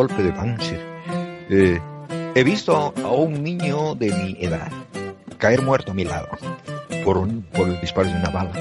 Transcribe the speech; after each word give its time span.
golpe 0.00 0.22
de 0.22 0.32
Panzer. 0.32 0.80
Eh, 1.50 1.78
he 2.34 2.42
visto 2.42 2.94
a 3.04 3.08
un 3.08 3.42
niño 3.44 3.94
de 3.94 4.10
mi 4.10 4.34
edad 4.40 4.72
caer 5.36 5.60
muerto 5.60 5.90
a 5.90 5.94
mi 5.94 6.04
lado 6.04 6.28
por, 7.04 7.18
un, 7.18 7.42
por 7.42 7.68
el 7.68 7.78
disparo 7.82 8.08
de 8.08 8.16
una 8.16 8.30
bala. 8.30 8.52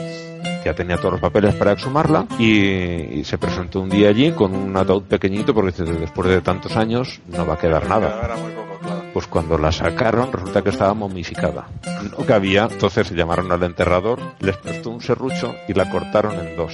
Ya 0.66 0.74
tenía 0.74 0.98
todos 0.98 1.14
los 1.14 1.22
papeles 1.22 1.56
para 1.56 1.72
exhumarla 1.72 2.28
y, 2.38 2.58
y 3.20 3.24
se 3.24 3.38
presentó 3.38 3.80
un 3.80 3.90
día 3.90 4.10
allí 4.10 4.34
con 4.34 4.54
un 4.54 4.76
ataúd 4.76 5.04
pequeñito 5.04 5.54
porque 5.54 5.72
dice, 5.72 5.86
después 5.86 6.28
de 6.28 6.42
tantos 6.42 6.76
años 6.76 7.22
no 7.30 7.48
va 7.48 7.54
a 7.54 7.58
quedar 7.58 7.88
nada. 7.88 8.36
Pues 9.14 9.28
cuando 9.28 9.58
la 9.58 9.72
sacaron 9.72 10.34
resulta 10.34 10.62
que 10.62 10.72
estaba 10.72 10.94
momificada. 10.94 11.70
No 12.18 12.26
cabía, 12.26 12.68
entonces 12.70 13.12
llamaron 13.12 13.50
al 13.50 13.64
enterrador, 13.64 14.20
les 14.42 14.58
prestó 14.58 14.90
un 14.90 15.00
serrucho 15.00 15.56
y 15.70 15.74
la 15.74 15.90
cortaron 15.90 16.38
en 16.46 16.58
dos. 16.58 16.74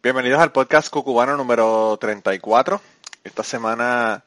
Bienvenidos 0.09 0.41
al 0.41 0.53
podcast 0.53 0.89
cucubano 0.89 1.37
número 1.37 1.95
34. 2.01 2.81
Esta 3.25 3.43
semana 3.43 4.25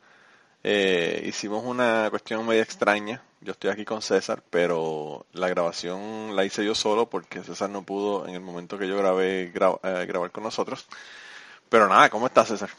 eh, 0.63 1.23
hicimos 1.25 1.65
una 1.65 2.05
cuestión 2.11 2.45
media 2.45 2.61
extraña. 2.61 3.23
Yo 3.41 3.53
estoy 3.53 3.71
aquí 3.71 3.83
con 3.83 4.03
César, 4.03 4.43
pero 4.52 5.25
la 5.33 5.49
grabación 5.49 6.35
la 6.35 6.45
hice 6.45 6.63
yo 6.63 6.75
solo 6.75 7.09
porque 7.09 7.41
César 7.41 7.71
no 7.71 7.81
pudo 7.81 8.27
en 8.27 8.35
el 8.35 8.41
momento 8.41 8.77
que 8.77 8.87
yo 8.87 8.95
grabé 8.95 9.52
gra- 9.52 9.79
eh, 9.81 10.05
grabar 10.05 10.29
con 10.29 10.43
nosotros. 10.43 10.85
Pero 11.67 11.87
nada, 11.87 12.11
¿cómo 12.11 12.27
estás 12.27 12.49
César? 12.49 12.69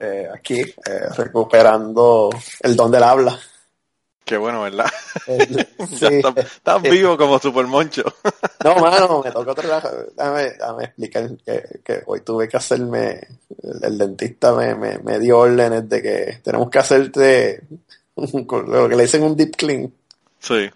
eh, 0.00 0.28
aquí, 0.34 0.60
eh, 0.60 1.08
recuperando 1.14 2.30
el 2.60 2.74
don 2.74 2.90
del 2.90 3.02
habla. 3.02 3.38
Qué 4.28 4.36
bueno, 4.36 4.62
¿verdad? 4.62 4.86
El- 5.26 5.66
sí. 5.96 6.06
estás, 6.06 6.36
estás 6.36 6.82
vivo 6.82 7.16
como 7.16 7.38
Super 7.38 7.66
Moncho. 7.66 8.02
No, 8.64 8.74
mano, 8.74 9.22
me 9.24 9.30
tocó 9.30 9.54
trabajar. 9.54 10.08
Déjame, 10.16 10.42
déjame 10.50 10.84
explicar 10.84 11.30
que, 11.46 11.80
que 11.84 12.02
hoy 12.06 12.22
tuve 12.22 12.48
que 12.48 12.56
hacerme, 12.56 13.20
el, 13.62 13.84
el 13.84 13.96
dentista 13.98 14.52
me, 14.52 14.74
me, 14.74 14.98
me 14.98 15.20
dio 15.20 15.38
órdenes 15.38 15.88
de 15.88 16.02
que 16.02 16.40
tenemos 16.42 16.68
que 16.68 16.78
hacerte 16.80 17.62
lo 18.16 18.88
que 18.88 18.96
le 18.96 19.02
dicen 19.04 19.22
un 19.22 19.36
deep 19.36 19.54
clean, 19.56 19.92
Sí. 20.40 20.68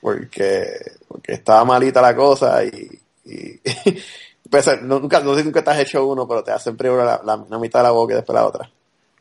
porque, 0.00 0.80
porque 1.06 1.34
estaba 1.34 1.64
malita 1.64 2.02
la 2.02 2.16
cosa 2.16 2.64
y, 2.64 3.00
y 3.24 3.60
pues, 4.50 4.82
nunca, 4.82 5.20
no 5.20 5.34
sé 5.34 5.40
si 5.40 5.46
nunca 5.46 5.62
te 5.62 5.70
has 5.70 5.78
hecho 5.78 6.04
uno, 6.04 6.26
pero 6.26 6.42
te 6.42 6.50
hacen 6.50 6.76
primero 6.76 7.04
la, 7.04 7.20
la, 7.24 7.58
mitad 7.58 7.78
de 7.78 7.84
la 7.84 7.90
boca 7.92 8.14
y 8.14 8.16
después 8.16 8.34
la 8.34 8.46
otra. 8.46 8.68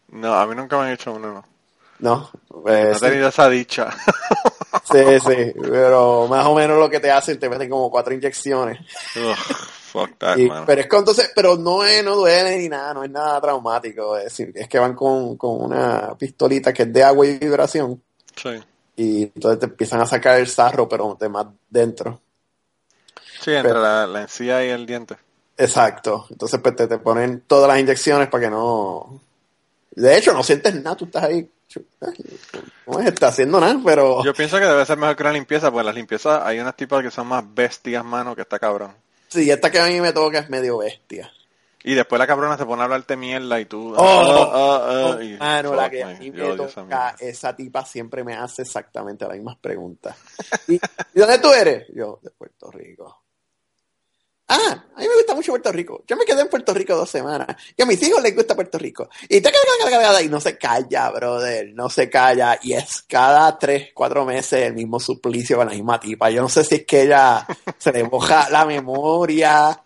No, 0.09 0.33
a 0.33 0.47
mí 0.47 0.55
nunca 0.55 0.77
me 0.79 0.85
han 0.85 0.93
hecho 0.93 1.13
uno, 1.13 1.31
no. 1.33 1.45
No, 1.99 2.29
No 2.49 2.69
Eh, 2.71 2.91
he 2.91 2.95
sí. 2.95 3.01
tenido 3.01 3.29
esa 3.29 3.49
dicha. 3.49 3.89
Sí, 4.91 4.99
sí, 5.25 5.53
pero 5.61 6.27
más 6.27 6.45
o 6.45 6.53
menos 6.53 6.77
lo 6.77 6.89
que 6.89 6.99
te 6.99 7.09
hacen, 7.09 7.39
te 7.39 7.49
meten 7.49 7.69
como 7.69 7.89
cuatro 7.89 8.13
inyecciones. 8.13 8.79
Ugh, 9.15 9.35
fuck 9.91 10.17
that, 10.19 10.37
Y- 10.37 10.49
pero 10.65 10.81
es 10.81 10.87
que 10.87 10.95
entonces, 10.97 11.31
pero 11.33 11.55
no 11.57 11.83
es, 11.83 12.03
no 12.03 12.15
duele 12.15 12.57
ni 12.59 12.69
nada, 12.69 12.93
no 12.93 13.03
es 13.03 13.09
nada 13.09 13.41
traumático. 13.41 14.15
Es 14.17 14.25
decir, 14.25 14.51
es 14.53 14.67
que 14.67 14.77
van 14.77 14.93
con, 14.93 15.37
con 15.37 15.63
una 15.63 16.13
pistolita 16.17 16.71
que 16.71 16.83
es 16.83 16.93
de 16.93 17.03
agua 17.03 17.25
y 17.25 17.37
vibración 17.39 18.01
Sí. 18.35 18.49
y 18.97 19.23
entonces 19.23 19.59
te 19.61 19.65
empiezan 19.65 20.01
a 20.01 20.05
sacar 20.05 20.37
el 20.39 20.47
sarro, 20.47 20.87
pero 20.87 21.17
de 21.19 21.29
más 21.29 21.47
dentro. 21.69 22.19
Sí, 23.41 23.51
entre 23.53 23.69
Pero- 23.71 23.81
la, 23.81 24.05
la 24.05 24.21
encía 24.23 24.63
y 24.65 24.69
el 24.69 24.85
diente. 24.85 25.15
Exacto. 25.57 26.27
Entonces 26.29 26.59
pues 26.61 26.75
te, 26.75 26.85
te 26.87 26.97
ponen 26.99 27.41
todas 27.47 27.67
las 27.69 27.79
inyecciones 27.79 28.27
para 28.27 28.43
que 28.43 28.49
no... 28.51 29.19
De 29.91 30.17
hecho, 30.17 30.33
no 30.33 30.43
sientes 30.43 30.75
nada, 30.75 30.95
tú 30.97 31.05
estás 31.05 31.23
ahí... 31.23 31.49
No 32.87 32.99
está 32.99 33.27
haciendo 33.27 33.59
nada, 33.59 33.79
pero... 33.83 34.23
Yo 34.23 34.33
pienso 34.33 34.57
que 34.59 34.65
debe 34.65 34.85
ser 34.85 34.97
mejor 34.97 35.15
que 35.15 35.23
una 35.23 35.31
limpieza, 35.33 35.71
porque 35.71 35.85
las 35.85 35.95
limpiezas 35.95 36.41
hay 36.43 36.59
unas 36.59 36.75
tipas 36.75 37.03
que 37.03 37.11
son 37.11 37.27
más 37.27 37.43
bestias, 37.53 38.03
mano, 38.03 38.35
que 38.35 38.41
está 38.41 38.59
cabrón. 38.59 38.93
Sí, 39.27 39.49
esta 39.49 39.71
que 39.71 39.79
a 39.79 39.87
mí 39.87 39.99
me 40.01 40.13
toca 40.13 40.39
es 40.39 40.49
medio 40.49 40.77
bestia. 40.77 41.31
Y 41.83 41.93
después 41.93 42.17
la 42.17 42.25
cabrona 42.25 42.57
se 42.57 42.65
pone 42.65 42.81
a 42.81 42.85
hablarte 42.85 43.15
mierda 43.15 43.59
y 43.59 43.65
tú... 43.65 43.93
Oh, 43.95 44.03
ah, 44.03 44.51
ah, 44.53 45.15
ah, 45.19 45.23
y- 45.23 45.37
Mano, 45.37 45.75
la 45.75 45.89
que 45.89 46.03
a 46.03 46.07
mí 46.07 46.31
me 46.31 46.55
toca, 46.55 47.15
esa 47.19 47.55
tipa 47.55 47.85
siempre 47.85 48.23
me 48.23 48.35
hace 48.35 48.63
exactamente 48.63 49.25
las 49.25 49.35
mismas 49.35 49.57
preguntas. 49.57 50.15
¿Y, 50.67 50.75
¿y 50.75 50.79
dónde 51.19 51.37
tú 51.39 51.51
eres? 51.53 51.85
Yo, 51.93 52.19
de 52.23 52.31
Puerto 52.31 52.71
Rico. 52.71 53.24
Ah, 54.47 54.83
a 54.95 54.99
mí 54.99 55.07
me 55.07 55.15
gusta 55.15 55.33
mucho 55.33 55.51
Puerto 55.51 55.71
Rico. 55.71 56.03
Yo 56.07 56.15
me 56.15 56.23
quedé 56.23 56.41
en 56.41 56.49
Puerto 56.49 56.71
Rico 56.73 56.95
dos 56.95 57.09
semanas. 57.09 57.47
Y 57.75 57.81
a 57.81 57.85
mis 57.85 58.01
hijos 58.03 58.21
les 58.21 58.35
gusta 58.35 58.53
Puerto 58.53 58.77
Rico. 58.77 59.09
Y, 59.27 59.37
y 59.37 60.29
no 60.29 60.39
se 60.39 60.57
calla, 60.57 61.09
brother. 61.09 61.69
No 61.73 61.89
se 61.89 62.09
calla. 62.11 62.59
Y 62.61 62.73
es 62.73 63.01
cada 63.07 63.57
tres, 63.57 63.89
cuatro 63.93 64.23
meses 64.23 64.61
el 64.67 64.73
mismo 64.75 64.99
suplicio 64.99 65.57
con 65.57 65.67
la 65.67 65.73
misma 65.73 65.99
tipa. 65.99 66.29
Yo 66.29 66.43
no 66.43 66.49
sé 66.49 66.63
si 66.63 66.75
es 66.75 66.85
que 66.85 67.01
ella 67.03 67.45
se 67.79 67.91
le 67.91 68.03
moja 68.03 68.47
la 68.51 68.65
memoria. 68.65 69.81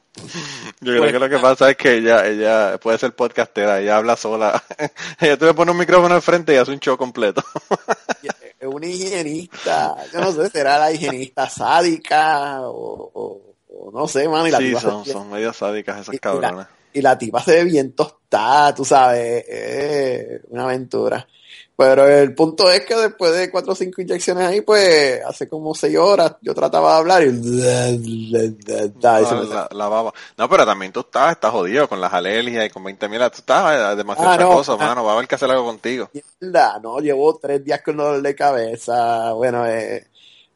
Yo 0.82 0.92
creo 0.92 1.02
Pues- 1.04 1.14
que 1.14 1.20
lo 1.20 1.30
que 1.30 1.38
pasa 1.40 1.70
es 1.70 1.78
que 1.78 1.96
ella, 1.96 2.28
ella 2.28 2.78
puede 2.80 2.98
ser 2.98 3.16
podcastera, 3.16 3.80
ella 3.80 3.96
habla 3.96 4.18
sola. 4.18 4.62
ella 5.22 5.38
tú 5.38 5.46
le 5.46 5.54
pones 5.54 5.72
un 5.72 5.80
micrófono 5.80 6.14
al 6.16 6.22
frente 6.22 6.54
y 6.54 6.58
hace 6.58 6.72
un 6.72 6.80
show 6.80 6.98
completo. 6.98 7.42
es 8.60 8.68
una 8.68 8.88
higienista, 8.88 9.96
yo 10.12 10.20
no 10.20 10.34
sé, 10.34 10.50
será 10.50 10.78
la 10.78 10.92
higienista 10.92 11.48
sádica 11.50 12.60
o, 12.64 13.12
o- 13.14 13.49
o 13.80 13.92
no 13.92 14.08
sé, 14.08 14.28
mano, 14.28 14.48
y 14.48 14.52
la, 14.52 14.58
sí, 14.58 14.66
tipa 14.68 14.82
son, 14.82 15.06
son 15.06 15.30
medio 15.32 15.54
sádicas 15.54 16.02
esas 16.02 16.14
y- 16.14 16.18
y 16.18 16.20
cabronas. 16.20 16.68
y 16.94 17.02
la 17.02 17.18
tipa 17.18 17.42
se 17.44 17.56
ve 17.56 17.64
bien 17.66 17.94
tostada, 17.94 18.74
tú 18.76 18.84
sabes, 18.86 19.46
es 19.48 20.42
una 20.50 20.66
aventura. 20.66 21.28
Pero 21.76 22.06
el 22.06 22.36
punto 22.36 22.70
es 22.70 22.82
que 22.82 22.94
después 22.94 23.34
de 23.34 23.50
cuatro 23.50 23.72
o 23.72 23.76
cinco 23.76 24.02
inyecciones 24.02 24.46
ahí, 24.46 24.60
pues 24.60 25.22
hace 25.26 25.48
como 25.48 25.74
seis 25.74 25.98
horas 25.98 26.36
yo 26.42 26.54
trataba 26.54 26.92
de 26.92 26.98
hablar 27.00 27.24
y, 27.24 27.30
se 27.42 29.36
La, 29.36 29.44
la- 29.46 29.70
la 29.72 29.88
baba. 29.88 30.14
No, 30.38 30.50
pero 30.50 30.66
también 30.66 30.92
tú 30.92 31.00
estás, 31.00 31.32
estás 31.32 31.52
jodido 31.52 31.88
con 31.88 32.02
las 32.02 32.12
alergias 32.12 32.66
y 32.66 32.70
con 32.70 32.84
20 32.84 33.08
mil, 33.08 33.20
tú 33.22 33.38
estás 33.38 33.94
eh, 33.94 33.96
demasiado 33.96 34.30
Ah, 34.32 34.38
no. 34.38 34.50
Ah. 34.74 34.78
mano, 34.78 35.04
va 35.06 35.12
a 35.12 35.16
haber 35.16 35.28
que 35.30 35.36
hacer 35.36 35.50
algo 35.50 35.64
contigo. 35.66 36.10
no, 36.42 37.00
llevo 37.00 37.38
tres 37.42 37.64
días 37.64 37.82
con 37.82 37.96
dolor 37.96 38.22
de 38.22 38.36
cabeza, 38.36 39.32
bueno, 39.32 39.66
eh, 39.66 40.06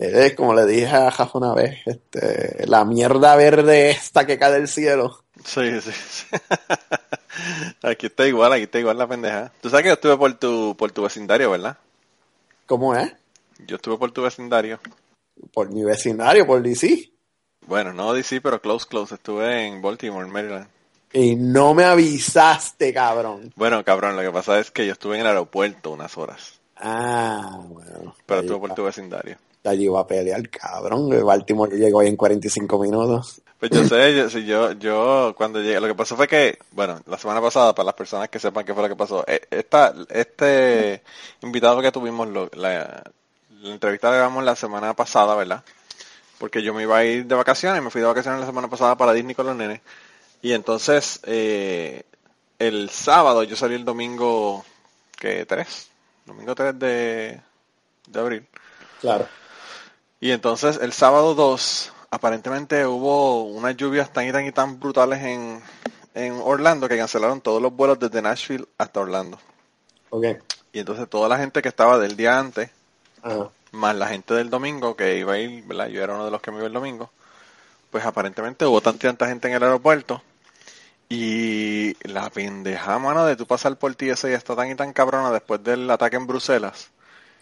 es 0.07 0.35
como 0.35 0.53
le 0.53 0.65
dije 0.65 0.87
a 0.87 1.11
Jafa 1.11 1.37
una 1.37 1.53
vez, 1.53 1.79
este, 1.85 2.65
la 2.67 2.85
mierda 2.85 3.35
verde 3.35 3.91
esta 3.91 4.25
que 4.25 4.37
cae 4.37 4.53
del 4.53 4.67
cielo. 4.67 5.23
Sí, 5.43 5.81
sí, 5.81 5.91
sí. 5.91 6.25
aquí 7.81 8.05
está 8.07 8.27
igual, 8.27 8.53
aquí 8.53 8.63
está 8.63 8.79
igual 8.79 8.97
la 8.97 9.07
pendeja. 9.07 9.51
Tú 9.61 9.69
sabes 9.69 9.83
que 9.83 9.89
yo 9.89 9.93
estuve 9.95 10.17
por 10.17 10.33
tu, 10.35 10.75
por 10.77 10.91
tu 10.91 11.03
vecindario, 11.03 11.51
¿verdad? 11.51 11.77
¿Cómo 12.65 12.95
es? 12.95 13.11
Yo 13.67 13.75
estuve 13.77 13.97
por 13.97 14.11
tu 14.11 14.21
vecindario. 14.21 14.79
Por 15.53 15.69
mi 15.71 15.83
vecindario, 15.83 16.45
por 16.45 16.61
DC. 16.61 17.11
Bueno, 17.65 17.93
no 17.93 18.13
DC, 18.13 18.41
pero 18.41 18.61
close, 18.61 18.87
close. 18.87 19.15
Estuve 19.15 19.65
en 19.67 19.81
Baltimore, 19.81 20.27
Maryland. 20.27 20.67
Y 21.11 21.35
no 21.35 21.73
me 21.73 21.83
avisaste, 21.85 22.93
cabrón. 22.93 23.53
Bueno, 23.55 23.83
cabrón, 23.83 24.15
lo 24.15 24.21
que 24.21 24.31
pasa 24.31 24.59
es 24.59 24.71
que 24.71 24.85
yo 24.85 24.93
estuve 24.93 25.15
en 25.15 25.21
el 25.21 25.27
aeropuerto 25.27 25.91
unas 25.91 26.17
horas, 26.17 26.59
Ah, 26.75 27.59
bueno. 27.63 28.15
pero 28.25 28.41
estuve 28.41 28.59
por 28.59 28.73
tu 28.73 28.83
vecindario. 28.83 29.37
Allí 29.69 29.85
iba 29.85 29.99
a 29.99 30.07
pelear, 30.07 30.47
cabrón. 30.49 31.11
El 31.13 31.23
Baltimore 31.23 31.75
llegó 31.77 31.99
ahí 32.01 32.07
en 32.07 32.15
45 32.17 32.79
minutos. 32.79 33.41
Pues 33.59 33.71
yo 33.71 33.85
sé, 33.87 34.13
yo, 34.15 34.27
yo, 34.39 34.71
yo 34.73 35.33
cuando 35.37 35.61
llegué, 35.61 35.79
lo 35.79 35.87
que 35.87 35.95
pasó 35.95 36.17
fue 36.17 36.27
que, 36.27 36.57
bueno, 36.71 36.99
la 37.05 37.17
semana 37.17 37.39
pasada, 37.41 37.73
para 37.73 37.85
las 37.85 37.95
personas 37.95 38.27
que 38.27 38.37
sepan 38.39 38.65
qué 38.65 38.73
fue 38.73 38.83
lo 38.83 38.89
que 38.89 38.95
pasó, 38.97 39.23
eh, 39.25 39.39
esta, 39.49 39.93
este 40.09 41.01
invitado 41.41 41.81
que 41.81 41.91
tuvimos, 41.91 42.27
lo- 42.27 42.49
la, 42.55 43.03
la 43.61 43.69
entrevista 43.69 44.09
la 44.09 44.17
grabamos 44.17 44.43
la 44.43 44.57
semana 44.57 44.93
pasada, 44.93 45.33
¿verdad? 45.35 45.63
Porque 46.39 46.61
yo 46.61 46.73
me 46.73 46.83
iba 46.83 46.97
a 46.97 47.05
ir 47.05 47.25
de 47.25 47.35
vacaciones, 47.35 47.81
me 47.81 47.89
fui 47.89 48.01
de 48.01 48.07
vacaciones 48.07 48.41
la 48.41 48.45
semana 48.45 48.67
pasada 48.69 48.97
para 48.97 49.13
Disney 49.13 49.33
con 49.33 49.45
los 49.45 49.55
nenes, 49.55 49.79
y 50.41 50.51
entonces, 50.51 51.21
eh, 51.23 52.03
el 52.59 52.89
sábado, 52.89 53.43
yo 53.43 53.55
salí 53.55 53.75
el 53.75 53.85
domingo, 53.85 54.65
¿qué? 55.17 55.45
¿Tres? 55.45 55.87
Domingo 56.25 56.53
3 56.53 56.77
de, 56.77 57.39
de 58.07 58.19
abril. 58.19 58.45
Claro. 58.99 59.25
Y 60.23 60.31
entonces 60.31 60.79
el 60.81 60.93
sábado 60.93 61.35
2, 61.35 61.91
aparentemente 62.09 62.85
hubo 62.85 63.43
unas 63.43 63.75
lluvias 63.75 64.13
tan 64.13 64.25
y 64.25 64.31
tan 64.31 64.45
y 64.45 64.53
tan 64.53 64.79
brutales 64.79 65.21
en, 65.21 65.61
en 66.13 66.39
Orlando 66.41 66.87
que 66.87 66.95
cancelaron 66.95 67.41
todos 67.41 67.61
los 67.61 67.73
vuelos 67.75 67.99
desde 67.99 68.21
Nashville 68.21 68.65
hasta 68.77 69.01
Orlando. 69.01 69.37
Ok. 70.11 70.27
Y 70.71 70.79
entonces 70.79 71.09
toda 71.09 71.27
la 71.27 71.37
gente 71.37 71.61
que 71.61 71.67
estaba 71.67 71.99
del 71.99 72.15
día 72.15 72.39
antes, 72.39 72.69
Ajá. 73.21 73.49
más 73.73 73.97
la 73.97 74.07
gente 74.07 74.33
del 74.33 74.49
domingo 74.49 74.95
que 74.95 75.17
iba 75.17 75.33
a 75.33 75.39
ir, 75.39 75.61
¿verdad? 75.65 75.87
Yo 75.87 76.01
era 76.01 76.13
uno 76.13 76.23
de 76.23 76.31
los 76.31 76.41
que 76.41 76.51
me 76.51 76.59
iba 76.59 76.67
el 76.67 76.73
domingo, 76.73 77.11
pues 77.91 78.05
aparentemente 78.05 78.65
hubo 78.65 78.79
tanta 78.79 79.07
y 79.07 79.09
tanta 79.09 79.27
gente 79.27 79.49
en 79.49 79.55
el 79.55 79.63
aeropuerto. 79.63 80.23
Y 81.09 81.97
la 82.07 82.29
pendeja, 82.29 82.97
mano, 82.97 83.25
de 83.25 83.35
tú 83.35 83.45
pasar 83.45 83.75
por 83.75 83.93
ti 83.95 84.09
ese 84.09 84.31
ya 84.31 84.37
está 84.37 84.55
tan 84.55 84.71
y 84.71 84.75
tan 84.75 84.93
cabrona 84.93 85.31
después 85.31 85.61
del 85.61 85.91
ataque 85.91 86.15
en 86.15 86.27
Bruselas. 86.27 86.92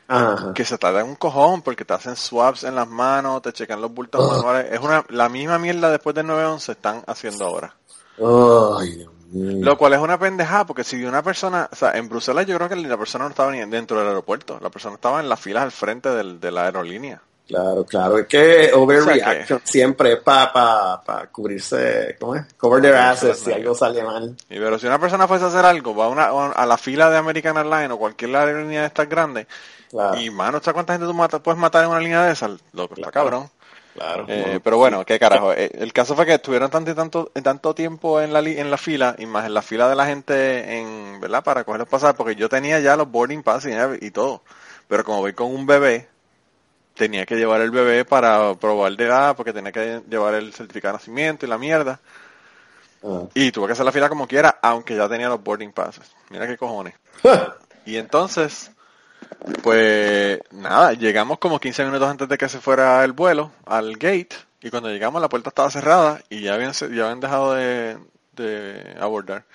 Ajá. 0.07 0.53
que 0.53 0.65
se 0.65 0.77
tarda 0.77 1.03
un 1.03 1.15
cojón 1.15 1.61
porque 1.61 1.85
te 1.85 1.93
hacen 1.93 2.15
swaps 2.15 2.63
en 2.65 2.75
las 2.75 2.87
manos, 2.87 3.41
te 3.41 3.53
checan 3.53 3.79
los 3.79 3.93
bultos 3.93 4.29
manuales. 4.29 4.71
Es 4.71 4.79
una 4.79 5.05
la 5.09 5.29
misma 5.29 5.57
mierda 5.57 5.89
después 5.89 6.15
del 6.15 6.27
911 6.27 6.71
están 6.71 7.03
haciendo 7.07 7.45
ahora. 7.45 7.75
Ay, 8.17 8.95
Dios 8.95 9.13
mío. 9.31 9.65
Lo 9.65 9.77
cual 9.77 9.93
es 9.93 9.99
una 9.99 10.19
pendejada 10.19 10.65
porque 10.65 10.83
si 10.83 11.03
una 11.05 11.23
persona, 11.23 11.69
o 11.71 11.75
sea, 11.75 11.91
en 11.93 12.09
Bruselas 12.09 12.45
yo 12.45 12.57
creo 12.57 12.67
que 12.67 12.75
la 12.75 12.97
persona 12.97 13.23
no 13.23 13.29
estaba 13.29 13.51
ni 13.51 13.59
dentro 13.69 13.97
del 13.97 14.07
aeropuerto, 14.09 14.59
la 14.61 14.69
persona 14.69 14.95
estaba 14.95 15.21
en 15.21 15.29
las 15.29 15.39
filas 15.39 15.63
al 15.63 15.71
frente 15.71 16.09
del, 16.09 16.39
de 16.39 16.51
la 16.51 16.65
aerolínea. 16.65 17.21
claro, 17.47 17.85
claro. 17.85 18.17
Es 18.17 18.27
que 18.27 18.71
overreaction 18.73 19.43
O 19.43 19.47
sea 19.47 19.61
siempre 19.63 20.13
es 20.13 20.19
para 20.19 20.51
pa, 20.51 21.01
pa 21.01 21.27
cubrirse, 21.27 22.17
¿cómo 22.19 22.35
es? 22.35 22.43
Cover 22.57 22.81
their 22.81 22.95
asses 22.95 23.39
si 23.39 23.53
algo 23.53 23.73
sale 23.73 24.03
mal. 24.03 24.35
Y 24.49 24.59
pero 24.59 24.77
si 24.77 24.87
una 24.87 24.99
persona 24.99 25.29
fuese 25.29 25.45
a 25.45 25.47
hacer 25.47 25.63
algo, 25.65 25.95
va 25.95 26.05
a, 26.05 26.09
una, 26.09 26.51
a 26.51 26.65
la 26.65 26.77
fila 26.77 27.09
de 27.09 27.17
American 27.17 27.55
Airlines 27.55 27.91
o 27.91 27.97
cualquier 27.97 28.35
aerolínea 28.35 28.81
de 28.81 28.87
estas 28.87 29.07
grandes, 29.07 29.47
Claro, 29.91 30.19
y 30.19 30.29
mano, 30.29 30.59
¿sabes 30.59 30.73
cuánta 30.73 30.93
gente 30.93 31.05
tú 31.05 31.13
mata- 31.13 31.39
puedes 31.43 31.59
matar 31.59 31.83
en 31.83 31.89
una 31.91 31.99
línea 31.99 32.23
de 32.25 32.31
esas? 32.31 32.51
Loco, 32.73 32.95
está 32.95 33.11
cabrón. 33.11 33.49
claro. 33.93 34.25
Eh, 34.27 34.59
pero 34.63 34.77
bueno, 34.77 35.05
qué 35.05 35.19
carajo. 35.19 35.51
Eh, 35.53 35.69
El 35.73 35.91
caso 35.93 36.15
fue 36.15 36.25
que 36.25 36.35
estuvieron 36.35 36.69
tanto 36.71 36.95
tanto, 36.95 37.31
tanto 37.43 37.75
tiempo 37.75 38.21
en 38.21 38.31
la, 38.33 38.41
li- 38.41 38.57
en 38.59 38.71
la 38.71 38.77
fila, 38.77 39.15
y 39.19 39.25
más 39.25 39.45
en 39.45 39.53
la 39.53 39.61
fila 39.61 39.89
de 39.89 39.95
la 39.95 40.05
gente, 40.05 40.79
en, 40.79 41.19
¿verdad? 41.19 41.43
Para 41.43 41.63
coger 41.65 41.79
los 41.79 41.89
pasajes, 41.89 42.15
porque 42.15 42.35
yo 42.35 42.47
tenía 42.49 42.79
ya 42.79 42.95
los 42.95 43.11
boarding 43.11 43.43
pass 43.43 43.65
y, 43.65 44.05
y 44.05 44.11
todo. 44.11 44.41
Pero 44.87 45.03
como 45.03 45.19
voy 45.19 45.33
con 45.33 45.53
un 45.53 45.65
bebé, 45.65 46.07
tenía 46.95 47.25
que 47.25 47.35
llevar 47.35 47.61
el 47.61 47.71
bebé 47.71 48.05
para 48.05 48.53
probar 48.55 48.95
de 48.95 49.05
edad, 49.05 49.35
porque 49.35 49.53
tenía 49.53 49.71
que 49.71 50.01
llevar 50.09 50.35
el 50.35 50.53
certificado 50.53 50.93
de 50.93 50.99
nacimiento 50.99 51.45
y 51.45 51.49
la 51.49 51.57
mierda. 51.57 51.99
ah. 53.03 53.23
Y 53.33 53.51
tuve 53.51 53.67
que 53.67 53.73
hacer 53.73 53.85
la 53.85 53.91
fila 53.91 54.09
como 54.09 54.27
quiera, 54.27 54.59
aunque 54.61 54.95
ya 54.95 55.07
tenía 55.09 55.29
los 55.29 55.43
boarding 55.43 55.71
passes. 55.71 56.11
Mira 56.29 56.47
qué 56.47 56.57
cojones. 56.57 56.93
Y 57.85 57.97
entonces, 57.97 58.69
pues 59.63 60.39
nada, 60.51 60.93
llegamos 60.93 61.39
como 61.39 61.59
15 61.59 61.83
minutos 61.85 62.09
antes 62.09 62.27
de 62.29 62.37
que 62.37 62.49
se 62.49 62.59
fuera 62.59 63.03
el 63.03 63.13
vuelo 63.13 63.51
al 63.65 63.93
gate. 63.97 64.29
Y 64.61 64.69
cuando 64.69 64.89
llegamos 64.89 65.21
la 65.21 65.29
puerta 65.29 65.49
estaba 65.49 65.71
cerrada 65.71 66.21
y 66.29 66.41
ya 66.41 66.53
habían, 66.55 66.73
ya 66.73 66.85
habían 67.05 67.19
dejado 67.19 67.53
de, 67.53 67.97
de 68.35 68.95
abordar. 68.99 69.45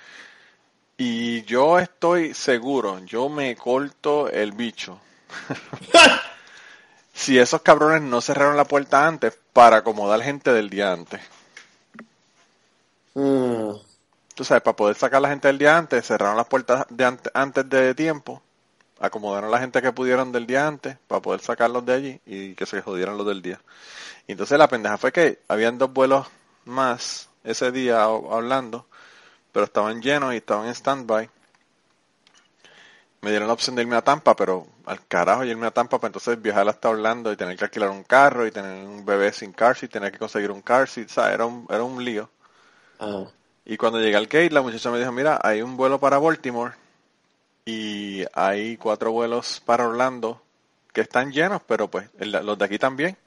Y 0.99 1.43
yo 1.45 1.79
estoy 1.79 2.33
seguro, 2.35 2.99
yo 3.05 3.29
me 3.29 3.55
corto 3.55 4.29
el 4.29 4.51
bicho. 4.51 4.99
si 7.13 7.37
esos 7.37 7.61
cabrones 7.63 8.01
no 8.01 8.21
cerraron 8.21 8.55
la 8.55 8.63
puerta 8.65 9.05
antes 9.07 9.37
para 9.51 9.77
acomodar 9.77 10.21
gente 10.21 10.53
del 10.53 10.69
día 10.69 10.93
antes. 10.93 11.19
Mm, 13.15 13.71
Tú 14.35 14.43
sabes, 14.45 14.63
para 14.63 14.75
poder 14.77 14.95
sacar 14.95 15.17
a 15.19 15.21
la 15.21 15.29
gente 15.29 15.47
del 15.49 15.57
día 15.59 15.77
antes, 15.77 16.05
cerraron 16.07 16.37
las 16.37 16.47
puertas 16.47 16.85
de 16.89 17.05
ante- 17.05 17.31
antes 17.33 17.69
de 17.69 17.95
tiempo, 17.95 18.41
acomodaron 18.99 19.49
a 19.49 19.51
la 19.51 19.59
gente 19.59 19.81
que 19.81 19.91
pudieron 19.91 20.31
del 20.31 20.47
día 20.47 20.67
antes 20.67 20.97
para 21.07 21.21
poder 21.21 21.41
sacarlos 21.41 21.85
de 21.85 21.93
allí 21.93 22.21
y 22.25 22.55
que 22.55 22.65
se 22.65 22.81
jodieran 22.81 23.17
los 23.17 23.27
del 23.27 23.41
día. 23.41 23.59
Y 24.27 24.33
entonces 24.33 24.57
la 24.57 24.67
pendeja 24.67 24.97
fue 24.97 25.11
que 25.11 25.39
habían 25.47 25.77
dos 25.77 25.91
vuelos 25.93 26.27
más 26.65 27.29
ese 27.43 27.71
día 27.71 28.03
hablando, 28.03 28.85
pero 29.51 29.65
estaban 29.65 30.01
llenos 30.01 30.33
y 30.33 30.37
estaban 30.37 30.67
en 30.67 30.75
standby. 30.75 31.29
Me 33.21 33.31
dieron 33.31 33.47
la 33.47 33.53
opción 33.53 33.75
de 33.75 33.81
irme 33.81 33.95
a 33.95 34.03
Tampa, 34.03 34.35
pero 34.35 34.67
al 34.85 35.05
carajo 35.07 35.43
irme 35.43 35.67
a 35.67 35.71
Tampa 35.71 35.97
para 35.97 36.09
entonces 36.09 36.41
viajar 36.41 36.67
hasta 36.69 36.89
Orlando 36.89 37.31
y 37.31 37.35
tener 37.35 37.57
que 37.57 37.65
alquilar 37.65 37.89
un 37.89 38.03
carro 38.03 38.45
y 38.45 38.51
tener 38.51 38.85
un 38.85 39.05
bebé 39.05 39.33
sin 39.33 39.53
car 39.53 39.75
seat, 39.75 39.91
tener 39.91 40.11
que 40.11 40.19
conseguir 40.19 40.51
un 40.51 40.61
car 40.61 40.87
seat, 40.87 41.09
o 41.09 41.13
sea, 41.13 41.33
era 41.33 41.45
un, 41.45 41.65
era 41.69 41.83
un 41.83 42.03
lío. 42.03 42.29
Y 43.65 43.75
cuando 43.77 43.99
llegué 43.99 44.15
al 44.15 44.27
gate, 44.27 44.51
la 44.51 44.61
muchacha 44.61 44.91
me 44.91 44.99
dijo, 44.99 45.11
mira, 45.11 45.39
hay 45.43 45.61
un 45.61 45.75
vuelo 45.75 45.99
para 45.99 46.19
Baltimore 46.19 46.73
y 47.67 48.25
hay 48.33 48.77
cuatro 48.77 49.11
vuelos 49.11 49.61
para 49.65 49.87
Orlando 49.87 50.41
que 50.93 51.01
están 51.01 51.31
llenos, 51.33 51.61
pero 51.67 51.89
pues 51.89 52.09
el- 52.19 52.31
los 52.31 52.57
de 52.57 52.65
aquí 52.65 52.79
también. 52.79 53.17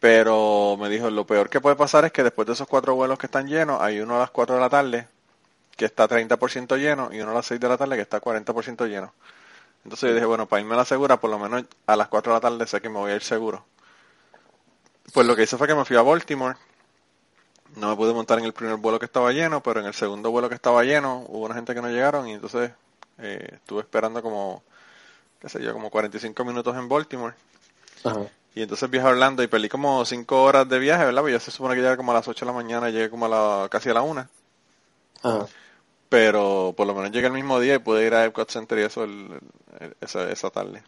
Pero 0.00 0.76
me 0.78 0.88
dijo, 0.88 1.10
lo 1.10 1.26
peor 1.26 1.48
que 1.48 1.60
puede 1.60 1.76
pasar 1.76 2.04
es 2.04 2.12
que 2.12 2.22
después 2.22 2.46
de 2.46 2.52
esos 2.52 2.68
cuatro 2.68 2.94
vuelos 2.94 3.18
que 3.18 3.26
están 3.26 3.46
llenos, 3.48 3.80
hay 3.80 4.00
uno 4.00 4.16
a 4.16 4.20
las 4.20 4.30
4 4.30 4.54
de 4.56 4.60
la 4.60 4.68
tarde 4.68 5.08
que 5.76 5.86
está 5.86 6.08
30% 6.08 6.76
lleno 6.76 7.10
y 7.12 7.20
uno 7.20 7.32
a 7.32 7.34
las 7.34 7.46
6 7.46 7.60
de 7.60 7.68
la 7.68 7.76
tarde 7.78 7.96
que 7.96 8.02
está 8.02 8.20
40% 8.20 8.86
lleno. 8.86 9.12
Entonces 9.84 10.08
yo 10.10 10.14
dije, 10.14 10.26
bueno, 10.26 10.46
para 10.48 10.60
irme 10.62 10.74
a 10.74 10.78
la 10.78 10.86
segura, 10.86 11.20
por 11.20 11.30
lo 11.30 11.38
menos 11.38 11.64
a 11.86 11.96
las 11.96 12.08
4 12.08 12.32
de 12.32 12.38
la 12.38 12.40
tarde 12.42 12.66
sé 12.66 12.80
que 12.82 12.88
me 12.90 12.98
voy 12.98 13.12
a 13.12 13.16
ir 13.16 13.22
seguro. 13.22 13.66
Pues 15.14 15.26
lo 15.26 15.34
que 15.34 15.44
hice 15.44 15.56
fue 15.56 15.66
que 15.66 15.74
me 15.74 15.84
fui 15.86 15.96
a 15.96 16.02
Baltimore. 16.02 16.56
No 17.76 17.88
me 17.90 17.96
pude 17.96 18.14
montar 18.14 18.38
en 18.38 18.44
el 18.46 18.52
primer 18.52 18.76
vuelo 18.76 18.98
que 18.98 19.06
estaba 19.06 19.32
lleno, 19.32 19.62
pero 19.62 19.80
en 19.80 19.86
el 19.86 19.94
segundo 19.94 20.30
vuelo 20.30 20.48
que 20.48 20.54
estaba 20.54 20.82
lleno 20.84 21.24
hubo 21.28 21.44
una 21.46 21.54
gente 21.54 21.74
que 21.74 21.82
no 21.82 21.88
llegaron 21.88 22.28
y 22.28 22.32
entonces 22.34 22.70
eh, 23.18 23.48
estuve 23.54 23.80
esperando 23.80 24.22
como, 24.22 24.62
qué 25.40 25.48
sé 25.48 25.62
yo, 25.62 25.72
como 25.72 25.90
45 25.90 26.44
minutos 26.44 26.76
en 26.76 26.88
Baltimore. 26.88 27.34
Ajá. 28.04 28.20
Y 28.54 28.62
entonces 28.62 28.88
viajé 28.88 29.08
a 29.08 29.10
Orlando 29.10 29.42
y 29.42 29.48
perdí 29.48 29.68
como 29.68 30.04
5 30.04 30.42
horas 30.42 30.68
de 30.68 30.78
viaje, 30.78 31.04
¿verdad? 31.04 31.22
Pues 31.22 31.32
ya 31.34 31.40
se 31.40 31.50
supone 31.50 31.74
que 31.74 31.82
llegué 31.82 31.96
como 31.96 32.12
a 32.12 32.14
las 32.14 32.28
8 32.28 32.44
de 32.44 32.52
la 32.52 32.56
mañana, 32.56 32.88
llegué 32.90 33.10
como 33.10 33.26
a 33.26 33.28
la, 33.28 33.68
casi 33.68 33.90
a 33.90 33.94
la 33.94 34.02
1. 34.02 34.28
Ajá. 35.22 35.46
Pero 36.08 36.72
por 36.76 36.86
lo 36.86 36.94
menos 36.94 37.10
llegué 37.10 37.26
el 37.26 37.32
mismo 37.32 37.58
día 37.58 37.74
y 37.74 37.78
pude 37.78 38.06
ir 38.06 38.14
a 38.14 38.24
Epcot 38.24 38.48
Center 38.50 38.78
y 38.78 38.82
eso 38.82 39.04
el- 39.04 39.40
el- 39.80 39.96
esa, 40.00 40.30
esa 40.30 40.50
tarde. 40.50 40.82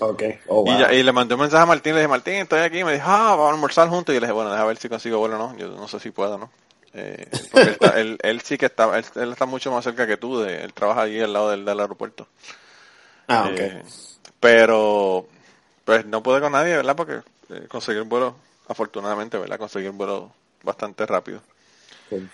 Ok. 0.00 0.22
Oh, 0.46 0.62
wow. 0.62 0.72
Y, 0.74 0.78
ya- 0.78 0.92
y 0.92 1.02
le 1.02 1.10
mandé 1.12 1.34
un 1.34 1.40
mensaje 1.40 1.62
a 1.62 1.66
Martín, 1.66 1.94
le 1.94 2.00
dije, 2.00 2.08
Martín, 2.08 2.34
estoy 2.34 2.60
aquí. 2.60 2.80
Y 2.80 2.84
me 2.84 2.92
dijo, 2.92 3.06
ah, 3.08 3.30
vamos 3.30 3.48
a 3.50 3.54
almorzar 3.54 3.88
juntos. 3.88 4.14
Y 4.14 4.20
le 4.20 4.26
dije, 4.26 4.32
bueno, 4.32 4.52
deja 4.52 4.64
ver 4.64 4.76
si 4.76 4.88
consigo 4.88 5.18
vuelo 5.18 5.34
o 5.36 5.38
no. 5.38 5.56
Yo 5.56 5.68
no 5.68 5.88
sé 5.88 5.98
si 5.98 6.10
puedo, 6.10 6.38
¿no? 6.38 6.50
Eh, 6.94 7.26
porque 7.50 7.68
él, 7.70 7.74
está- 7.74 8.00
él- 8.00 8.18
él 8.22 8.40
sí 8.42 8.58
que 8.58 8.66
está, 8.66 8.98
él, 8.98 9.04
él 9.16 9.32
está 9.32 9.46
mucho 9.46 9.70
más 9.70 9.84
cerca 9.84 10.06
que 10.06 10.16
tú, 10.16 10.40
de, 10.40 10.62
él 10.64 10.72
trabaja 10.74 11.02
allí 11.02 11.20
al 11.20 11.32
lado 11.32 11.50
del, 11.50 11.64
del 11.64 11.80
aeropuerto. 11.80 12.26
ah, 13.28 13.48
ok. 13.50 13.60
Eh, 13.60 13.82
pero, 14.40 15.26
pues 15.84 16.06
no 16.06 16.22
pude 16.22 16.40
con 16.40 16.52
nadie, 16.52 16.76
¿verdad? 16.76 16.96
Porque 16.96 17.22
eh, 17.50 17.66
conseguí 17.68 17.98
un 18.00 18.08
vuelo, 18.08 18.36
afortunadamente, 18.68 19.38
¿verdad? 19.38 19.58
Conseguí 19.58 19.88
un 19.88 19.98
vuelo 19.98 20.32
bastante 20.62 21.06
rápido. 21.06 21.42
Cool. 22.08 22.30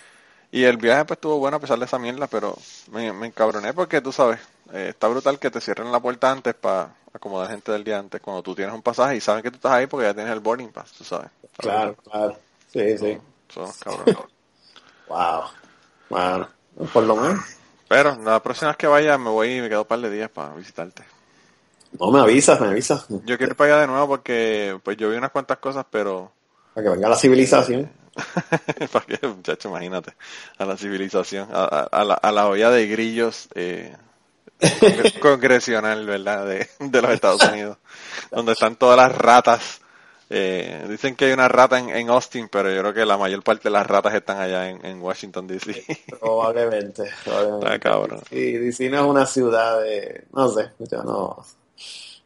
Y 0.51 0.65
el 0.65 0.77
viaje 0.77 1.05
pues 1.05 1.17
estuvo 1.19 1.39
bueno 1.39 1.57
a 1.57 1.61
pesar 1.61 1.79
de 1.79 1.85
esa 1.85 1.99
mierda, 1.99 2.27
pero 2.29 2.57
me, 2.93 3.13
me 3.13 3.27
encabroné 3.27 3.75
porque 3.75 4.01
tú 4.01 4.13
sabes, 4.13 4.41
eh, 4.73 4.89
está 4.91 5.09
brutal 5.09 5.39
que 5.39 5.51
te 5.51 5.61
cierren 5.61 5.91
la 5.91 6.01
puerta 6.01 6.31
antes 6.31 6.55
para 6.55 6.95
acomodar 7.13 7.51
gente 7.51 7.73
del 7.73 7.83
día 7.85 7.99
antes, 7.99 8.21
cuando 8.21 8.43
tú 8.43 8.55
tienes 8.55 8.75
un 8.75 8.83
pasaje 8.83 9.17
y 9.17 9.21
saben 9.21 9.43
que 9.43 9.51
tú 9.51 9.57
estás 9.57 9.73
ahí 9.73 9.87
porque 9.87 10.07
ya 10.07 10.15
tienes 10.15 10.33
el 10.33 10.41
boarding 10.41 10.71
pass, 10.73 10.93
tú 10.93 11.05
sabes. 11.05 11.31
Claro, 11.59 11.95
brutal. 11.95 11.97
claro. 12.05 12.39
Sí, 12.73 12.99
sí. 12.99 13.19
Son 13.49 13.65
unos 13.65 13.77
cabrones. 13.79 14.34
Wow. 15.09 15.45
Wow. 16.11 16.47
Por 16.93 17.03
lo 17.05 17.17
menos. 17.17 17.45
Pero 17.89 18.17
la 18.23 18.43
próxima 18.43 18.69
vez 18.71 18.77
que 18.77 18.87
vaya 18.87 19.17
me 19.19 19.31
voy 19.31 19.57
y 19.57 19.61
me 19.61 19.69
quedo 19.69 19.83
un 19.83 19.87
par 19.87 20.01
de 20.01 20.11
días 20.11 20.31
para 20.31 20.55
visitarte. 20.55 21.05
No 21.99 22.11
me 22.11 22.21
avisas, 22.21 22.61
me 22.61 22.69
avisas. 22.69 23.07
Yo 23.09 23.37
quiero 23.37 23.53
ir 23.53 23.57
para 23.57 23.75
allá 23.75 23.81
de 23.83 23.87
nuevo 23.87 24.09
porque 24.09 24.79
pues 24.83 24.97
yo 24.97 25.11
vi 25.11 25.17
unas 25.17 25.31
cuantas 25.31 25.59
cosas, 25.59 25.87
pero 25.91 26.33
Para 26.75 26.85
que 26.85 26.91
venga 26.91 27.09
la 27.09 27.17
civilización. 27.17 27.91
para 28.93 29.05
que 29.07 29.27
muchacho, 29.27 29.69
imagínate, 29.69 30.15
a 30.59 30.65
la 30.65 30.77
civilización, 30.77 31.49
a, 31.53 31.65
a- 31.65 31.83
a 31.91 32.05
la, 32.05 32.15
a 32.15 32.33
la 32.33 32.47
olla 32.49 32.71
de 32.71 32.87
grillos 32.87 33.49
eh, 33.55 33.95
congre- 34.61 35.19
congresional, 35.21 36.07
¿verdad? 36.07 36.47
De, 36.47 36.69
de 36.81 37.03
los 37.03 37.11
Estados 37.13 37.43
Unidos, 37.45 37.77
donde 38.31 38.53
están 38.53 38.77
todas 38.77 38.97
las 38.97 39.17
ratas. 39.17 39.81
Eh, 40.31 40.87
dicen 40.89 41.15
que 41.17 41.27
hay 41.27 41.33
una 41.33 41.49
rata 41.49 41.79
en, 41.79 41.91
en 41.91 42.09
Austin, 42.09 42.49
pero 42.51 42.71
yo 42.73 42.81
creo 42.81 42.95
que 42.95 43.05
la 43.05 43.19
mayor 43.19 43.43
parte 43.43 43.65
de 43.65 43.71
las 43.73 43.87
ratas 43.87 44.15
están 44.15 44.39
allá 44.41 44.71
en, 44.71 44.85
en 44.85 45.01
Washington, 45.03 45.47
D.C. 45.47 45.85
Probablemente. 46.19 47.05
probablemente. 47.25 47.67
Está 47.67 47.79
cabrón. 47.79 48.21
Sí, 48.31 48.53
DC 48.53 48.89
no 48.91 49.01
es 49.01 49.07
una 49.07 49.27
ciudad 49.27 49.81
de. 49.83 50.25
No 50.33 50.49
sé. 50.49 50.71
yo 50.91 51.03
No, 51.03 51.45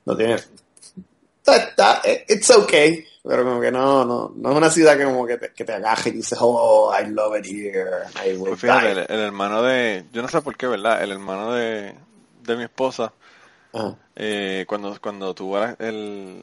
no 0.04 0.16
tiene. 0.16 0.34
Está, 0.34 1.56
está- 1.56 2.02
it's 2.28 2.50
okay. 2.50 3.04
Pero 3.24 3.44
como 3.44 3.60
que 3.60 3.70
no, 3.70 4.04
no, 4.04 4.32
no 4.36 4.50
es 4.52 4.56
una 4.56 4.70
ciudad 4.70 4.96
que 4.96 5.04
como 5.04 5.26
que 5.26 5.36
te, 5.36 5.52
que 5.52 5.64
te 5.64 5.72
agaje 5.74 6.10
y 6.10 6.12
dices, 6.12 6.38
oh, 6.40 6.90
I 6.98 7.08
love 7.10 7.36
it 7.38 7.46
here. 7.46 8.04
I 8.24 8.32
will 8.34 8.50
Pues 8.50 8.60
fíjate, 8.60 8.94
die. 8.94 9.00
el, 9.02 9.06
el 9.10 9.20
hermano 9.20 9.62
de, 9.62 10.04
yo 10.12 10.22
no 10.22 10.28
sé 10.28 10.40
por 10.40 10.56
qué, 10.56 10.66
¿verdad? 10.66 11.02
El 11.02 11.10
hermano 11.12 11.52
de, 11.52 11.94
de 12.42 12.56
mi 12.56 12.62
esposa, 12.62 13.12
eh, 14.16 14.64
cuando, 14.66 14.96
cuando 15.00 15.34
tuvo 15.34 15.62
el, 15.78 16.42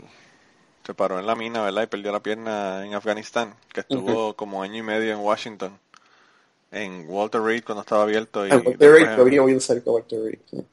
se 0.85 0.93
paró 0.93 1.19
en 1.19 1.25
la 1.25 1.35
mina, 1.35 1.61
¿verdad? 1.63 1.83
Y 1.83 1.87
perdió 1.87 2.11
la 2.11 2.19
pierna 2.21 2.85
en 2.85 2.93
Afganistán, 2.93 3.55
que 3.73 3.81
estuvo 3.81 4.35
como 4.35 4.61
año 4.61 4.75
y 4.77 4.83
medio 4.83 5.11
en 5.13 5.19
Washington, 5.19 5.77
en 6.71 7.05
Walter 7.07 7.41
Reed 7.41 7.63
cuando 7.63 7.81
estaba 7.81 8.03
abierto. 8.03 8.45
Y 8.45 8.51
Ah, 8.51 8.61
Walter 8.63 8.91
Reed, 8.91 9.23
vi 9.23 9.39
bien 9.39 9.61
cerca 9.61 9.89
Walter 9.91 10.19
Reed. 10.23 10.39
sí. 10.49 10.63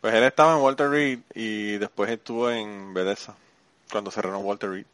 pues 0.00 0.14
él 0.14 0.22
estaba 0.22 0.54
en 0.56 0.62
Walter 0.62 0.88
Reed 0.88 1.18
y 1.34 1.76
después 1.78 2.10
estuvo 2.10 2.50
en 2.50 2.94
Bethesda, 2.94 3.34
cuando 3.90 4.10
cerraron 4.10 4.44
Walter 4.44 4.70
Reed. 4.70 4.86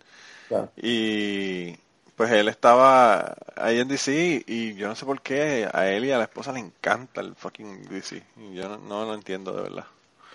Claro. 0.49 0.71
Y 0.77 1.77
pues 2.17 2.31
él 2.31 2.49
estaba 2.49 3.35
ahí 3.57 3.81
en 3.81 3.89
DC 3.89 4.45
y 4.47 4.75
yo 4.77 4.89
no 4.89 4.95
sé 4.95 5.05
por 5.05 5.21
qué 5.21 5.69
a 5.73 5.89
él 5.91 6.05
y 6.05 6.13
a 6.13 6.19
la 6.19 6.25
esposa 6.25 6.53
le 6.53 6.61
encanta 6.61 7.21
el 7.21 7.35
fucking 7.35 7.89
DC. 7.89 8.23
Y 8.37 8.55
yo 8.55 8.69
no, 8.69 8.79
no 8.79 9.05
lo 9.05 9.15
entiendo 9.15 9.53
de 9.53 9.63
verdad. 9.63 9.85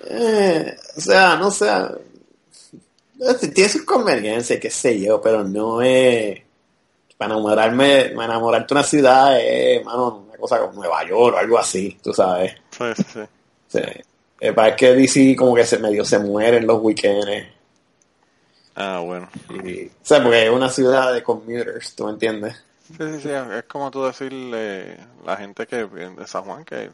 Eh, 0.04 0.78
o 0.98 1.02
sea, 1.02 1.36
no 1.38 1.50
sé. 3.38 3.48
Tiene 3.50 3.70
sus 3.70 3.84
conveniencias, 3.84 4.60
qué 4.60 4.70
sé 4.70 5.00
yo, 5.00 5.22
pero 5.22 5.44
no 5.44 5.82
es. 5.82 6.42
Para 7.18 7.34
enamorarme, 7.34 8.12
para 8.16 8.26
enamorarte 8.26 8.74
de 8.74 8.80
una 8.80 8.88
ciudad 8.88 9.40
es, 9.42 9.84
mano, 9.84 10.26
una 10.30 10.38
cosa 10.38 10.60
como 10.60 10.74
Nueva 10.74 11.06
York 11.06 11.36
o 11.36 11.38
algo 11.38 11.58
así, 11.60 11.98
tú 12.02 12.14
sabes. 12.14 12.54
Sí, 12.72 12.84
sí, 12.96 13.04
sí. 13.14 13.20
Sí. 13.68 13.82
Eh, 14.40 14.54
para 14.54 14.74
que 14.76 14.94
DC 14.96 15.36
como 15.36 15.54
que 15.54 15.66
se 15.66 15.80
medio 15.80 16.06
se 16.06 16.18
muere 16.18 16.58
en 16.58 16.66
los 16.68 16.80
weekends. 16.82 17.46
Ah, 18.76 19.02
bueno. 19.04 19.30
Y, 19.66 19.88
o 19.88 19.92
sea, 20.02 20.24
porque 20.24 20.46
es 20.46 20.50
una 20.50 20.70
ciudad 20.70 21.14
de 21.14 21.22
commuters, 21.22 21.94
¿tú 21.96 22.06
me 22.06 22.12
entiendes? 22.12 22.56
Sí, 22.88 22.96
sí, 22.98 23.20
sí. 23.24 23.30
Es 23.30 23.64
como 23.64 23.92
tú 23.92 24.06
decirle 24.06 24.96
la 25.26 25.36
gente 25.36 25.68
que 25.68 25.86
de 25.86 26.26
San 26.28 26.44
Juan 26.44 26.64
que 26.64 26.90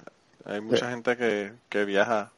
hay 0.46 0.60
mucha 0.62 0.86
Sí. 0.88 0.92
gente 0.92 1.16
que, 1.18 1.52
que 1.70 1.86
viaja 1.86 2.32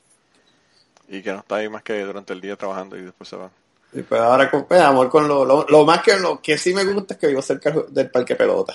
y 1.07 1.21
que 1.21 1.31
no 1.31 1.39
está 1.39 1.55
ahí 1.55 1.69
más 1.69 1.83
que 1.83 2.01
durante 2.03 2.33
el 2.33 2.41
día 2.41 2.57
trabajando 2.57 2.97
y 2.97 3.01
después 3.03 3.29
se 3.29 3.37
van. 3.37 3.49
Y 3.93 4.01
pues 4.03 4.19
ahora 4.21 4.49
con 4.51 4.65
pues, 4.65 4.81
amor 4.81 5.09
con 5.09 5.27
lo, 5.27 5.45
lo, 5.45 5.65
lo 5.67 5.85
más 5.85 6.01
que 6.03 6.17
lo 6.19 6.41
que 6.41 6.57
sí 6.57 6.73
me 6.73 6.83
gusta 6.83 7.13
es 7.13 7.19
que 7.19 7.27
vivo 7.27 7.41
cerca 7.41 7.73
del 7.89 8.09
parque 8.11 8.35
pelota. 8.35 8.73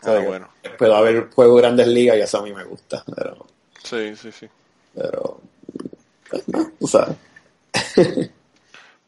O 0.00 0.04
sea, 0.04 0.16
Ah, 0.16 0.24
bueno. 0.24 0.48
Puedo 0.76 0.96
haber 0.96 1.30
juego 1.30 1.56
de 1.56 1.62
grandes 1.62 1.86
ligas 1.86 2.16
y 2.16 2.20
eso 2.20 2.38
a 2.38 2.42
mí 2.42 2.52
me 2.52 2.64
gusta. 2.64 3.04
Pero, 3.14 3.46
Sí, 3.82 4.14
sí, 4.16 4.30
sí. 4.32 4.48
pero 4.94 5.40
pues, 6.28 6.48
no, 6.48 6.70
tú 6.78 6.86
sabes. 6.86 7.16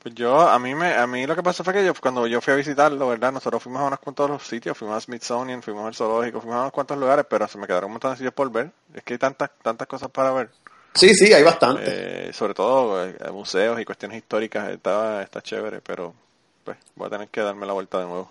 Pues 0.04 0.14
yo, 0.16 0.38
a 0.38 0.58
mí 0.58 0.74
me, 0.74 0.92
a 0.92 1.06
mí 1.06 1.26
lo 1.26 1.34
que 1.34 1.42
pasó 1.42 1.64
fue 1.64 1.72
que 1.72 1.82
yo, 1.82 1.94
cuando 1.94 2.26
yo 2.26 2.42
fui 2.42 2.52
a 2.52 2.56
visitarlo, 2.56 3.08
¿verdad? 3.08 3.32
Nosotros 3.32 3.62
fuimos 3.62 3.80
a 3.80 3.86
unos 3.86 3.98
cuantos 4.00 4.28
los 4.28 4.46
sitios, 4.46 4.76
fuimos 4.76 4.98
a 4.98 5.00
Smithsonian, 5.00 5.62
fuimos 5.62 5.86
al 5.86 5.94
zoológico, 5.94 6.42
fuimos 6.42 6.58
a 6.58 6.60
unos 6.60 6.72
cuantos 6.72 6.98
lugares, 6.98 7.24
pero 7.26 7.48
se 7.48 7.56
me 7.56 7.66
quedaron 7.66 7.86
un 7.86 7.92
montón 7.92 8.10
de 8.10 8.18
sitios 8.18 8.34
por 8.34 8.52
ver. 8.52 8.70
Es 8.92 9.02
que 9.02 9.14
hay 9.14 9.18
tantas, 9.18 9.48
tantas 9.62 9.86
cosas 9.88 10.10
para 10.10 10.30
ver. 10.32 10.50
Sí, 10.94 11.14
sí, 11.14 11.32
hay 11.32 11.42
bastante. 11.42 12.28
Eh, 12.28 12.32
sobre 12.32 12.54
todo 12.54 13.04
eh, 13.04 13.16
museos 13.32 13.80
y 13.80 13.84
cuestiones 13.84 14.18
históricas, 14.18 14.70
está, 14.70 15.22
está 15.22 15.42
chévere, 15.42 15.80
pero 15.80 16.14
pues 16.62 16.78
voy 16.94 17.08
a 17.08 17.10
tener 17.10 17.28
que 17.28 17.40
darme 17.40 17.66
la 17.66 17.72
vuelta 17.72 17.98
de 17.98 18.06
nuevo. 18.06 18.30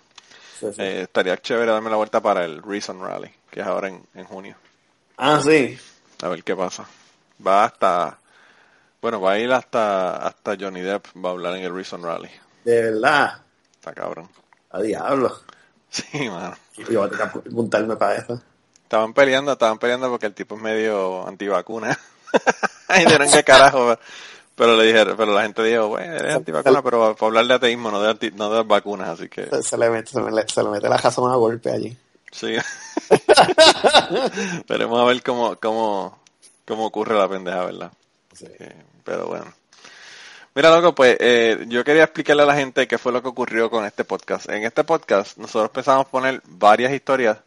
Sí, 0.58 0.66
sí. 0.74 0.82
Eh, 0.82 1.02
estaría 1.02 1.36
chévere 1.36 1.72
darme 1.72 1.90
la 1.90 1.96
vuelta 1.96 2.20
para 2.20 2.44
el 2.44 2.62
Reason 2.62 2.98
Rally, 3.00 3.30
que 3.50 3.60
es 3.60 3.66
ahora 3.66 3.88
en, 3.88 4.02
en 4.14 4.24
junio. 4.24 4.56
Ah, 5.16 5.40
sí. 5.42 5.78
A 6.22 6.28
ver 6.28 6.42
qué 6.42 6.56
pasa. 6.56 6.86
Va 7.46 7.64
hasta, 7.64 8.18
bueno, 9.02 9.20
va 9.20 9.32
a 9.32 9.38
ir 9.38 9.52
hasta, 9.52 10.16
hasta 10.16 10.56
Johnny 10.58 10.80
Depp, 10.80 11.06
va 11.22 11.30
a 11.30 11.32
hablar 11.32 11.56
en 11.56 11.64
el 11.64 11.74
Reason 11.74 12.02
Rally. 12.02 12.30
De 12.64 12.80
verdad. 12.80 13.42
Está 13.74 13.92
cabrón. 13.92 14.28
A 14.70 14.80
diablo. 14.80 15.40
Sí, 15.90 16.28
mano. 16.28 16.56
Yo 16.76 16.98
voy 16.98 17.06
a 17.06 17.10
tener 17.10 17.30
que 17.30 17.38
apuntarme 17.50 17.94
para 17.94 18.16
eso. 18.16 18.42
Estaban 18.82 19.14
peleando, 19.14 19.52
estaban 19.52 19.78
peleando 19.78 20.10
porque 20.10 20.26
el 20.26 20.34
tipo 20.34 20.56
es 20.56 20.60
medio 20.60 21.24
antivacuna. 21.24 21.96
y 22.96 23.00
dijeron 23.04 23.30
que 23.30 23.44
carajo. 23.44 23.98
Pero 24.56 24.76
le 24.76 24.84
dijeron, 24.84 25.16
pero 25.16 25.32
la 25.34 25.42
gente 25.42 25.64
dijo, 25.64 25.88
bueno, 25.88 26.14
eres 26.14 26.34
antivacuna, 26.36 26.80
pero 26.80 27.16
para 27.16 27.26
hablar 27.26 27.46
de 27.46 27.54
ateísmo, 27.54 27.90
no 27.90 28.00
de, 28.00 28.10
anti- 28.10 28.30
no 28.30 28.50
de 28.50 28.58
las 28.58 28.66
vacunas, 28.66 29.08
así 29.08 29.28
que 29.28 29.48
Se, 29.62 29.76
le 29.76 29.90
mete, 29.90 30.12
se, 30.12 30.20
le, 30.20 30.48
se 30.48 30.62
le 30.62 30.68
mete 30.68 30.88
la 30.88 30.96
razón 30.96 31.30
a 31.32 31.34
golpe 31.34 31.72
allí. 31.72 31.96
sí. 32.30 32.54
Veremos 34.68 35.00
a 35.00 35.04
ver 35.04 35.22
cómo, 35.22 35.56
cómo, 35.56 36.18
cómo 36.66 36.86
ocurre 36.86 37.16
la 37.18 37.28
pendeja, 37.28 37.64
¿verdad? 37.64 37.92
Sí. 38.32 38.46
Eh, 38.58 38.76
pero 39.04 39.26
bueno. 39.26 39.52
Mira, 40.54 40.70
loco, 40.70 40.94
pues 40.94 41.16
eh, 41.18 41.64
yo 41.68 41.82
quería 41.82 42.04
explicarle 42.04 42.42
a 42.44 42.46
la 42.46 42.54
gente 42.54 42.86
qué 42.86 42.96
fue 42.96 43.10
lo 43.10 43.20
que 43.22 43.28
ocurrió 43.28 43.68
con 43.70 43.84
este 43.84 44.04
podcast. 44.04 44.48
En 44.48 44.62
este 44.64 44.84
podcast 44.84 45.36
nosotros 45.36 45.70
pensamos 45.70 46.06
poner 46.06 46.40
varias 46.46 46.92
historias 46.92 47.38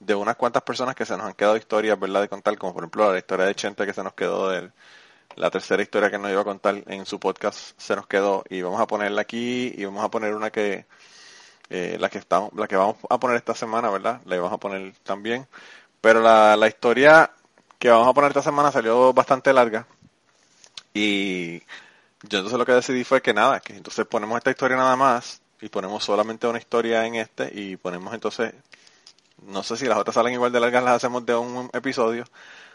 de 0.00 0.14
unas 0.14 0.36
cuantas 0.36 0.62
personas 0.62 0.94
que 0.94 1.06
se 1.06 1.16
nos 1.16 1.26
han 1.26 1.34
quedado 1.34 1.56
historias, 1.56 1.98
¿verdad? 2.00 2.22
De 2.22 2.28
contar, 2.28 2.56
como 2.58 2.74
por 2.74 2.82
ejemplo 2.82 3.12
la 3.12 3.18
historia 3.18 3.46
de 3.46 3.54
Chente 3.54 3.86
que 3.86 3.92
se 3.94 4.02
nos 4.02 4.14
quedó 4.14 4.50
de 4.50 4.70
la 5.36 5.50
tercera 5.50 5.82
historia 5.82 6.10
que 6.10 6.18
nos 6.18 6.30
iba 6.30 6.40
a 6.40 6.44
contar 6.44 6.82
en 6.86 7.06
su 7.06 7.20
podcast 7.20 7.80
se 7.80 7.94
nos 7.94 8.06
quedó 8.06 8.42
y 8.50 8.62
vamos 8.62 8.80
a 8.80 8.86
ponerla 8.86 9.20
aquí 9.22 9.72
y 9.76 9.84
vamos 9.84 10.04
a 10.04 10.10
poner 10.10 10.34
una 10.34 10.50
que 10.50 10.86
eh, 11.70 11.96
la 12.00 12.08
que 12.10 12.18
estamos, 12.18 12.52
la 12.54 12.66
que 12.66 12.76
vamos 12.76 12.96
a 13.08 13.18
poner 13.20 13.36
esta 13.36 13.54
semana, 13.54 13.90
¿verdad? 13.90 14.20
La 14.24 14.36
vamos 14.36 14.52
a 14.52 14.58
poner 14.58 14.92
también. 15.04 15.46
Pero 16.00 16.20
la, 16.20 16.56
la 16.56 16.66
historia 16.66 17.30
que 17.78 17.90
vamos 17.90 18.08
a 18.08 18.12
poner 18.12 18.30
esta 18.30 18.42
semana 18.42 18.72
salió 18.72 19.12
bastante 19.12 19.52
larga 19.52 19.86
y 20.92 21.60
yo 22.22 22.38
entonces 22.38 22.58
lo 22.58 22.66
que 22.66 22.72
decidí 22.72 23.04
fue 23.04 23.22
que 23.22 23.32
nada, 23.32 23.60
que 23.60 23.74
entonces 23.76 24.06
ponemos 24.06 24.36
esta 24.38 24.50
historia 24.50 24.76
nada 24.76 24.96
más 24.96 25.40
y 25.60 25.68
ponemos 25.68 26.04
solamente 26.04 26.46
una 26.46 26.58
historia 26.58 27.06
en 27.06 27.16
este 27.16 27.50
y 27.54 27.76
ponemos 27.76 28.12
entonces, 28.14 28.52
no 29.46 29.62
sé 29.62 29.76
si 29.76 29.86
las 29.86 29.98
otras 29.98 30.14
salen 30.14 30.34
igual 30.34 30.52
de 30.52 30.60
largas 30.60 30.84
las 30.84 30.96
hacemos 30.96 31.24
de 31.26 31.34
un 31.34 31.70
episodio 31.72 32.24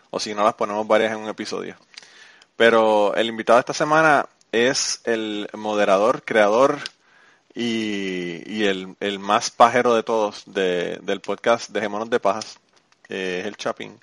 o 0.09 0.19
si 0.19 0.33
no 0.33 0.43
las 0.43 0.53
ponemos 0.55 0.87
varias 0.87 1.11
en 1.13 1.19
un 1.19 1.29
episodio. 1.29 1.75
Pero 2.55 3.13
el 3.15 3.27
invitado 3.27 3.57
de 3.57 3.61
esta 3.61 3.73
semana 3.73 4.27
es 4.51 5.01
el 5.03 5.49
moderador, 5.53 6.23
creador 6.23 6.79
y, 7.53 8.41
y 8.51 8.65
el, 8.65 8.95
el 8.99 9.19
más 9.19 9.49
pajero 9.51 9.95
de 9.95 10.03
todos 10.03 10.43
de- 10.45 10.99
del 11.01 11.21
podcast 11.21 11.69
Dejémonos 11.71 12.09
de 12.09 12.19
Pajas, 12.19 12.59
es 13.07 13.45
el 13.45 13.55
Chapín. 13.57 13.99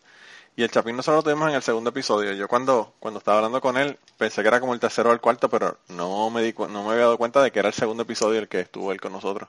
Y 0.54 0.62
el 0.62 0.70
Chapín 0.70 0.96
nosotros 0.96 1.24
lo 1.24 1.30
tuvimos 1.30 1.48
en 1.48 1.54
el 1.56 1.62
segundo 1.62 1.90
episodio. 1.90 2.32
Yo 2.34 2.46
cuando, 2.46 2.92
cuando 3.00 3.18
estaba 3.18 3.38
hablando 3.38 3.60
con 3.60 3.78
él 3.78 3.98
pensé 4.18 4.42
que 4.42 4.48
era 4.48 4.60
como 4.60 4.74
el 4.74 4.80
tercero 4.80 5.10
o 5.10 5.12
el 5.14 5.20
cuarto, 5.20 5.48
pero 5.48 5.78
no 5.88 6.28
me, 6.30 6.42
di, 6.42 6.54
no 6.58 6.82
me 6.84 6.90
había 6.92 7.04
dado 7.04 7.18
cuenta 7.18 7.42
de 7.42 7.50
que 7.50 7.58
era 7.58 7.68
el 7.68 7.74
segundo 7.74 8.02
episodio 8.02 8.38
el 8.40 8.48
que 8.48 8.60
estuvo 8.60 8.92
él 8.92 9.00
con 9.00 9.12
nosotros. 9.12 9.48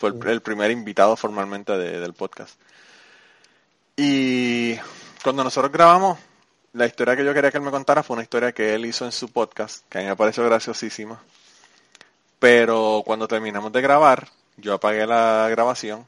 Fue 0.00 0.08
el, 0.08 0.26
el 0.28 0.40
primer 0.40 0.70
invitado 0.70 1.14
formalmente 1.14 1.76
de- 1.76 2.00
del 2.00 2.14
podcast. 2.14 2.58
Y 3.96 4.74
cuando 5.22 5.44
nosotros 5.44 5.70
grabamos, 5.70 6.18
la 6.72 6.86
historia 6.86 7.14
que 7.16 7.24
yo 7.24 7.34
quería 7.34 7.50
que 7.50 7.58
él 7.58 7.64
me 7.64 7.70
contara 7.70 8.02
fue 8.02 8.14
una 8.14 8.22
historia 8.22 8.52
que 8.52 8.74
él 8.74 8.86
hizo 8.86 9.04
en 9.04 9.12
su 9.12 9.28
podcast, 9.30 9.84
que 9.90 9.98
a 9.98 10.00
mí 10.00 10.06
me 10.06 10.16
pareció 10.16 10.42
graciosísima. 10.44 11.20
Pero 12.38 13.02
cuando 13.04 13.28
terminamos 13.28 13.70
de 13.72 13.82
grabar, 13.82 14.28
yo 14.56 14.72
apagué 14.72 15.06
la 15.06 15.46
grabación 15.50 16.06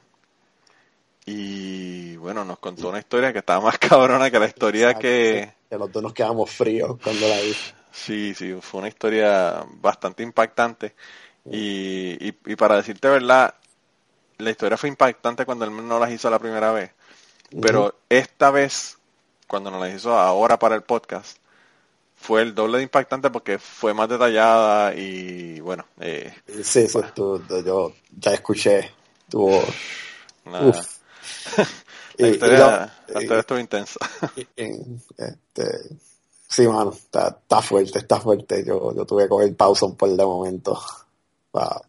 y 1.25 2.15
bueno, 2.17 2.43
nos 2.43 2.59
contó 2.59 2.89
una 2.89 2.99
historia 2.99 3.31
que 3.31 3.39
estaba 3.39 3.61
más 3.63 3.77
cabrona 3.79 4.29
que 4.31 4.39
la 4.39 4.47
historia 4.47 4.95
que... 4.95 5.53
Que 5.69 5.77
los 5.77 5.91
dos 5.91 6.03
nos 6.03 6.13
quedamos 6.13 6.49
fríos 6.49 6.97
cuando 7.03 7.27
la 7.27 7.39
hice. 7.41 7.73
Sí, 7.91 8.33
sí, 8.35 8.55
fue 8.59 8.79
una 8.79 8.87
historia 8.89 9.63
bastante 9.75 10.23
impactante. 10.23 10.95
Y, 11.45 12.17
y, 12.29 12.37
y 12.45 12.55
para 12.55 12.77
decirte 12.77 13.07
verdad, 13.07 13.53
la 14.37 14.49
historia 14.49 14.77
fue 14.77 14.89
impactante 14.89 15.45
cuando 15.45 15.65
él 15.65 15.87
no 15.87 15.99
las 15.99 16.11
hizo 16.11 16.29
la 16.29 16.39
primera 16.39 16.71
vez. 16.71 16.91
Pero 17.61 17.95
esta 18.09 18.49
vez, 18.51 18.97
cuando 19.47 19.69
nos 19.71 19.79
las 19.81 19.93
hizo 19.93 20.17
ahora 20.17 20.57
para 20.57 20.75
el 20.75 20.81
podcast, 20.83 21.37
fue 22.15 22.41
el 22.41 22.55
doble 22.55 22.77
de 22.77 22.83
impactante 22.83 23.29
porque 23.29 23.59
fue 23.59 23.93
más 23.93 24.09
detallada 24.09 24.93
y 24.95 25.59
bueno, 25.59 25.85
eh, 25.99 26.33
Sí, 26.63 26.87
sí, 26.87 26.99
tú- 27.13 27.39
tú- 27.39 27.63
yo 27.63 27.93
ya 28.17 28.31
escuché 28.33 28.91
tu 29.29 29.49
voz. 29.49 29.65
nada. 30.45 30.67
Uf. 30.69 30.97
La 32.17 32.27
Y- 32.27 32.31
historia, 32.31 32.93
y 33.07 33.11
la 33.13 33.21
historia 33.21 33.39
estuvo 33.39 33.59
intensa. 33.59 33.99
y- 34.35 34.41
y- 34.55 35.01
este, 35.17 35.67
sí, 36.47 36.67
mano, 36.67 36.91
está, 36.91 37.29
está 37.41 37.61
fuerte, 37.61 37.99
está 37.99 38.19
fuerte. 38.19 38.63
Yo, 38.65 38.93
yo 38.95 39.05
tuve 39.05 39.23
que 39.23 39.29
coger 39.29 39.55
pausa 39.55 39.85
un 39.87 39.95
par 39.95 40.09
de 40.11 40.23
momentos 40.23 40.79
para 41.51 41.81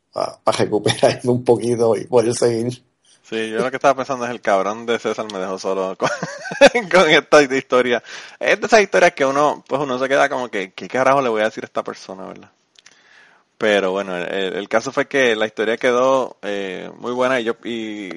recuperarme 0.47 1.31
un 1.31 1.45
poquito 1.45 1.97
y 1.97 2.05
poder 2.07 2.35
seguir. 2.35 2.83
Sí, 3.23 3.51
yo 3.51 3.61
lo 3.61 3.71
que 3.71 3.77
estaba 3.77 3.95
pensando 3.97 4.27
es 4.27 4.31
el 4.31 4.43
cabrón 4.43 4.85
de 4.85 4.99
César 4.99 5.25
me 5.33 5.39
dejó 5.39 5.59
solo 5.59 5.97
con, 5.99 6.11
con 6.91 7.09
esta 7.09 7.43
historia. 7.43 8.03
Es 8.39 8.61
de 8.61 8.67
esas 8.67 8.83
historias 8.83 9.13
que 9.13 9.25
uno, 9.25 9.65
pues 9.67 9.81
uno 9.81 9.99
se 9.99 10.09
queda 10.09 10.29
como 10.29 10.51
que, 10.51 10.73
¿qué 10.73 10.89
carajo 10.89 11.23
le 11.23 11.31
voy 11.31 11.41
a 11.41 11.47
decir 11.47 11.65
a 11.65 11.67
esta 11.67 11.83
persona, 11.83 12.27
verdad? 12.27 12.51
Pero 13.57 13.93
bueno, 13.93 14.17
el, 14.17 14.55
el 14.55 14.69
caso 14.69 14.93
fue 14.93 15.07
que 15.07 15.35
la 15.37 15.47
historia 15.47 15.79
quedó 15.79 16.37
eh, 16.43 16.91
muy 16.99 17.13
buena 17.13 17.41
y 17.41 17.45
yo, 17.45 17.57
y, 17.65 18.09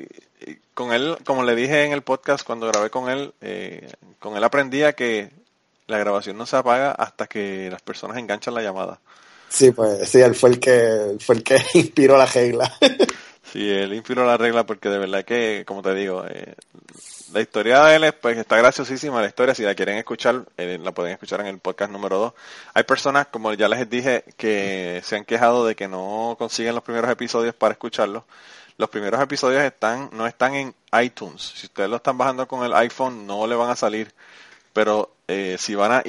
y 0.42 0.56
con 0.74 0.92
él, 0.92 1.18
como 1.26 1.44
le 1.44 1.56
dije 1.56 1.86
en 1.86 1.94
el 1.94 2.02
podcast 2.02 2.46
cuando 2.46 2.68
grabé 2.68 2.90
con 2.90 3.10
él, 3.10 3.34
eh, 3.40 3.90
con 4.20 4.36
él 4.36 4.44
aprendía 4.44 4.94
que 4.94 5.32
la 5.88 5.98
grabación 5.98 6.38
no 6.38 6.46
se 6.46 6.58
apaga 6.58 6.92
hasta 6.92 7.28
que 7.28 7.70
las 7.72 7.82
personas 7.82 8.18
enganchan 8.18 8.54
la 8.54 8.62
llamada. 8.62 9.00
Sí, 9.50 9.72
pues 9.72 10.10
sí, 10.10 10.20
él 10.20 10.36
fue 10.36 10.52
el 10.52 10.60
que, 10.60 11.18
fue 11.20 11.36
el 11.36 11.44
que 11.44 11.58
inspiró 11.74 12.18
la 12.18 12.26
regla. 12.26 12.72
Sí, 13.52 13.70
él 13.70 13.94
inspiró 13.94 14.26
la 14.26 14.36
regla 14.36 14.66
porque 14.66 14.90
de 14.90 14.98
verdad 14.98 15.24
que, 15.24 15.64
como 15.66 15.82
te 15.82 15.96
digo, 15.96 16.26
eh, 16.28 16.54
la 17.32 17.42
historia 17.42 17.84
de 17.86 17.96
él 17.96 18.04
es, 18.04 18.14
pues 18.14 18.38
está 18.38 18.58
graciosísima 18.58 19.22
la 19.22 19.28
historia, 19.28 19.56
si 19.56 19.64
la 19.64 19.74
quieren 19.74 19.98
escuchar, 19.98 20.44
eh, 20.58 20.78
la 20.82 20.92
pueden 20.92 21.14
escuchar 21.14 21.40
en 21.42 21.48
el 21.48 21.60
podcast 21.60 21.92
número 21.92 22.18
2. 22.18 22.34
Hay 22.74 22.84
personas, 22.84 23.28
como 23.28 23.54
ya 23.54 23.70
les 23.70 23.90
dije, 23.90 24.26
que 24.36 25.02
se 25.04 25.16
han 25.16 25.24
quejado 25.24 25.66
de 25.66 25.76
que 25.76 25.88
no 25.88 26.36
consiguen 26.38 26.76
los 26.76 26.84
primeros 26.84 27.10
episodios 27.10 27.56
para 27.56 27.72
escucharlos. 27.72 28.24
Los 28.78 28.90
primeros 28.90 29.22
episodios 29.22 29.64
están, 29.64 30.10
no 30.12 30.28
están 30.28 30.54
en 30.56 30.76
iTunes. 31.02 31.54
Si 31.56 31.68
ustedes 31.68 31.90
lo 31.90 31.96
están 31.96 32.18
bajando 32.18 32.48
con 32.48 32.64
el 32.66 32.74
iPhone, 32.74 33.26
no 33.26 33.48
le 33.48 33.56
van 33.56 33.70
a 33.70 33.76
salir. 33.76 34.14
Pero 34.74 35.12
eh, 35.28 35.58
si 35.60 35.74
van 35.74 35.92
a 35.94 36.02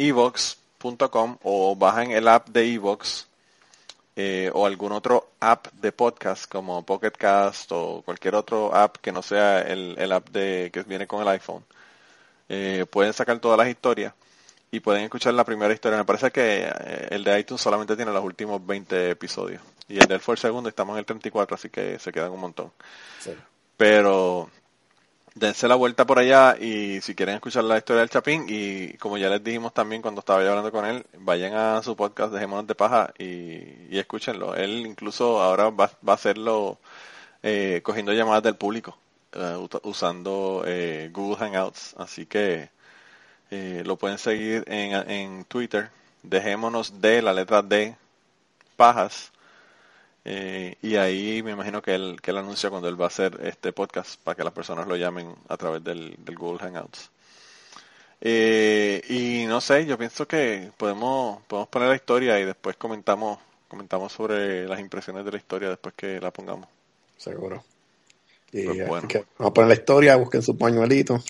evox.com 0.78 1.38
o 1.42 1.76
bajan 1.76 2.10
el 2.10 2.28
app 2.28 2.48
de 2.48 2.74
Evox, 2.74 3.26
eh, 4.16 4.50
o 4.52 4.66
algún 4.66 4.92
otro 4.92 5.30
app 5.40 5.68
de 5.72 5.92
podcast 5.92 6.50
como 6.50 6.84
Pocket 6.84 7.12
Cast 7.12 7.70
o 7.72 8.02
cualquier 8.04 8.34
otro 8.34 8.74
app 8.74 8.96
que 8.96 9.12
no 9.12 9.22
sea 9.22 9.60
el, 9.60 9.94
el 9.98 10.12
app 10.12 10.28
de 10.30 10.70
que 10.72 10.82
viene 10.82 11.06
con 11.06 11.22
el 11.22 11.28
iPhone, 11.28 11.64
eh, 12.48 12.86
pueden 12.90 13.12
sacar 13.12 13.38
todas 13.38 13.58
las 13.58 13.68
historias 13.68 14.14
y 14.70 14.80
pueden 14.80 15.04
escuchar 15.04 15.34
la 15.34 15.44
primera 15.44 15.72
historia. 15.72 15.98
Me 15.98 16.04
parece 16.04 16.30
que 16.30 16.64
eh, 16.64 17.08
el 17.10 17.24
de 17.24 17.38
iTunes 17.38 17.60
solamente 17.60 17.96
tiene 17.96 18.12
los 18.12 18.24
últimos 18.24 18.64
20 18.64 19.10
episodios 19.10 19.62
y 19.88 19.98
el 19.98 20.06
del 20.06 20.20
fue 20.20 20.34
el 20.34 20.38
segundo, 20.38 20.68
estamos 20.68 20.94
en 20.94 21.00
el 21.00 21.06
34, 21.06 21.54
así 21.54 21.70
que 21.70 21.98
se 21.98 22.12
quedan 22.12 22.32
un 22.32 22.40
montón. 22.40 22.72
Sí. 23.20 23.34
Pero 23.76 24.50
dense 25.38 25.68
la 25.68 25.74
vuelta 25.74 26.06
por 26.06 26.18
allá 26.18 26.56
y 26.58 27.00
si 27.00 27.14
quieren 27.14 27.36
escuchar 27.36 27.64
la 27.64 27.78
historia 27.78 28.00
del 28.00 28.10
Chapín 28.10 28.46
y 28.48 28.94
como 28.94 29.18
ya 29.18 29.28
les 29.28 29.42
dijimos 29.42 29.72
también 29.72 30.02
cuando 30.02 30.20
estaba 30.20 30.42
yo 30.42 30.50
hablando 30.50 30.72
con 30.72 30.84
él, 30.84 31.06
vayan 31.18 31.54
a 31.54 31.82
su 31.82 31.96
podcast 31.96 32.32
Dejémonos 32.32 32.66
de 32.66 32.74
Paja 32.74 33.12
y, 33.18 33.24
y 33.90 33.98
escúchenlo. 33.98 34.54
Él 34.54 34.86
incluso 34.86 35.40
ahora 35.40 35.70
va, 35.70 35.90
va 36.06 36.12
a 36.12 36.16
hacerlo 36.16 36.78
eh, 37.42 37.80
cogiendo 37.84 38.12
llamadas 38.12 38.42
del 38.42 38.56
público 38.56 38.98
eh, 39.32 39.56
usando 39.84 40.64
eh, 40.66 41.10
Google 41.12 41.36
Hangouts. 41.36 41.94
Así 41.98 42.26
que 42.26 42.70
lo 43.50 43.96
pueden 43.96 44.18
seguir 44.18 44.64
en, 44.66 44.92
en 45.10 45.44
Twitter. 45.44 45.90
Dejémonos 46.22 47.00
de 47.00 47.22
la 47.22 47.32
letra 47.32 47.62
D 47.62 47.96
Pajas. 48.76 49.32
Eh, 50.30 50.76
y 50.82 50.96
ahí 50.96 51.42
me 51.42 51.52
imagino 51.52 51.80
que 51.80 51.94
él, 51.94 52.18
que 52.20 52.32
él 52.32 52.36
anuncia 52.38 52.68
cuando 52.68 52.86
él 52.88 53.00
va 53.00 53.06
a 53.06 53.08
hacer 53.08 53.38
este 53.44 53.72
podcast 53.72 54.20
para 54.22 54.34
que 54.34 54.44
las 54.44 54.52
personas 54.52 54.86
lo 54.86 54.94
llamen 54.96 55.34
a 55.48 55.56
través 55.56 55.82
del, 55.82 56.16
del 56.18 56.36
Google 56.36 56.58
Hangouts. 56.58 57.10
Eh, 58.20 59.00
y 59.08 59.46
no 59.46 59.60
sé, 59.60 59.86
yo 59.86 59.96
pienso 59.96 60.26
que 60.26 60.70
podemos, 60.76 61.40
podemos 61.46 61.68
poner 61.68 61.88
la 61.88 61.94
historia 61.94 62.38
y 62.40 62.44
después 62.44 62.76
comentamos, 62.76 63.38
comentamos 63.68 64.12
sobre 64.12 64.66
las 64.68 64.80
impresiones 64.80 65.24
de 65.24 65.30
la 65.32 65.36
historia 65.38 65.68
después 65.70 65.94
que 65.96 66.20
la 66.20 66.30
pongamos. 66.30 66.68
Seguro. 67.16 67.64
Y 68.52 68.64
Pues 68.64 68.78
eh, 68.78 68.84
bueno. 68.86 69.08
que- 69.08 69.24
vamos 69.38 69.50
a 69.50 69.54
poner 69.54 69.68
la 69.68 69.74
historia, 69.74 70.16
busquen 70.16 70.42
su 70.42 70.56
pañuelito. 70.58 71.22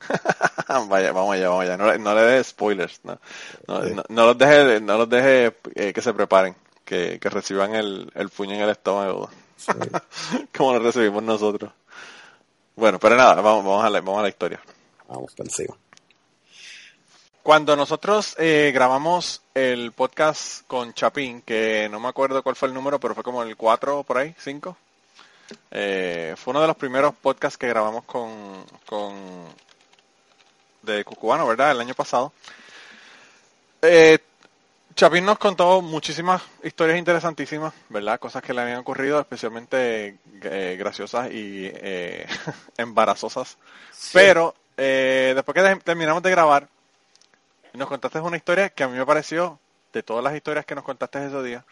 Vaya, 0.88 1.12
vamos 1.12 1.34
allá, 1.34 1.48
vamos 1.48 1.62
allá. 1.64 1.76
No, 1.76 1.90
le- 1.90 1.98
no 1.98 2.14
le 2.14 2.20
des 2.22 2.46
spoilers. 2.48 3.00
No, 3.04 3.18
no, 3.66 3.80
no- 3.82 4.04
no 4.08 4.26
los 4.26 4.38
deje, 4.38 4.80
no 4.80 4.98
los 4.98 5.08
deje 5.08 5.54
eh, 5.74 5.92
que 5.92 6.02
se 6.02 6.12
preparen, 6.12 6.54
que, 6.84 7.18
que 7.20 7.30
reciban 7.30 7.74
el, 7.74 8.10
el 8.14 8.28
puño 8.28 8.54
en 8.54 8.60
el 8.60 8.70
estómago, 8.70 9.30
como 10.56 10.74
lo 10.74 10.78
recibimos 10.80 11.22
nosotros. 11.22 11.72
Bueno, 12.76 12.98
pero 12.98 13.16
nada, 13.16 13.34
vamos, 13.36 13.64
vamos, 13.64 13.84
a, 13.84 13.90
la, 13.90 14.00
vamos 14.00 14.18
a 14.18 14.22
la 14.22 14.28
historia. 14.28 14.60
Vamos 15.08 15.32
encima. 15.38 15.76
Cuando 17.42 17.76
nosotros 17.76 18.34
eh, 18.38 18.72
grabamos 18.74 19.42
el 19.52 19.92
podcast 19.92 20.66
con 20.66 20.94
Chapín, 20.94 21.42
que 21.42 21.88
no 21.90 22.00
me 22.00 22.08
acuerdo 22.08 22.42
cuál 22.42 22.56
fue 22.56 22.68
el 22.68 22.74
número, 22.74 22.98
pero 22.98 23.14
fue 23.14 23.22
como 23.22 23.42
el 23.42 23.56
4 23.56 24.02
por 24.02 24.18
ahí, 24.18 24.34
5. 24.38 24.76
Eh, 25.70 26.34
fue 26.36 26.52
uno 26.52 26.62
de 26.62 26.66
los 26.66 26.76
primeros 26.76 27.14
podcasts 27.14 27.58
que 27.58 27.68
grabamos 27.68 28.04
con, 28.04 28.64
con 28.86 29.14
de 30.82 31.04
Cucubano, 31.04 31.46
¿verdad? 31.46 31.72
El 31.72 31.80
año 31.80 31.94
pasado. 31.94 32.32
Eh, 33.82 34.18
Chapín 34.94 35.24
nos 35.24 35.38
contó 35.38 35.82
muchísimas 35.82 36.40
historias 36.62 36.98
interesantísimas, 36.98 37.72
¿verdad? 37.88 38.20
Cosas 38.20 38.42
que 38.42 38.54
le 38.54 38.60
habían 38.60 38.78
ocurrido, 38.78 39.18
especialmente 39.18 40.18
eh, 40.42 40.76
graciosas 40.78 41.30
y 41.32 41.68
eh, 41.72 42.26
embarazosas. 42.78 43.56
Pero 44.12 44.54
eh, 44.76 45.32
después 45.34 45.54
que 45.54 45.62
de- 45.62 45.76
terminamos 45.76 46.22
de 46.22 46.30
grabar, 46.30 46.68
nos 47.72 47.88
contaste 47.88 48.20
una 48.20 48.36
historia 48.36 48.68
que 48.68 48.84
a 48.84 48.88
mí 48.88 48.96
me 48.96 49.04
pareció, 49.06 49.58
de 49.92 50.02
todas 50.04 50.22
las 50.22 50.34
historias 50.36 50.64
que 50.64 50.74
nos 50.76 50.84
contaste 50.84 51.26
ese 51.26 51.42
día, 51.42 51.64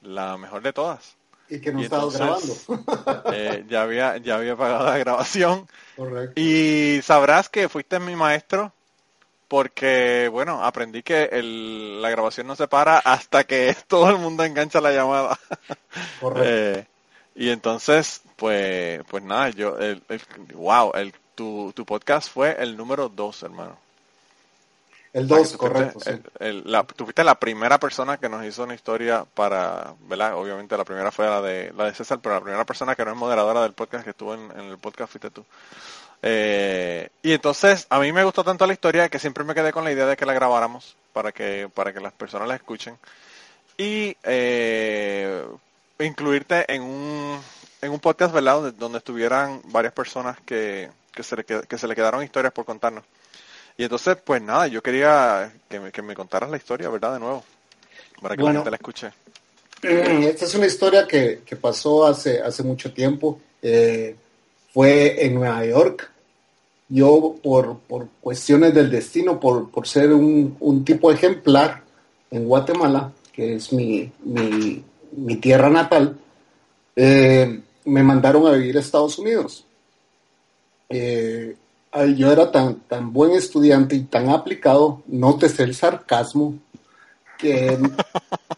la 0.00 0.38
mejor 0.38 0.62
de 0.62 0.72
todas. 0.72 1.14
Y 1.50 1.60
que 1.60 1.72
no 1.72 1.82
entonces- 1.82 2.20
grabando. 2.20 3.22
Eh, 3.32 3.64
ya 3.68 3.82
había 3.82 4.16
ya 4.18 4.36
había 4.36 4.56
pagado 4.56 4.86
la 4.86 4.98
grabación 4.98 5.68
Correcto. 5.96 6.40
y 6.40 7.00
sabrás 7.02 7.48
que 7.48 7.68
fuiste 7.68 7.98
mi 8.00 8.16
maestro 8.16 8.72
porque, 9.48 10.28
bueno, 10.32 10.64
aprendí 10.64 11.02
que 11.02 11.24
el- 11.32 12.00
la 12.02 12.10
grabación 12.10 12.46
no 12.46 12.56
se 12.56 12.68
para 12.68 12.98
hasta 12.98 13.44
que 13.44 13.74
todo 13.88 14.10
el 14.10 14.18
mundo 14.18 14.44
engancha 14.44 14.80
la 14.80 14.92
llamada. 14.92 15.38
Correcto. 16.20 16.42
Eh, 16.44 16.86
y 17.36 17.50
entonces, 17.50 18.22
pues, 18.36 19.02
pues 19.10 19.22
nada, 19.22 19.50
yo, 19.50 19.76
el, 19.78 20.02
el- 20.08 20.20
wow, 20.54 20.92
el, 20.94 21.12
tu, 21.34 21.72
tu 21.74 21.84
podcast 21.84 22.30
fue 22.32 22.56
el 22.62 22.76
número 22.76 23.08
dos, 23.08 23.42
hermano. 23.42 23.76
el 25.12 25.24
O 25.26 25.28
sea, 25.28 25.36
2, 25.38 25.46
que 25.46 25.52
tú 25.52 25.58
correcto. 25.58 26.00
fuiste, 26.00 26.12
sí. 26.16 26.22
el- 26.40 26.46
el- 26.48 26.72
la, 26.72 26.82
tú 26.84 27.04
fuiste 27.04 27.24
la 27.24 27.34
primera 27.34 27.78
persona 27.78 28.16
que 28.18 28.28
nos 28.28 28.44
hizo 28.44 28.64
una 28.64 28.74
historia 28.74 29.24
para, 29.34 29.94
¿verdad? 30.00 30.34
Obviamente 30.36 30.76
la 30.76 30.84
primera 30.84 31.10
fue 31.12 31.26
la 31.26 31.40
de, 31.42 31.72
la 31.76 31.84
de 31.84 31.94
César, 31.94 32.18
pero 32.22 32.34
la 32.36 32.40
primera 32.40 32.64
persona 32.64 32.94
que 32.94 33.04
no 33.04 33.10
es 33.12 33.16
moderadora 33.16 33.62
del 33.62 33.72
podcast 33.74 34.04
que 34.04 34.10
estuvo 34.10 34.34
en, 34.34 34.50
en 34.52 34.64
el 34.70 34.78
podcast 34.78 35.12
fuiste 35.12 35.30
tú. 35.30 35.44
Eh, 36.22 37.08
y 37.22 37.32
entonces 37.32 37.86
a 37.90 37.98
mí 38.00 38.12
me 38.12 38.24
gustó 38.24 38.42
tanto 38.42 38.66
la 38.66 38.72
historia 38.72 39.08
que 39.08 39.18
siempre 39.18 39.44
me 39.44 39.54
quedé 39.54 39.72
con 39.72 39.84
la 39.84 39.92
idea 39.92 40.06
de 40.06 40.16
que 40.16 40.26
la 40.26 40.32
grabáramos 40.32 40.96
para 41.12 41.32
que, 41.32 41.68
para 41.72 41.92
que 41.92 42.00
las 42.00 42.12
personas 42.12 42.48
la 42.48 42.56
escuchen. 42.56 42.96
Y 43.78 44.16
eh, 44.22 45.44
incluirte 45.98 46.70
en 46.72 46.82
un, 46.82 47.38
en 47.82 47.90
un 47.90 48.00
podcast, 48.00 48.32
¿verdad? 48.34 48.54
Donde, 48.54 48.72
donde 48.72 48.98
estuvieran 48.98 49.60
varias 49.66 49.92
personas 49.92 50.38
que, 50.44 50.90
que, 51.12 51.22
se 51.22 51.36
le, 51.36 51.44
que 51.44 51.78
se 51.78 51.86
le 51.86 51.94
quedaron 51.94 52.22
historias 52.22 52.52
por 52.52 52.64
contarnos. 52.64 53.04
Y 53.78 53.84
entonces, 53.84 54.16
pues 54.24 54.40
nada, 54.40 54.66
yo 54.68 54.82
quería 54.82 55.52
que 55.68 55.78
me, 55.80 55.92
que 55.92 56.00
me 56.02 56.14
contaras 56.14 56.50
la 56.50 56.56
historia, 56.56 56.88
¿verdad? 56.88 57.14
De 57.14 57.20
nuevo, 57.20 57.44
para 58.22 58.34
que 58.34 58.42
Bueno. 58.42 58.54
la 58.54 58.60
gente 58.60 58.70
la 58.70 58.76
escuche. 58.76 59.10
Esta 59.82 60.44
es 60.46 60.54
una 60.54 60.66
historia 60.66 61.06
que, 61.06 61.42
que 61.44 61.56
pasó 61.56 62.06
hace, 62.06 62.40
hace 62.40 62.62
mucho 62.62 62.92
tiempo. 62.92 63.38
Eh, 63.60 64.16
fue 64.76 65.24
en 65.24 65.36
Nueva 65.36 65.64
York. 65.64 66.12
Yo, 66.90 67.36
por, 67.42 67.78
por 67.78 68.08
cuestiones 68.20 68.74
del 68.74 68.90
destino, 68.90 69.40
por, 69.40 69.70
por 69.70 69.88
ser 69.88 70.12
un, 70.12 70.54
un 70.60 70.84
tipo 70.84 71.10
ejemplar 71.10 71.82
en 72.30 72.46
Guatemala, 72.46 73.10
que 73.32 73.54
es 73.54 73.72
mi, 73.72 74.12
mi, 74.22 74.84
mi 75.12 75.36
tierra 75.36 75.70
natal, 75.70 76.18
eh, 76.94 77.58
me 77.86 78.02
mandaron 78.02 78.46
a 78.46 78.50
vivir 78.50 78.76
a 78.76 78.80
Estados 78.80 79.18
Unidos. 79.18 79.64
Eh, 80.90 81.56
yo 82.14 82.30
era 82.30 82.52
tan, 82.52 82.74
tan 82.80 83.14
buen 83.14 83.30
estudiante 83.30 83.96
y 83.96 84.02
tan 84.02 84.28
aplicado, 84.28 85.02
nótese 85.06 85.62
el 85.62 85.74
sarcasmo, 85.74 86.52
que 87.38 87.78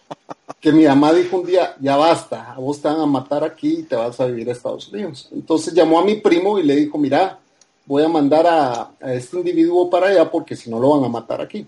que 0.60 0.72
mi 0.72 0.84
mamá 0.86 1.12
dijo 1.12 1.38
un 1.38 1.46
día, 1.46 1.76
ya 1.80 1.96
basta, 1.96 2.52
a 2.52 2.56
vos 2.58 2.80
te 2.82 2.88
van 2.88 3.00
a 3.00 3.06
matar 3.06 3.44
aquí 3.44 3.78
y 3.80 3.82
te 3.84 3.94
vas 3.96 4.18
a 4.20 4.26
vivir 4.26 4.48
a 4.48 4.52
Estados 4.52 4.88
Unidos. 4.88 5.28
Entonces 5.32 5.72
llamó 5.72 6.00
a 6.00 6.04
mi 6.04 6.16
primo 6.16 6.58
y 6.58 6.64
le 6.64 6.74
dijo, 6.74 6.98
mira, 6.98 7.38
voy 7.86 8.02
a 8.04 8.08
mandar 8.08 8.46
a, 8.46 8.90
a 9.00 9.12
este 9.14 9.36
individuo 9.38 9.88
para 9.88 10.08
allá 10.08 10.30
porque 10.30 10.56
si 10.56 10.68
no 10.68 10.80
lo 10.80 10.90
van 10.98 11.04
a 11.04 11.08
matar 11.08 11.40
aquí. 11.40 11.66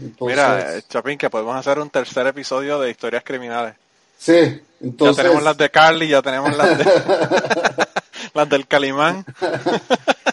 Entonces, 0.00 0.36
Mira, 0.36 0.76
eh, 0.76 0.82
Chapín, 0.88 1.16
que 1.16 1.30
podemos 1.30 1.54
hacer 1.54 1.78
un 1.78 1.88
tercer 1.90 2.26
episodio 2.26 2.80
de 2.80 2.90
historias 2.90 3.22
criminales. 3.24 3.74
sí, 4.18 4.60
entonces, 4.80 5.16
ya 5.16 5.22
tenemos 5.22 5.42
las 5.44 5.56
de 5.56 5.70
Carly, 5.70 6.08
ya 6.08 6.20
tenemos 6.20 6.56
las 6.56 6.76
de 6.78 6.84
las 8.34 8.48
del 8.48 8.66
Calimán. 8.66 9.24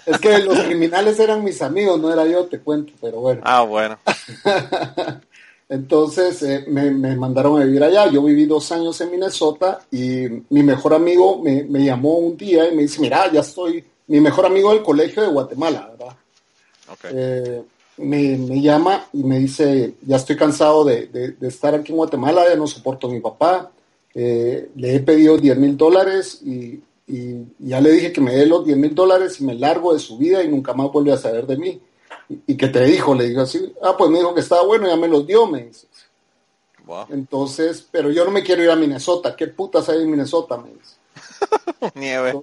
es 0.08 0.18
que 0.20 0.40
los 0.40 0.60
criminales 0.64 1.20
eran 1.20 1.44
mis 1.44 1.62
amigos, 1.62 2.00
no 2.02 2.12
era 2.12 2.26
yo, 2.26 2.46
te 2.48 2.60
cuento, 2.60 2.92
pero 3.00 3.20
bueno. 3.20 3.42
Ah, 3.46 3.62
bueno. 3.62 4.00
Entonces 5.71 6.43
eh, 6.43 6.65
me, 6.67 6.91
me 6.91 7.15
mandaron 7.15 7.62
a 7.62 7.65
vivir 7.65 7.81
allá. 7.81 8.12
Yo 8.12 8.21
viví 8.23 8.45
dos 8.45 8.69
años 8.73 8.99
en 8.99 9.10
Minnesota 9.12 9.79
y 9.89 10.25
mi 10.49 10.63
mejor 10.63 10.93
amigo 10.93 11.41
me, 11.41 11.63
me 11.63 11.86
llamó 11.86 12.17
un 12.17 12.36
día 12.36 12.69
y 12.69 12.75
me 12.75 12.81
dice, 12.84 12.99
mira, 12.99 13.31
ya 13.31 13.39
estoy, 13.39 13.81
mi 14.07 14.19
mejor 14.19 14.45
amigo 14.45 14.71
del 14.73 14.84
colegio 14.84 15.23
de 15.23 15.29
Guatemala, 15.29 15.88
¿verdad? 15.97 16.15
Eh, 17.13 17.63
me, 17.99 18.38
me 18.38 18.62
llama 18.62 19.05
y 19.13 19.23
me 19.23 19.39
dice, 19.39 19.93
ya 20.05 20.17
estoy 20.17 20.36
cansado 20.36 20.84
de, 20.84 21.07
de- 21.07 21.31
de 21.31 21.47
estar 21.47 21.73
aquí 21.73 21.93
en 21.93 21.97
Guatemala, 21.99 22.43
ya 22.49 22.55
no 22.57 22.67
soporto 22.67 23.07
a 23.07 23.12
mi 23.12 23.21
papá. 23.21 23.71
Eh, 24.13 24.71
le 24.75 24.95
he 24.95 24.99
pedido 24.99 25.38
10 25.38 25.57
mil 25.57 25.77
dólares 25.77 26.41
y, 26.43 26.81
y 27.07 27.45
ya 27.60 27.79
le 27.79 27.91
dije 27.93 28.12
que 28.12 28.19
me 28.19 28.36
dé 28.36 28.45
los 28.45 28.65
10 28.65 28.77
mil 28.77 28.93
dólares 28.93 29.39
y 29.39 29.45
me 29.45 29.53
largo 29.55 29.93
de 29.93 29.99
su 29.99 30.17
vida 30.17 30.43
y 30.43 30.49
nunca 30.49 30.73
más 30.73 30.91
vuelve 30.91 31.13
a 31.13 31.17
saber 31.17 31.47
de 31.47 31.55
mí. 31.57 31.79
Y, 32.32 32.54
y 32.54 32.58
que 32.58 32.67
te 32.67 32.84
dijo, 32.86 33.13
le 33.13 33.28
digo 33.28 33.41
así, 33.41 33.74
ah, 33.82 33.96
pues 33.98 34.10
me 34.10 34.20
dijo 34.20 34.34
que 34.34 34.41
estaba 34.41 34.63
bueno, 34.63 34.88
ya 34.88 34.96
me 34.96 35.08
los 35.08 35.26
dio, 35.28 35.48
me 35.48 35.63
dice. 35.63 35.88
Wow. 36.86 37.06
Entonces, 37.10 37.86
pero 37.91 38.10
yo 38.10 38.24
no 38.26 38.32
me 38.32 38.44
quiero 38.44 38.63
ir 38.63 38.70
a 38.70 38.76
Minnesota, 38.76 39.36
¿qué 39.36 39.48
putas 39.48 39.89
hay 39.89 40.02
en 40.02 40.12
Minnesota? 40.12 40.58
Me 40.58 40.70
dice. 40.70 40.96
Nieve. 41.96 42.41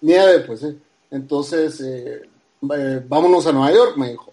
Nieve, 0.00 0.40
pues 0.40 0.60
sí. 0.60 0.78
Entonces, 1.10 1.80
eh, 1.80 2.22
eh, 2.74 3.04
vámonos 3.06 3.46
a 3.46 3.52
Nueva 3.52 3.72
York, 3.72 3.96
me 3.96 4.10
dijo. 4.10 4.32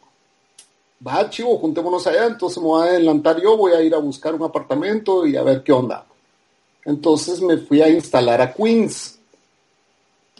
Va, 1.05 1.29
chivo, 1.29 1.57
juntémonos 1.57 2.05
allá. 2.07 2.25
Entonces 2.27 2.57
me 2.61 2.69
voy 2.69 2.87
a 2.87 2.91
adelantar 2.91 3.41
yo, 3.41 3.57
voy 3.57 3.73
a 3.73 3.81
ir 3.81 3.93
a 3.93 3.99
buscar 3.99 4.33
un 4.33 4.43
apartamento 4.43 5.25
y 5.25 5.35
a 5.35 5.43
ver 5.43 5.63
qué 5.63 5.71
onda. 5.71 6.05
Entonces 6.85 7.41
me 7.41 7.57
fui 7.57 7.81
a 7.81 7.89
instalar 7.89 8.41
a 8.41 8.53
Queens. 8.53 9.19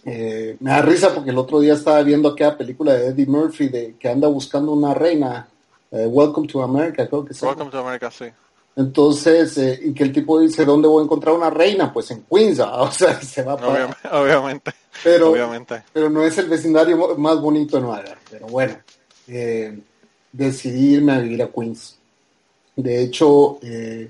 Eh, 0.06 0.58
me 0.60 0.72
da 0.72 0.82
risa 0.82 1.14
porque 1.14 1.30
el 1.30 1.38
otro 1.38 1.60
día 1.60 1.74
estaba 1.74 2.02
viendo 2.04 2.30
aquella 2.30 2.58
película 2.58 2.94
de 2.94 3.08
Eddie 3.08 3.26
Murphy 3.26 3.70
de 3.70 3.96
que 3.98 4.10
anda 4.10 4.28
buscando 4.28 4.72
una 4.72 4.94
reina. 4.94 5.48
eh, 5.92 6.06
Welcome 6.08 6.48
to 6.48 6.62
America, 6.62 7.08
creo 7.08 7.24
que 7.26 7.34
se. 7.34 7.46
Welcome 7.46 7.72
to 7.72 7.80
America, 7.80 8.12
sí. 8.12 8.26
Entonces, 8.76 9.58
eh, 9.60 9.80
y 9.84 9.94
que 9.94 10.04
el 10.04 10.12
tipo 10.12 10.40
dice, 10.40 10.66
¿dónde 10.66 10.88
voy 10.88 11.02
a 11.02 11.06
encontrar 11.06 11.36
una 11.36 11.50
reina? 11.50 11.94
Pues 11.94 12.10
en 12.12 12.24
Queens, 12.24 12.60
¿ah? 12.60 12.82
o 12.82 12.92
sea, 12.92 13.22
se 13.22 13.44
va 13.44 13.56
para... 13.56 13.70
Obviamente, 13.70 14.08
obviamente. 14.12 14.72
Pero, 15.04 15.32
obviamente. 15.32 15.84
pero 15.94 16.10
no 16.10 16.24
es 16.24 16.38
el 16.38 16.48
vecindario 16.50 17.16
más 17.18 17.40
bonito 17.40 17.78
de 17.78 17.84
Nueva 17.84 18.04
York. 18.04 18.20
Pero 18.32 18.48
bueno, 18.48 18.76
decidí 20.32 20.96
irme 20.96 21.14
a 21.14 21.20
vivir 21.20 21.44
a 21.44 21.48
Queens. 21.48 21.98
De 22.76 23.04
hecho, 23.04 23.60
eh, 23.62 24.10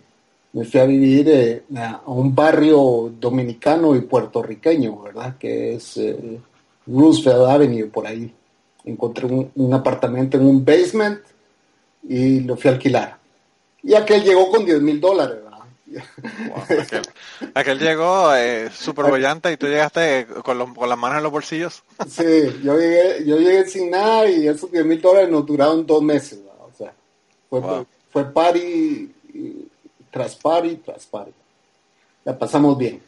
me 0.53 0.65
fui 0.65 0.79
a 0.79 0.85
vivir 0.85 1.27
eh, 1.29 1.63
a 1.77 2.01
un 2.07 2.33
barrio 2.33 3.11
dominicano 3.19 3.95
y 3.95 4.01
puertorriqueño, 4.01 5.01
¿verdad? 5.01 5.35
Que 5.37 5.75
es 5.75 5.97
eh, 5.97 6.39
Roosevelt 6.87 7.49
Avenue, 7.49 7.87
por 7.87 8.05
ahí. 8.07 8.31
Encontré 8.85 9.25
un, 9.25 9.51
un 9.55 9.73
apartamento 9.73 10.37
en 10.37 10.45
un 10.45 10.63
basement 10.63 11.19
y 12.07 12.41
lo 12.41 12.55
fui 12.57 12.69
a 12.69 12.73
alquilar. 12.73 13.17
Y 13.81 13.93
aquel 13.95 14.23
llegó 14.23 14.49
con 14.49 14.65
10 14.65 14.81
mil 14.81 14.99
dólares, 15.01 15.37
¿verdad? 15.43 15.49
Wow, 16.49 16.79
aquel, 16.81 17.01
aquel 17.53 17.79
llegó 17.79 18.35
eh, 18.35 18.69
súper 18.73 19.05
bollante 19.05 19.51
y 19.51 19.57
tú 19.57 19.67
llegaste 19.67 20.25
con, 20.43 20.57
los- 20.57 20.73
con 20.73 20.87
las 20.89 20.97
manos 20.97 21.17
en 21.17 21.23
los 21.23 21.31
bolsillos. 21.31 21.83
Sí, 22.07 22.23
yo 22.63 22.77
llegué, 22.79 23.23
yo 23.25 23.37
llegué 23.37 23.65
sin 23.67 23.89
nada 23.91 24.27
y 24.29 24.47
esos 24.47 24.71
10 24.71 24.85
mil 24.85 25.01
dólares 25.01 25.29
nos 25.29 25.45
duraron 25.45 25.85
dos 25.85 26.01
meses. 26.01 26.39
¿verdad? 26.43 26.65
O 26.71 26.77
sea, 26.77 26.93
fue, 27.49 27.59
Wow. 27.59 27.85
fue 28.11 28.25
party 28.33 28.59
y- 29.33 29.67
tras 30.13 30.35
party 30.35 30.75
tras 30.85 31.07
party. 31.07 31.31
la 32.23 32.37
pasamos 32.37 32.77
bien. 32.77 33.01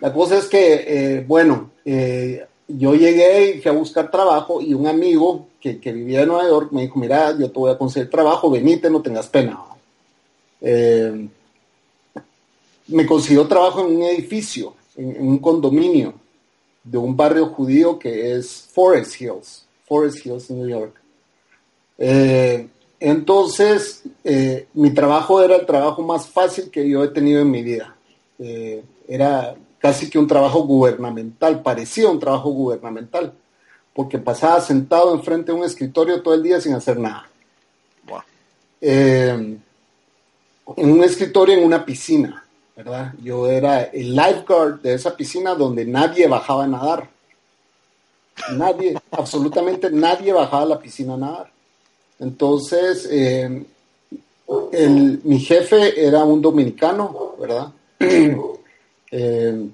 La 0.00 0.12
cosa 0.12 0.36
es 0.36 0.44
que, 0.44 0.84
eh, 0.86 1.24
bueno, 1.26 1.70
eh, 1.84 2.44
yo 2.68 2.94
llegué 2.94 3.52
y 3.56 3.60
fui 3.62 3.70
a 3.70 3.74
buscar 3.74 4.10
trabajo 4.10 4.60
y 4.60 4.74
un 4.74 4.86
amigo 4.86 5.46
que, 5.58 5.80
que, 5.80 5.92
vivía 5.92 6.22
en 6.22 6.28
Nueva 6.28 6.46
York 6.46 6.68
me 6.72 6.82
dijo, 6.82 6.98
mira, 6.98 7.36
yo 7.38 7.50
te 7.50 7.58
voy 7.58 7.72
a 7.72 7.78
conseguir 7.78 8.10
trabajo, 8.10 8.50
venite, 8.50 8.90
no 8.90 9.00
tengas 9.00 9.28
pena. 9.28 9.58
Eh, 10.60 11.28
me 12.88 13.06
consiguió 13.06 13.48
trabajo 13.48 13.80
en 13.80 13.96
un 13.96 14.02
edificio, 14.02 14.74
en, 14.96 15.16
en, 15.16 15.28
un 15.28 15.38
condominio 15.38 16.12
de 16.82 16.98
un 16.98 17.16
barrio 17.16 17.46
judío 17.46 17.98
que 17.98 18.36
es 18.36 18.68
Forest 18.72 19.18
Hills, 19.18 19.64
Forest 19.86 20.26
Hills, 20.26 20.50
New 20.50 20.68
York. 20.68 21.00
Eh, 21.96 22.68
entonces, 23.04 24.02
eh, 24.24 24.66
mi 24.72 24.90
trabajo 24.94 25.42
era 25.42 25.56
el 25.56 25.66
trabajo 25.66 26.00
más 26.00 26.26
fácil 26.26 26.70
que 26.70 26.88
yo 26.88 27.04
he 27.04 27.08
tenido 27.08 27.42
en 27.42 27.50
mi 27.50 27.62
vida. 27.62 27.94
Eh, 28.38 28.82
era 29.06 29.54
casi 29.78 30.08
que 30.08 30.18
un 30.18 30.26
trabajo 30.26 30.62
gubernamental, 30.62 31.60
parecía 31.60 32.08
un 32.08 32.18
trabajo 32.18 32.48
gubernamental, 32.48 33.34
porque 33.92 34.16
pasaba 34.16 34.58
sentado 34.62 35.12
enfrente 35.12 35.52
de 35.52 35.58
un 35.58 35.64
escritorio 35.64 36.22
todo 36.22 36.32
el 36.32 36.42
día 36.42 36.58
sin 36.62 36.72
hacer 36.72 36.98
nada. 36.98 37.28
Wow. 38.08 38.22
Eh, 38.80 39.58
en 40.76 40.90
un 40.90 41.04
escritorio 41.04 41.58
en 41.58 41.64
una 41.64 41.84
piscina, 41.84 42.42
¿verdad? 42.74 43.12
Yo 43.22 43.46
era 43.46 43.82
el 43.82 44.16
lifeguard 44.16 44.80
de 44.80 44.94
esa 44.94 45.14
piscina 45.14 45.54
donde 45.54 45.84
nadie 45.84 46.26
bajaba 46.26 46.64
a 46.64 46.68
nadar. 46.68 47.10
Nadie, 48.52 48.98
absolutamente 49.10 49.90
nadie 49.90 50.32
bajaba 50.32 50.62
a 50.62 50.66
la 50.66 50.78
piscina 50.78 51.12
a 51.14 51.18
nadar. 51.18 51.53
Entonces, 52.18 53.08
eh, 53.10 53.64
el, 54.72 55.20
mi 55.24 55.40
jefe 55.40 56.06
era 56.06 56.24
un 56.24 56.40
dominicano, 56.40 57.34
¿verdad? 57.38 57.72
eh, 59.10 59.68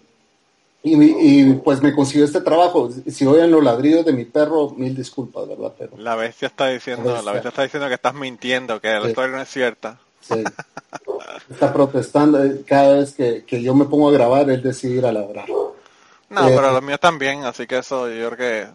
y, 0.82 1.04
y, 1.04 1.52
pues 1.54 1.82
me 1.82 1.94
consiguió 1.94 2.24
este 2.24 2.40
trabajo. 2.40 2.90
Si 3.06 3.26
oyen 3.26 3.50
los 3.50 3.62
ladridos 3.62 4.04
de 4.06 4.14
mi 4.14 4.24
perro, 4.24 4.70
mil 4.70 4.96
disculpas, 4.96 5.46
¿verdad? 5.46 5.72
Pero, 5.78 5.98
la 5.98 6.16
bestia 6.16 6.48
está 6.48 6.68
diciendo, 6.68 7.04
la 7.04 7.14
bestia, 7.14 7.24
la 7.24 7.32
bestia 7.32 7.48
está 7.50 7.62
diciendo 7.62 7.88
que 7.88 7.94
estás 7.94 8.14
mintiendo, 8.14 8.80
que 8.80 8.88
la 8.88 9.02
sí. 9.02 9.08
historia 9.08 9.36
no 9.36 9.42
es 9.42 9.48
cierta. 9.48 9.98
Sí. 10.20 10.44
Está 11.50 11.72
protestando 11.72 12.38
cada 12.66 12.98
vez 12.98 13.14
que, 13.14 13.44
que, 13.44 13.62
yo 13.62 13.74
me 13.74 13.86
pongo 13.86 14.10
a 14.10 14.12
grabar, 14.12 14.48
él 14.50 14.62
decide 14.62 14.96
ir 14.96 15.06
a 15.06 15.12
ladrar. 15.12 15.48
No, 15.48 16.48
eh, 16.48 16.52
pero 16.54 16.72
los 16.72 16.82
míos 16.82 17.00
también, 17.00 17.44
así 17.44 17.66
que 17.66 17.78
eso 17.78 18.08
yo 18.08 18.30
creo 18.30 18.36
que 18.36 18.68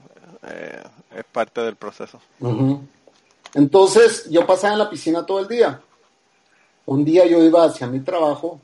eh, 0.47 0.83
es 1.17 1.23
parte 1.31 1.61
del 1.61 1.75
proceso. 1.75 2.19
Uh 2.39 2.49
-huh. 2.49 2.79
Entonces 3.55 4.29
yo 4.29 4.45
pasaba 4.45 4.73
en 4.73 4.79
la 4.79 4.89
piscina 4.89 5.25
todo 5.25 5.39
el 5.39 5.47
día. 5.47 5.81
Un 6.85 7.03
día 7.03 7.25
yo 7.25 7.43
iba 7.43 7.63
hacia 7.63 7.87
mi 7.87 8.01
trabajo 8.01 8.59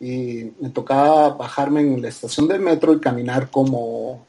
y 0.00 0.50
me 0.58 0.70
tocaba 0.70 1.28
bajarme 1.28 1.82
en 1.82 2.00
la 2.00 2.08
estación 2.08 2.48
del 2.48 2.60
metro 2.60 2.94
y 2.94 3.00
caminar 3.00 3.50
como, 3.50 4.24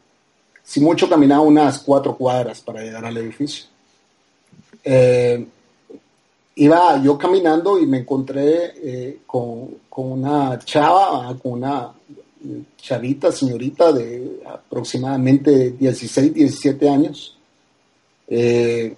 si 0.64 0.82
mucho 0.82 1.10
caminaba 1.10 1.42
unas 1.42 1.80
cuatro 1.80 2.16
cuadras 2.18 2.60
para 2.60 2.84
llegar 2.84 3.06
al 3.06 3.16
edificio. 3.18 3.66
Eh, 4.84 5.48
iba 6.56 7.02
yo 7.02 7.18
caminando 7.18 7.80
y 7.80 7.88
me 7.88 8.00
encontré 8.00 8.74
eh, 8.84 9.20
con, 9.26 9.78
con, 9.88 10.12
una 10.12 10.60
chava, 10.60 11.34
con 11.42 11.54
una 11.54 11.94
chavita, 12.76 13.32
señorita 13.32 13.94
de 13.94 14.42
aproximadamente 14.46 15.72
16, 15.72 16.34
17 16.34 16.90
años. 16.90 17.38
Eh, 18.28 18.94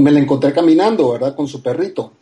me 0.00 0.10
la 0.10 0.20
encontré 0.20 0.52
caminando, 0.52 1.12
¿verdad? 1.12 1.34
Con 1.36 1.48
su 1.48 1.62
perrito. 1.62 2.12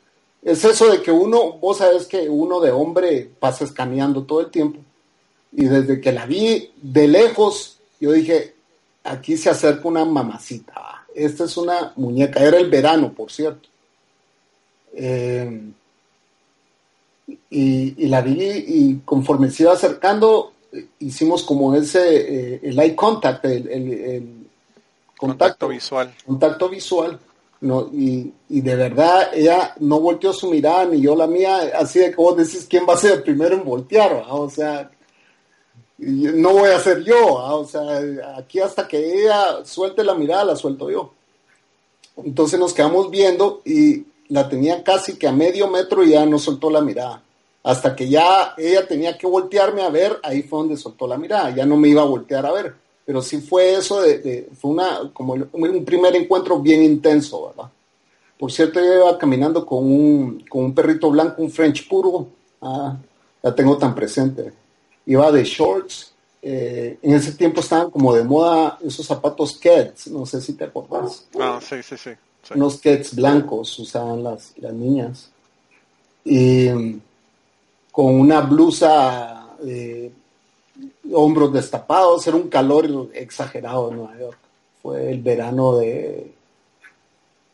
Es 0.42 0.64
eso 0.64 0.90
de 0.90 1.02
que 1.02 1.12
uno, 1.12 1.52
vos 1.59 1.78
sabes 1.78 2.06
que 2.06 2.28
uno 2.28 2.61
de 2.61 2.70
hombre 2.70 3.30
pasa 3.38 3.64
escaneando 3.64 4.24
todo 4.24 4.40
el 4.40 4.50
tiempo. 4.50 4.80
Y 5.52 5.66
desde 5.66 6.00
que 6.00 6.12
la 6.12 6.26
vi 6.26 6.70
de 6.80 7.09
lejos, 7.09 7.78
yo 8.00 8.12
dije, 8.12 8.54
aquí 9.04 9.37
se 9.37 9.50
acerca 9.50 9.87
una 9.88 10.04
mamacita. 10.04 11.06
Esta 11.14 11.44
es 11.44 11.56
una 11.56 11.92
muñeca. 11.96 12.40
Era 12.40 12.59
el 12.59 12.70
verano, 12.70 13.12
por 13.12 13.30
cierto. 13.30 13.68
Eh, 14.94 15.61
y, 17.50 18.04
y, 18.04 18.06
la 18.09 18.22
vi 18.22 18.42
y 18.42 19.00
conforme 19.04 19.50
se 19.50 19.64
iba 19.64 19.72
acercando, 19.72 20.52
hicimos 20.98 21.42
como 21.42 21.74
ese, 21.74 22.54
eh, 22.54 22.61
el 22.62 22.78
eye 22.78 22.96
contact, 22.96 23.44
el, 23.44 23.68
el, 23.68 23.92
el 23.92 24.46
contacto 25.16 25.66
contacto, 25.66 25.68
visual. 25.68 26.14
Contacto 26.26 26.68
visual. 26.68 27.20
No, 27.61 27.90
y, 27.92 28.33
y, 28.49 28.62
de 28.62 28.75
verdad 28.75 29.33
ella 29.35 29.75
no 29.81 30.01
volteó 30.01 30.33
su 30.33 30.49
mirada 30.51 30.87
ni 30.87 31.03
yo 31.03 31.14
la 31.14 31.27
mía, 31.27 31.70
así 31.79 31.99
de 31.99 32.11
que 32.11 32.16
vos 32.16 32.35
decís 32.35 32.66
quién 32.68 32.87
va 32.88 32.94
a 32.94 32.96
ser 32.96 33.12
el 33.12 33.23
primero 33.23 33.55
en 33.55 33.64
voltear, 33.64 34.25
o 34.31 34.49
sea, 34.49 34.90
no 35.99 36.53
voy 36.55 36.70
a 36.70 36.81
ser 36.81 37.05
yo, 37.05 37.35
o 37.35 37.64
sea, 37.66 38.01
aquí 38.38 38.61
hasta 38.61 38.88
que 38.88 39.25
ella 39.25 39.62
suelte 39.64 40.03
la 40.03 40.14
mirada 40.14 40.44
la 40.44 40.57
suelto 40.57 40.90
yo. 40.90 41.12
Entonces 42.16 42.59
nos 42.59 42.73
quedamos 42.73 43.11
viendo 43.11 43.61
y 43.66 44.07
la 44.29 44.49
tenía 44.49 44.83
casi 44.83 45.18
que 45.18 45.29
a 45.29 45.33
medio 45.33 45.68
metro 45.68 46.03
y 46.03 46.11
ya 46.12 46.25
no 46.25 46.38
soltó 46.38 46.70
la 46.70 46.81
mirada. 46.81 47.23
Hasta 47.62 47.94
que 47.94 48.09
ya 48.09 48.55
ella 48.57 48.88
tenía 48.88 49.18
que 49.18 49.27
voltearme 49.27 49.83
a 49.83 49.90
ver, 49.90 50.18
ahí 50.23 50.42
fue 50.42 50.61
donde 50.61 50.79
soltó 50.79 51.07
la 51.07 51.18
mirada, 51.18 51.51
ya 51.51 51.66
no 51.66 51.77
me 51.77 51.88
iba 51.88 52.01
a 52.01 52.07
voltear 52.07 52.46
a 52.46 52.53
ver 52.53 52.75
pero 53.11 53.23
sí 53.23 53.40
fue 53.40 53.75
eso 53.75 54.03
de, 54.03 54.18
de, 54.18 54.49
fue 54.57 54.70
una 54.70 55.11
como 55.12 55.33
un 55.33 55.85
primer 55.85 56.14
encuentro 56.14 56.61
bien 56.61 56.81
intenso, 56.81 57.49
¿verdad? 57.49 57.68
Por 58.38 58.53
cierto, 58.53 58.79
yo 58.79 58.94
iba 58.99 59.18
caminando 59.18 59.66
con 59.66 59.85
un, 59.85 60.44
con 60.49 60.66
un 60.66 60.73
perrito 60.73 61.11
blanco, 61.11 61.42
un 61.42 61.51
French 61.51 61.88
puro, 61.88 62.29
ah, 62.62 62.96
la 63.42 63.53
tengo 63.53 63.77
tan 63.77 63.96
presente. 63.96 64.53
Iba 65.07 65.33
de 65.33 65.42
shorts, 65.42 66.12
eh, 66.40 67.01
en 67.03 67.14
ese 67.14 67.33
tiempo 67.33 67.62
estaban 67.62 67.90
como 67.90 68.14
de 68.14 68.23
moda 68.23 68.79
esos 68.81 69.05
zapatos 69.05 69.59
Keds, 69.59 70.07
no 70.07 70.25
sé 70.25 70.40
si 70.40 70.53
te 70.53 70.62
acuerdas. 70.62 71.27
Ah, 71.40 71.59
sí, 71.61 71.83
sí, 71.83 71.96
sí. 71.96 72.11
sí. 72.44 72.55
Unos 72.55 72.81
Keds 72.81 73.16
blancos 73.16 73.77
usaban 73.81 74.23
las, 74.23 74.55
las 74.59 74.73
niñas. 74.73 75.33
Y 76.25 76.68
con 77.90 78.20
una 78.20 78.42
blusa 78.42 79.49
eh, 79.66 80.12
hombros 81.12 81.52
destapados, 81.52 82.26
era 82.26 82.36
un 82.36 82.48
calor 82.48 83.10
exagerado 83.14 83.90
en 83.90 83.96
Nueva 83.96 84.18
York. 84.18 84.38
Fue 84.82 85.10
el 85.10 85.22
verano 85.22 85.76
de 85.76 86.32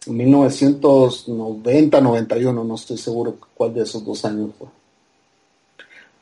1990, 0.06 2.00
91, 2.00 2.64
no 2.64 2.74
estoy 2.74 2.98
seguro 2.98 3.36
cuál 3.54 3.74
de 3.74 3.82
esos 3.82 4.04
dos 4.04 4.24
años 4.24 4.50
fue. 4.58 4.68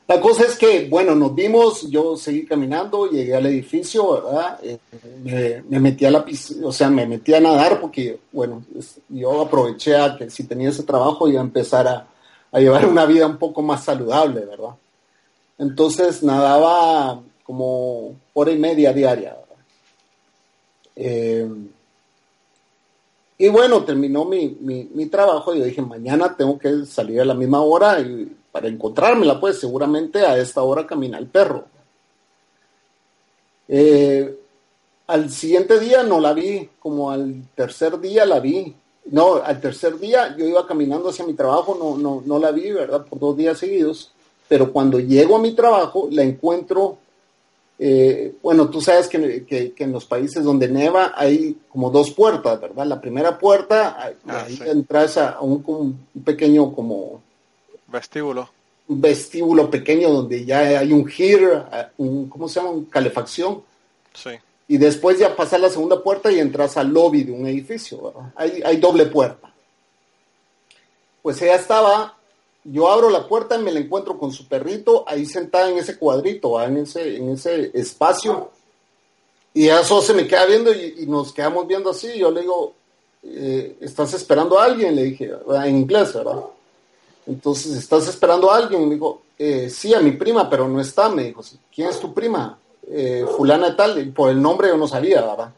La 0.07 0.21
cosa 0.21 0.45
es 0.45 0.57
que, 0.57 0.87
bueno, 0.89 1.15
nos 1.15 1.35
vimos, 1.35 1.89
yo 1.91 2.15
seguí 2.17 2.45
caminando, 2.45 3.07
llegué 3.07 3.35
al 3.35 3.47
edificio, 3.47 4.13
¿verdad? 4.13 4.59
Eh, 4.63 4.79
me, 5.23 5.63
me, 5.67 5.81
metí 5.81 6.05
a 6.05 6.11
la 6.11 6.23
piscina, 6.23 6.67
o 6.67 6.73
sea, 6.73 6.91
me 6.91 7.07
metí 7.07 7.33
a 7.33 7.41
nadar 7.41 7.81
porque, 7.81 8.19
bueno, 8.31 8.63
yo 9.09 9.41
aproveché 9.41 9.97
a 9.97 10.15
que 10.19 10.29
si 10.29 10.45
tenía 10.45 10.69
ese 10.69 10.83
trabajo 10.83 11.27
iba 11.27 11.41
a 11.41 11.45
empezar 11.45 11.89
a, 11.89 12.07
a 12.53 12.61
llevar 12.61 12.85
una 12.87 13.07
vida 13.07 13.27
un 13.27 13.39
poco 13.39 13.63
más 13.63 13.83
saludable, 13.83 14.41
¿verdad? 14.41 14.75
Entonces 15.59 16.23
nadaba 16.23 17.23
como 17.45 18.17
hora 18.33 18.51
y 18.51 18.59
media 18.59 18.93
diaria. 18.93 19.37
Eh, 20.97 21.49
y 23.37 23.49
bueno, 23.49 23.85
terminó 23.85 24.25
mi, 24.25 24.57
mi, 24.61 25.07
trabajo 25.07 25.55
y 25.55 25.59
yo 25.59 25.65
dije, 25.65 25.83
mañana 25.83 26.37
tengo 26.37 26.59
que 26.59 26.87
salir 26.87 27.21
a 27.21 27.25
la 27.25 27.35
misma 27.35 27.63
hora 27.63 28.01
y 28.01 28.37
para 28.53 28.69
encontrármela, 28.69 29.41
pues 29.41 29.59
seguramente 29.59 30.21
a 30.21 30.39
esta 30.39 30.63
hora 30.63 30.87
camina 30.87 31.19
el 31.19 31.27
perro. 31.27 31.67
Eh, 33.67 34.39
al 35.09 35.31
siguiente 35.31 35.81
día 35.81 36.05
no 36.05 36.21
la 36.21 36.33
vi, 36.33 36.71
como 36.79 37.11
al 37.11 37.43
tercer 37.55 37.99
día 37.99 38.25
la 38.25 38.41
vi. 38.41 38.75
No, 39.07 39.35
al 39.35 39.61
tercer 39.61 39.99
día 39.99 40.35
yo 40.37 40.47
iba 40.47 40.67
caminando 40.67 41.11
hacia 41.11 41.27
mi 41.27 41.35
trabajo, 41.35 41.77
no, 41.79 41.99
no, 41.99 42.23
no 42.25 42.39
la 42.39 42.53
vi, 42.53 42.71
¿verdad? 42.71 43.05
Por 43.05 43.19
dos 43.19 43.37
días 43.37 43.59
seguidos 43.59 44.14
pero 44.49 44.73
cuando 44.73 44.99
llego 44.99 45.37
a 45.37 45.41
mi 45.41 45.53
trabajo 45.53 46.09
la 46.11 46.23
encuentro, 46.23 46.99
eh, 47.79 48.35
bueno, 48.43 48.71
tú 48.71 48.81
sabes 48.81 49.09
que, 49.09 49.45
que, 49.45 49.73
que, 49.73 49.85
en 49.85 49.93
los 49.93 50.05
países 50.05 50.45
donde 50.45 50.69
neva 50.69 51.13
hay 51.17 51.57
como 51.69 51.91
dos 51.91 52.13
puertas, 52.13 52.61
¿verdad? 52.61 52.87
La 52.87 53.01
primera 53.01 53.39
puerta, 53.39 53.97
ah, 54.27 54.45
ahí 54.47 54.57
sí. 54.57 54.63
entras 54.67 55.19
a 55.19 55.41
un, 55.41 55.63
un, 55.67 56.23
pequeño 56.23 56.73
como... 56.73 57.21
Vestíbulo. 57.89 58.49
Un 58.87 59.01
vestíbulo 59.01 59.71
pequeño 59.71 60.11
donde 60.11 60.45
ya 60.45 60.79
hay 60.79 60.93
un 60.93 61.07
heater, 61.07 61.65
un, 61.97 62.29
¿cómo 62.29 62.49
se 62.49 62.61
llama? 62.61 62.71
Un 62.71 62.85
calefacción. 62.85 63.63
Sí. 64.13 64.31
Y 64.69 64.77
después 64.77 65.19
ya 65.19 65.35
pasas 65.35 65.61
la 65.61 65.69
segunda 65.69 66.01
puerta 66.03 66.31
y 66.31 66.39
entras 66.39 66.77
al 66.77 66.93
lobby 66.93 67.25
de 67.25 67.33
un 67.33 67.47
edificio, 67.47 68.03
¿verdad? 68.03 68.33
Hay, 68.37 68.63
hay 68.65 68.77
doble 68.77 69.07
puerta. 69.07 69.53
Pues 71.23 71.41
ella 71.43 71.57
estaba 71.57 72.17
yo 72.65 72.91
abro 72.91 73.11
la 73.11 73.29
puerta 73.29 73.57
y 73.57 73.63
me 73.63 73.73
la 73.73 73.81
encuentro 73.81 74.19
con 74.19 74.33
su 74.33 74.49
perrito 74.49 75.05
ahí 75.07 75.27
sentada 75.27 75.71
en 75.71 75.79
ese 75.79 75.99
cuadrito, 75.99 76.61
en 76.63 76.79
ese, 76.79 77.17
en 77.17 77.31
ese 77.31 77.71
espacio. 77.75 78.51
Y 79.53 79.69
eso 79.69 80.01
se 80.01 80.15
me 80.15 80.27
queda 80.27 80.47
viendo 80.47 80.73
y, 80.73 81.05
nos 81.07 81.33
quedamos 81.33 81.67
viendo 81.67 81.91
así. 81.91 82.19
Yo 82.19 82.31
le 82.31 82.41
digo, 82.41 82.73
eh, 83.23 83.77
¿estás 83.81 84.15
esperando 84.15 84.59
a 84.59 84.65
alguien? 84.65 84.97
Le 84.97 85.05
dije, 85.05 85.31
en 85.65 85.77
inglés, 85.77 86.15
¿verdad? 86.15 86.43
Entonces, 87.27 87.77
¿estás 87.77 88.09
esperando 88.09 88.51
a 88.51 88.57
alguien? 88.57 88.89
Me 88.89 88.95
dijo, 88.95 89.23
eh, 89.39 89.69
sí, 89.71 89.95
a 89.95 90.01
mi 90.01 90.13
prima, 90.13 90.49
pero 90.49 90.67
no 90.67 90.81
está. 90.81 91.09
Me 91.09 91.25
dijo, 91.25 91.43
¿quién 91.73 91.89
es 91.89 92.01
tu 92.01 92.13
prima? 92.15 92.59
Eh, 92.89 93.27
fulana 93.37 93.77
tal. 93.77 93.99
Y 93.99 94.11
por 94.11 94.31
el 94.31 94.41
nombre 94.41 94.69
yo 94.69 94.77
no 94.77 94.89
sabía, 94.89 95.21
¿verdad? 95.21 95.53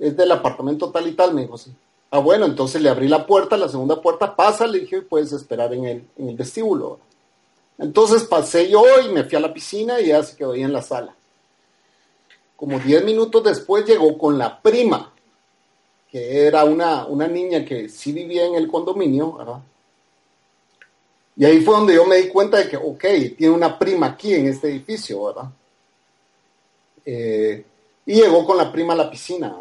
Es 0.00 0.16
del 0.16 0.30
apartamento 0.30 0.90
tal 0.90 1.08
y 1.08 1.12
tal, 1.12 1.34
me 1.34 1.42
dijo, 1.42 1.58
sí. 1.58 1.72
Ah, 2.10 2.18
bueno, 2.18 2.46
entonces 2.46 2.80
le 2.80 2.88
abrí 2.88 3.08
la 3.08 3.26
puerta, 3.26 3.56
la 3.56 3.68
segunda 3.68 4.00
puerta, 4.00 4.34
pasa, 4.34 4.66
le 4.66 4.80
dije, 4.80 5.02
puedes 5.02 5.32
esperar 5.32 5.72
en 5.74 5.84
el, 5.84 6.08
en 6.16 6.28
el 6.28 6.36
vestíbulo. 6.36 7.00
Entonces 7.78 8.24
pasé 8.24 8.70
yo 8.70 8.84
y 9.04 9.12
me 9.12 9.24
fui 9.24 9.36
a 9.36 9.40
la 9.40 9.52
piscina 9.52 10.00
y 10.00 10.06
ya 10.06 10.22
se 10.22 10.36
quedó 10.36 10.52
ahí 10.52 10.62
en 10.62 10.72
la 10.72 10.82
sala. 10.82 11.14
Como 12.56 12.78
diez 12.78 13.04
minutos 13.04 13.44
después 13.44 13.84
llegó 13.84 14.16
con 14.16 14.38
la 14.38 14.60
prima, 14.60 15.12
que 16.10 16.46
era 16.46 16.64
una, 16.64 17.06
una 17.06 17.28
niña 17.28 17.64
que 17.64 17.88
sí 17.88 18.12
vivía 18.12 18.46
en 18.46 18.54
el 18.54 18.68
condominio, 18.68 19.32
¿verdad? 19.32 19.60
Y 21.36 21.44
ahí 21.44 21.60
fue 21.60 21.74
donde 21.74 21.94
yo 21.94 22.06
me 22.06 22.16
di 22.16 22.28
cuenta 22.28 22.56
de 22.56 22.68
que, 22.68 22.78
ok, 22.78 23.04
tiene 23.36 23.50
una 23.50 23.78
prima 23.78 24.06
aquí 24.06 24.34
en 24.34 24.46
este 24.46 24.68
edificio, 24.68 25.24
¿verdad? 25.24 25.50
Eh, 27.04 27.64
y 28.06 28.14
llegó 28.14 28.44
con 28.46 28.56
la 28.56 28.72
prima 28.72 28.94
a 28.94 28.96
la 28.96 29.10
piscina 29.10 29.54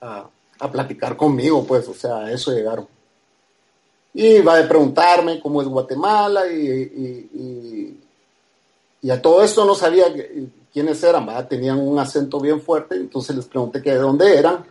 a, 0.00 0.28
a, 0.60 0.70
platicar 0.70 1.16
conmigo, 1.16 1.64
pues, 1.64 1.88
o 1.88 1.94
sea, 1.94 2.18
a 2.18 2.32
eso 2.32 2.52
llegaron. 2.52 2.86
Y 4.12 4.40
va 4.40 4.58
a 4.58 4.68
preguntarme 4.68 5.40
cómo 5.40 5.62
es 5.62 5.68
Guatemala 5.68 6.46
y, 6.46 6.68
y, 6.68 7.98
y, 9.02 9.10
a 9.10 9.20
todo 9.20 9.42
esto 9.42 9.64
no 9.64 9.74
sabía 9.74 10.06
quiénes 10.72 11.02
eran, 11.02 11.26
¿verdad? 11.26 11.48
tenían 11.48 11.78
un 11.78 11.98
acento 11.98 12.38
bien 12.38 12.60
fuerte, 12.60 12.96
entonces 12.96 13.34
les 13.34 13.46
pregunté 13.46 13.82
que 13.82 13.92
de 13.92 13.98
dónde 13.98 14.36
eran 14.36 14.64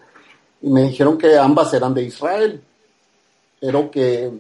y 0.62 0.70
me 0.70 0.84
dijeron 0.84 1.18
que 1.18 1.38
ambas 1.38 1.74
eran 1.74 1.94
de 1.94 2.04
Israel, 2.04 2.62
pero 3.60 3.90
que 3.90 4.32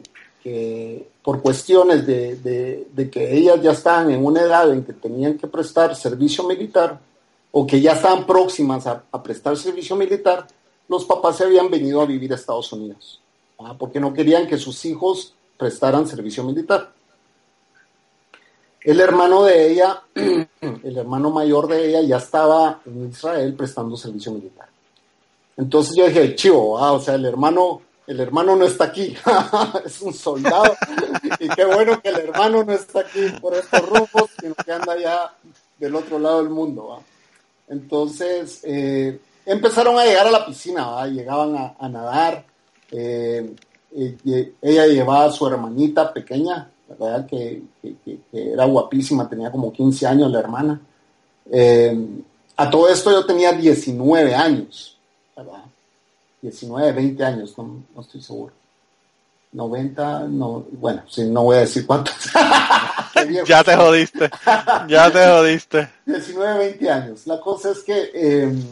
que 0.41 1.09
por 1.21 1.41
cuestiones 1.41 2.05
de, 2.07 2.85
de, 2.91 3.09
que 3.09 3.35
ellas 3.35 3.61
ya 3.61 3.71
estaban 3.71 4.09
en 4.09 4.25
una 4.25 4.41
edad 4.41 4.71
en 4.71 4.83
que 4.83 4.93
tenían 4.93 5.37
que 5.37 5.47
prestar 5.47 5.95
servicio 5.95 6.47
militar 6.47 6.99
o 7.51 7.67
que 7.67 7.81
ya 7.81 7.93
estaban 7.93 8.25
próximas 8.25 8.87
a, 8.87 9.03
prestar 9.21 9.57
servicio 9.57 9.95
militar, 9.95 10.47
los 10.89 11.05
papás 11.05 11.37
se 11.37 11.45
habían 11.45 11.69
venido 11.69 12.01
a 12.01 12.05
vivir 12.05 12.31
a 12.33 12.35
Estados 12.35 12.73
Unidos, 12.73 13.21
porque 13.77 13.99
no 13.99 14.13
querían 14.13 14.47
que 14.47 14.57
sus 14.57 14.83
hijos 14.85 15.33
prestaran 15.57 16.07
servicio 16.07 16.43
militar. 16.43 16.91
El 18.81 18.99
hermano 18.99 19.43
de 19.43 19.71
ella, 19.71 20.03
el 20.15 20.97
hermano 20.97 21.29
mayor 21.31 21.67
de 21.67 21.89
ella, 21.89 22.01
ya 22.01 22.17
estaba 22.17 22.81
en 22.85 23.09
Israel 23.09 23.53
prestando 23.53 23.95
servicio 23.95 24.31
militar. 24.33 24.67
Entonces 25.55 25.95
yo 25.95 26.07
dije, 26.07 26.35
chivo, 26.35 26.71
o 26.73 26.99
sea, 26.99 27.15
el 27.15 27.25
hermano 27.25 27.81
el 28.09 28.19
hermano 28.21 28.55
no 28.55 28.65
está 28.65 28.85
aquí, 28.85 29.15
es 29.85 30.01
un 30.01 30.15
soldado. 30.15 30.75
y 31.39 31.47
qué 31.49 31.63
bueno 31.65 32.01
que 32.01 32.09
el 32.09 32.17
hermano 32.17 32.63
no 32.63 32.73
está 32.73 33.01
aquí 33.01 33.29
por 33.39 33.53
estos 33.53 33.87
rumbos, 33.87 34.31
sino 34.41 34.55
que 34.55 34.71
anda 34.71 34.97
ya 34.97 35.31
del 35.77 35.95
otro 35.95 36.17
lado 36.17 36.39
del 36.39 36.49
mundo. 36.49 37.03
Entonces, 37.67 38.61
eh, 38.63 39.19
empezaron 39.49 39.97
a 39.97 40.05
llegar 40.05 40.27
a 40.27 40.31
la 40.31 40.45
piscina, 40.45 41.05
llegaban 41.07 41.75
a, 41.79 41.89
nadar. 41.89 42.45
Eh, 42.91 43.55
ella 44.61 44.85
llevaba 44.85 45.25
a 45.25 45.31
su 45.31 45.47
hermanita 45.47 46.13
pequeña, 46.13 46.69
¿verdad? 46.87 47.25
Que, 47.25 47.63
era 48.31 48.65
guapísima, 48.65 49.27
tenía 49.27 49.51
como 49.51 49.73
15 49.73 50.05
años 50.05 50.31
la 50.31 50.39
hermana. 50.39 50.79
Eh, 51.51 52.23
a 52.55 52.69
todo 52.69 52.89
esto 52.89 53.09
yo 53.09 53.25
tenía 53.25 53.51
19 53.51 54.35
años, 54.35 54.97
¿verdad? 55.35 55.63
19, 56.41 56.91
20 56.91 57.23
años, 57.25 57.55
no, 57.57 58.01
estoy 58.01 58.21
seguro. 58.21 58.53
90, 59.51 60.27
no, 60.27 60.63
bueno, 60.73 61.01
sí, 61.09 61.23
no 61.23 61.45
voy 61.45 61.57
a 61.57 61.61
decir 61.61 61.87
cuántos. 61.87 62.13
ya 63.47 63.63
te 63.63 63.75
jodiste, 63.75 64.29
ya 64.87 65.11
te 65.11 65.25
jodiste. 65.25 65.89
19, 66.05 66.57
20 66.59 66.91
años. 66.91 67.25
La 67.25 67.39
cosa 67.41 67.71
es 67.71 67.79
que 67.79 68.11
em, 68.13 68.63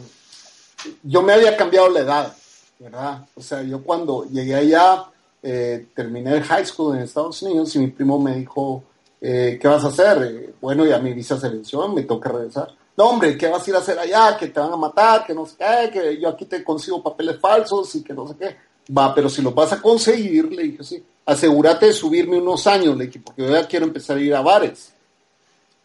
yo 1.02 1.22
me 1.22 1.32
había 1.32 1.56
cambiado 1.56 1.88
la 1.88 2.00
edad, 2.00 2.36
¿verdad? 2.78 3.26
O 3.34 3.40
sea, 3.40 3.62
yo 3.62 3.82
cuando 3.82 4.24
llegué 4.24 4.54
allá, 4.54 5.04
eh, 5.42 5.86
terminé 5.94 6.36
el 6.36 6.42
high 6.42 6.66
school 6.66 6.96
en 6.96 7.02
Estados 7.02 7.42
Unidos 7.42 7.74
y 7.76 7.78
mi 7.80 7.88
primo 7.88 8.18
me 8.18 8.36
dijo, 8.36 8.82
eh, 9.20 9.58
¿qué 9.60 9.68
vas 9.68 9.84
a 9.84 9.88
hacer? 9.88 10.22
Eh, 10.22 10.54
bueno, 10.60 10.86
ya 10.86 10.98
mi 10.98 11.12
visa 11.12 11.38
se 11.38 11.48
venció, 11.48 11.88
me 11.88 12.02
toca 12.02 12.30
regresar 12.30 12.74
no 12.98 13.10
hombre, 13.10 13.38
¿qué 13.38 13.46
vas 13.46 13.64
a 13.64 13.70
ir 13.70 13.76
a 13.76 13.78
hacer 13.78 13.96
allá? 13.96 14.36
Que 14.36 14.48
te 14.48 14.58
van 14.58 14.72
a 14.72 14.76
matar, 14.76 15.24
que 15.24 15.32
no 15.32 15.46
sé 15.46 15.54
qué, 15.56 15.88
que 15.92 16.20
yo 16.20 16.30
aquí 16.30 16.46
te 16.46 16.64
consigo 16.64 17.00
papeles 17.00 17.38
falsos 17.38 17.94
y 17.94 18.02
que 18.02 18.12
no 18.12 18.26
sé 18.26 18.34
qué. 18.36 18.56
Va, 18.92 19.14
pero 19.14 19.30
si 19.30 19.40
los 19.40 19.54
vas 19.54 19.72
a 19.72 19.80
conseguir, 19.80 20.52
le 20.52 20.64
dije, 20.64 20.82
sí, 20.82 21.04
asegúrate 21.24 21.86
de 21.86 21.92
subirme 21.92 22.38
unos 22.38 22.66
años, 22.66 22.96
le 22.96 23.06
dije, 23.06 23.20
porque 23.24 23.42
yo 23.42 23.50
ya 23.50 23.68
quiero 23.68 23.86
empezar 23.86 24.16
a 24.16 24.20
ir 24.20 24.34
a 24.34 24.40
bares. 24.40 24.92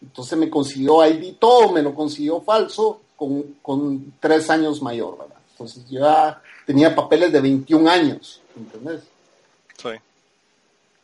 Entonces 0.02 0.40
me 0.40 0.50
consiguió 0.50 1.08
ID 1.08 1.36
todo, 1.38 1.72
me 1.72 1.84
lo 1.84 1.94
consiguió 1.94 2.42
falso 2.42 3.02
con, 3.28 3.56
con 3.62 4.14
tres 4.20 4.50
años 4.50 4.82
mayor, 4.82 5.18
¿verdad? 5.18 5.38
Entonces 5.52 5.84
yo 5.90 6.02
ya 6.02 6.42
tenía 6.66 6.96
papeles 6.96 7.32
de 7.32 7.42
21 7.42 7.90
años, 7.90 8.42
¿entendés? 8.56 9.02
Sí 9.78 9.90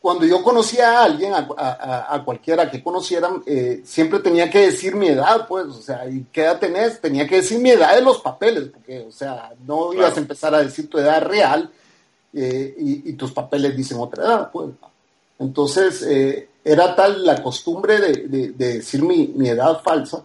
cuando 0.00 0.24
yo 0.24 0.42
conocía 0.42 0.98
a 0.98 1.04
alguien, 1.04 1.32
a, 1.34 2.22
cualquiera 2.24 2.70
que 2.70 2.82
conocieran, 2.82 3.42
eh, 3.44 3.82
siempre 3.84 4.20
tenía 4.20 4.48
que 4.48 4.60
decir 4.60 4.96
mi 4.96 5.08
edad, 5.08 5.46
pues, 5.46 5.66
o 5.66 5.82
sea, 5.82 6.08
¿y 6.08 6.24
qué 6.32 6.42
edad 6.42 6.58
tenés? 6.58 7.00
Tenía 7.02 7.28
que 7.28 7.36
decir 7.36 7.58
mi 7.58 7.70
edad 7.70 7.94
de 7.94 8.00
los 8.00 8.20
papeles, 8.20 8.70
porque, 8.72 9.00
o 9.00 9.12
sea, 9.12 9.52
no 9.66 9.92
ibas 9.92 10.16
a 10.16 10.20
empezar 10.20 10.54
a 10.54 10.62
decir 10.62 10.88
tu 10.88 10.96
edad 10.96 11.22
real 11.22 11.70
eh, 12.32 12.74
y, 12.78 13.12
tus 13.12 13.32
papeles 13.32 13.76
dicen 13.76 13.98
otra 13.98 14.24
edad, 14.24 14.50
pues. 14.50 14.70
Entonces, 15.38 16.02
eh, 16.02 16.48
era 16.64 16.96
tal 16.96 17.26
la 17.26 17.42
costumbre 17.42 18.00
de, 18.00 18.52
decir 18.52 19.02
mi, 19.02 19.34
edad 19.46 19.82
falsa 19.82 20.24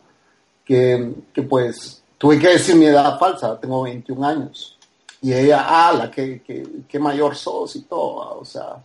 que, 0.65 1.13
pues, 1.47 2.01
tuve 2.17 2.39
que 2.39 2.49
decir 2.49 2.75
mi 2.75 2.85
edad 2.85 3.19
falsa, 3.19 3.59
tengo 3.59 3.83
21 3.83 4.25
años. 4.25 4.77
Y 5.21 5.33
ella, 5.33 5.65
ah, 5.67 5.93
la 5.93 6.11
que, 6.11 6.41
que 6.87 6.99
mayor 6.99 7.35
sos 7.35 7.75
y 7.75 7.81
todo, 7.83 8.39
o 8.39 8.45
sea 8.45 8.77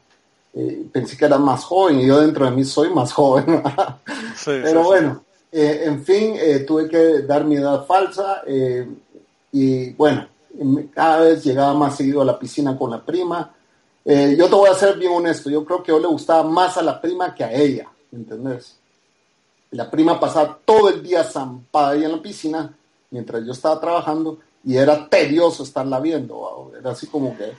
eh, 0.52 0.84
pensé 0.92 1.16
que 1.16 1.24
era 1.24 1.38
más 1.38 1.62
joven 1.64 2.00
y 2.00 2.06
yo 2.06 2.20
dentro 2.20 2.44
de 2.44 2.50
mí 2.50 2.64
soy 2.64 2.90
más 2.90 3.12
joven. 3.14 3.62
Pero 4.44 4.82
bueno, 4.82 5.22
eh, 5.52 5.82
en 5.84 6.04
fin, 6.04 6.34
eh, 6.36 6.60
tuve 6.60 6.88
que 6.88 7.22
dar 7.22 7.44
mi 7.44 7.56
edad 7.56 7.84
falsa 7.86 8.42
y 9.52 9.90
bueno, 9.92 10.26
cada 10.92 11.20
vez 11.20 11.44
llegaba 11.44 11.74
más 11.74 11.96
seguido 11.96 12.22
a 12.22 12.24
la 12.24 12.38
piscina 12.38 12.76
con 12.76 12.90
la 12.90 13.04
prima. 13.04 13.52
yo 14.04 14.48
te 14.48 14.54
voy 14.54 14.68
a 14.68 14.74
ser 14.74 14.96
bien 14.96 15.12
honesto, 15.12 15.50
yo 15.50 15.64
creo 15.64 15.82
que 15.82 15.92
yo 15.92 15.98
le 15.98 16.06
gustaba 16.06 16.42
más 16.42 16.76
a 16.76 16.82
la 16.82 17.00
prima 17.00 17.34
que 17.34 17.44
a 17.44 17.52
ella, 17.52 17.88
¿entendés? 18.12 18.76
La 19.72 19.90
prima 19.90 20.18
pasaba 20.18 20.58
todo 20.64 20.88
el 20.88 21.02
día 21.02 21.24
zampada 21.24 21.90
ahí 21.90 22.04
en 22.04 22.12
la 22.12 22.22
piscina 22.22 22.74
mientras 23.10 23.44
yo 23.44 23.52
estaba 23.52 23.80
trabajando 23.80 24.38
y 24.64 24.76
era 24.76 25.08
tedioso 25.08 25.62
estarla 25.62 26.00
viendo, 26.00 26.72
era 26.78 26.90
así 26.90 27.06
como 27.06 27.36
que 27.36 27.52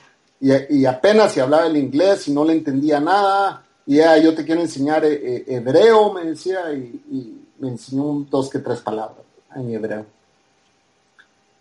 y, 0.44 0.86
apenas 0.86 1.32
si 1.32 1.38
hablaba 1.38 1.68
el 1.68 1.76
inglés 1.76 2.26
y 2.26 2.32
no 2.32 2.44
le 2.44 2.54
entendía 2.54 2.98
nada, 2.98 3.62
y 3.86 3.98
ya 3.98 4.18
yo 4.18 4.34
te 4.34 4.44
quiero 4.44 4.60
enseñar 4.60 5.04
eh, 5.04 5.14
eh, 5.14 5.44
hebreo, 5.46 6.12
me 6.12 6.24
decía, 6.24 6.72
y, 6.72 7.38
me 7.60 7.68
enseñó 7.68 8.26
dos 8.28 8.50
que 8.50 8.58
tres 8.58 8.80
palabras 8.80 9.18
en 9.54 9.72
hebreo. 9.72 10.04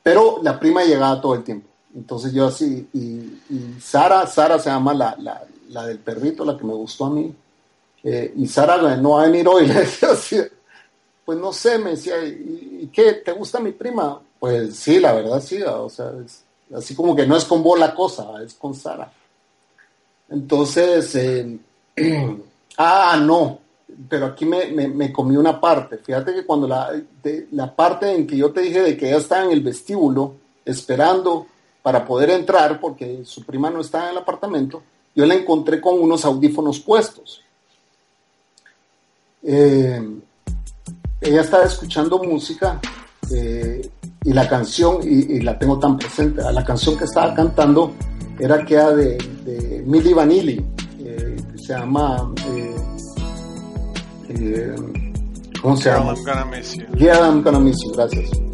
Pero 0.02 0.40
la 0.42 0.60
prima 0.60 0.84
llegaba 0.84 1.22
todo 1.22 1.36
el 1.36 1.44
tiempo. 1.44 1.68
Entonces 1.94 2.34
yo 2.34 2.48
así, 2.48 2.88
y, 2.92 3.80
Sara, 3.80 4.26
Sara 4.26 4.58
se 4.58 4.72
llama 4.72 4.96
la, 4.96 5.16
la, 5.20 5.44
la, 5.70 5.86
del 5.86 6.00
perrito, 6.00 6.44
la 6.44 6.58
que 6.58 6.66
me 6.66 6.74
gustó 6.74 7.06
a 7.06 7.12
mí, 7.12 7.32
eh, 8.04 8.34
y 8.36 8.48
Sara 8.48 8.98
no 8.98 9.12
va 9.12 9.24
a 9.24 9.26
venir 9.28 9.48
hoy, 9.48 9.68
le 9.68 9.74
decía 9.74 10.10
así, 10.12 10.38
pues 11.26 11.38
no 11.38 11.54
sé, 11.54 11.78
me 11.78 11.92
decía, 11.92 12.24
¿y, 12.24 12.90
qué? 12.92 13.14
¿Te 13.14 13.32
gusta 13.32 13.60
mi 13.60 13.72
prima? 13.72 14.22
Pues 14.40 14.76
sí, 14.76 15.00
la 15.00 15.14
verdad 15.14 15.42
sí, 15.42 15.62
o 15.62 15.90
sea, 15.90 16.12
Así 16.76 16.96
como 16.96 17.14
que 17.14 17.28
no 17.28 17.36
es 17.36 17.44
con 17.44 17.62
vos 17.62 17.78
la 17.78 17.94
cosa, 17.94 18.42
es 18.44 18.54
con 18.54 18.74
Sara. 18.74 19.12
Entonces, 20.30 21.14
eh, 21.16 21.58
ah, 22.78 23.20
no, 23.22 23.60
pero 24.08 24.28
aquí 24.28 24.46
me, 24.46 24.68
me, 24.68 25.12
comí 25.12 25.36
una 25.36 25.60
parte. 25.60 25.98
Fíjate 25.98 26.34
que 26.34 26.46
cuando 26.46 26.68
la, 26.68 26.92
la 27.52 27.76
parte 27.76 28.14
en 28.16 28.26
que 28.26 28.38
yo 28.38 28.52
te 28.52 28.62
dije 28.62 28.82
de 28.82 28.98
que 28.98 29.10
ella 29.10 29.18
estaba 29.18 29.44
en 29.44 29.52
el 29.52 29.62
vestíbulo 29.62 30.36
esperando 30.64 31.48
para 31.82 32.06
poder 32.06 32.30
entrar, 32.30 32.80
porque 32.80 33.26
su 33.26 33.44
prima 33.44 33.70
no 33.70 33.82
estaba 33.82 34.06
en 34.06 34.12
el 34.12 34.20
apartamento, 34.20 34.82
yo 35.14 35.26
la 35.26 35.34
encontré 35.34 35.82
con 35.82 36.00
unos 36.00 36.24
audífonos 36.24 36.80
puestos. 36.80 37.42
Eh, 39.44 40.22
ella 41.22 41.42
estaba 41.42 41.66
escuchando 41.66 42.22
música 42.24 42.80
eh, 43.34 43.90
y 44.24 44.34
la 44.34 44.48
canción, 44.48 45.00
y, 45.04 45.40
la 45.42 45.58
tengo 45.58 45.80
tan 45.80 45.98
presente, 45.98 46.42
la 46.52 46.64
canción 46.64 46.98
que 46.98 47.06
estaba 47.06 47.34
cantando 47.34 47.94
era 48.40 48.56
aquella 48.56 48.92
de, 48.92 49.18
de 49.46 49.84
Milli 49.86 50.14
Vanilli, 50.14 50.66
eh, 51.00 51.36
que 51.52 51.58
se 51.58 51.74
llama... 51.74 52.32
Eh, 52.48 52.76
eh, 54.30 54.76
¿Cómo 55.62 55.78
se 55.78 55.90
llama? 55.90 56.14
I'm 56.14 56.24
gonna 56.24 56.46
miss 56.46 56.76
you. 56.76 56.86
Yeah, 56.98 57.20
I'm 57.20 57.44
gonna 57.44 57.60
miss 57.60 57.78
you, 57.84 57.92
gracias. 57.92 58.51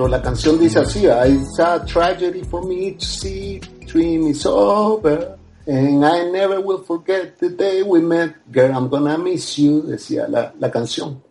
Pero 0.00 0.08
la 0.08 0.22
canción 0.22 0.58
dice 0.58 0.78
así, 0.78 1.04
It's 1.04 1.58
a 1.58 1.84
tragedy 1.84 2.42
for 2.42 2.64
me 2.64 2.92
to 2.92 3.04
see 3.04 3.60
dream 3.84 4.28
is 4.28 4.46
over. 4.46 5.36
And 5.66 6.02
I 6.02 6.24
never 6.30 6.58
will 6.58 6.82
forget 6.82 7.38
the 7.38 7.50
day 7.50 7.82
we 7.82 8.00
met. 8.00 8.34
Girl, 8.50 8.74
I'm 8.74 8.88
gonna 8.88 9.18
miss 9.18 9.58
you, 9.58 9.82
decía 9.82 10.26
la, 10.26 10.54
la 10.58 10.70
canción. 10.70 11.22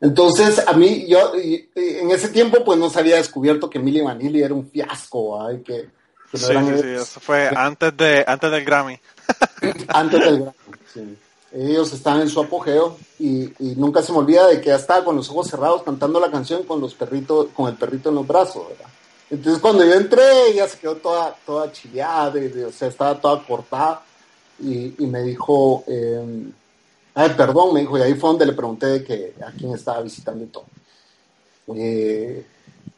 Entonces, 0.00 0.62
a 0.68 0.72
mí, 0.74 1.08
yo, 1.08 1.32
en 1.34 2.12
ese 2.12 2.28
tiempo, 2.28 2.64
pues 2.64 2.78
no 2.78 2.90
se 2.90 3.00
había 3.00 3.16
descubierto 3.16 3.68
que 3.68 3.80
Milli 3.80 4.02
Vanilli 4.02 4.40
era 4.40 4.54
un 4.54 4.70
fiasco, 4.70 5.44
¿ay? 5.44 5.64
que, 5.64 5.90
que 6.30 6.38
no 6.38 6.38
sí, 6.38 6.76
sí, 6.76 6.82
sí, 6.82 6.88
eso 6.90 7.18
fue 7.18 7.50
antes, 7.56 7.96
de, 7.96 8.24
antes 8.24 8.50
del 8.52 8.64
Grammy. 8.64 9.00
antes 9.88 10.20
del 10.20 10.38
Grammy, 10.42 10.54
sí. 10.94 11.18
Ellos 11.52 11.92
estaban 11.92 12.22
en 12.22 12.28
su 12.28 12.40
apogeo 12.40 12.96
y, 13.18 13.44
y, 13.44 13.74
nunca 13.76 14.02
se 14.02 14.12
me 14.12 14.18
olvida 14.18 14.48
de 14.48 14.60
que 14.60 14.68
ya 14.68 14.76
estaba 14.76 15.04
con 15.04 15.16
los 15.16 15.30
ojos 15.30 15.48
cerrados 15.48 15.82
cantando 15.84 16.18
la 16.18 16.30
canción 16.30 16.64
con 16.64 16.80
los 16.80 16.94
perritos, 16.94 17.48
con 17.54 17.68
el 17.68 17.76
perrito 17.76 18.08
en 18.08 18.16
los 18.16 18.26
brazos. 18.26 18.64
Entonces 19.30 19.60
cuando 19.60 19.84
yo 19.84 19.94
entré, 19.94 20.50
ella 20.50 20.68
se 20.68 20.78
quedó 20.78 20.96
toda, 20.96 21.34
toda 21.46 21.72
chileada, 21.72 22.34
o 22.66 22.72
sea, 22.72 22.88
estaba 22.88 23.20
toda 23.20 23.44
cortada 23.44 24.02
y, 24.58 25.02
y 25.02 25.06
me 25.06 25.22
dijo, 25.22 25.84
eh, 25.86 26.50
ay, 27.14 27.30
perdón, 27.36 27.74
me 27.74 27.80
dijo, 27.80 27.98
y 27.98 28.02
ahí 28.02 28.14
fue 28.14 28.30
donde 28.30 28.46
le 28.46 28.52
pregunté 28.52 28.86
de 28.86 29.04
que 29.04 29.34
a 29.44 29.50
quién 29.52 29.72
estaba 29.72 30.02
visitando 30.02 30.44
y 30.44 30.48
todo. 30.48 30.64
Eh, 31.74 32.46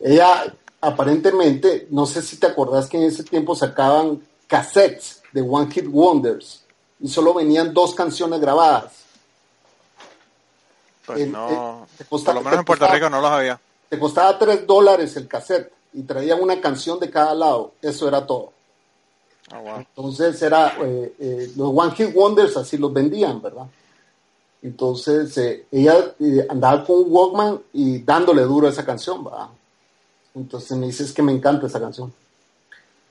ella 0.00 0.54
aparentemente, 0.80 1.86
no 1.90 2.06
sé 2.06 2.22
si 2.22 2.36
te 2.36 2.46
acordás 2.46 2.88
que 2.88 2.98
en 2.98 3.04
ese 3.04 3.24
tiempo 3.24 3.54
sacaban 3.54 4.20
cassettes 4.46 5.22
de 5.32 5.42
One 5.42 5.70
Hit 5.70 5.86
Wonders 5.88 6.62
y 7.00 7.08
solo 7.08 7.34
venían 7.34 7.72
dos 7.72 7.94
canciones 7.94 8.40
grabadas. 8.40 8.92
Pues 11.06 11.26
no, 11.26 11.86
por 12.08 12.34
lo 12.34 12.42
menos 12.42 12.58
en 12.58 12.64
Puerto 12.64 12.86
Rico 12.88 13.08
no 13.08 13.20
los 13.20 13.30
había. 13.30 13.58
Te 13.88 13.98
costaba 13.98 14.38
tres 14.38 14.66
dólares 14.66 15.16
el 15.16 15.26
cassette 15.26 15.72
y 15.94 16.02
traían 16.02 16.42
una 16.42 16.60
canción 16.60 17.00
de 17.00 17.10
cada 17.10 17.34
lado. 17.34 17.72
Eso 17.80 18.06
era 18.06 18.26
todo. 18.26 18.52
Oh, 19.54 19.78
Entonces 19.78 20.42
era, 20.42 20.76
eh, 20.82 21.14
eh, 21.18 21.52
los 21.56 21.70
One 21.74 21.94
Hit 21.94 22.14
Wonders 22.14 22.56
así 22.58 22.76
los 22.76 22.92
vendían, 22.92 23.40
¿verdad? 23.40 23.66
Entonces 24.60 25.38
eh, 25.38 25.64
ella 25.70 26.14
andaba 26.50 26.84
con 26.84 26.96
un 26.96 27.06
Walkman 27.08 27.60
y 27.72 28.00
dándole 28.00 28.42
duro 28.42 28.66
a 28.66 28.70
esa 28.70 28.84
canción, 28.84 29.24
¿verdad? 29.24 29.48
Entonces 30.34 30.76
me 30.76 30.86
dices 30.86 31.12
que 31.12 31.22
me 31.22 31.32
encanta 31.32 31.66
esa 31.66 31.80
canción. 31.80 32.12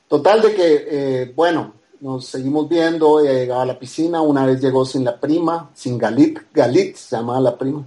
Total 0.08 0.42
de 0.42 0.54
que, 0.54 1.34
bueno, 1.36 1.74
nos 2.02 2.26
seguimos 2.26 2.68
viendo, 2.70 3.20
ella 3.20 3.34
llegaba 3.34 3.64
a 3.64 3.66
la 3.66 3.80
piscina, 3.80 4.22
una 4.22 4.46
vez 4.46 4.62
llegó 4.62 4.86
sin 4.86 5.04
la 5.04 5.20
prima, 5.20 5.70
sin 5.74 5.98
Galit, 5.98 6.40
Galit 6.54 6.96
se 6.96 7.16
llamaba 7.16 7.40
la 7.40 7.58
prima. 7.58 7.84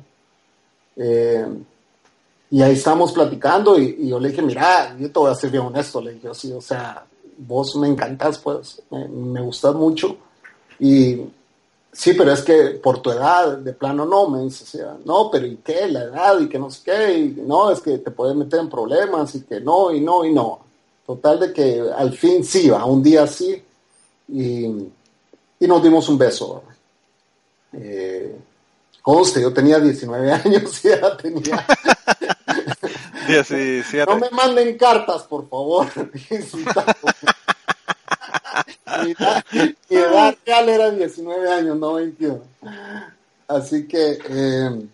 y 2.50 2.62
ahí 2.62 2.72
estábamos 2.72 3.12
platicando 3.12 3.78
y, 3.78 4.08
yo 4.08 4.18
le 4.18 4.30
dije, 4.30 4.42
mira, 4.42 4.96
yo 4.98 5.10
te 5.10 5.18
voy 5.18 5.30
a 5.30 5.34
ser 5.34 5.50
bien 5.50 5.64
honesto, 5.64 6.00
le 6.00 6.14
dije, 6.14 6.28
sí, 6.34 6.52
o 6.52 6.60
sea, 6.60 7.04
vos 7.38 7.76
me 7.76 7.88
encantas, 7.88 8.38
pues, 8.38 8.82
me, 8.90 9.08
me 9.08 9.40
gustas 9.40 9.74
mucho 9.74 10.16
y 10.78 11.20
sí, 11.92 12.14
pero 12.14 12.32
es 12.32 12.42
que 12.42 12.80
por 12.82 13.00
tu 13.00 13.10
edad, 13.10 13.58
de 13.58 13.72
plano 13.72 14.04
no, 14.04 14.28
me 14.28 14.42
dice, 14.42 14.84
no, 15.04 15.30
pero 15.30 15.46
¿y 15.46 15.56
qué? 15.56 15.88
La 15.88 16.04
edad 16.04 16.40
y 16.40 16.48
que 16.48 16.58
no 16.58 16.70
sé 16.70 16.80
qué, 16.84 17.18
y 17.18 17.42
no, 17.46 17.70
es 17.70 17.80
que 17.80 17.98
te 17.98 18.10
puedes 18.10 18.34
meter 18.36 18.60
en 18.60 18.70
problemas 18.70 19.34
y 19.34 19.42
que 19.42 19.60
no, 19.60 19.92
y 19.92 20.00
no, 20.00 20.24
y 20.24 20.32
no. 20.32 20.60
Total 21.06 21.40
de 21.40 21.52
que 21.52 21.82
al 21.96 22.12
fin 22.12 22.44
sí, 22.44 22.70
va, 22.70 22.84
un 22.84 23.02
día 23.02 23.26
sí, 23.26 23.62
y, 24.32 24.64
y 25.60 25.66
nos 25.66 25.82
dimos 25.82 26.08
un 26.08 26.18
beso. 26.18 26.62
Eh, 27.72 28.36
conste, 29.02 29.40
yo 29.42 29.52
tenía 29.52 29.78
19 29.78 30.32
años 30.44 30.84
y 30.84 30.88
ya 30.88 31.16
tenía... 31.16 31.66
17. 33.26 34.10
No 34.10 34.18
me 34.18 34.30
manden 34.30 34.76
cartas, 34.76 35.22
por 35.22 35.48
favor. 35.48 35.86
mi 39.04 39.12
edad 39.96 40.34
real 40.44 40.68
era 40.68 40.90
19 40.90 41.52
años, 41.52 41.78
no 41.78 41.94
21. 41.94 42.42
Así 43.46 43.86
que, 43.86 44.18
eh, 44.28 44.86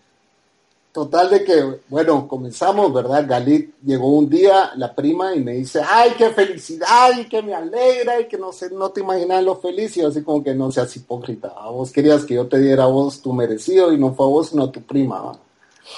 total 0.97 1.29
de 1.29 1.45
que, 1.45 1.81
bueno, 1.89 2.27
comenzamos, 2.27 2.91
¿verdad? 2.91 3.27
Galit 3.29 3.75
llegó 3.85 4.17
un 4.17 4.31
día, 4.31 4.73
la 4.77 4.95
prima, 4.95 5.35
y 5.35 5.41
me 5.41 5.53
dice, 5.53 5.83
ay, 5.87 6.13
qué 6.17 6.31
felicidad, 6.31 7.11
y 7.19 7.29
que 7.29 7.43
me 7.43 7.53
alegra, 7.53 8.19
y 8.19 8.29
que 8.29 8.39
no 8.39 8.51
sé, 8.51 8.71
no 8.71 8.89
te 8.89 9.03
imaginas 9.03 9.45
lo 9.45 9.57
feliz, 9.57 9.95
y 9.99 10.01
así 10.01 10.23
como 10.23 10.43
que 10.43 10.55
no 10.55 10.73
seas 10.73 10.97
hipócrita, 10.97 11.53
vos 11.69 11.93
querías 11.93 12.25
que 12.25 12.33
yo 12.33 12.47
te 12.47 12.59
diera 12.59 12.85
a 12.85 12.87
vos 12.87 13.21
tu 13.21 13.35
merecido, 13.35 13.93
y 13.93 13.99
no 13.99 14.15
fue 14.15 14.25
a 14.25 14.31
vos, 14.31 14.49
sino 14.49 14.65
a 14.65 14.73
tu 14.73 14.81
prima, 14.81 15.39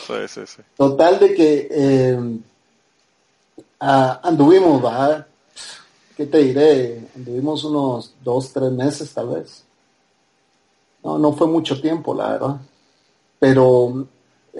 Sí, 0.04 0.14
sí, 0.26 0.40
sí. 0.46 0.62
Total 0.76 1.20
de 1.20 1.32
que 1.32 1.68
eh, 1.70 2.38
anduvimos, 3.78 4.84
¿va? 4.84 5.24
¿Qué 6.16 6.26
te 6.26 6.38
diré? 6.38 7.08
Anduvimos 7.14 7.62
unos 7.62 8.14
dos, 8.24 8.52
tres 8.52 8.72
meses 8.72 9.14
tal 9.14 9.28
vez. 9.28 9.62
No, 11.04 11.18
no 11.18 11.32
fue 11.34 11.46
mucho 11.46 11.80
tiempo, 11.80 12.12
la 12.12 12.32
verdad. 12.32 12.56
Pero 13.38 14.08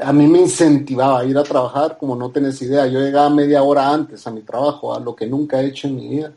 a 0.01 0.12
mí 0.12 0.26
me 0.26 0.40
incentivaba 0.40 1.20
a 1.20 1.24
ir 1.24 1.36
a 1.36 1.42
trabajar, 1.42 1.99
como 1.99 2.16
no 2.16 2.30
tenés 2.30 2.61
idea. 2.62 2.86
Yo 2.86 3.01
llegaba 3.01 3.30
media 3.30 3.62
hora 3.62 3.92
antes 3.92 4.26
a 4.26 4.30
mi 4.30 4.42
trabajo, 4.42 4.94
a 4.94 5.01
lo 5.01 5.14
que 5.14 5.26
nunca 5.26 5.61
he 5.61 5.66
hecho 5.66 5.88
en 5.88 5.96
mi 5.96 6.09
vida. 6.09 6.32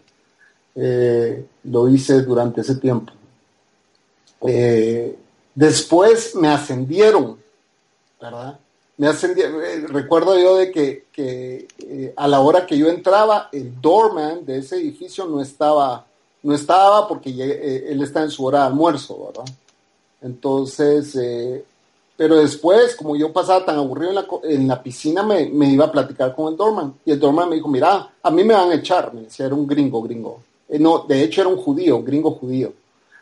Eh, 0.75 1.45
lo 1.65 1.89
hice 1.89 2.21
durante 2.21 2.61
ese 2.61 2.75
tiempo. 2.75 3.13
Eh, 4.41 5.15
después 5.53 6.35
me 6.35 6.47
ascendieron, 6.47 7.37
¿verdad? 8.19 8.57
me 8.97 9.09
eh, 9.09 9.85
recuerdo 9.87 10.37
yo 10.37 10.57
de 10.57 10.71
que, 10.71 11.05
eh, 11.17 12.13
a 12.15 12.27
la 12.27 12.39
hora 12.39 12.65
que 12.65 12.77
yo 12.77 12.87
entraba, 12.87 13.49
el 13.51 13.79
doorman 13.81 14.45
de 14.45 14.59
ese 14.59 14.77
edificio 14.77 15.25
no 15.25 15.41
estaba, 15.41 16.05
no 16.43 16.53
estaba 16.53 17.07
porque 17.07 17.29
él 17.29 18.01
está 18.01 18.23
en 18.23 18.31
su 18.31 18.45
hora 18.45 18.59
de 18.59 18.65
almuerzo, 18.67 19.27
¿verdad? 19.27 19.53
Entonces, 20.21 21.17
pero 22.21 22.37
después, 22.37 22.95
como 22.95 23.15
yo 23.15 23.33
pasaba 23.33 23.65
tan 23.65 23.77
aburrido 23.77 24.11
en 24.11 24.15
la, 24.15 24.27
en 24.43 24.67
la 24.67 24.83
piscina, 24.83 25.23
me, 25.23 25.49
me, 25.49 25.71
iba 25.71 25.85
a 25.85 25.91
platicar 25.91 26.35
con 26.35 26.51
el 26.51 26.55
doorman. 26.55 26.93
Y 27.03 27.13
el 27.13 27.19
doorman 27.19 27.49
me 27.49 27.55
dijo, 27.55 27.67
mira, 27.67 28.13
a 28.21 28.29
mí 28.29 28.43
me 28.43 28.53
van 28.53 28.69
a 28.69 28.75
echar, 28.75 29.11
me 29.11 29.21
decía, 29.21 29.47
era 29.47 29.55
un 29.55 29.65
gringo, 29.65 30.03
gringo. 30.03 30.39
no, 30.69 30.99
de 30.99 31.23
hecho 31.23 31.41
era 31.41 31.49
un 31.49 31.57
judío, 31.57 32.03
gringo 32.03 32.29
judío. 32.35 32.73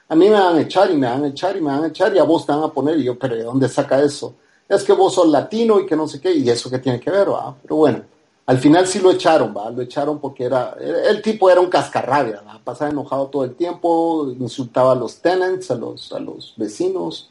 A 0.09 0.15
mí 0.15 0.27
me 0.27 0.33
van 0.33 0.57
a 0.57 0.61
echar 0.63 0.91
y 0.91 0.97
me 0.97 1.07
van 1.07 1.23
a 1.23 1.27
echar 1.29 1.55
y 1.55 1.61
me 1.61 1.71
van 1.71 1.85
a 1.85 1.87
echar 1.87 2.13
y 2.13 2.19
a 2.19 2.23
vos 2.23 2.45
te 2.45 2.51
van 2.51 2.63
a 2.63 2.73
poner. 2.73 2.99
Y 2.99 3.05
yo, 3.05 3.17
pero 3.17 3.37
¿de 3.37 3.43
dónde 3.43 3.69
saca 3.69 4.01
eso? 4.01 4.33
es 4.67 4.83
que 4.83 4.91
vos 4.91 5.13
sos 5.13 5.29
latino 5.29 5.79
y 5.79 5.85
que 5.85 5.95
no 5.95 6.05
sé 6.05 6.19
qué, 6.19 6.33
y 6.33 6.49
eso 6.49 6.69
que 6.69 6.79
tiene 6.79 6.99
que 6.99 7.09
ver, 7.09 7.31
¿va? 7.31 7.55
Pero 7.61 7.77
bueno, 7.77 8.03
al 8.47 8.57
final 8.59 8.85
sí 8.85 8.99
lo 8.99 9.11
echaron, 9.11 9.55
¿va? 9.55 9.69
Lo 9.69 9.81
echaron 9.81 10.19
porque 10.19 10.43
era, 10.43 10.75
el 11.07 11.21
tipo 11.21 11.49
era 11.49 11.61
un 11.61 11.69
cascarrabia, 11.69 12.43
¿va? 12.45 12.59
Pasaba 12.61 12.91
enojado 12.91 13.27
todo 13.27 13.45
el 13.45 13.55
tiempo, 13.55 14.29
insultaba 14.37 14.91
a 14.91 14.95
los 14.95 15.21
tenants, 15.21 15.71
a 15.71 15.75
los, 15.75 16.11
a 16.11 16.19
los 16.19 16.53
vecinos, 16.57 17.28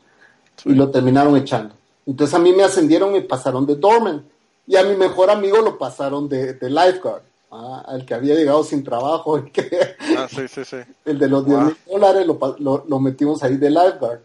y 0.64 0.74
lo 0.74 0.90
terminaron 0.90 1.36
echando. 1.36 1.74
Entonces 2.06 2.34
a 2.34 2.38
mí 2.38 2.52
me 2.52 2.64
ascendieron 2.64 3.14
y 3.16 3.20
pasaron 3.20 3.66
de 3.66 3.76
doorman, 3.76 4.24
y 4.66 4.76
a 4.76 4.84
mi 4.84 4.94
mejor 4.96 5.30
amigo 5.30 5.58
lo 5.58 5.78
pasaron 5.78 6.28
de, 6.28 6.54
de 6.54 6.70
lifeguard. 6.70 7.22
¿va? 7.52 7.80
Al 7.80 8.04
que 8.04 8.14
había 8.14 8.34
llegado 8.34 8.62
sin 8.64 8.84
trabajo, 8.84 9.36
el, 9.36 9.50
que, 9.50 9.68
ah, 10.16 10.26
sí, 10.28 10.46
sí, 10.48 10.64
sí. 10.64 10.76
el 11.04 11.18
de 11.18 11.28
los 11.28 11.46
10 11.46 11.58
mil 11.60 11.76
dólares 11.90 12.26
lo, 12.26 12.38
lo, 12.58 12.84
lo 12.86 13.00
metimos 13.00 13.42
ahí 13.42 13.56
de 13.56 13.70
lifeguard. 13.70 14.20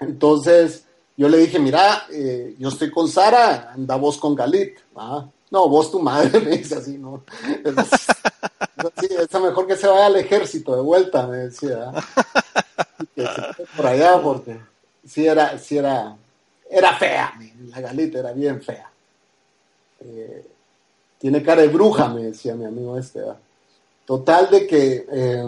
Entonces, 0.00 0.84
yo 1.16 1.28
le 1.28 1.36
dije, 1.36 1.58
mira, 1.58 2.06
eh, 2.10 2.56
yo 2.58 2.70
estoy 2.70 2.90
con 2.90 3.06
Sara, 3.06 3.72
anda 3.74 3.96
vos 3.96 4.16
con 4.16 4.34
Galit. 4.34 4.78
¿ah? 4.96 5.26
No, 5.50 5.68
vos 5.68 5.90
tu 5.90 6.00
madre, 6.00 6.40
me 6.44 6.56
dice 6.56 6.76
así, 6.76 6.96
¿no? 6.96 7.22
Es, 7.62 7.74
es, 9.10 9.40
mejor 9.40 9.66
que 9.66 9.76
se 9.76 9.86
vaya 9.86 10.06
al 10.06 10.16
ejército 10.16 10.74
de 10.74 10.80
vuelta, 10.80 11.26
me 11.26 11.36
decía. 11.36 11.92
Que 13.14 13.22
se 13.22 13.66
por 13.76 13.86
allá, 13.86 14.20
porque 14.22 14.58
sí 15.10 15.26
era, 15.26 15.58
sí 15.58 15.78
era, 15.78 16.16
era 16.68 16.94
fea, 16.94 17.34
la 17.66 17.80
Galit 17.80 18.14
era 18.14 18.32
bien 18.32 18.62
fea. 18.62 18.90
Eh, 20.00 20.46
tiene 21.18 21.42
cara 21.42 21.62
de 21.62 21.68
bruja, 21.68 22.08
me 22.08 22.24
decía 22.24 22.54
mi 22.54 22.64
amigo 22.64 22.96
este. 22.96 23.20
Total 24.06 24.48
de 24.50 24.66
que 24.66 25.06
eh, 25.10 25.44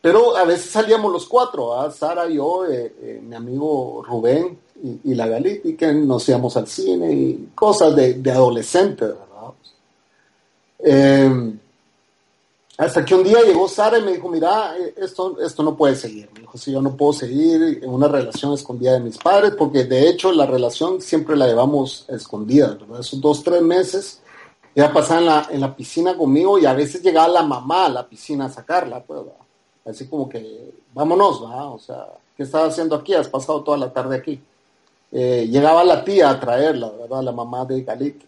pero 0.00 0.36
a 0.36 0.44
veces 0.44 0.70
salíamos 0.70 1.12
los 1.12 1.26
cuatro, 1.26 1.78
¿ah? 1.78 1.90
Sara, 1.90 2.26
yo, 2.28 2.66
eh, 2.66 2.94
eh, 3.02 3.20
mi 3.22 3.34
amigo 3.34 4.02
Rubén 4.06 4.58
y, 5.04 5.14
la 5.14 5.26
Galit, 5.26 5.66
y 5.66 5.76
que 5.76 5.92
nos 5.92 6.26
íbamos 6.26 6.56
al 6.56 6.66
cine 6.66 7.12
y 7.12 7.50
cosas 7.54 7.94
de, 7.94 8.14
de 8.14 8.30
adolescentes, 8.30 9.10
¿verdad? 9.10 9.52
Hasta 12.80 13.04
que 13.04 13.14
un 13.14 13.22
día 13.22 13.42
llegó 13.42 13.68
Sara 13.68 13.98
y 13.98 14.02
me 14.02 14.12
dijo, 14.12 14.26
mira, 14.30 14.74
eh, 14.78 14.94
esto, 14.96 15.38
esto 15.38 15.62
no 15.62 15.76
puede 15.76 15.94
seguir. 15.94 16.30
Me 16.32 16.40
dijo, 16.40 16.56
sí, 16.56 16.72
yo 16.72 16.80
no 16.80 16.96
puedo 16.96 17.12
seguir 17.12 17.78
en 17.82 17.90
una 17.90 18.08
relación 18.08 18.54
escondida 18.54 18.94
de 18.94 19.00
mis 19.00 19.18
padres, 19.18 19.52
porque 19.58 19.84
de 19.84 20.08
hecho 20.08 20.32
la 20.32 20.46
relación 20.46 21.02
siempre 21.02 21.36
la 21.36 21.46
llevamos 21.46 22.06
escondida, 22.08 22.68
¿verdad? 22.68 23.00
Esos 23.00 23.20
dos, 23.20 23.44
tres 23.44 23.60
meses, 23.60 24.22
ella 24.74 24.90
pasaba 24.94 25.46
en 25.50 25.60
la, 25.60 25.76
piscina 25.76 26.16
conmigo 26.16 26.58
y 26.58 26.64
a 26.64 26.72
veces 26.72 27.02
llegaba 27.02 27.28
la 27.28 27.42
mamá 27.42 27.84
a 27.84 27.90
la 27.90 28.08
piscina 28.08 28.46
a 28.46 28.48
sacarla, 28.48 29.04
pues, 29.04 29.26
¿verdad? 29.26 29.34
así 29.84 30.06
como 30.06 30.26
que 30.26 30.72
vámonos, 30.94 31.44
¿va? 31.44 31.68
O 31.68 31.78
sea, 31.78 32.06
¿qué 32.34 32.44
estás 32.44 32.72
haciendo 32.72 32.96
aquí? 32.96 33.12
Has 33.12 33.28
pasado 33.28 33.62
toda 33.62 33.76
la 33.76 33.92
tarde 33.92 34.16
aquí. 34.16 34.40
Eh, 35.12 35.46
llegaba 35.50 35.84
la 35.84 36.02
tía 36.02 36.30
a 36.30 36.40
traerla, 36.40 36.90
¿verdad? 36.98 37.24
La 37.24 37.32
mamá 37.32 37.66
de 37.66 37.82
Galit. 37.82 38.22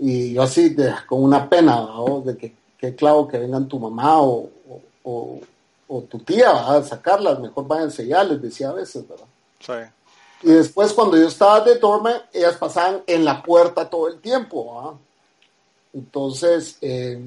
Y 0.00 0.32
yo 0.32 0.42
así, 0.42 0.74
con 1.06 1.22
una 1.22 1.48
pena, 1.48 1.82
¿va? 1.82 2.20
de 2.24 2.36
que, 2.36 2.65
que 2.78 2.94
clavo 2.94 3.26
que 3.28 3.38
vengan 3.38 3.68
tu 3.68 3.78
mamá 3.78 4.20
o, 4.20 4.50
o, 5.04 5.40
tu 6.10 6.18
tía 6.18 6.50
a 6.50 6.82
sacarlas, 6.82 7.38
mejor 7.38 7.66
váyanse 7.66 8.06
ya, 8.06 8.22
les 8.24 8.42
decía 8.42 8.70
a 8.70 8.74
veces, 8.74 9.06
¿verdad? 9.08 9.24
Sí. 9.60 9.72
Y 10.42 10.50
después 10.52 10.92
cuando 10.92 11.16
yo 11.16 11.28
estaba 11.28 11.60
de 11.60 11.78
dorme, 11.78 12.12
ellas 12.32 12.56
pasaban 12.56 13.02
en 13.06 13.24
la 13.24 13.42
puerta 13.42 13.88
todo 13.88 14.08
el 14.08 14.20
tiempo. 14.20 14.98
Entonces, 15.94 16.76
eh, 16.82 17.18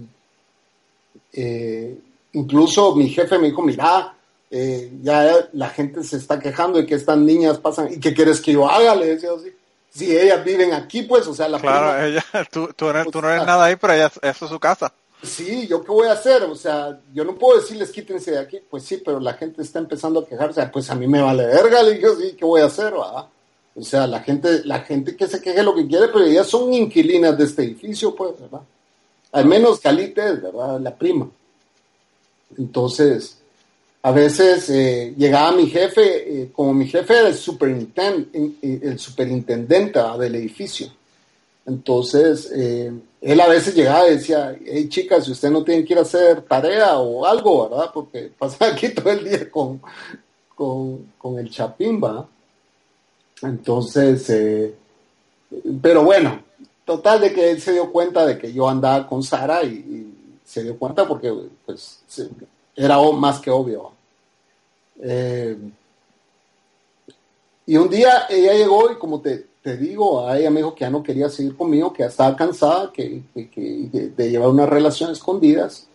eh, 1.33 1.97
incluso 2.33 2.95
mi 2.95 3.09
jefe 3.09 3.37
me 3.39 3.47
dijo, 3.47 3.61
mira, 3.61 4.13
eh, 4.51 4.91
ya 5.01 5.47
la 5.53 5.69
gente 5.69 6.03
se 6.03 6.17
está 6.17 6.39
quejando 6.39 6.77
de 6.79 6.85
que 6.85 6.95
estas 6.95 7.17
niñas 7.17 7.57
pasan, 7.57 7.91
¿y 7.93 7.99
qué 7.99 8.13
quieres 8.13 8.41
que 8.41 8.53
yo 8.53 8.69
haga? 8.69 8.95
Le 8.95 9.07
decía 9.15 9.29
así. 9.35 9.51
Si 9.91 10.15
ellas 10.15 10.43
viven 10.43 10.73
aquí, 10.73 11.01
pues, 11.03 11.25
o 11.27 11.33
sea, 11.33 11.49
la 11.49 11.59
Claro, 11.59 11.91
prima- 11.91 12.05
ella, 12.05 12.25
tú, 12.51 12.69
tú, 12.75 12.93
no, 12.93 13.05
tú 13.05 13.21
no 13.21 13.29
eres 13.29 13.45
nada 13.45 13.65
ahí, 13.65 13.75
pero 13.75 13.93
ella, 13.93 14.11
eso 14.21 14.45
es 14.45 14.51
su 14.51 14.59
casa. 14.59 14.93
Sí, 15.21 15.67
¿yo 15.67 15.83
qué 15.83 15.91
voy 15.91 16.07
a 16.07 16.13
hacer? 16.13 16.43
O 16.43 16.55
sea, 16.55 16.97
yo 17.13 17.25
no 17.25 17.35
puedo 17.35 17.59
decirles 17.59 17.91
quítense 17.91 18.31
de 18.31 18.39
aquí. 18.39 18.59
Pues 18.69 18.83
sí, 18.83 19.01
pero 19.03 19.19
la 19.19 19.33
gente 19.33 19.61
está 19.61 19.79
empezando 19.79 20.21
a 20.21 20.25
quejarse. 20.27 20.65
Pues 20.71 20.89
a 20.89 20.95
mí 20.95 21.07
me 21.07 21.21
vale 21.21 21.45
verga, 21.45 21.83
le 21.83 21.95
dije, 21.95 22.07
sí, 22.21 22.35
¿qué 22.37 22.45
voy 22.45 22.61
a 22.61 22.65
hacer? 22.65 22.93
O 22.93 23.83
sea, 23.83 24.07
la 24.07 24.21
gente, 24.21 24.61
la 24.65 24.79
gente 24.81 25.15
que 25.15 25.27
se 25.27 25.41
queje 25.41 25.61
lo 25.63 25.75
que 25.75 25.87
quiere, 25.87 26.07
pero 26.07 26.23
ellas 26.23 26.47
son 26.47 26.73
inquilinas 26.73 27.37
de 27.37 27.43
este 27.43 27.63
edificio, 27.63 28.15
pues, 28.15 28.39
¿verdad? 28.39 28.61
Al 29.31 29.45
menos 29.45 29.79
Calite 29.79 30.21
¿verdad? 30.21 30.79
La 30.79 30.95
prima. 30.95 31.29
Entonces, 32.57 33.37
a 34.01 34.11
veces 34.11 34.69
eh, 34.69 35.13
llegaba 35.17 35.51
mi 35.51 35.67
jefe, 35.67 36.41
eh, 36.43 36.51
como 36.53 36.73
mi 36.73 36.87
jefe 36.87 37.17
era 37.19 37.27
el, 37.27 37.35
superinten- 37.35 38.29
eh, 38.33 38.79
el 38.83 38.97
superintendente 38.99 39.99
del 40.17 40.35
edificio. 40.35 40.87
Entonces, 41.65 42.51
él 43.21 43.41
a 43.41 43.47
veces 43.47 43.75
llegaba 43.75 44.07
y 44.07 44.15
decía, 44.15 44.57
hey 44.65 44.87
chicas, 44.87 45.25
si 45.25 45.31
ustedes 45.31 45.53
no 45.53 45.63
tienen 45.63 45.85
que 45.85 45.93
ir 45.93 45.99
a 45.99 46.03
hacer 46.03 46.41
tarea 46.43 46.97
o 46.97 47.25
algo, 47.25 47.69
¿verdad? 47.69 47.91
Porque 47.93 48.31
pasan 48.37 48.73
aquí 48.73 48.89
todo 48.89 49.11
el 49.11 49.23
día 49.23 49.49
con, 49.51 49.81
con, 50.55 51.11
con 51.17 51.37
el 51.39 51.49
chapín, 51.49 52.01
¿va? 52.01 52.27
Entonces, 53.41 54.29
eh, 54.29 54.75
pero 55.81 56.03
bueno, 56.03 56.41
total 56.85 57.21
de 57.21 57.33
que 57.33 57.51
él 57.51 57.61
se 57.61 57.73
dio 57.73 57.91
cuenta 57.91 58.25
de 58.25 58.37
que 58.37 58.51
yo 58.51 58.67
andaba 58.67 59.07
con 59.07 59.23
Sara 59.23 59.63
y, 59.63 60.05
se 60.43 60.63
dio 60.63 60.79
cuenta 60.79 61.07
porque 61.07 61.31
pues 61.63 62.01
era 62.75 62.99
más 63.11 63.39
que 63.39 63.51
obvio. 63.51 63.91
Eh, 64.99 65.55
y 67.67 67.77
un 67.77 67.87
día 67.87 68.25
ella 68.27 68.53
llegó 68.53 68.91
y 68.91 68.95
como 68.95 69.21
te, 69.21 69.45
te 69.69 69.77
digo, 69.77 70.27
a 70.27 70.39
ella 70.39 70.49
me 70.49 70.61
dijo 70.61 70.73
que 70.73 70.81
ya 70.85 70.89
no 70.89 71.03
quería 71.03 71.29
seguir 71.29 71.55
conmigo, 71.55 71.93
que 71.93 72.01
ya 72.01 72.09
estaba 72.09 72.35
cansada 72.35 72.91
que, 72.91 73.21
que- 73.35 73.49
que- 73.51 74.11
de 74.17 74.29
llevar 74.31 74.49
una 74.49 74.65
relación 74.65 75.11
escondidas 75.11 75.85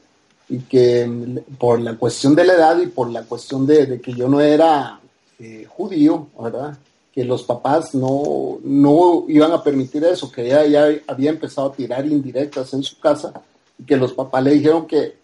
y 0.49 0.59
que 0.61 1.05
mm, 1.07 1.57
por 1.59 1.81
la 1.81 1.97
cuestión 1.97 2.37
de 2.37 2.45
la 2.45 2.53
edad 2.55 2.79
y 2.81 2.87
por 2.87 3.11
la 3.11 3.25
cuestión 3.25 3.67
de, 3.67 4.01
que 4.01 4.13
yo 4.13 4.29
no 4.29 4.41
era 4.41 5.01
eh, 5.41 5.67
judío, 5.69 6.29
¿verdad? 6.41 6.79
Que 7.13 7.25
los 7.25 7.43
papás 7.43 7.97
no, 7.97 8.59
no 8.63 9.25
iban 9.27 9.51
a 9.51 9.61
permitir 9.65 10.05
eso, 10.05 10.31
que 10.31 10.43
ella 10.47 10.65
ya 10.67 11.01
había 11.09 11.31
empezado 11.31 11.69
a 11.69 11.73
tirar 11.73 12.07
indirectas 12.07 12.73
en 12.75 12.83
su 12.85 13.01
casa 13.01 13.33
y 13.77 13.83
que 13.85 13.97
los 13.97 14.13
papás 14.13 14.45
le 14.45 14.53
dijeron 14.53 14.87
que 14.87 15.17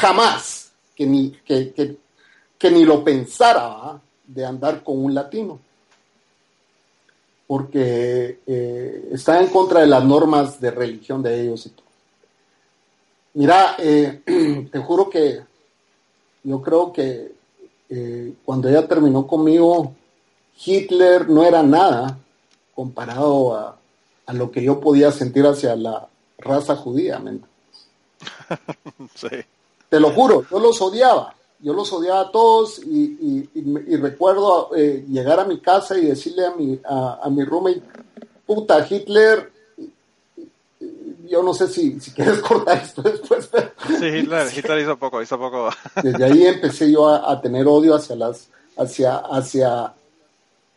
jamás, 0.00 0.72
que 0.96 1.06
ni, 1.06 1.30
que, 1.44 1.72
que, 1.72 1.96
que 2.58 2.70
ni 2.72 2.84
lo 2.84 3.04
pensara 3.04 4.00
de 4.26 4.44
andar 4.44 4.82
con 4.82 4.98
un 5.04 5.14
latino 5.14 5.60
porque 7.48 8.40
eh, 8.46 9.08
está 9.10 9.40
en 9.40 9.48
contra 9.48 9.80
de 9.80 9.86
las 9.86 10.04
normas 10.04 10.60
de 10.60 10.70
religión 10.70 11.22
de 11.22 11.40
ellos 11.40 11.64
y 11.64 11.70
todo. 11.70 11.86
Mira, 13.32 13.74
eh, 13.78 14.22
te 14.70 14.78
juro 14.78 15.08
que 15.08 15.40
yo 16.44 16.60
creo 16.60 16.92
que 16.92 17.32
eh, 17.88 18.34
cuando 18.44 18.68
ella 18.68 18.86
terminó 18.86 19.26
conmigo, 19.26 19.94
Hitler 20.62 21.28
no 21.30 21.42
era 21.42 21.62
nada 21.62 22.18
comparado 22.74 23.56
a, 23.56 23.78
a 24.26 24.32
lo 24.34 24.50
que 24.50 24.62
yo 24.62 24.78
podía 24.78 25.10
sentir 25.10 25.46
hacia 25.46 25.74
la 25.74 26.06
raza 26.36 26.76
judía. 26.76 27.18
¿me? 27.18 27.40
Sí. 29.14 29.28
Te 29.88 29.98
lo 29.98 30.10
juro, 30.10 30.44
yo 30.50 30.58
los 30.58 30.82
odiaba. 30.82 31.34
Yo 31.60 31.72
los 31.72 31.92
odiaba 31.92 32.20
a 32.20 32.30
todos 32.30 32.78
y, 32.84 33.18
y- 33.20 33.48
y 33.54 33.96
recuerdo 33.96 34.70
eh, 34.76 35.04
llegar 35.08 35.40
a 35.40 35.44
mi 35.44 35.58
casa 35.58 35.98
y 35.98 36.06
decirle 36.06 36.46
a 36.46 36.54
mi, 36.54 36.78
a, 36.84 37.20
a 37.22 37.30
mi 37.30 37.42
roommate, 37.44 37.82
puta, 38.46 38.86
Hitler, 38.88 39.50
yo 41.28 41.42
no 41.42 41.52
sé 41.52 41.66
si, 41.68 41.98
si 42.00 42.12
quieres 42.12 42.38
cortar 42.42 42.78
esto 42.82 43.02
después, 43.02 43.48
pero 43.50 43.70
Sí, 43.98 44.06
Hitler, 44.06 44.46
Hitler 44.56 44.78
hizo 44.80 44.96
poco, 44.98 45.20
hizo 45.22 45.38
poco. 45.38 45.70
desde 46.02 46.24
ahí 46.24 46.46
empecé 46.46 46.90
yo 46.90 47.08
a, 47.08 47.30
a 47.30 47.40
tener 47.40 47.66
odio 47.66 47.94
hacia 47.94 48.16
las, 48.16 48.48
hacia, 48.76 49.16
hacia, 49.16 49.92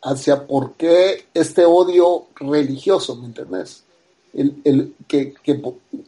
hacia 0.01 0.47
por 0.47 0.73
qué 0.73 1.25
este 1.33 1.63
odio 1.65 2.25
religioso, 2.35 3.15
¿me 3.15 3.27
entendés? 3.27 3.83
El, 4.33 4.55
el, 4.63 4.95
que, 5.07 5.33
que, 5.43 5.61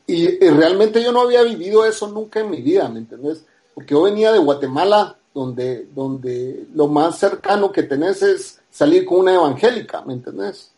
y, 0.07 0.45
y 0.45 0.49
realmente 0.49 1.03
yo 1.03 1.11
no 1.11 1.21
había 1.21 1.43
vivido 1.43 1.85
eso 1.85 2.07
nunca 2.07 2.39
en 2.39 2.49
mi 2.49 2.61
vida, 2.61 2.87
¿me 2.89 2.99
entendés? 2.99 3.43
Porque 3.73 3.93
yo 3.93 4.03
venía 4.03 4.31
de 4.31 4.39
Guatemala, 4.39 5.17
donde, 5.33 5.87
donde 5.95 6.67
lo 6.73 6.87
más 6.87 7.17
cercano 7.17 7.71
que 7.71 7.83
tenés 7.83 8.21
es 8.21 8.59
salir 8.71 9.05
con 9.05 9.19
una 9.19 9.33
evangélica, 9.33 10.01
¿me 10.03 10.13
entendés? 10.13 10.71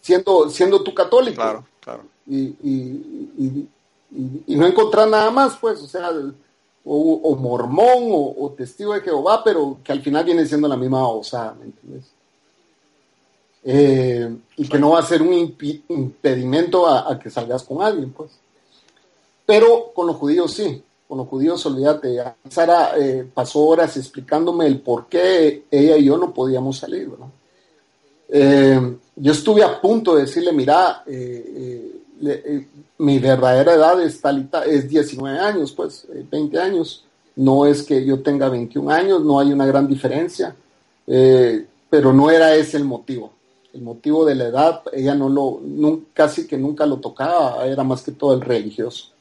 Siendo, 0.00 0.48
siendo 0.50 0.82
tú 0.82 0.94
católico 0.94 1.36
Claro, 1.36 1.66
claro. 1.80 2.02
y, 2.26 2.38
y, 2.62 3.28
y- 3.38 3.68
no 4.56 4.66
encontrar 4.66 5.06
nada 5.08 5.30
más, 5.30 5.56
pues, 5.60 5.80
o 5.82 5.86
sea, 5.86 6.10
o, 6.84 7.20
o 7.22 7.36
mormón 7.36 8.08
o, 8.10 8.34
o 8.38 8.50
testigo 8.56 8.94
de 8.94 9.00
Jehová, 9.02 9.42
pero 9.44 9.78
que 9.84 9.92
al 9.92 10.00
final 10.02 10.24
viene 10.24 10.46
siendo 10.46 10.66
la 10.68 10.76
misma 10.76 11.02
babosada, 11.02 11.54
¿me 11.54 11.66
entiendes? 11.66 12.04
Eh, 13.64 14.34
y 14.56 14.68
que 14.68 14.78
no 14.78 14.90
va 14.90 15.00
a 15.00 15.06
ser 15.06 15.20
un 15.20 15.32
impedimento 15.34 16.86
a, 16.86 17.12
a 17.12 17.18
que 17.18 17.28
salgas 17.28 17.62
con 17.64 17.82
alguien, 17.82 18.12
pues. 18.12 18.30
Pero 19.44 19.92
con 19.94 20.06
los 20.06 20.16
judíos 20.16 20.52
sí, 20.54 20.82
con 21.08 21.18
los 21.18 21.26
judíos 21.26 21.64
olvídate. 21.64 22.22
Sara 22.50 22.92
eh, 22.98 23.26
pasó 23.32 23.60
horas 23.64 23.96
explicándome 23.96 24.66
el 24.66 24.80
por 24.80 25.06
qué 25.06 25.64
ella 25.70 25.96
y 25.96 26.04
yo 26.04 26.18
no 26.18 26.34
podíamos 26.34 26.76
salir. 26.76 27.08
Eh, 28.28 28.96
yo 29.16 29.32
estuve 29.32 29.62
a 29.64 29.80
punto 29.80 30.14
de 30.14 30.22
decirle, 30.22 30.52
mira, 30.52 31.02
eh, 31.06 31.92
mi 32.98 33.18
verdadera 33.18 33.74
edad 33.74 34.02
es, 34.02 34.20
tal 34.20 34.40
y 34.40 34.44
tal- 34.44 34.68
es 34.68 34.86
19 34.88 35.38
años, 35.38 35.72
pues, 35.72 36.06
eh, 36.12 36.26
20 36.30 36.58
años. 36.58 37.04
No 37.36 37.64
es 37.66 37.82
que 37.84 38.04
yo 38.04 38.20
tenga 38.20 38.48
21 38.48 38.90
años, 38.90 39.24
no 39.24 39.38
hay 39.40 39.52
una 39.52 39.64
gran 39.64 39.86
diferencia, 39.86 40.54
pero 41.06 42.12
no 42.12 42.30
era 42.30 42.54
ese 42.56 42.76
el 42.76 42.84
motivo. 42.84 43.30
El 43.72 43.82
motivo 43.82 44.24
de 44.26 44.34
la 44.34 44.48
edad, 44.48 44.82
ella 44.92 45.14
no 45.14 45.28
lo, 45.28 45.60
casi 46.12 46.46
que 46.48 46.58
nunca 46.58 46.84
lo 46.84 46.96
tocaba, 46.98 47.64
era 47.64 47.84
más 47.84 48.02
que 48.02 48.10
todo 48.10 48.34
el 48.34 48.40
religioso. 48.40 49.12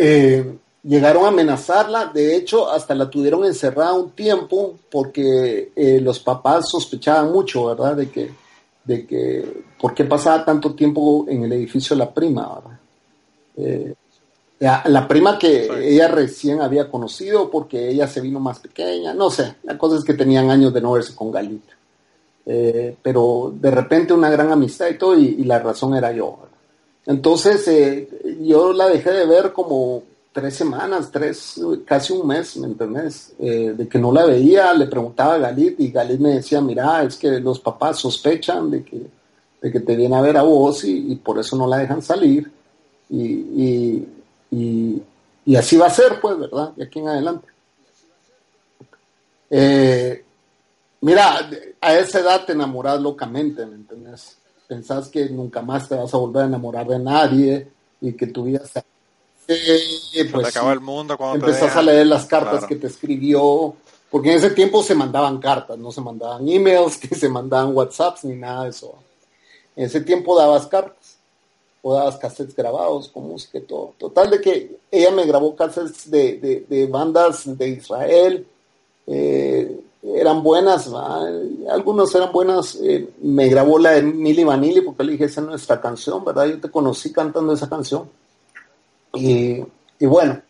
Eh, 0.00 0.56
llegaron 0.84 1.24
a 1.24 1.28
amenazarla, 1.28 2.06
de 2.14 2.36
hecho 2.36 2.70
hasta 2.70 2.94
la 2.94 3.10
tuvieron 3.10 3.44
encerrada 3.44 3.94
un 3.94 4.10
tiempo 4.12 4.74
porque 4.90 5.72
eh, 5.74 6.00
los 6.00 6.20
papás 6.20 6.68
sospechaban 6.70 7.32
mucho, 7.32 7.64
¿verdad? 7.66 7.96
De 7.96 8.08
que, 8.08 8.30
de 8.84 9.04
que, 9.04 9.64
¿por 9.80 9.94
qué 9.94 10.04
pasaba 10.04 10.44
tanto 10.44 10.74
tiempo 10.74 11.26
en 11.28 11.42
el 11.42 11.52
edificio 11.52 11.96
de 11.96 11.98
la 12.04 12.14
prima, 12.14 12.48
¿verdad? 12.54 12.78
Eh, 13.56 13.94
la, 14.60 14.82
la 14.86 15.08
prima 15.08 15.36
que 15.36 15.64
Sí. 15.64 15.70
ella 15.82 16.06
recién 16.08 16.60
había 16.60 16.88
conocido 16.88 17.50
porque 17.50 17.88
ella 17.90 18.06
se 18.06 18.20
vino 18.20 18.38
más 18.38 18.60
pequeña, 18.60 19.12
no 19.14 19.30
sé, 19.30 19.56
la 19.64 19.76
cosa 19.76 19.96
es 19.98 20.04
que 20.04 20.14
tenían 20.14 20.48
años 20.48 20.72
de 20.72 20.80
no 20.80 20.92
verse 20.92 21.14
con 21.14 21.32
Galita. 21.32 21.72
Eh, 22.46 22.96
pero 23.02 23.52
de 23.54 23.70
repente 23.72 24.14
una 24.14 24.30
gran 24.30 24.50
amistad 24.52 24.88
y 24.88 24.96
todo, 24.96 25.18
y, 25.18 25.26
y 25.40 25.44
la 25.44 25.58
razón 25.58 25.94
era 25.96 26.12
yo. 26.12 26.38
¿verdad? 26.40 26.57
Entonces 27.06 27.66
eh, 27.68 28.08
yo 28.42 28.72
la 28.72 28.88
dejé 28.88 29.10
de 29.12 29.26
ver 29.26 29.52
como 29.52 30.02
tres 30.32 30.54
semanas, 30.54 31.10
tres, 31.10 31.60
casi 31.84 32.12
un 32.12 32.26
mes, 32.26 32.56
¿me 32.58 32.66
entendés? 32.68 33.32
Eh, 33.40 33.74
de 33.76 33.88
que 33.88 33.98
no 33.98 34.12
la 34.12 34.24
veía, 34.24 34.72
le 34.74 34.86
preguntaba 34.86 35.34
a 35.34 35.38
Galit 35.38 35.80
y 35.80 35.90
Galit 35.90 36.20
me 36.20 36.34
decía, 36.34 36.60
mira, 36.60 37.02
es 37.02 37.16
que 37.16 37.40
los 37.40 37.58
papás 37.60 37.98
sospechan 37.98 38.70
de 38.70 38.84
que, 38.84 39.00
de 39.60 39.72
que 39.72 39.80
te 39.80 39.96
viene 39.96 40.14
a 40.16 40.20
ver 40.20 40.36
a 40.36 40.42
vos 40.42 40.84
y, 40.84 41.16
por 41.16 41.38
eso 41.38 41.56
no 41.56 41.66
la 41.66 41.78
dejan 41.78 42.02
salir. 42.02 42.50
Y, 43.10 43.24
y, 43.24 44.08
y- 45.46 45.56
así 45.56 45.76
va 45.76 45.86
a 45.86 45.90
ser, 45.90 46.20
pues, 46.20 46.38
¿verdad? 46.38 46.72
De 46.76 46.84
aquí 46.84 46.98
en 47.00 47.08
adelante. 47.08 47.48
Eh, 49.50 50.24
mira, 51.00 51.50
a 51.80 51.94
esa 51.98 52.20
edad 52.20 52.44
te 52.44 52.52
enamoras 52.52 53.00
locamente, 53.00 53.64
¿me 53.66 53.74
entiendes? 53.76 54.37
Pensás 54.68 55.08
que 55.08 55.28
nunca 55.30 55.62
más 55.62 55.88
te 55.88 55.94
vas 55.96 56.12
a 56.14 56.18
volver 56.18 56.42
a 56.44 56.46
enamorar 56.46 56.86
de 56.86 56.98
nadie 56.98 57.68
y 58.00 58.12
que 58.12 58.26
tu 58.28 58.44
vida 58.44 58.60
se... 58.66 58.80
Eh, 59.48 59.78
Se 60.12 60.24
pues, 60.26 60.44
te 60.44 60.48
acaba 60.50 60.72
el 60.74 60.80
mundo 60.80 61.16
cuando 61.16 61.44
te 61.44 61.50
empezás 61.50 61.74
a 61.74 61.82
leer 61.82 62.06
las 62.06 62.26
cartas 62.26 62.50
Claro. 62.58 62.66
que 62.68 62.76
te 62.76 62.86
escribió, 62.86 63.74
porque 64.10 64.30
en 64.30 64.36
ese 64.38 64.50
tiempo 64.50 64.82
se 64.82 64.94
mandaban 64.94 65.38
cartas, 65.38 65.78
no 65.78 65.90
se 65.90 66.02
mandaban 66.02 66.46
emails, 66.46 67.00
ni 67.10 67.16
se 67.16 67.28
mandaban 67.30 67.74
WhatsApps, 67.74 68.24
ni 68.24 68.36
nada 68.36 68.64
de 68.64 68.70
eso. 68.70 68.94
En 69.74 69.86
ese 69.86 70.02
tiempo 70.02 70.38
dabas 70.38 70.66
cartas 70.66 71.16
o 71.80 71.94
dabas 71.94 72.16
cassettes 72.18 72.54
grabados 72.54 73.08
con 73.08 73.26
música 73.26 73.56
y 73.58 73.62
todo. 73.62 73.94
Total 73.96 74.28
de 74.30 74.40
que 74.40 74.76
ella 74.90 75.10
me 75.12 75.24
grabó 75.24 75.56
cassettes 75.56 76.10
de, 76.10 76.66
de, 76.68 76.86
bandas 76.86 77.56
de 77.56 77.68
Israel, 77.68 78.46
eh, 79.06 79.80
eran 80.02 80.42
buenas, 80.42 80.90
algunos 81.70 82.14
eran 82.14 82.32
buenas. 82.32 82.76
Eh, 82.76 83.08
me 83.22 83.48
grabó 83.48 83.78
la 83.78 83.92
de 83.92 84.02
Milli 84.02 84.44
Vanilli 84.44 84.80
porque 84.80 85.04
le 85.04 85.12
dije, 85.12 85.24
esa 85.24 85.40
es 85.40 85.46
nuestra 85.46 85.80
canción, 85.80 86.24
¿verdad? 86.24 86.46
Yo 86.46 86.60
te 86.60 86.70
conocí 86.70 87.12
cantando 87.12 87.52
esa 87.52 87.68
canción. 87.68 88.08
Y, 89.14 89.64
y 89.98 90.06
bueno, 90.06 90.40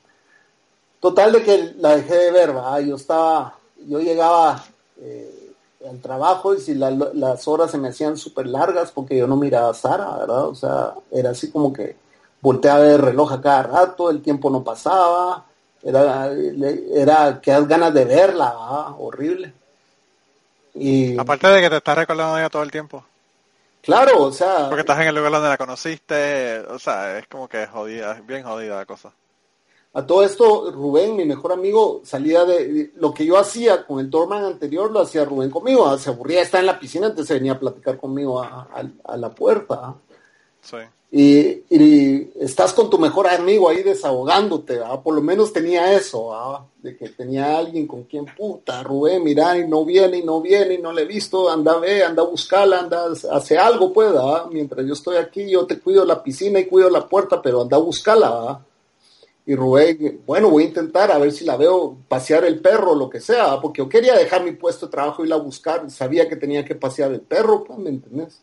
total 1.01 1.33
de 1.33 1.43
que 1.43 1.75
la 1.79 1.97
dejé 1.97 2.15
de 2.15 2.31
ver, 2.33 2.53
¿verdad? 2.53 2.81
Yo 2.81 2.97
estaba, 2.97 3.55
yo 3.87 4.01
llegaba 4.01 4.65
eh, 5.01 5.55
al 5.89 6.01
trabajo 6.01 6.55
y 6.55 6.61
si 6.61 6.75
las 6.75 7.49
horas 7.49 7.71
se 7.71 7.79
me 7.79 7.89
hacían 7.89 8.17
súper 8.17 8.47
largas 8.47 8.93
porque 8.93 9.17
yo 9.17 9.27
no 9.27 9.37
miraba 9.37 9.71
a 9.71 9.75
Sara, 9.75 10.17
¿verdad? 10.19 10.49
O 10.49 10.55
sea, 10.55 10.95
era 11.11 11.31
así 11.31 11.51
como 11.51 11.73
que 11.73 11.97
volteaba 12.41 12.87
el 12.87 12.99
reloj 12.99 13.33
a 13.33 13.41
cada 13.41 13.63
rato, 13.63 14.11
el 14.11 14.21
tiempo 14.21 14.51
no 14.51 14.63
pasaba 14.63 15.47
era, 15.83 16.33
era 16.95 17.41
que 17.41 17.53
ganas 17.67 17.95
de 17.95 18.05
verla, 18.05 18.95
horrible. 18.99 19.53
Y, 20.75 21.19
Aparte 21.19 21.49
de 21.49 21.61
que 21.61 21.71
te 21.71 21.77
estás 21.77 21.99
recordando 21.99 22.37
de 22.37 22.43
ella 22.43 22.51
todo 22.51 22.63
el 22.63 22.71
tiempo. 22.71 23.05
Claro, 23.83 24.23
o 24.25 24.33
sea. 24.33 24.69
Porque 24.69 24.81
estás 24.81 25.01
en 25.01 25.09
el 25.09 25.15
lugar 25.15 25.33
donde 25.33 25.49
la 25.49 25.57
conociste, 25.57 26.61
o 26.61 26.79
sea, 26.79 27.19
es 27.19 27.27
como 27.27 27.49
que 27.49 27.63
es 27.63 27.71
jodida, 27.71 28.13
es 28.13 28.27
bien 28.27 28.43
jodida 28.43 28.77
la 28.77 28.87
cosa. 28.87 29.13
A 29.95 30.07
todo 30.07 30.23
esto, 30.23 30.71
Rubén, 30.71 31.17
mi 31.17 31.25
mejor 31.25 31.53
amigo, 31.53 32.03
salía 32.05 32.45
de, 32.45 32.93
lo 32.97 33.15
que 33.15 33.25
yo 33.25 33.39
hacía 33.39 33.87
con 33.87 33.99
el 33.99 34.11
Dorman 34.11 34.45
anterior, 34.45 34.91
lo 34.91 35.01
hacía 35.01 35.25
Rubén 35.25 35.51
conmigo. 35.51 35.97
Se 35.97 36.11
aburría 36.11 36.43
estar 36.43 36.61
en 36.61 36.67
la 36.67 36.79
piscina, 36.79 37.07
entonces 37.07 37.37
venía 37.37 37.53
a 37.53 37.59
platicar 37.59 37.97
conmigo 37.97 38.43
a, 38.43 38.69
a 39.05 39.17
la 39.17 39.31
puerta. 39.31 39.95
Sí 40.61 40.77
y, 41.11 41.65
estás 42.39 42.73
con 42.75 42.91
tu 42.91 42.99
mejor 42.99 43.29
amigo 43.29 43.69
ahí 43.69 43.83
desahogándote, 43.83 44.79
por 45.03 45.15
lo 45.15 45.23
menos 45.23 45.53
tenía 45.53 45.95
eso, 45.95 46.67
de 46.83 46.97
que 46.97 47.09
tenía 47.09 47.59
alguien 47.59 47.87
con 47.87 48.05
quien 48.05 48.27
puta, 48.27 48.83
Rubén, 48.83 49.25
mira, 49.25 49.57
y 49.59 49.67
no 49.67 49.85
viene, 49.85 50.19
y 50.19 50.23
no 50.23 50.41
viene, 50.41 50.75
y 50.75 50.79
no 50.79 50.93
le 50.93 51.03
he 51.03 51.07
visto, 51.07 51.51
anda 51.51 51.79
ve, 51.79 52.03
anda 52.03 52.23
a 52.23 52.27
buscarla, 52.27 52.81
anda, 52.81 53.07
hace 53.33 53.57
algo, 53.57 53.93
pues, 53.93 54.13
mientras 54.51 54.87
yo 54.87 54.93
estoy 54.93 55.17
aquí, 55.17 55.51
yo 55.51 55.67
te 55.67 55.79
cuido 55.79 56.05
la 56.05 56.23
piscina 56.23 56.61
y 56.61 56.67
cuido 56.67 56.91
la 56.91 57.09
puerta, 57.09 57.41
pero 57.41 57.63
anda 57.63 57.79
a 57.79 57.81
buscarla, 57.81 58.61
y 59.47 59.55
Rubén, 59.55 60.21
bueno, 60.27 60.51
voy 60.51 60.65
a 60.65 60.67
intentar 60.67 61.11
a 61.11 61.17
ver 61.17 61.33
si 61.33 61.47
la 61.47 61.57
veo 61.57 61.97
pasear 62.07 62.45
el 62.45 62.61
perro 62.61 62.95
lo 62.95 63.09
que 63.09 63.21
sea, 63.21 63.59
porque 63.63 63.79
yo 63.81 63.89
quería 63.89 64.15
dejar 64.15 64.45
mi 64.45 64.53
puesto 64.53 64.87
de 64.87 64.93
trabajo 64.93 65.25
y 65.25 65.29
ir 65.29 65.33
a 65.33 65.37
buscar, 65.37 65.91
sabía 65.91 66.29
que 66.29 66.37
tenía 66.37 66.67
que 66.67 66.75
pasear 66.75 67.13
el 67.13 67.23
perro, 67.23 67.65
pues, 67.65 67.79
¿me 67.79 67.89
entendés? 67.89 68.43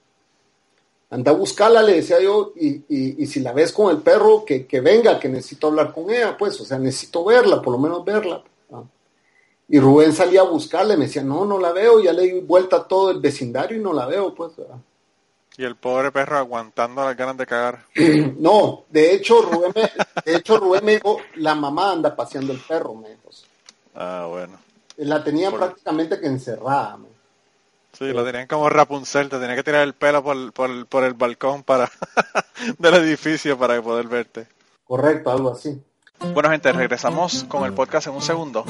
Anda 1.10 1.32
a 1.32 1.36
buscarla, 1.36 1.82
le 1.82 1.96
decía 1.96 2.20
yo, 2.20 2.54
y, 2.56 2.84
y, 2.90 3.26
si 3.28 3.40
la 3.40 3.54
ves 3.54 3.72
con 3.72 3.90
el 3.92 4.02
perro, 4.02 4.44
que, 4.46 4.66
que, 4.66 4.82
venga, 4.82 5.20
que 5.20 5.30
necesito 5.30 5.68
hablar 5.68 5.94
con 5.94 6.10
ella, 6.10 6.36
pues, 6.38 6.60
o 6.60 6.66
sea, 6.66 6.80
necesito 6.80 7.24
verla, 7.24 7.62
por 7.62 7.74
lo 7.74 7.80
menos 7.80 8.04
verla. 8.04 8.44
Y 9.68 9.80
Rubén 9.80 10.14
salía 10.14 10.42
a 10.42 10.46
buscarla, 10.46 10.96
me 10.96 11.06
decía, 11.06 11.24
no, 11.24 11.44
no 11.44 11.58
la 11.58 11.72
veo, 11.72 12.00
ya 12.00 12.14
le 12.14 12.24
di 12.24 12.40
vuelta 12.40 12.78
a 12.78 12.88
todo 12.88 13.10
el 13.10 13.20
vecindario 13.20 13.78
y 13.78 13.82
no 13.82 13.94
la 13.94 14.06
veo, 14.06 14.34
pues. 14.34 14.54
Y 15.58 15.64
el 15.64 15.76
pobre 15.76 16.12
perro 16.12 16.38
aguantando 16.38 17.04
las 17.04 17.16
ganas 17.16 17.38
de 17.38 17.46
cagar. 17.46 17.86
no, 18.38 18.84
de 18.90 19.16
hecho, 19.16 19.42
Rubén 19.42 19.72
me, 19.74 19.82
de 20.26 20.38
hecho, 20.38 20.58
Rubén 20.58 20.86
me 20.86 20.96
dijo, 20.96 21.18
la 21.36 21.56
mamá 21.56 21.94
anda 21.94 22.16
paseando 22.16 22.54
el 22.54 22.60
perro, 22.60 22.94
me 22.94 23.10
dijo. 23.10 23.30
Ah, 23.96 24.28
bueno. 24.30 24.60
La 24.98 25.24
tenía 25.24 25.52
prácticamente 25.52 26.20
que 26.20 26.28
encerrada, 26.28 26.98
me 26.98 27.15
Sí, 27.98 28.12
lo 28.12 28.26
tenían 28.26 28.48
como 28.48 28.70
Rapunzel, 28.70 29.30
te 29.30 29.40
tenía 29.40 29.56
que 29.56 29.64
tirar 29.64 29.84
el 29.84 29.94
pelo 29.94 30.24
por, 30.24 30.52
por, 30.52 30.86
por 30.88 31.04
el 31.04 31.14
balcón 31.14 31.64
para 31.64 31.90
del 32.78 32.96
edificio 32.96 33.58
para 33.58 33.82
poder 33.82 34.08
verte. 34.08 34.48
Correcto, 34.86 35.32
algo 35.32 35.52
así. 35.52 35.82
Bueno 36.34 36.50
gente, 36.50 36.72
regresamos 36.72 37.44
con 37.46 37.66
el 37.66 37.74
podcast 37.74 38.08
en 38.08 38.14
un 38.14 38.22
segundo, 38.22 38.64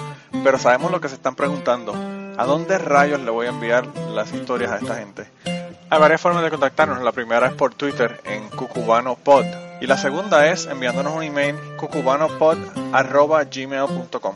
pero 0.43 0.57
sabemos 0.57 0.91
lo 0.91 0.99
que 1.01 1.09
se 1.09 1.15
están 1.15 1.36
preguntando. 1.36 1.93
¿A 2.38 2.45
dónde 2.45 2.78
rayos 2.78 3.19
le 3.21 3.32
voy 3.32 3.47
a 3.47 3.49
enviar 3.49 3.88
las 4.13 4.32
historias 4.34 4.71
a 4.71 4.78
esta 4.78 4.95
gente? 4.95 5.28
Hay 5.89 5.99
varias 5.99 6.21
formas 6.21 6.43
de 6.43 6.49
contactarnos. 6.49 7.01
La 7.01 7.11
primera 7.11 7.47
es 7.47 7.53
por 7.53 7.73
Twitter 7.73 8.21
en 8.26 8.47
cucubanopod 8.49 9.45
y 9.80 9.88
la 9.88 9.97
segunda 9.97 10.47
es 10.47 10.65
enviándonos 10.65 11.15
un 11.15 11.23
email 11.23 11.55
cucubanopod.gmail.com. 11.78 14.36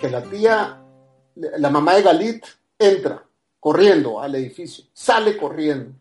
que 0.00 0.10
la 0.10 0.22
tía, 0.22 0.82
la 1.34 1.70
mamá 1.70 1.94
de 1.94 2.02
Galit 2.02 2.44
entra 2.78 3.24
corriendo 3.60 4.20
al 4.20 4.34
edificio, 4.34 4.84
sale 4.92 5.36
corriendo. 5.36 5.92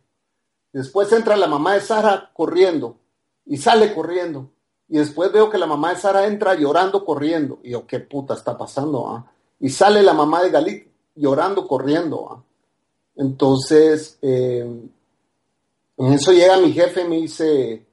Después 0.71 1.11
entra 1.11 1.35
la 1.35 1.47
mamá 1.47 1.73
de 1.73 1.81
Sara 1.81 2.31
corriendo 2.33 2.97
y 3.45 3.57
sale 3.57 3.93
corriendo. 3.93 4.49
Y 4.87 4.97
después 4.97 5.31
veo 5.31 5.49
que 5.49 5.57
la 5.57 5.65
mamá 5.67 5.91
de 5.91 5.99
Sara 5.99 6.25
entra 6.25 6.55
llorando 6.55 7.03
corriendo. 7.05 7.59
Y 7.63 7.71
yo, 7.71 7.85
¿qué 7.85 7.99
puta 7.99 8.33
está 8.33 8.57
pasando? 8.57 9.07
Ah? 9.07 9.31
Y 9.59 9.69
sale 9.69 10.01
la 10.01 10.13
mamá 10.13 10.41
de 10.41 10.49
Galit 10.49 10.87
llorando 11.15 11.67
corriendo. 11.67 12.27
Ah? 12.31 12.43
Entonces, 13.17 14.17
eh, 14.21 14.65
en 15.97 16.13
eso 16.13 16.31
llega 16.31 16.57
mi 16.57 16.71
jefe 16.71 17.01
y 17.01 17.07
me 17.07 17.15
dice, 17.17 17.85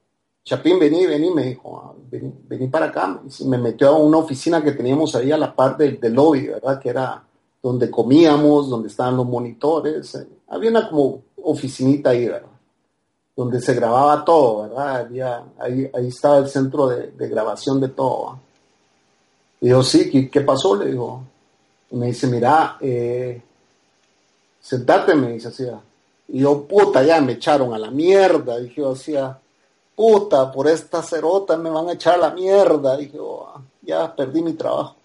Chapín, 0.43 0.79
vení, 0.79 1.05
vení, 1.05 1.29
me 1.31 1.43
dijo, 1.43 1.77
ah, 1.77 1.93
vení, 2.09 2.67
para 2.67 2.87
acá. 2.87 3.21
Me 3.45 3.57
metió 3.57 3.89
a 3.89 3.97
una 3.97 4.17
oficina 4.17 4.63
que 4.63 4.71
teníamos 4.71 5.15
ahí 5.15 5.31
a 5.31 5.37
la 5.37 5.55
parte 5.55 5.91
del, 5.91 6.13
lobby, 6.13 6.47
¿verdad? 6.47 6.79
Que 6.79 6.89
era 6.89 7.23
donde 7.61 7.89
comíamos, 7.89 8.69
donde 8.69 8.87
estaban 8.87 9.17
los 9.17 9.25
monitores. 9.25 10.15
Eh, 10.15 10.27
había 10.49 10.69
una 10.69 10.89
como 10.89 11.21
oficinita 11.43 12.11
ahí, 12.11 12.25
¿verdad? 12.25 12.49
Donde 13.35 13.61
se 13.61 13.73
grababa 13.73 14.25
todo, 14.25 14.63
¿verdad? 14.63 15.07
ahí, 15.59 15.89
ahí 15.93 16.07
estaba 16.07 16.39
el 16.39 16.49
centro 16.49 16.87
de, 16.87 17.11
grabación 17.27 17.79
de 17.79 17.89
todo. 17.89 18.39
Y 19.61 19.69
yo, 19.69 19.83
sí, 19.83 20.29
¿qué, 20.29 20.41
pasó? 20.41 20.75
Le 20.75 20.91
digo. 20.91 21.23
Y 21.91 21.95
me 21.95 22.07
dice, 22.07 22.27
mira, 22.27 22.77
eh, 22.81 23.41
sentate, 24.59 25.15
me 25.15 25.33
dice 25.33 25.47
así. 25.49 25.65
Y 26.29 26.39
yo, 26.39 26.63
puta, 26.63 27.03
ya 27.03 27.21
me 27.21 27.33
echaron 27.33 27.73
a 27.73 27.77
la 27.77 27.89
mierda. 27.89 28.59
Dije 28.59 28.81
yo, 28.81 28.91
así, 28.91 29.15
puta, 29.97 30.51
por 30.51 30.67
esta 30.67 31.01
cerota 31.01 31.57
me 31.57 31.71
van 31.71 31.89
a 31.89 31.93
echar 31.93 32.19
la 32.19 32.29
mierda. 32.29 32.95
Dije 32.95 33.17
yo, 33.17 33.47
ah, 33.47 33.61
ya 33.81 34.15
perdí 34.15 34.43
mi 34.43 34.53
trabajo. 34.53 34.95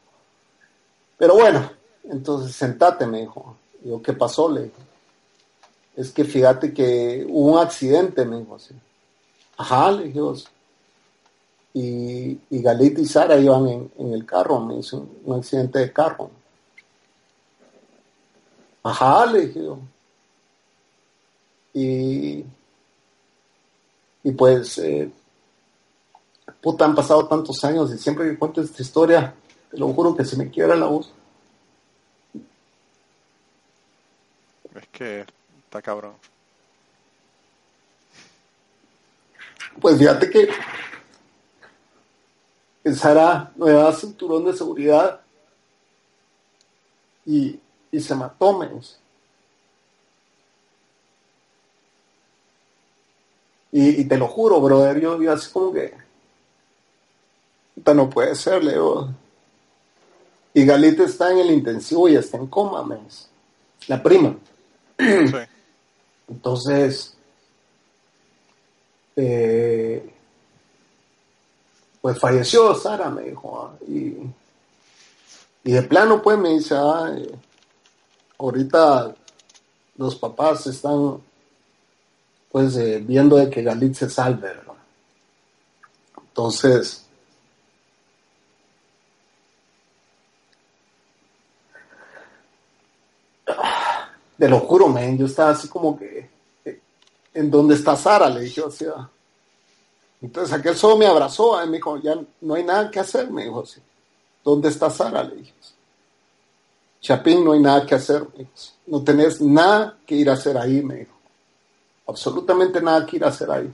Pero 1.16 1.34
bueno, 1.34 1.72
entonces 2.05 2.55
sentate, 2.55 3.07
me 3.07 3.20
dijo. 3.20 3.57
yo, 3.82 4.03
¿qué 4.03 4.12
pasó? 4.12 4.51
Le 4.51 4.64
dije. 4.64 4.82
Es 5.97 6.12
que 6.12 6.24
fíjate 6.24 6.74
que 6.74 7.26
hubo 7.26 7.53
un 7.55 7.59
accidente, 7.59 8.26
me 8.26 8.38
dijo 8.40 8.57
así. 8.57 8.74
Ajá, 9.57 9.90
le 9.93 10.05
dije. 10.05 10.20
Y, 11.74 12.38
y 12.51 12.62
Galita 12.62 13.01
y 13.01 13.07
Sara 13.07 13.38
iban 13.38 13.66
en, 13.68 13.90
en 13.97 14.12
el 14.12 14.26
carro, 14.26 14.61
me 14.61 14.76
hizo 14.76 15.07
un 15.24 15.38
accidente 15.38 15.78
de 15.78 15.90
carro. 15.90 16.30
Ajá, 18.82 19.24
le 19.24 19.47
dije. 19.47 19.61
Y, 21.72 22.45
y 24.24 24.32
pues, 24.32 24.78
eh, 24.78 25.10
puta, 26.60 26.84
han 26.84 26.94
pasado 26.94 27.26
tantos 27.26 27.62
años 27.64 27.92
y 27.92 27.98
siempre 27.98 28.28
que 28.28 28.38
cuento 28.38 28.60
esta 28.60 28.82
historia, 28.82 29.34
te 29.70 29.78
lo 29.78 29.92
juro 29.92 30.16
que 30.16 30.24
se 30.24 30.36
me 30.36 30.50
quiebra 30.50 30.76
la 30.76 30.86
voz. 30.86 31.12
Es 34.74 34.86
que 34.92 35.26
está 35.64 35.82
cabrón. 35.82 36.14
Pues 39.80 39.98
fíjate 39.98 40.30
que 40.30 40.48
Sara 42.94 43.52
no 43.56 43.66
llevaba 43.66 43.92
cinturón 43.92 44.44
de 44.44 44.52
seguridad 44.52 45.20
y 47.24 47.58
y 47.92 48.00
se 48.00 48.14
mató, 48.14 48.58
menos. 48.58 48.98
Y, 53.74 54.04
te 54.04 54.18
lo 54.18 54.28
juro, 54.28 54.60
brother, 54.60 55.00
yo, 55.00 55.16
vi 55.16 55.28
así 55.28 55.50
como 55.50 55.72
que, 55.72 55.94
no 57.94 58.10
puede 58.10 58.34
ser, 58.34 58.62
Leo. 58.62 59.08
Y 60.52 60.66
Galita 60.66 61.04
está 61.04 61.32
en 61.32 61.38
el 61.38 61.50
intensivo 61.50 62.06
y 62.06 62.16
está 62.16 62.36
en 62.36 62.48
coma, 62.48 62.84
mes. 62.84 63.30
La 63.88 64.02
prima. 64.02 64.36
Entonces, 66.28 67.16
eh, 69.16 70.12
pues 72.02 72.18
falleció 72.18 72.74
Sara, 72.74 73.08
me 73.08 73.22
dijo. 73.22 73.58
ah, 73.58 73.84
Y, 73.88 74.18
y 75.64 75.72
de 75.72 75.82
plano, 75.82 76.20
pues 76.20 76.36
me 76.36 76.50
dice, 76.50 76.74
ah, 76.76 77.10
eh, 77.16 77.34
ahorita 78.38 79.14
los 79.96 80.16
papás 80.16 80.66
están 80.66 81.22
pues 82.53 82.76
eh, 82.76 83.03
viendo 83.03 83.36
de 83.36 83.48
que 83.48 83.62
Galit 83.62 83.94
se 83.94 84.11
salve, 84.11 84.48
¿verdad? 84.48 84.74
Entonces, 86.20 87.07
te 94.38 94.48
lo 94.48 94.61
juro, 94.61 94.88
men, 94.88 95.16
yo 95.16 95.26
estaba 95.26 95.50
así 95.50 95.68
como 95.68 95.98
que, 95.98 96.28
eh, 96.64 96.80
¿en 97.32 97.50
dónde 97.50 97.74
está 97.74 97.96
Sara? 97.96 98.28
Le 98.28 98.40
dije, 98.40 98.61
o 98.61 98.70
sea. 98.70 99.09
Entonces 100.20 100.53
aquel 100.53 100.76
solo 100.76 100.96
me 100.96 101.07
abrazó 101.07 101.62
y 101.64 101.66
me 101.68 101.78
dijo, 101.78 101.96
ya 101.98 102.16
no 102.42 102.55
hay 102.55 102.64
nada 102.64 102.90
que 102.90 103.00
hacer, 103.00 103.30
me 103.30 103.44
dijo 103.44 103.62
así. 103.62 103.80
¿Dónde 104.44 104.68
está 104.68 104.90
Sara? 104.90 105.24
Le 105.24 105.36
dije. 105.36 105.55
Chapín, 107.00 107.44
no 107.44 107.53
hay 107.53 107.61
nada 107.61 107.86
que 107.86 107.94
hacer, 107.94 108.22
me 108.36 108.40
dijo. 108.40 108.53
No 108.86 109.03
tenés 109.03 109.40
nada 109.40 109.98
que 110.07 110.14
ir 110.16 110.28
a 110.28 110.34
hacer 110.34 110.59
ahí, 110.59 110.82
me 110.82 110.96
dijo. 110.96 111.11
Absolutamente 112.07 112.80
nada 112.80 113.07
que 113.07 113.16
ir 113.16 113.24
a 113.24 113.28
hacer 113.28 113.50
ahí. 113.50 113.70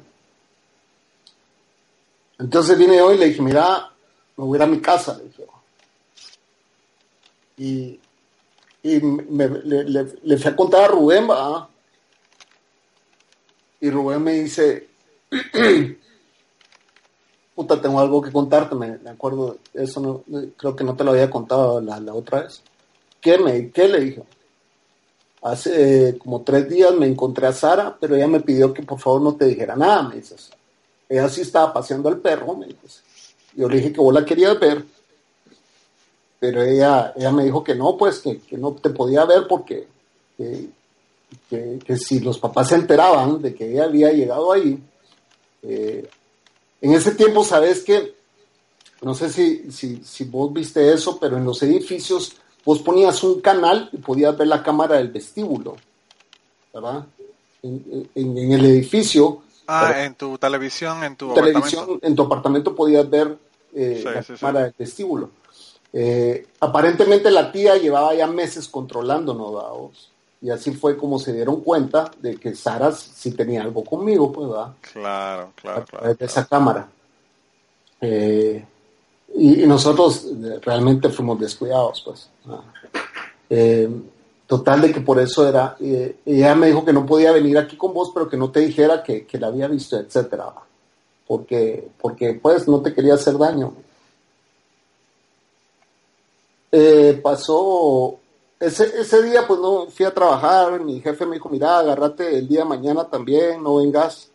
Entonces 2.39 2.79
vine 2.79 3.01
hoy 3.01 3.17
y 3.17 3.19
le 3.19 3.27
dije, 3.27 3.43
mira, 3.43 3.91
me 4.37 4.45
voy 4.45 4.57
a 4.57 4.59
ir 4.59 4.63
a 4.63 4.67
mi 4.67 4.81
casa, 4.81 5.17
le 5.17 5.25
dije. 5.25 5.45
Y, 7.57 8.01
y 8.85 9.01
me- 9.01 9.49
le, 9.49 9.85
le- 10.23 10.37
fui 10.39 10.51
a 10.51 10.57
contar 10.57 10.85
a 10.85 10.89
Rubén, 10.89 11.29
¿va? 11.29 11.69
Y 13.81 13.91
Rubén 13.91 14.23
me 14.23 14.33
dice, 14.35 14.89
puta, 17.57 17.81
tengo 17.81 17.99
algo 17.99 18.23
que 18.23 18.31
contarte, 18.31 18.77
me, 18.77 18.99
acuerdo, 19.11 19.59
eso 19.75 20.01
no, 20.01 20.25
creo 20.57 20.77
que 20.77 20.85
no 20.85 20.95
te 20.95 21.03
lo 21.03 21.11
había 21.11 21.29
contado 21.31 21.81
la, 21.81 21.99
la 21.99 22.15
otra 22.15 22.43
vez. 22.43 22.63
¿Qué, 23.21 23.37
me, 23.39 23.71
¿Qué 23.71 23.89
le 23.89 24.01
dije? 24.01 24.23
Hace 25.43 26.09
eh, 26.09 26.19
como 26.19 26.43
tres 26.43 26.69
días 26.69 26.93
me 26.95 27.07
encontré 27.07 27.47
a 27.47 27.53
Sara, 27.53 27.97
pero 27.99 28.17
ella 28.17 28.27
me 28.27 28.41
pidió 28.41 28.75
que 28.75 28.83
por 28.83 28.99
favor 28.99 29.21
no 29.23 29.37
te 29.37 29.47
dijera 29.47 29.77
nada, 29.77 30.03
me 30.03 30.17
dices. 30.17 30.51
Ella 31.09 31.29
sí 31.29 31.43
estaba 31.43 31.73
paseando 31.73 32.09
al 32.09 32.19
perro, 32.19 32.57
me 32.57 32.67
dices. 32.67 33.03
Yo 33.55 33.69
le 33.69 33.77
dije 33.77 33.93
que 33.93 34.01
vos 34.01 34.13
la 34.13 34.25
querías 34.25 34.59
ver, 34.59 34.85
pero 36.41 36.63
ella, 36.63 37.13
ella 37.17 37.33
me 37.33 37.45
dijo 37.45 37.63
que 37.63 37.75
no, 37.75 37.97
pues 37.97 38.19
que, 38.19 38.41
que 38.41 38.59
no 38.59 38.73
te 38.73 38.91
podía 38.91 39.25
ver 39.25 39.47
porque 39.49 39.87
que, 41.49 41.97
si 41.97 42.21
los 42.21 42.39
papás 42.39 42.69
se 42.69 42.77
enteraban 42.77 43.41
de 43.41 43.55
que 43.55 43.71
ella 43.71 43.85
había 43.85 44.13
llegado 44.13 44.53
ahí, 44.53 44.79
eh, 45.63 46.09
en 46.81 46.93
ese 46.93 47.13
tiempo, 47.13 47.45
sabes 47.45 47.83
que, 47.83 48.15
no 49.03 49.15
sé 49.15 49.31
si, 49.31 49.71
si 49.71 50.25
vos 50.25 50.53
viste 50.53 50.93
eso, 50.93 51.19
pero 51.19 51.37
en 51.37 51.45
los 51.45 51.63
edificios 51.63 52.37
vos 52.65 52.81
ponías 52.81 53.23
un 53.25 53.41
canal 53.41 53.89
y 53.93 53.97
podías 53.99 54.37
ver 54.37 54.49
la 54.49 54.63
cámara 54.63 54.97
del 54.97 55.09
vestíbulo, 55.09 55.77
¿verdad? 56.73 57.05
En, 57.63 58.09
en- 58.15 58.39
en 58.39 58.53
el 58.53 58.65
edificio, 58.67 59.43
Ah, 59.71 60.03
en 60.05 60.15
tu 60.15 60.39
televisión, 60.39 61.05
en 61.05 61.15
tu 61.17 61.35
televisión, 61.35 61.83
apartamento. 61.83 62.07
en 62.07 62.17
tu 62.17 62.23
apartamento 62.23 62.75
podías 62.75 63.09
ver 63.11 63.37
eh, 63.75 63.99
Sí, 64.03 64.05
la 64.15 64.23
sí, 64.23 64.33
sí. 64.35 64.41
cámara 64.41 64.65
del 64.65 64.75
vestíbulo. 64.79 65.31
Eh, 65.93 66.47
aparentemente 66.61 67.31
la 67.31 67.51
tía 67.53 67.77
llevaba 67.77 68.15
ya 68.15 68.27
meses 68.27 68.67
controlándonos, 68.69 69.55
¿verdad? 69.55 69.91
y 70.41 70.51
así 70.51 70.71
fue 70.73 70.97
como 70.97 71.19
se 71.19 71.33
dieron 71.33 71.61
cuenta 71.63 72.11
de 72.21 72.37
que 72.37 72.55
Sara 72.55 72.93
sí 72.93 73.33
tenía 73.33 73.61
algo 73.63 73.83
conmigo, 73.85 74.31
pues, 74.33 74.49
¿verdad? 74.49 74.73
Claro, 74.93 75.53
claro, 75.57 75.81
a 75.81 75.85
claro. 75.85 76.15
de 76.15 76.25
esa 76.25 76.47
cámara. 76.47 76.89
Eh, 78.01 78.65
y, 79.35 79.67
nosotros 79.67 80.27
eh, 80.27 80.59
realmente 80.63 81.09
fuimos 81.11 81.39
descuidados, 81.39 82.03
pues. 82.05 82.29
Eh, 83.51 83.89
total 84.47 84.81
de 84.81 84.93
que 84.93 85.01
por 85.01 85.21
eso 85.21 85.47
era, 85.47 85.77
eh, 85.81 86.17
ella 86.25 86.55
me 86.55 86.69
dijo 86.69 86.85
que 86.85 86.93
no 86.93 87.05
podía 87.05 87.33
venir 87.33 87.59
aquí 87.59 87.77
con 87.77 87.93
vos, 87.93 88.11
pero 88.13 88.29
que 88.29 88.37
no 88.37 88.51
te 88.51 88.61
dijera 88.61 89.03
que, 89.03 89.27
que 89.27 89.39
la 89.39 89.49
había 89.49 89.69
visto, 89.69 89.99
etcétera, 89.99 90.53
porque, 91.27 91.89
porque 92.01 92.35
pues 92.35 92.67
no 92.67 92.81
te 92.81 92.95
quería 92.95 93.15
hacer 93.15 93.37
daño. 93.37 93.75
Eh, 96.73 97.21
pasó 97.23 98.19
ese, 98.61 99.01
ese 99.01 99.23
día, 99.23 99.47
pues 99.47 99.61
no 99.61 99.87
fui 99.87 100.07
a 100.07 100.15
trabajar. 100.15 100.81
Mi 100.81 101.01
jefe 101.01 101.27
me 101.27 101.37
dijo: 101.37 101.49
Mira, 101.49 101.79
agárrate 101.79 102.39
el 102.39 102.49
día 102.49 102.61
de 102.61 102.67
mañana 102.69 103.05
también, 103.05 103.63
no 103.63 103.77
vengas. 103.77 104.31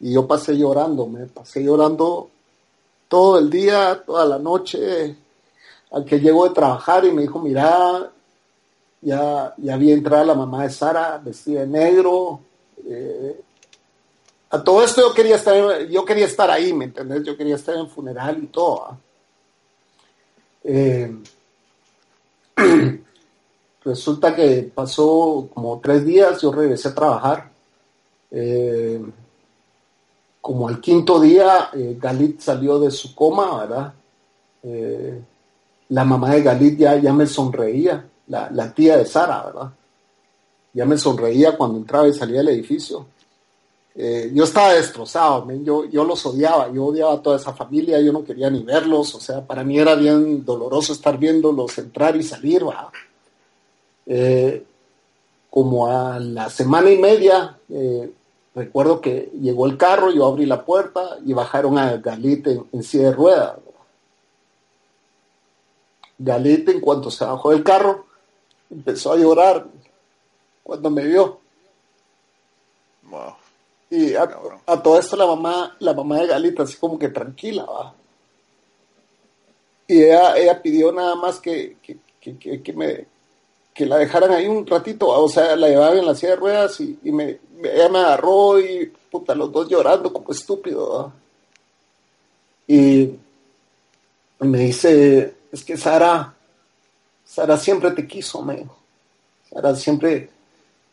Y 0.00 0.14
yo 0.14 0.26
pasé 0.26 0.56
llorando, 0.56 1.06
me 1.06 1.26
pasé 1.26 1.62
llorando 1.62 2.30
todo 3.10 3.40
el 3.40 3.50
día, 3.50 4.00
toda 4.06 4.24
la 4.24 4.38
noche, 4.38 5.16
al 5.90 6.04
que 6.04 6.20
llegó 6.20 6.48
de 6.48 6.54
trabajar 6.54 7.04
y 7.04 7.10
me 7.10 7.22
dijo, 7.22 7.40
mira, 7.40 8.08
ya, 9.00 9.52
ya 9.56 9.76
vi 9.76 9.90
entrar 9.90 10.24
la 10.24 10.34
mamá 10.34 10.62
de 10.62 10.70
Sara 10.70 11.18
vestida 11.18 11.62
de 11.62 11.66
negro. 11.66 12.40
eh, 12.88 13.40
a 14.50 14.62
todo 14.62 14.84
esto 14.84 15.00
yo 15.00 15.12
quería 15.12 15.36
estar, 15.36 15.86
yo 15.88 16.04
quería 16.04 16.26
estar 16.26 16.50
ahí, 16.50 16.72
¿me 16.72 16.84
entendés? 16.84 17.24
Yo 17.24 17.36
quería 17.36 17.56
estar 17.56 17.74
en 17.76 17.88
funeral 17.88 18.42
y 18.42 18.46
todo. 18.46 18.84
¿ah? 18.84 18.98
Eh, 20.62 21.12
resulta 23.84 24.36
que 24.36 24.70
pasó 24.72 25.48
como 25.52 25.80
tres 25.80 26.04
días, 26.04 26.40
yo 26.42 26.52
regresé 26.52 26.88
a 26.88 26.94
trabajar. 26.94 27.50
Eh, 28.30 29.02
como 30.40 30.68
al 30.68 30.80
quinto 30.80 31.20
día, 31.20 31.70
eh, 31.74 31.96
Galit 32.00 32.40
salió 32.40 32.78
de 32.78 32.90
su 32.90 33.14
coma, 33.14 33.60
¿verdad? 33.60 33.92
Eh, 34.62 35.20
la 35.90 36.04
mamá 36.04 36.30
de 36.30 36.42
Galit 36.42 36.78
ya, 36.78 36.96
ya 36.96 37.12
me 37.12 37.26
sonreía, 37.26 38.06
la, 38.28 38.50
la 38.50 38.72
tía 38.72 38.96
de 38.96 39.04
Sara, 39.04 39.44
¿verdad? 39.44 39.70
Ya 40.72 40.86
me 40.86 40.96
sonreía 40.96 41.56
cuando 41.56 41.78
entraba 41.78 42.08
y 42.08 42.14
salía 42.14 42.38
del 42.38 42.50
edificio. 42.50 43.06
Eh, 43.94 44.30
yo 44.32 44.44
estaba 44.44 44.72
destrozado, 44.72 45.46
yo, 45.62 45.84
yo 45.86 46.04
los 46.04 46.24
odiaba, 46.24 46.72
yo 46.72 46.86
odiaba 46.86 47.14
a 47.14 47.22
toda 47.22 47.36
esa 47.36 47.52
familia, 47.52 48.00
yo 48.00 48.12
no 48.12 48.24
quería 48.24 48.48
ni 48.48 48.62
verlos, 48.62 49.14
o 49.16 49.20
sea, 49.20 49.44
para 49.44 49.64
mí 49.64 49.78
era 49.78 49.96
bien 49.96 50.44
doloroso 50.44 50.92
estar 50.92 51.18
viéndolos 51.18 51.76
entrar 51.76 52.16
y 52.16 52.22
salir, 52.22 52.64
¿verdad? 52.64 52.88
Como 55.50 55.88
a 55.88 56.20
la 56.20 56.48
semana 56.48 56.88
y 56.90 56.98
media, 56.98 57.58
recuerdo 58.64 59.00
que 59.00 59.30
llegó 59.40 59.66
el 59.66 59.76
carro, 59.76 60.10
yo 60.10 60.26
abrí 60.26 60.46
la 60.46 60.64
puerta 60.64 61.18
y 61.24 61.32
bajaron 61.32 61.78
a 61.78 61.96
Galit 61.96 62.46
en, 62.46 62.66
en 62.72 62.82
silla 62.82 63.04
de 63.10 63.12
ruedas. 63.12 63.56
Galit, 66.18 66.68
en 66.68 66.80
cuanto 66.80 67.10
se 67.10 67.24
bajó 67.24 67.50
del 67.50 67.64
carro, 67.64 68.06
empezó 68.70 69.12
a 69.12 69.16
llorar 69.16 69.66
cuando 70.62 70.90
me 70.90 71.04
vio. 71.04 71.40
Wow. 73.10 73.34
Y 73.90 74.14
a, 74.14 74.28
todo 74.82 74.98
esto 74.98 75.16
la 75.16 75.26
mamá, 75.26 75.74
la 75.80 75.92
mamá 75.94 76.18
de 76.20 76.26
Galita, 76.28 76.62
así 76.62 76.76
como 76.76 76.98
que 76.98 77.08
tranquila, 77.08 77.64
va. 77.64 77.94
Y 79.88 80.04
ella, 80.04 80.36
ella 80.38 80.62
pidió 80.62 80.92
nada 80.92 81.16
más 81.16 81.40
que, 81.40 81.76
que, 81.82 81.98
que, 82.20 82.38
que- 82.38 82.62
que 82.62 82.72
me 82.72 83.06
que 83.74 83.86
la 83.86 83.96
dejaran 83.98 84.32
ahí 84.32 84.46
un 84.46 84.66
ratito, 84.66 85.08
o 85.08 85.28
sea, 85.28 85.56
la 85.56 85.68
llevaban 85.68 85.98
en 85.98 86.06
la 86.06 86.14
silla 86.14 86.30
de 86.30 86.36
ruedas 86.36 86.80
y, 86.80 86.98
me, 87.04 87.38
ella 87.62 87.88
me 87.88 87.98
agarró 87.98 88.60
y 88.60 88.92
puta, 89.10 89.34
los 89.34 89.50
dos 89.52 89.68
llorando 89.68 90.12
como 90.12 90.30
estúpido. 90.32 91.12
Y 92.66 93.10
me 94.40 94.58
dice, 94.58 95.34
es 95.50 95.64
que 95.64 95.76
Sara, 95.76 96.34
Sara 97.24 97.56
siempre 97.56 97.90
te 97.92 98.06
quiso, 98.06 98.42
me 98.42 98.56
dijo. 98.56 98.76
Sara 99.50 99.74
siempre 99.74 100.30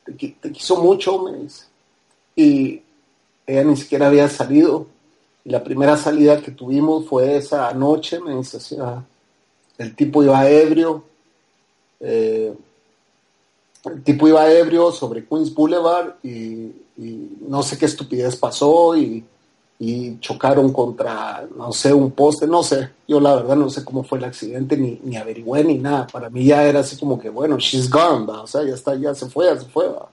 te, 0.05 0.13
qui- 0.13 0.35
te 0.39 0.51
quiso 0.51 0.77
mucho, 0.77 1.19
me 1.19 1.37
dice 1.37 1.65
y 2.37 2.83
ella 3.47 3.63
ni 3.63 3.75
siquiera 3.75 4.07
había 4.07 4.29
salido. 4.29 4.85
Y 5.43 5.49
la 5.49 5.63
primera 5.63 5.97
salida 5.97 6.39
que 6.41 6.51
tuvimos 6.51 7.07
fue 7.07 7.37
esa 7.37 7.73
noche, 7.73 8.19
me 8.19 8.35
dice, 8.35 8.59
sea, 8.59 9.03
el 9.77 9.95
tipo 9.95 10.23
iba 10.23 10.47
ebrio, 10.47 11.03
eh, 11.99 12.53
el 13.85 14.03
tipo 14.03 14.27
iba 14.27 14.51
ebrio 14.51 14.91
sobre 14.91 15.25
Queens 15.25 15.53
Boulevard 15.53 16.15
y, 16.23 16.71
no 17.47 17.61
sé 17.61 17.77
qué 17.77 17.85
estupidez 17.85 18.35
pasó 18.35 18.95
y, 18.97 19.23
chocaron 20.19 20.73
contra, 20.73 21.47
no 21.55 21.71
sé, 21.71 21.93
un 21.93 22.09
poste, 22.11 22.47
no 22.47 22.63
sé, 22.63 22.89
yo 23.07 23.19
la 23.19 23.35
verdad 23.35 23.55
no 23.55 23.69
sé 23.69 23.85
cómo 23.85 24.03
fue 24.03 24.17
el 24.17 24.25
accidente, 24.25 24.75
ni, 24.75 25.15
averigüé 25.15 25.63
ni 25.63 25.77
nada, 25.77 26.07
para 26.07 26.31
mí 26.31 26.45
ya 26.45 26.63
era 26.63 26.79
así 26.79 26.97
como 26.97 27.19
que, 27.19 27.29
bueno, 27.29 27.57
she's 27.59 27.87
gone, 27.87 28.25
¿va? 28.25 28.41
o 28.41 28.47
sea, 28.47 28.63
ya 28.63 28.73
está, 28.73 28.95
ya 28.95 29.13
se 29.13 29.27
fue, 29.27 29.45
ya 29.45 29.59
se 29.59 29.67
fue, 29.67 29.87
¿va? 29.87 30.09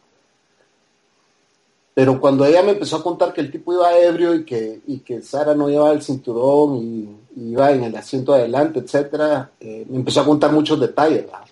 Pero 1.94 2.20
cuando 2.20 2.44
ella 2.44 2.62
me 2.62 2.72
empezó 2.72 2.96
a 2.96 3.02
contar 3.02 3.32
que 3.32 3.40
el 3.40 3.52
tipo 3.52 3.72
iba 3.72 3.96
ebrio 3.96 4.34
y 4.34 4.44
que, 4.44 4.80
y 4.86 4.98
que 4.98 5.22
Sara 5.22 5.54
no 5.54 5.68
llevaba 5.68 5.92
el 5.92 6.02
cinturón 6.02 6.76
y, 6.76 7.08
iba 7.36 7.72
en 7.72 7.84
el 7.84 7.96
asiento 7.96 8.34
adelante, 8.34 8.80
etcétera, 8.80 9.50
eh, 9.58 9.84
me 9.88 9.96
empezó 9.96 10.20
a 10.20 10.24
contar 10.24 10.52
muchos 10.52 10.78
detalles. 10.78 11.24
¿verdad? 11.24 11.44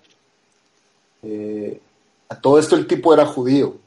Eh, 1.23 1.81
todo 2.43 2.59
esto 2.59 2.75
el 2.75 2.85
tipo 2.85 3.13
era 3.13 3.25
judío. 3.25 3.77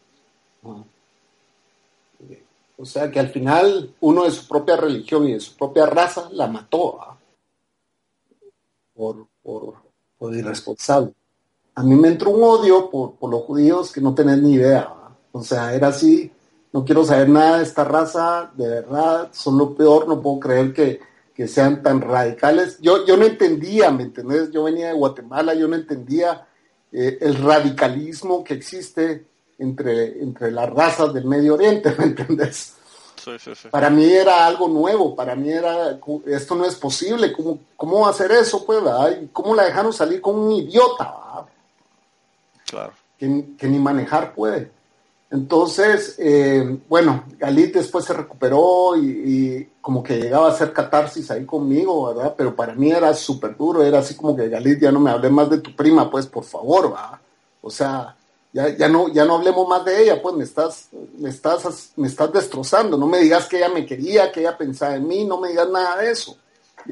O 2.79 2.87
sea 2.87 3.11
que 3.11 3.21
al 3.21 3.29
final 3.29 3.95
uno 4.01 4.25
de 4.25 4.31
su 4.31 4.49
propia 4.49 4.79
religión 4.79 5.29
y 5.29 5.35
de 5.35 5.41
su 5.41 5.55
propia 5.57 5.85
raza 5.85 6.31
la 6.33 6.47
mató 6.47 6.99
¿ah? 7.03 7.19
por, 8.95 9.27
por, 9.43 9.75
por 10.17 10.35
irresponsable. 10.35 11.13
A 11.75 11.83
mí 11.83 11.95
me 11.97 12.09
entró 12.09 12.31
un 12.31 12.43
odio 12.43 12.89
por, 12.89 13.17
por 13.17 13.31
los 13.31 13.43
judíos 13.43 13.93
que 13.93 14.01
no 14.01 14.15
tenés 14.15 14.41
ni 14.41 14.55
idea. 14.55 14.89
¿ah? 14.89 15.11
O 15.33 15.43
sea, 15.43 15.75
era 15.75 15.89
así, 15.89 16.33
no 16.73 16.83
quiero 16.83 17.05
saber 17.05 17.29
nada 17.29 17.59
de 17.59 17.65
esta 17.65 17.85
raza, 17.85 18.51
de 18.57 18.69
verdad, 18.69 19.29
son 19.33 19.59
lo 19.59 19.75
peor, 19.75 20.09
no 20.09 20.23
puedo 20.23 20.41
creer 20.41 20.73
que, 20.73 21.01
que 21.35 21.47
sean 21.47 21.83
tan 21.83 22.01
radicales. 22.01 22.79
Yo, 22.81 23.05
yo 23.05 23.19
no 23.19 23.27
entendía, 23.27 23.91
¿me 23.91 24.05
entendés? 24.05 24.51
Yo 24.51 24.65
venía 24.65 24.89
de 24.89 24.95
Guatemala, 24.95 25.53
yo 25.53 25.69
no 25.69 25.77
entendía 25.77 26.47
eh, 26.93 27.19
el 27.21 27.37
radicalismo 27.43 28.45
que 28.45 28.55
existe 28.55 29.27
entre, 29.59 30.23
entre 30.23 30.51
las 30.51 30.71
razas 30.71 31.13
del 31.13 31.25
Medio 31.25 31.55
Oriente, 31.55 31.95
¿me 31.99 32.05
entendés? 32.05 32.75
Sí, 33.23 33.33
sí, 33.39 33.55
sí. 33.55 33.69
Para 33.69 33.91
mí 33.91 34.05
era 34.05 34.47
algo 34.47 34.69
nuevo, 34.69 35.17
para 35.17 35.35
mí 35.35 35.51
era, 35.51 35.99
esto 36.27 36.55
no 36.55 36.65
es 36.65 36.77
posible, 36.77 37.33
¿cómo, 37.33 37.59
cómo 37.77 38.01
va 38.01 38.09
a 38.09 38.11
hacer 38.11 38.31
eso? 38.31 38.65
Pues, 38.65 38.83
¿verdad? 38.83 39.19
¿Y 39.21 39.29
¿Cómo 39.29 39.55
la 39.55 39.65
dejaron 39.65 39.93
salir 39.93 40.21
con 40.21 40.39
un 40.39 40.53
idiota? 40.53 41.05
¿verdad? 41.05 41.47
Claro. 42.67 42.93
que, 43.19 43.45
que 43.59 43.69
ni 43.69 43.79
manejar 43.79 44.35
puede. 44.35 44.71
Entonces, 45.31 46.15
eh, 46.19 46.79
bueno, 46.89 47.25
Galit 47.39 47.75
después 47.75 48.05
se 48.05 48.13
recuperó 48.13 48.97
y, 48.97 49.69
como 49.81 50.03
que 50.03 50.19
llegaba 50.19 50.49
a 50.49 50.53
hacer 50.53 50.73
catarsis 50.73 51.31
ahí 51.31 51.45
conmigo, 51.45 52.15
¿verdad? 52.15 52.35
Pero 52.37 52.55
para 52.55 52.75
mí 52.75 52.91
era 52.91 53.13
súper 53.15 53.57
duro, 53.57 53.83
era 53.83 54.01
así 54.01 54.15
como 54.15 54.37
que 54.37 54.49
Galit, 54.49 54.81
ya 54.81 54.93
no 54.93 55.01
me 55.01 55.11
hablé 55.11 55.31
más 55.31 55.51
de 55.51 55.59
tu 55.59 55.75
prima, 55.75 56.11
pues 56.11 56.27
por 56.27 56.45
favor, 56.45 56.93
va. 56.93 57.21
O 57.61 57.71
sea, 57.71 58.17
ya, 58.53 58.69
ya, 58.71 58.89
no, 58.89 59.09
ya 59.09 59.25
no 59.25 59.37
hablemos 59.37 59.69
más 59.69 59.85
de 59.85 60.03
ella, 60.03 60.23
pues 60.23 60.35
me 60.35 60.45
estás, 60.45 60.89
me, 61.19 61.29
estás, 61.29 61.93
me 61.97 62.09
estás 62.09 62.33
destrozando, 62.33 62.97
no 62.97 63.07
me 63.07 63.19
digas 63.19 63.47
que 63.47 63.59
ella 63.59 63.69
me 63.69 63.85
quería, 63.85 64.33
que 64.33 64.41
ella 64.41 64.57
pensaba 64.57 64.95
en 64.97 65.07
mí, 65.07 65.25
no 65.25 65.39
me 65.39 65.51
digas 65.51 65.69
nada 65.69 65.99
de 65.99 66.11
eso. 66.11 66.37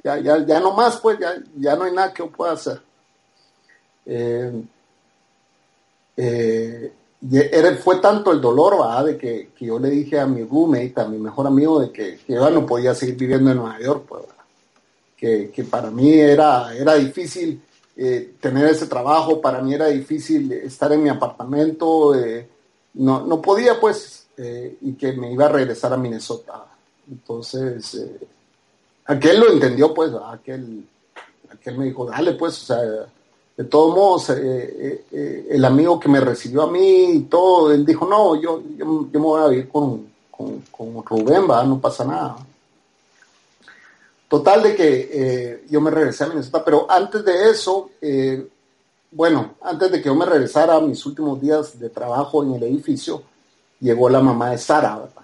Ya, 0.02 0.18
ya, 0.18 0.44
ya 0.44 0.60
no 0.60 0.72
más, 0.72 0.98
pues 0.98 1.18
ya, 1.18 1.34
ya 1.56 1.76
no 1.76 1.84
hay 1.84 1.92
nada 1.92 2.12
que 2.12 2.22
yo 2.22 2.30
pueda 2.30 2.52
hacer. 2.52 2.82
Eh, 4.06 4.62
eh, 6.16 6.92
fue 7.82 7.96
tanto 8.00 8.32
el 8.32 8.40
dolor, 8.40 9.04
de 9.04 9.16
que, 9.16 9.50
yo 9.60 9.78
le 9.78 9.90
dije 9.90 10.20
a 10.20 10.26
mi 10.26 10.42
roommate, 10.44 10.94
a 10.96 11.08
mi 11.08 11.18
mejor 11.18 11.46
amigo, 11.46 11.80
de 11.80 11.90
que, 11.90 12.18
que 12.18 12.34
yo 12.34 12.50
no 12.50 12.66
podía 12.66 12.94
seguir 12.94 13.16
viviendo 13.16 13.50
en 13.50 13.56
Nueva 13.56 13.80
York, 13.80 14.04
pues, 14.08 14.24
que, 15.16 15.66
para 15.70 15.90
mí 15.90 16.12
era, 16.12 16.76
era 16.76 16.94
difícil 16.94 17.62
eh, 17.96 18.34
tener 18.40 18.66
ese 18.66 18.86
trabajo, 18.86 19.40
para 19.40 19.62
mí 19.62 19.72
era 19.72 19.86
difícil 19.86 20.52
estar 20.52 20.92
en 20.92 21.02
mi 21.02 21.08
apartamento, 21.08 22.14
eh, 22.14 22.46
no, 22.94 23.24
no 23.24 23.40
podía 23.40 23.80
pues, 23.80 24.26
eh, 24.36 24.76
y 24.82 24.92
que 24.92 25.14
me 25.14 25.32
iba 25.32 25.46
a 25.46 25.48
regresar 25.48 25.94
a 25.94 25.96
Minnesota. 25.96 26.66
Entonces, 27.10 28.06
aquel 29.06 29.40
lo 29.40 29.50
entendió, 29.50 29.94
pues, 29.94 30.12
aquel, 30.26 30.86
aquel 31.50 31.78
me 31.78 31.86
dijo, 31.86 32.04
dale, 32.04 32.32
pues, 32.34 32.62
o 32.62 32.66
sea, 32.66 33.06
de 33.56 33.64
todos 33.64 33.94
modos, 33.94 34.30
eh, 34.30 34.34
eh, 34.36 35.04
eh, 35.12 35.46
el 35.50 35.64
amigo 35.64 36.00
que 36.00 36.08
me 36.08 36.20
recibió 36.20 36.62
a 36.62 36.70
mí 36.70 37.04
y 37.12 37.20
todo, 37.20 37.72
él 37.72 37.86
dijo, 37.86 38.06
no, 38.06 38.34
yo, 38.34 38.62
yo, 38.76 39.08
yo 39.12 39.20
me 39.20 39.26
voy 39.26 39.42
a 39.42 39.48
vivir 39.48 39.68
con, 39.68 40.08
con, 40.30 41.04
Rubén, 41.04 41.48
¿va? 41.48 41.62
no 41.62 41.80
pasa 41.80 42.04
nada. 42.04 42.36
Total 44.28 44.62
de 44.64 44.74
que 44.74 45.64
yo 45.70 45.80
me 45.80 45.92
regresé 45.92 46.24
a 46.24 46.28
Minnesota, 46.28 46.64
pero 46.64 46.90
antes 46.90 47.24
de 47.24 47.50
eso, 47.50 47.90
bueno, 49.12 49.54
antes 49.62 49.92
de 49.92 49.98
que 49.98 50.06
yo 50.06 50.14
me 50.16 50.26
regresara 50.26 50.74
a 50.74 50.80
mis 50.80 51.06
últimos 51.06 51.40
días 51.40 51.78
de 51.78 51.88
trabajo 51.88 52.42
en 52.42 52.54
el 52.54 52.64
edificio, 52.64 53.22
llegó 53.78 54.08
la 54.08 54.20
mamá 54.20 54.50
de 54.50 54.58
Sara, 54.58 54.96
¿verdad? 54.96 55.22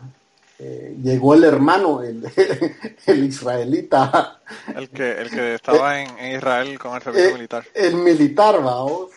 Eh, 0.62 0.94
llegó 1.02 1.32
el 1.32 1.44
hermano, 1.44 2.02
el, 2.02 2.22
el, 3.06 3.24
israelita. 3.24 4.40
El 4.76 4.90
que, 4.90 5.12
el 5.12 5.30
que 5.30 5.54
estaba 5.54 6.02
en, 6.02 6.18
en 6.18 6.36
Israel 6.36 6.78
con 6.78 6.94
el 6.94 7.02
servicio 7.02 7.30
Eh, 7.30 7.32
militar. 7.32 7.64
El 7.72 7.94
militar, 7.94 8.62
vamos. 8.62 9.08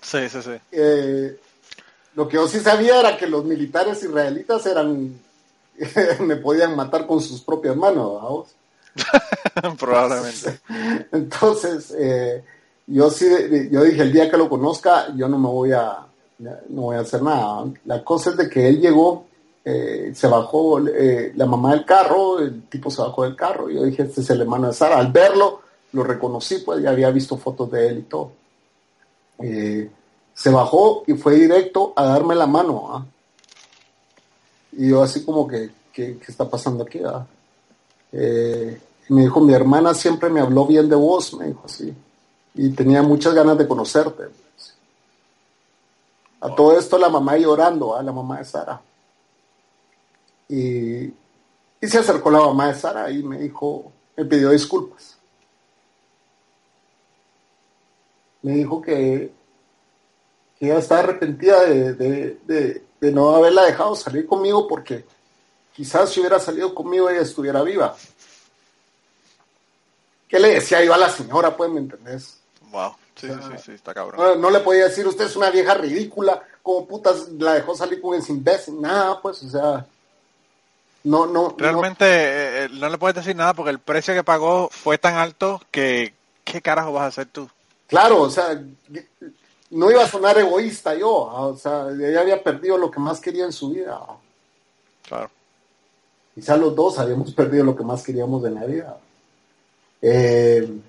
Sí, 0.00 0.28
sí, 0.28 0.40
sí. 0.42 0.52
Eh, 0.70 1.36
lo 2.14 2.28
que 2.28 2.36
yo 2.36 2.46
sí 2.46 2.60
sabía 2.60 3.00
era 3.00 3.16
que 3.16 3.26
los 3.26 3.44
militares 3.44 4.00
israelitas 4.02 4.64
eran, 4.66 5.18
me 6.20 6.36
podían 6.36 6.76
matar 6.76 7.04
con 7.06 7.20
sus 7.20 7.40
propias 7.40 7.74
manos, 7.76 8.22
vamos. 8.22 8.48
Probablemente. 9.78 10.60
Entonces, 11.10 11.92
eh, 11.98 12.44
yo 12.86 13.10
sí, 13.10 13.26
yo 13.72 13.82
dije, 13.82 14.02
el 14.02 14.12
día 14.12 14.30
que 14.30 14.36
lo 14.36 14.48
conozca, 14.48 15.12
yo 15.16 15.26
no 15.28 15.38
me 15.38 15.48
voy 15.48 15.72
a, 15.72 15.98
no 16.38 16.82
voy 16.82 16.96
a 16.96 17.00
hacer 17.00 17.22
nada. 17.22 17.64
La 17.86 18.04
cosa 18.04 18.30
es 18.30 18.36
de 18.36 18.48
que 18.48 18.68
él 18.68 18.80
llegó, 18.80 19.26
eh, 19.64 20.12
se 20.14 20.26
bajó 20.26 20.80
eh, 20.88 21.32
la 21.36 21.46
mamá 21.46 21.72
del 21.72 21.84
carro, 21.84 22.40
el 22.40 22.64
tipo 22.64 22.90
se 22.90 23.00
bajó 23.00 23.22
del 23.22 23.36
carro, 23.36 23.70
y 23.70 23.74
yo 23.76 23.84
dije, 23.84 24.02
este 24.02 24.20
es 24.20 24.30
el 24.30 24.40
hermano 24.40 24.68
de 24.68 24.74
Sara. 24.74 24.98
Al 24.98 25.12
verlo, 25.12 25.60
lo 25.92 26.02
reconocí, 26.02 26.58
pues 26.58 26.82
ya 26.82 26.90
había 26.90 27.10
visto 27.10 27.36
fotos 27.36 27.70
de 27.70 27.88
él 27.88 27.98
y 27.98 28.02
todo. 28.02 28.32
Eh, 29.38 29.90
se 30.34 30.50
bajó 30.50 31.04
y 31.06 31.14
fue 31.14 31.36
directo 31.36 31.92
a 31.94 32.04
darme 32.04 32.34
la 32.34 32.46
mano. 32.46 32.88
¿ah? 32.90 33.06
Y 34.72 34.88
yo 34.88 35.02
así 35.02 35.24
como 35.24 35.46
que, 35.46 35.70
¿qué, 35.92 36.18
está 36.26 36.48
pasando 36.48 36.84
aquí? 36.84 37.00
ah? 37.04 37.24
Me 38.12 39.22
dijo, 39.22 39.40
mi 39.40 39.52
hermana 39.52 39.94
siempre 39.94 40.28
me 40.28 40.40
habló 40.40 40.66
bien 40.66 40.88
de 40.88 40.96
vos, 40.96 41.34
me 41.34 41.46
dijo 41.46 41.62
así. 41.66 41.94
Y 42.54 42.70
tenía 42.70 43.02
muchas 43.02 43.34
ganas 43.34 43.56
de 43.58 43.68
conocerte. 43.68 44.24
A 46.40 46.54
todo 46.54 46.76
esto 46.76 46.98
la 46.98 47.08
mamá 47.08 47.36
llorando, 47.36 47.94
a 47.94 48.02
la 48.02 48.10
mamá 48.10 48.38
de 48.38 48.44
Sara. 48.44 48.80
Y, 50.54 51.04
y 51.80 51.88
se 51.88 51.98
acercó 51.98 52.30
la 52.30 52.40
mamá 52.40 52.68
de 52.68 52.74
Sara 52.74 53.10
y 53.10 53.22
me 53.22 53.38
dijo, 53.38 53.90
me 54.14 54.26
pidió 54.26 54.50
disculpas. 54.50 55.16
Me 58.42 58.52
dijo 58.56 58.82
que, 58.82 59.32
que 60.58 60.66
ella 60.66 60.78
estaba 60.78 61.00
arrepentida 61.00 61.64
de, 61.64 61.94
de, 61.94 62.38
de, 62.44 62.84
de 63.00 63.12
no 63.12 63.34
haberla 63.34 63.64
dejado 63.64 63.96
salir 63.96 64.26
conmigo 64.26 64.68
porque 64.68 65.06
quizás 65.72 66.10
si 66.10 66.20
hubiera 66.20 66.38
salido 66.38 66.74
conmigo 66.74 67.08
ella 67.08 67.22
estuviera 67.22 67.62
viva. 67.62 67.96
¿Qué 70.28 70.38
le 70.38 70.48
decía 70.48 70.84
yo 70.84 70.92
a 70.92 70.98
la 70.98 71.08
señora, 71.08 71.56
pues, 71.56 71.70
me 71.70 71.80
entendés? 71.80 72.40
Wow. 72.70 72.92
Sí, 73.14 73.28
sí, 73.28 73.34
sí, 73.34 73.62
sí, 73.64 73.72
está 73.72 73.94
cabrón. 73.94 74.20
No, 74.20 74.34
no 74.36 74.50
le 74.50 74.60
podía 74.60 74.84
decir, 74.84 75.06
usted 75.06 75.24
es 75.24 75.36
una 75.36 75.50
vieja 75.50 75.72
ridícula, 75.74 76.42
como 76.62 76.86
putas 76.86 77.28
la 77.38 77.54
dejó 77.54 77.74
salir 77.74 78.02
con 78.02 78.14
ese 78.14 78.32
imbécil. 78.32 78.78
Nada, 78.80 79.18
pues, 79.22 79.42
o 79.44 79.48
sea, 79.48 79.86
no, 81.04 81.26
no. 81.26 81.54
Realmente 81.58 82.04
eh, 82.04 82.64
eh, 82.64 82.68
no 82.72 82.88
le 82.88 82.98
puedes 82.98 83.16
decir 83.16 83.34
nada 83.34 83.54
porque 83.54 83.70
el 83.70 83.78
precio 83.78 84.14
que 84.14 84.22
pagó 84.22 84.68
fue 84.70 84.98
tan 84.98 85.14
alto 85.14 85.60
que, 85.70 86.14
¿qué 86.44 86.62
carajo 86.62 86.92
vas 86.92 87.04
a 87.04 87.06
hacer 87.06 87.26
tú? 87.26 87.48
Claro, 87.88 88.22
o 88.22 88.30
sea, 88.30 88.60
no 89.70 89.90
iba 89.90 90.04
a 90.04 90.08
sonar 90.08 90.38
egoísta 90.38 90.94
yo, 90.94 91.30
ah, 91.30 91.46
o 91.46 91.56
sea, 91.56 91.88
ella 91.90 92.20
había 92.20 92.42
perdido 92.42 92.78
lo 92.78 92.90
que 92.90 93.00
más 93.00 93.20
quería 93.20 93.44
en 93.44 93.52
su 93.52 93.70
vida. 93.70 94.00
Claro. 95.06 95.30
Quizá 96.34 96.56
los 96.56 96.74
dos 96.74 96.98
habíamos 96.98 97.32
perdido 97.32 97.64
lo 97.64 97.76
que 97.76 97.84
más 97.84 98.02
queríamos 98.02 98.44
en 98.44 98.54
la 98.54 98.64
vida. 98.64 98.96
Eh, 100.00 100.80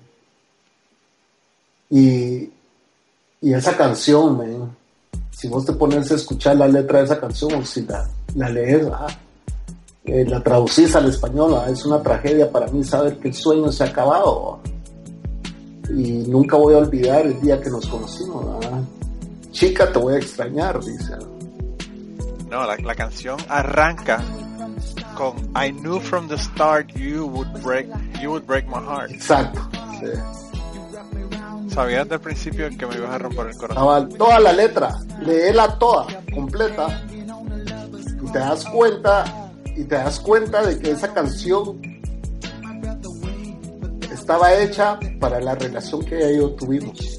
y, 1.90 2.50
y 3.40 3.52
esa 3.52 3.76
canción, 3.76 4.38
man, 4.38 4.76
si 5.30 5.48
vos 5.48 5.66
te 5.66 5.72
pones 5.72 6.10
a 6.10 6.14
escuchar 6.14 6.56
la 6.56 6.68
letra 6.68 7.00
de 7.00 7.04
esa 7.04 7.20
canción, 7.20 7.54
o 7.54 7.64
si 7.64 7.82
la, 7.82 8.08
la 8.34 8.48
lees, 8.48 8.86
ah, 8.92 9.06
eh, 10.04 10.24
la 10.26 10.42
traducís 10.42 10.94
al 10.96 11.08
español, 11.08 11.54
ah, 11.56 11.70
es 11.70 11.84
una 11.86 12.02
tragedia 12.02 12.50
para 12.50 12.66
mí 12.68 12.84
saber 12.84 13.18
que 13.18 13.28
el 13.28 13.34
sueño 13.34 13.72
se 13.72 13.84
ha 13.84 13.86
acabado. 13.86 14.60
ah. 14.62 14.68
Y 15.90 16.24
nunca 16.28 16.56
voy 16.56 16.74
a 16.74 16.78
olvidar 16.78 17.26
el 17.26 17.40
día 17.40 17.60
que 17.60 17.70
nos 17.70 17.86
conocimos. 17.86 18.44
ah. 18.66 18.80
Chica, 19.50 19.90
te 19.92 19.98
voy 19.98 20.14
a 20.14 20.18
extrañar, 20.18 20.80
dice. 20.82 21.14
No, 22.50 22.66
la, 22.66 22.76
la 22.76 22.94
canción 22.94 23.36
arranca 23.48 24.22
con 25.16 25.36
I 25.56 25.70
knew 25.72 26.00
from 26.00 26.28
the 26.28 26.36
start 26.36 26.88
you 26.94 27.26
would 27.26 27.48
break 27.62 27.86
you 28.20 28.30
would 28.30 28.46
break 28.46 28.66
my 28.66 28.80
heart. 28.80 29.10
Exacto. 29.10 29.60
sí. 30.00 30.10
Sabías 31.72 32.04
desde 32.04 32.14
el 32.16 32.20
principio 32.20 32.68
que 32.78 32.86
me 32.86 32.94
ibas 32.96 33.10
a 33.10 33.18
romper 33.18 33.46
el 33.48 33.56
corazón. 33.56 33.82
Cabal, 33.82 34.08
toda 34.10 34.38
la 34.38 34.52
letra, 34.52 34.96
léela 35.20 35.76
toda, 35.78 36.06
completa, 36.32 37.02
y 38.22 38.30
te 38.30 38.38
das 38.38 38.64
cuenta, 38.66 39.24
y 39.76 39.84
te 39.84 39.94
das 39.96 40.20
cuenta 40.20 40.64
de 40.66 40.78
que 40.78 40.92
esa 40.92 41.12
canción 41.12 41.80
estaba 44.12 44.54
hecha 44.54 44.98
para 45.20 45.40
la 45.40 45.54
relación 45.54 46.04
que 46.04 46.16
ella 46.16 46.30
y 46.30 46.36
yo 46.38 46.50
tuvimos. 46.52 47.18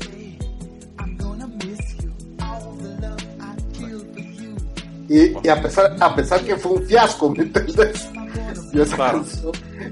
Y, 5.07 5.33
y 5.43 5.49
a 5.49 5.61
pesar, 5.61 5.95
a 5.99 6.15
pesar 6.15 6.41
que 6.43 6.55
fue 6.55 6.73
un 6.73 6.83
fiasco, 6.83 7.29
¿me 7.29 7.43
entiendes? 7.43 8.09
Yo 8.73 8.83
esa 8.83 8.95
Claro. 8.95 9.19
canción, 9.19 9.51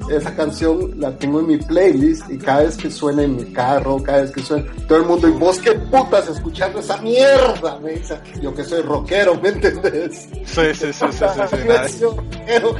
esa 0.09 0.35
canción 0.35 0.99
la 0.99 1.15
tengo 1.17 1.39
en 1.39 1.47
mi 1.47 1.57
playlist 1.57 2.29
y 2.29 2.37
cada 2.37 2.63
vez 2.63 2.77
que 2.77 2.89
suena 2.89 3.23
en 3.23 3.35
mi 3.35 3.45
carro, 3.45 4.01
cada 4.01 4.21
vez 4.21 4.31
que 4.31 4.41
suena, 4.41 4.65
todo 4.87 4.99
el 4.99 5.05
mundo, 5.05 5.27
y 5.27 5.31
vos 5.31 5.59
qué 5.59 5.71
putas 5.73 6.27
escuchando 6.29 6.79
esa 6.79 6.97
mierda, 6.97 7.79
me 7.79 7.91
dice, 7.91 8.19
yo 8.41 8.53
que 8.53 8.63
soy 8.63 8.81
rockero, 8.81 9.39
¿me 9.41 9.49
entendés? 9.49 10.27
Sí, 10.45 10.61
sí, 10.73 10.93
sí, 10.93 10.93
sí, 10.93 11.07
sí, 11.11 11.87
sí, 11.87 12.03
rockero. 12.03 12.75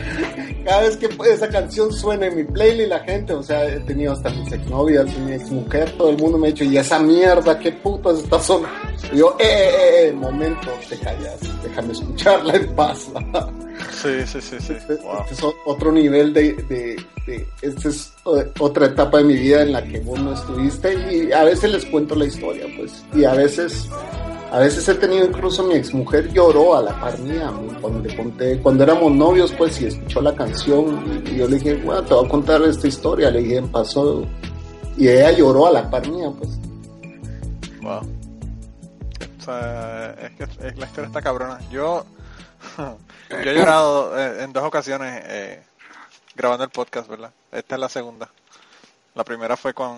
Cada 0.66 0.82
vez 0.82 0.98
que 0.98 1.10
esa 1.32 1.50
canción 1.50 1.92
suena 1.92 2.28
en 2.28 2.38
mi 2.38 2.44
playlist, 2.44 2.90
la 2.90 3.00
gente, 3.00 3.34
o 3.34 3.44
sea, 3.44 3.68
he 3.68 3.80
tenido 3.82 4.14
hasta 4.14 4.30
mis 4.30 4.52
exnovias, 4.52 5.06
mi 5.20 5.34
exmujer, 5.34 5.92
todo 5.98 6.10
el 6.10 6.18
mundo 6.18 6.38
me 6.38 6.48
ha 6.48 6.52
dicho, 6.52 6.64
y 6.64 6.78
esa 6.78 7.00
mierda, 7.00 7.60
qué 7.60 7.72
putas 7.72 8.20
está 8.20 8.40
sonando. 8.40 8.93
Y 9.14 9.18
yo, 9.18 9.36
eh, 9.40 9.44
eh, 9.46 9.70
eh, 9.70 10.08
eh, 10.10 10.14
momento, 10.14 10.70
te 10.90 10.98
callas, 11.00 11.40
déjame 11.64 11.94
escucharla 11.94 12.56
en 12.56 12.76
paz. 12.76 13.08
Sí, 13.92 14.10
sí, 14.28 14.40
sí, 14.40 14.56
sí. 14.60 14.74
Este, 14.74 14.96
Wow. 14.98 15.22
este 15.22 15.34
es 15.34 15.44
o- 15.44 15.54
otro 15.66 15.92
nivel 15.92 16.32
de, 16.34 16.54
de, 16.54 16.96
de- 17.26 17.48
esta 17.62 17.90
es 17.90 18.14
otra 18.60 18.86
etapa 18.86 19.18
de 19.18 19.24
mi 19.24 19.34
vida 19.34 19.64
en 19.64 19.72
la 19.72 19.84
que 19.84 20.00
vos 20.02 20.20
no 20.20 20.34
estuviste 20.34 20.94
y 21.12 21.32
a 21.32 21.44
veces 21.44 21.72
les 21.72 21.86
cuento 21.88 22.14
la 22.16 22.26
historia, 22.26 22.66
pues, 22.78 23.04
y 23.16 23.24
a 23.26 23.34
veces, 23.34 23.90
a 24.52 24.60
veces 24.60 24.88
he 24.88 24.96
tenido 24.96 25.26
incluso 25.26 25.64
mi 25.64 25.74
exmujer 25.74 26.32
lloró 26.32 26.76
a 26.78 26.84
la 26.84 27.00
par 27.02 27.18
mía 27.20 27.52
cuando 27.82 28.00
le 28.08 28.16
conté, 28.16 28.60
cuando 28.60 28.84
éramos 28.84 29.12
novios, 29.12 29.52
pues, 29.58 29.82
y 29.82 29.88
escuchó 29.88 30.22
la 30.22 30.36
canción 30.36 31.24
y 31.26 31.38
yo 31.38 31.48
le 31.48 31.58
dije, 31.58 31.76
bueno, 31.84 32.04
te 32.04 32.14
voy 32.14 32.26
a 32.26 32.30
contar 32.30 32.62
esta 32.64 32.88
historia, 32.88 33.32
le 33.32 33.40
dije, 33.42 33.62
pasó, 33.72 34.24
y 34.98 35.08
ella 35.08 35.32
lloró 35.32 35.68
a 35.68 35.72
la 35.72 35.90
par 35.90 36.08
mía, 36.10 36.30
pues. 36.38 36.52
Wow. 37.82 38.02
O 39.44 39.46
sea, 39.46 40.12
es 40.14 40.32
que 40.36 40.44
es- 40.44 40.78
la 40.78 40.86
historia 40.86 41.08
está 41.08 41.22
cabrona. 41.22 41.60
Yo, 41.70 42.06
yo 43.30 43.38
he 43.38 43.54
llorado 43.54 44.18
eh, 44.18 44.44
en 44.44 44.54
dos 44.54 44.64
ocasiones 44.64 45.22
eh, 45.28 45.62
grabando 46.34 46.64
el 46.64 46.70
podcast, 46.70 47.10
¿verdad? 47.10 47.34
Esta 47.52 47.76
es 47.76 47.82
la 47.82 47.90
segunda. 47.90 48.30
La 49.16 49.26
primera 49.26 49.58
fue 49.58 49.74
con, 49.74 49.98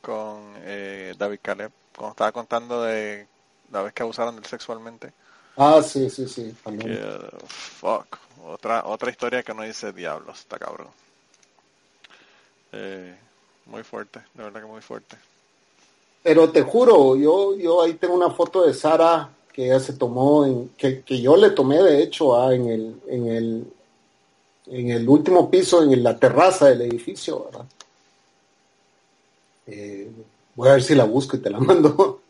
con 0.00 0.54
eh, 0.62 1.14
David 1.18 1.40
Caleb, 1.42 1.70
cuando 1.94 2.12
estaba 2.12 2.32
contando 2.32 2.82
de 2.82 3.26
la 3.70 3.82
vez 3.82 3.92
que 3.92 4.02
abusaron 4.02 4.34
de 4.36 4.40
él 4.40 4.46
sexualmente. 4.46 5.12
Ah, 5.58 5.82
sí, 5.82 6.08
sí, 6.08 6.26
sí, 6.26 6.56
también. 6.64 6.96
Que, 6.96 7.04
uh, 7.04 7.46
fuck. 7.46 8.16
Otra, 8.46 8.84
otra 8.86 9.10
historia 9.10 9.42
que 9.42 9.52
no 9.52 9.62
dice 9.62 9.92
diablos, 9.92 10.38
está 10.40 10.58
cabrón. 10.58 10.88
Eh, 12.72 13.14
muy 13.66 13.82
fuerte, 13.82 14.20
de 14.32 14.42
verdad 14.44 14.60
que 14.60 14.66
muy 14.66 14.80
fuerte. 14.80 15.18
Pero 16.28 16.50
te 16.50 16.60
juro, 16.60 17.16
yo, 17.16 17.56
yo 17.56 17.80
ahí 17.82 17.94
tengo 17.94 18.12
una 18.14 18.28
foto 18.30 18.66
de 18.66 18.74
Sara 18.74 19.30
que 19.50 19.64
ella 19.64 19.80
se 19.80 19.94
tomó, 19.94 20.44
en, 20.44 20.68
que, 20.76 21.00
que 21.00 21.22
yo 21.22 21.36
le 21.38 21.48
tomé 21.50 21.82
de 21.82 22.02
hecho 22.02 22.38
ah, 22.38 22.54
en, 22.54 22.68
el, 22.68 23.00
en, 23.08 23.26
el, 23.28 23.64
en 24.66 24.90
el 24.90 25.08
último 25.08 25.48
piso, 25.50 25.82
en 25.82 26.02
la 26.02 26.18
terraza 26.18 26.66
del 26.66 26.82
edificio, 26.82 27.44
¿verdad? 27.46 27.64
Eh, 29.68 30.10
voy 30.54 30.68
a 30.68 30.72
ver 30.72 30.82
si 30.82 30.94
la 30.94 31.04
busco 31.04 31.36
y 31.36 31.40
te 31.40 31.48
la 31.48 31.60
mando. 31.60 32.20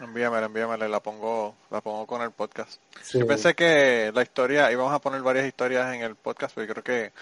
Envíamela, 0.00 0.46
envíamela, 0.46 0.88
la 0.88 0.98
pongo, 1.00 1.54
la 1.70 1.80
pongo 1.82 2.06
con 2.06 2.22
el 2.22 2.32
podcast. 2.32 2.80
Sí. 3.00 3.20
Yo 3.20 3.26
pensé 3.28 3.54
que 3.54 4.10
la 4.12 4.22
historia, 4.22 4.72
íbamos 4.72 4.92
a 4.92 4.98
poner 4.98 5.22
varias 5.22 5.46
historias 5.46 5.94
en 5.94 6.02
el 6.02 6.16
podcast, 6.16 6.52
pero 6.54 6.66
yo 6.66 6.74
creo 6.74 6.84
que 6.84 7.12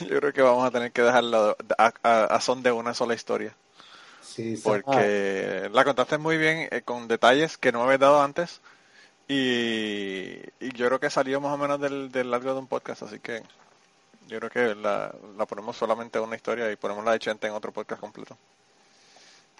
yo 0.08 0.18
creo 0.20 0.32
que 0.32 0.40
vamos 0.42 0.64
a 0.64 0.70
tener 0.70 0.90
que 0.90 1.02
dejarla 1.02 1.54
a, 1.76 1.92
a- 2.02 2.24
a 2.24 2.40
son 2.40 2.62
de 2.62 2.72
una 2.72 2.94
sola 2.94 3.12
historia. 3.14 3.54
Sí. 4.56 4.60
Porque 4.62 5.68
la 5.72 5.84
contaste 5.84 6.18
muy 6.18 6.36
bien, 6.38 6.68
eh, 6.70 6.82
con 6.84 7.08
detalles 7.08 7.58
que 7.58 7.72
no 7.72 7.78
me 7.80 7.84
habías 7.86 8.00
dado 8.00 8.22
antes. 8.22 8.60
Y, 9.28 10.38
y 10.60 10.72
yo 10.74 10.86
creo 10.86 11.00
que 11.00 11.10
salió 11.10 11.40
más 11.40 11.52
o 11.54 11.58
menos 11.58 11.80
del, 11.80 12.10
del 12.10 12.30
largo 12.30 12.52
de 12.52 12.58
un 12.60 12.66
podcast, 12.66 13.02
así 13.04 13.20
que 13.20 13.42
yo 14.28 14.38
creo 14.40 14.50
que 14.50 14.74
la, 14.74 15.14
la 15.36 15.46
ponemos 15.46 15.76
solamente 15.76 16.18
en 16.18 16.24
una 16.24 16.36
historia 16.36 16.70
y 16.70 16.76
ponemos 16.76 17.04
la 17.04 17.12
de 17.12 17.18
Chente 17.20 17.46
en 17.46 17.52
otro 17.54 17.72
podcast 17.72 18.00
completo. 18.00 18.36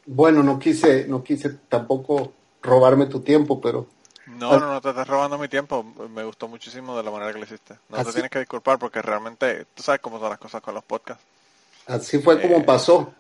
Bueno, 0.07 0.43
no 0.43 0.59
quise, 0.59 1.07
no 1.07 1.22
quise 1.22 1.51
tampoco 1.68 2.33
robarme 2.62 3.07
tu 3.07 3.20
tiempo, 3.20 3.61
pero 3.61 3.87
No, 4.26 4.59
no, 4.59 4.72
no 4.72 4.81
te 4.81 4.91
estás 4.91 5.07
robando 5.09 5.39
mi 5.39 5.49
tiempo. 5.49 5.83
Me 5.83 6.24
gustó 6.24 6.49
muchísimo 6.49 6.97
de 6.97 7.03
la 7.03 7.11
manera 7.11 7.33
que 7.33 7.39
lo 7.39 7.45
hiciste. 7.45 7.74
No 7.89 8.05
te 8.05 8.12
tienes 8.12 8.31
que 8.31 8.39
disculpar 8.41 8.78
porque 8.78 9.03
realmente 9.03 9.66
tú 9.74 9.83
sabes 9.83 10.01
cómo 10.01 10.18
son 10.18 10.31
las 10.31 10.39
cosas 10.39 10.62
con 10.62 10.74
los 10.74 10.85
podcasts. 10.85 11.24
Así 11.91 12.18
fue 12.18 12.41
como 12.41 12.59
Eh, 12.59 12.64
pasó. 12.64 13.14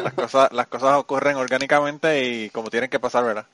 Las 0.00 0.14
cosas, 0.14 0.52
las 0.52 0.68
cosas 0.68 0.96
ocurren 0.98 1.36
orgánicamente 1.36 2.24
y 2.24 2.50
como 2.50 2.70
tienen 2.70 2.90
que 2.90 3.00
pasar, 3.00 3.24
¿verdad? 3.24 3.46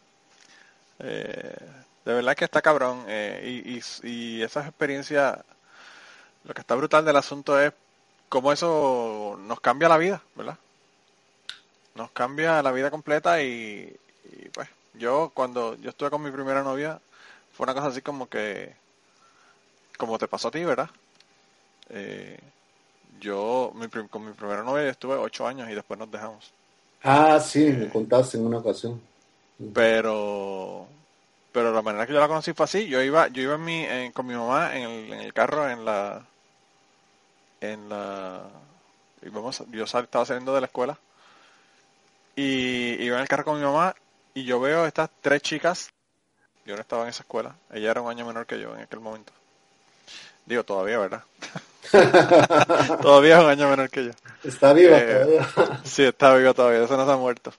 Eh, 0.99 1.57
de 2.05 2.15
verdad 2.15 2.35
que 2.37 2.45
está 2.45 2.63
cabrón. 2.63 3.05
eh, 3.09 3.63
y, 3.65 3.79
y, 3.79 3.83
y 4.39 4.43
esas 4.43 4.67
experiencias, 4.67 5.39
lo 6.45 6.55
que 6.55 6.61
está 6.61 6.75
brutal 6.75 7.05
del 7.05 7.17
asunto 7.17 7.61
es 7.61 7.73
cómo 8.29 8.53
eso 8.53 9.39
nos 9.41 9.61
cambia 9.61 9.89
la 9.89 9.99
vida, 9.99 10.23
¿verdad? 10.35 10.59
Nos 11.95 12.11
cambia 12.13 12.63
la 12.63 12.73
vida 12.73 12.91
completa 12.91 13.43
y, 13.43 13.95
y, 14.25 14.49
pues 14.51 14.69
yo 14.95 15.31
cuando 15.35 15.77
yo 15.77 15.91
estuve 15.91 16.11
con 16.11 16.23
mi 16.23 16.31
primera 16.31 16.63
novia 16.63 17.01
fue 17.53 17.65
una 17.65 17.75
cosa 17.75 17.89
así 17.89 18.03
como 18.03 18.29
que 18.29 18.75
como 19.99 20.19
te 20.19 20.29
pasó 20.29 20.49
a 20.49 20.51
ti, 20.51 20.65
¿verdad? 20.65 20.91
Eh, 21.91 22.39
yo 23.23 23.73
mi 23.75 23.89
con 24.09 24.27
mi 24.27 24.33
primera 24.33 24.63
novia 24.63 24.85
yo 24.85 24.91
estuve 24.91 25.15
ocho 25.15 25.47
años 25.47 25.71
y 25.71 25.75
después 25.75 25.99
nos 25.99 26.11
dejamos. 26.11 26.53
Ah, 27.03 27.41
sí, 27.41 27.65
me 27.71 27.89
contaste 27.89 28.37
en 28.37 28.47
una 28.47 28.59
ocasión. 28.59 29.01
Pero 29.75 30.87
pero 31.53 31.73
la 31.73 31.83
manera 31.83 32.07
que 32.07 32.13
yo 32.13 32.21
la 32.21 32.29
conocí 32.29 32.53
fue 32.53 32.65
así. 32.65 32.87
Yo 32.89 33.03
iba 33.03 33.29
yo 33.29 33.43
iba 33.43 33.55
en 33.55 33.65
mi, 33.65 33.85
en- 33.85 34.13
con 34.13 34.27
mi 34.27 34.35
mamá 34.35 34.77
en 34.77 34.83
el, 34.85 35.13
en 35.13 35.21
el 35.21 35.33
carro 35.33 35.69
en 35.69 35.85
la 35.85 36.27
en 37.61 37.89
la 37.89 38.43
íbamos, 39.23 39.63
yo 39.71 39.87
sal- 39.87 40.05
estaba 40.05 40.27
saliendo 40.27 40.55
de 40.55 40.61
la 40.61 40.67
escuela 40.67 40.99
y 42.35 43.03
iba 43.03 43.17
en 43.17 43.23
el 43.23 43.29
carro 43.29 43.45
con 43.45 43.59
mi 43.59 43.65
mamá 43.65 43.95
y 44.35 44.45
yo 44.45 44.59
veo 44.61 44.87
estas 44.87 45.11
tres 45.21 45.43
chicas. 45.43 45.91
Yo 46.65 46.75
no 46.77 46.81
estaba 46.81 47.03
en 47.05 47.11
esa 47.11 47.23
escuela. 47.23 47.55
Ella 47.73 47.91
era 47.91 48.01
un 48.01 48.11
año 48.11 48.27
menor 48.27 48.47
que 48.47 48.61
yo 48.61 48.75
en 48.75 48.83
aquel 48.83 49.01
momento. 49.01 49.33
Digo, 50.47 50.65
todavía, 50.65 50.99
¿verdad? 50.99 51.23
todavía 53.03 53.39
es 53.39 53.45
un 53.45 53.51
año 53.51 53.69
menor 53.69 53.91
que 53.91 54.07
yo. 54.07 54.11
Está 54.45 54.73
viva 54.73 54.99
Eh, 54.99 55.05
todavía. 55.07 55.81
Sí, 55.85 56.05
está 56.05 56.35
vivo 56.35 56.55
todavía, 56.55 56.85
eso 56.85 56.97
no 56.97 57.07
se 57.07 57.13
ha 57.13 57.17
muerto. 57.17 57.53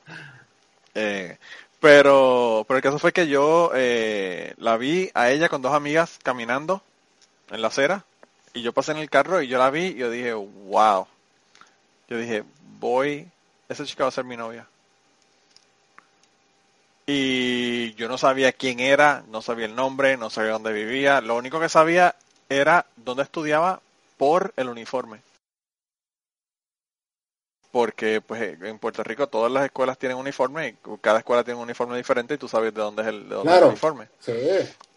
Eh, 0.96 1.38
pero, 1.80 2.66
pero 2.68 2.78
el 2.78 2.84
caso 2.84 3.00
fue 3.00 3.12
que 3.12 3.28
yo 3.28 3.72
eh, 3.76 4.54
la 4.58 4.78
vi 4.78 5.12
a 5.14 5.32
ella 5.32 5.50
con 5.50 5.62
dos 5.62 5.74
amigas 5.74 6.20
caminando 6.24 6.82
en 7.52 7.62
la 7.62 7.68
acera 7.68 8.06
y 8.54 8.62
yo 8.62 8.72
pasé 8.74 8.92
en 8.94 9.00
el 9.00 9.10
carro 9.10 9.42
y 9.42 9.48
yo 9.48 9.58
la 9.58 9.70
vi 9.70 9.88
y 9.88 9.96
yo 9.96 10.10
dije, 10.10 10.34
wow. 10.34 11.08
Yo 12.08 12.18
dije, 12.18 12.44
voy, 12.80 13.28
esa 13.70 13.86
chica 13.86 14.04
va 14.04 14.10
a 14.10 14.12
ser 14.12 14.24
mi 14.24 14.38
novia. 14.38 14.68
Y 17.06 17.94
yo 17.96 18.08
no 18.08 18.18
sabía 18.18 18.54
quién 18.54 18.80
era, 18.80 19.24
no 19.30 19.42
sabía 19.42 19.66
el 19.66 19.76
nombre, 19.76 20.16
no 20.16 20.30
sabía 20.30 20.52
dónde 20.54 20.72
vivía. 20.72 21.20
Lo 21.20 21.36
único 21.36 21.60
que 21.60 21.68
sabía 21.68 22.16
era 22.48 22.86
dónde 22.96 23.24
estudiaba 23.24 23.82
por 24.24 24.54
el 24.56 24.70
uniforme 24.70 25.20
porque 27.72 28.22
pues 28.22 28.40
en 28.62 28.78
Puerto 28.78 29.04
Rico 29.04 29.28
todas 29.28 29.52
las 29.52 29.66
escuelas 29.66 29.98
tienen 29.98 30.16
uniforme 30.18 30.70
y 30.70 30.76
cada 31.02 31.18
escuela 31.18 31.44
tiene 31.44 31.58
un 31.58 31.64
uniforme 31.64 31.98
diferente 31.98 32.36
y 32.36 32.38
tú 32.38 32.48
sabes 32.48 32.72
de 32.74 32.82
dónde 32.82 33.02
es 33.02 33.08
el, 33.08 33.28
de 33.28 33.36
dónde 33.36 33.50
es 33.50 33.52
Claro. 33.52 33.66
el 33.66 33.72
uniforme. 33.72 34.08
Sí. 34.20 34.32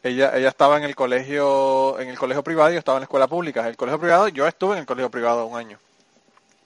Ella 0.03 0.37
ella 0.37 0.49
estaba 0.51 0.77
en 0.77 0.85
el 0.85 0.95
colegio 0.95 1.99
en 1.99 2.11
el 2.11 2.19
colegio 2.19 2.45
privado 2.45 2.71
y 2.71 2.75
yo 2.75 2.79
estaba 2.79 2.99
en 2.99 3.01
la 3.01 3.05
escuela 3.07 3.27
pública. 3.27 3.67
El 3.67 3.79
colegio 3.79 3.99
privado 3.99 4.29
yo 4.29 4.47
estuve 4.47 4.75
en 4.75 4.81
el 4.81 4.87
colegio 4.87 5.11
privado 5.11 5.47
un 5.47 5.57
año. 5.57 5.79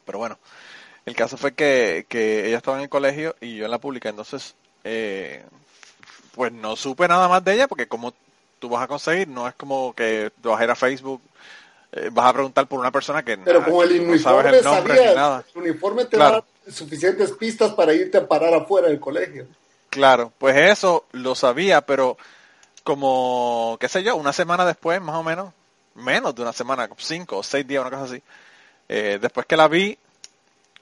Pero 0.05 0.19
bueno, 0.19 0.37
el 1.07 1.15
caso 1.15 1.37
fue 1.37 1.55
que, 1.55 2.05
que 2.09 2.49
ella 2.49 2.57
estaba 2.57 2.77
en 2.79 2.83
el 2.83 2.89
colegio 2.91 3.37
y 3.41 3.55
yo 3.57 3.65
en 3.67 3.71
la 3.71 3.79
pública, 3.79 4.09
entonces 4.09 4.57
eh, 4.83 5.45
pues 6.35 6.51
no 6.53 6.75
supe 6.75 7.07
nada 7.07 7.29
más 7.29 7.45
de 7.45 7.55
ella 7.55 7.69
porque 7.69 7.87
como 7.87 8.13
tú 8.59 8.69
vas 8.69 8.83
a 8.83 8.89
conseguir, 8.89 9.29
no 9.29 9.47
es 9.47 9.55
como 9.55 9.95
que 9.95 10.33
tú 10.43 10.51
vas 10.51 10.61
a 10.61 10.65
ir 10.65 10.71
a 10.73 10.75
Facebook, 10.75 11.23
eh, 11.93 12.09
vas 12.13 12.27
a 12.27 12.33
preguntar 12.33 12.67
por 12.67 12.79
una 12.81 12.91
persona 12.91 13.23
que 13.25 13.37
Pero 13.39 13.61
nada, 13.61 13.67
el 13.67 13.73
tú 13.73 13.79
no 14.05 14.11
uniforme 14.13 14.19
sabes 14.21 14.55
el 14.59 14.65
nombre 14.65 15.09
ni 15.09 15.15
nada. 15.15 15.45
el 15.55 15.61
uniforme 15.63 16.05
te 16.05 16.17
Claro. 16.17 16.45
da 16.67 16.73
suficientes 16.73 17.33
pistas 17.33 17.73
para 17.75 17.93
irte 17.93 18.19
a 18.19 18.27
parar 18.29 18.55
afuera 18.55 18.89
del 18.89 19.01
colegio. 19.01 19.47
Claro, 19.89 20.33
pues 20.39 20.57
eso 20.57 21.07
lo 21.13 21.35
sabía, 21.35 21.81
pero 21.81 22.17
como, 22.85 23.77
qué 23.81 23.89
sé 23.89 24.03
yo, 24.03 24.17
una 24.17 24.33
semana 24.33 24.65
después, 24.65 25.01
más 25.01 25.17
o 25.17 25.23
menos, 25.23 25.53
menos 25.97 26.35
de 26.35 26.43
una 26.43 26.53
semana, 26.53 26.89
cinco 26.99 27.39
o 27.39 27.43
seis 27.43 27.67
días, 27.67 27.81
una 27.85 27.91
cosa 27.91 28.05
así, 28.13 28.23
eh, 28.89 29.19
después 29.21 29.47
que 29.47 29.57
la 29.57 29.67
vi, 29.69 29.99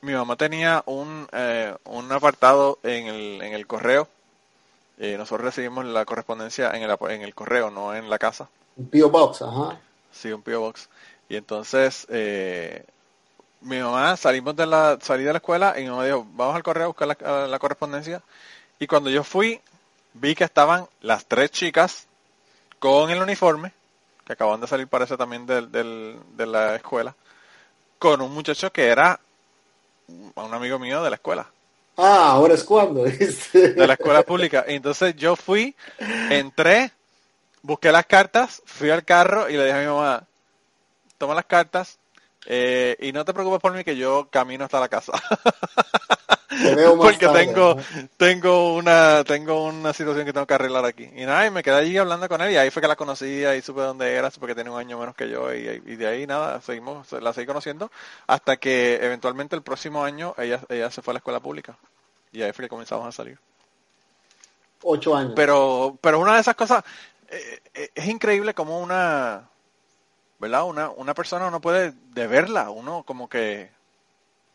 mi 0.02 0.12
mamá 0.12 0.36
tenía 0.36 0.82
un, 0.86 1.26
eh, 1.32 1.74
un 1.84 2.12
apartado 2.12 2.78
en 2.82 3.06
el, 3.06 3.42
en 3.42 3.52
el 3.54 3.66
correo. 3.66 4.09
Eh, 4.98 5.16
nosotros 5.16 5.46
recibimos 5.46 5.84
la 5.86 6.04
correspondencia 6.04 6.70
en 6.72 6.82
el, 6.82 6.96
en 7.11 7.22
el 7.22 7.34
correo, 7.34 7.70
no 7.70 7.94
en 7.94 8.11
la 8.11 8.18
casa. 8.18 8.48
Un 8.76 8.88
P.O. 8.90 9.09
Box, 9.11 9.42
ajá. 9.42 9.78
Sí, 10.21 10.33
un 10.33 10.43
P.O. 10.43 10.61
Box. 10.61 10.89
Y 11.29 11.37
entonces, 11.37 12.07
eh, 12.11 12.85
mi 13.61 13.79
mamá, 13.81 14.16
salimos 14.16 14.57
de 14.57 14.66
la, 14.66 14.99
salí 15.01 15.25
de 15.25 15.33
la 15.33 15.39
escuela 15.39 15.75
y 15.79 15.83
mi 15.85 15.91
mamá 15.91 16.05
dijo, 16.05 16.27
vamos 16.33 16.57
al 16.57 16.62
correo 16.62 16.85
a 16.85 16.89
buscar 16.89 17.09
la, 17.09 17.47
la 17.47 17.59
correspondencia. 17.59 18.23
Y 18.79 18.87
cuando 18.87 19.11
yo 19.11 19.25
fui, 19.25 19.61
vi 20.14 20.35
que 20.35 20.45
estaban 20.45 20.87
las 21.01 21.27
tres 21.27 21.51
chicas 21.51 22.07
con 22.79 23.11
el 23.11 23.21
uniforme, 23.23 23.73
que 24.27 24.33
acaban 24.35 24.61
de 24.61 24.66
salir 24.66 24.87
parece 24.89 25.16
también 25.16 25.47
del, 25.47 25.71
del- 25.73 26.19
de 26.37 26.47
la 26.47 26.77
escuela, 26.77 27.14
con 27.99 28.21
un 28.23 28.33
muchacho 28.33 28.73
que 28.73 28.87
era 28.87 29.19
un 30.09 30.55
amigo 30.55 30.79
mío 30.79 31.03
de 31.03 31.11
la 31.11 31.16
escuela. 31.16 31.51
Ah, 31.97 32.31
ahora 32.31 32.55
es 32.55 32.62
cuando. 32.64 33.05
de 33.53 33.87
la 33.87 33.95
escuela 33.95 34.23
pública. 34.23 34.64
Entonces 34.66 35.16
yo 35.16 35.35
fui, 35.37 35.75
entré, 36.31 36.93
busqué 37.62 37.92
las 37.92 38.06
cartas, 38.06 38.62
fui 38.66 38.90
al 38.90 39.04
carro 39.04 39.48
y 39.48 39.56
le 39.56 39.64
dije 39.64 39.78
a 39.78 39.80
mi 39.80 39.86
mamá, 39.86 40.24
toma 41.18 41.34
las 41.34 41.46
cartas 41.46 41.98
eh, 42.46 42.96
y 43.00 43.12
no 43.12 43.24
te 43.24 43.34
preocupes 43.34 43.61
por 43.61 43.72
mí 43.72 43.84
que 43.84 43.96
yo 43.96 44.28
camino 44.30 44.64
hasta 44.64 44.80
la 44.80 44.88
casa. 44.88 45.12
Porque 46.96 47.28
tengo, 47.28 47.76
tengo 48.16 48.74
una, 48.74 49.22
tengo 49.24 49.66
una 49.66 49.92
situación 49.92 50.24
que 50.24 50.32
tengo 50.32 50.46
que 50.46 50.54
arreglar 50.54 50.84
aquí. 50.84 51.09
Y 51.14 51.24
nada, 51.24 51.46
y 51.46 51.50
me 51.50 51.62
quedé 51.62 51.76
allí 51.76 51.96
hablando 51.98 52.28
con 52.28 52.40
él 52.40 52.52
y 52.52 52.56
ahí 52.56 52.70
fue 52.70 52.80
que 52.82 52.88
la 52.88 52.96
conocí, 52.96 53.44
ahí 53.44 53.61
supe 53.61 53.82
dónde 53.82 54.12
era, 54.14 54.30
supe 54.30 54.46
que 54.46 54.54
tenía 54.54 54.72
un 54.72 54.78
año 54.78 54.98
menos 54.98 55.14
que 55.14 55.28
yo 55.28 55.52
y, 55.54 55.78
de 55.78 56.06
ahí 56.06 56.26
nada, 56.26 56.61
seguimos, 56.61 57.12
la 57.12 57.32
seguí 57.32 57.46
conociendo 57.46 57.90
hasta 58.26 58.56
que 58.56 58.96
eventualmente 58.96 59.54
el 59.54 59.62
próximo 59.62 60.02
año 60.04 60.34
ella, 60.38 60.61
ella 60.68 60.90
se 60.90 61.02
fue 61.02 61.12
a 61.12 61.14
la 61.14 61.18
escuela 61.18 61.40
pública. 61.40 61.76
Y 62.32 62.42
ahí 62.42 62.52
fue 62.52 62.64
que 62.64 62.70
comenzamos 62.70 63.06
a 63.06 63.12
salir. 63.12 63.38
Ocho 64.82 65.14
años. 65.14 65.32
Pero, 65.34 65.98
pero 66.00 66.18
una 66.18 66.34
de 66.34 66.40
esas 66.40 66.54
cosas, 66.54 66.82
es 67.29 68.07
increíble 68.07 68.55
como 68.55 68.81
una, 68.81 69.51
¿verdad? 70.39 70.64
Una, 70.64 70.91
una 70.91 71.14
persona 71.14 71.51
no 71.51 71.61
puede 71.61 71.93
de 72.12 72.26
verla, 72.26 72.70
uno 72.70 73.03
como 73.05 73.29
que... 73.29 73.70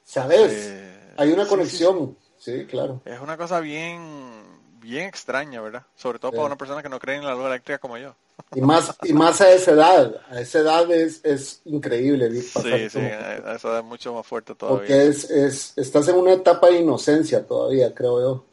¿Sabes? 0.03 0.51
Eh, 0.51 1.13
hay 1.17 1.31
una 1.31 1.47
conexión, 1.47 2.17
sí, 2.37 2.65
claro. 2.65 3.01
Es 3.05 3.19
una 3.19 3.37
cosa 3.37 3.59
bien, 3.61 4.43
bien 4.81 5.07
extraña, 5.07 5.61
¿verdad? 5.61 5.83
Sobre 5.95 6.19
todo 6.19 6.31
para 6.31 6.43
una 6.43 6.57
persona 6.57 6.83
que 6.83 6.89
no 6.89 6.99
cree 6.99 7.17
en 7.17 7.25
la 7.25 7.35
luz 7.35 7.45
eléctrica 7.45 7.77
como 7.79 7.97
yo. 7.97 8.15
Y 8.53 8.61
más, 8.61 8.97
y 9.03 9.13
más 9.13 9.39
a 9.41 9.51
esa 9.51 9.71
edad, 9.71 10.21
a 10.29 10.41
esa 10.41 10.59
edad 10.59 10.91
es, 10.91 11.23
es 11.23 11.61
increíble. 11.65 12.29
Sí, 12.41 12.89
sí, 12.89 12.99
a 12.99 13.55
esa 13.55 13.69
edad 13.69 13.79
es 13.79 13.85
mucho 13.85 14.13
más 14.13 14.27
fuerte 14.27 14.55
todavía. 14.55 14.79
Porque 14.79 15.07
es, 15.07 15.29
es, 15.29 15.73
estás 15.77 16.07
en 16.09 16.15
una 16.15 16.33
etapa 16.33 16.67
de 16.67 16.79
inocencia 16.79 17.45
todavía, 17.45 17.93
creo 17.93 18.19
yo. 18.19 18.45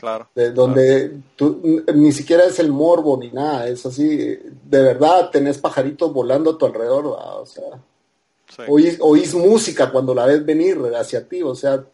Claro. 0.00 0.30
De 0.34 0.50
donde 0.50 1.14
tú 1.36 1.84
ni 1.94 2.10
siquiera 2.10 2.44
es 2.44 2.58
el 2.58 2.72
morbo 2.72 3.18
ni 3.18 3.30
nada, 3.30 3.68
es 3.68 3.84
así, 3.84 4.16
de 4.16 4.82
verdad 4.82 5.28
tenés 5.28 5.58
pajaritos 5.58 6.10
volando 6.10 6.52
a 6.52 6.56
tu 6.56 6.64
alrededor, 6.64 7.04
o 7.06 7.44
sea, 7.44 7.78
Oís, 8.66 9.34
música 9.34 9.92
cuando 9.92 10.14
la 10.14 10.24
ves 10.24 10.44
venir 10.44 10.78
hacia 10.98 11.28
ti, 11.28 11.42
o 11.42 11.54
sea, 11.54 11.84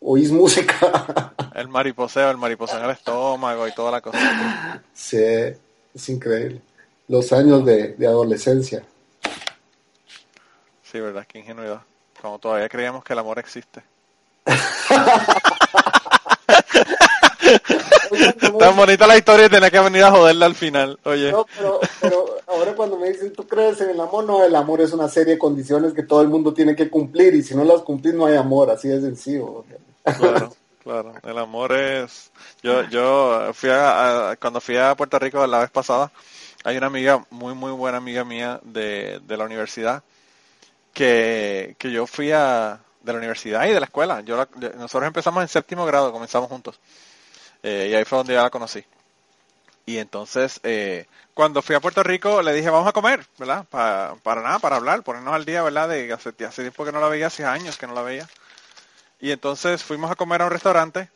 oís 0.00 0.30
música. 0.30 1.34
el 1.54 1.68
mariposeo, 1.68 2.30
el 2.30 2.36
mariposeo 2.36 2.78
en 2.78 2.84
el 2.84 2.90
estómago 2.92 3.66
y 3.66 3.72
toda 3.72 3.90
la 3.90 4.00
cosa. 4.00 4.82
Sí, 4.94 5.18
es 5.18 6.08
increíble. 6.08 6.62
Los 7.08 7.32
años 7.32 7.64
de, 7.64 7.94
de 7.94 8.06
adolescencia. 8.06 8.84
Sí, 10.82 11.00
verdad, 11.00 11.26
qué 11.28 11.40
ingenuidad. 11.40 11.82
Cuando 12.20 12.38
todavía 12.38 12.68
creíamos 12.68 13.04
que 13.04 13.12
el 13.12 13.18
amor 13.18 13.40
existe. 13.40 13.82
Tan 18.58 18.76
bonita 18.76 19.06
la 19.06 19.16
historia 19.16 19.46
y 19.46 19.48
tenés 19.48 19.70
que 19.70 19.80
venir 19.80 20.04
a 20.04 20.10
joderla 20.10 20.46
al 20.46 20.54
final, 20.54 20.98
oye. 21.04 21.32
No, 21.32 21.46
pero, 21.56 21.80
pero, 22.00 22.26
ahora 22.46 22.74
cuando 22.74 22.96
me 22.96 23.10
dicen, 23.10 23.32
¿tú 23.32 23.46
crees 23.46 23.80
en 23.80 23.90
el 23.90 24.00
amor? 24.00 24.24
No, 24.24 24.44
el 24.44 24.54
amor 24.54 24.80
es 24.80 24.92
una 24.92 25.08
serie 25.08 25.34
de 25.34 25.38
condiciones 25.38 25.92
que 25.92 26.02
todo 26.02 26.22
el 26.22 26.28
mundo 26.28 26.54
tiene 26.54 26.74
que 26.76 26.88
cumplir 26.88 27.34
y 27.34 27.42
si 27.42 27.54
no 27.54 27.64
las 27.64 27.82
cumplís 27.82 28.14
no 28.14 28.26
hay 28.26 28.36
amor, 28.36 28.70
así 28.70 28.88
de 28.88 29.00
sencillo. 29.00 29.64
Claro, 30.04 30.54
claro, 30.82 31.14
el 31.22 31.38
amor 31.38 31.72
es... 31.72 32.30
Yo, 32.62 32.82
yo 32.88 33.50
fui 33.52 33.70
a, 33.72 34.36
cuando 34.40 34.60
fui 34.60 34.76
a 34.76 34.94
Puerto 34.94 35.18
Rico 35.18 35.46
la 35.46 35.60
vez 35.60 35.70
pasada, 35.70 36.10
hay 36.64 36.76
una 36.76 36.86
amiga, 36.86 37.24
muy, 37.30 37.54
muy 37.54 37.72
buena 37.72 37.98
amiga 37.98 38.24
mía 38.24 38.60
de, 38.64 39.20
de 39.26 39.36
la 39.36 39.44
universidad, 39.44 40.02
que, 40.92 41.76
que 41.78 41.90
yo 41.92 42.06
fui 42.06 42.32
a, 42.32 42.80
de 43.06 43.12
la 43.12 43.18
universidad 43.18 43.66
y 43.66 43.72
de 43.72 43.80
la 43.80 43.86
escuela. 43.86 44.20
Yo 44.22 44.36
nosotros 44.76 45.06
empezamos 45.06 45.42
en 45.42 45.48
séptimo 45.48 45.86
grado, 45.86 46.12
comenzamos 46.12 46.48
juntos. 46.48 46.78
Eh, 47.68 47.88
y 47.90 47.94
ahí 47.96 48.04
fue 48.04 48.18
donde 48.18 48.34
ya 48.34 48.44
la 48.44 48.50
conocí. 48.50 48.84
Y 49.86 49.98
entonces, 49.98 50.60
eh, 50.62 51.06
cuando 51.34 51.62
fui 51.62 51.74
a 51.74 51.80
Puerto 51.80 52.00
Rico, 52.04 52.40
le 52.40 52.52
dije, 52.52 52.70
vamos 52.70 52.86
a 52.86 52.92
comer, 52.92 53.26
¿verdad? 53.38 53.64
para 53.68 54.40
nada, 54.40 54.60
para 54.60 54.76
hablar, 54.76 55.02
ponernos 55.02 55.34
al 55.34 55.44
día, 55.44 55.64
¿verdad? 55.64 55.88
De 55.88 56.12
hace, 56.12 56.28
hace 56.44 56.62
tiempo 56.62 56.84
que 56.84 56.92
no 56.92 57.00
la 57.00 57.08
veía, 57.08 57.26
hace 57.26 57.44
años 57.44 57.76
que 57.76 57.88
no 57.88 57.94
la 57.94 58.02
veía. 58.02 58.28
Y 59.18 59.32
entonces 59.32 59.82
fuimos 59.82 60.12
a 60.12 60.14
comer 60.14 60.42
a 60.42 60.44
un 60.44 60.52
restaurante. 60.52 61.10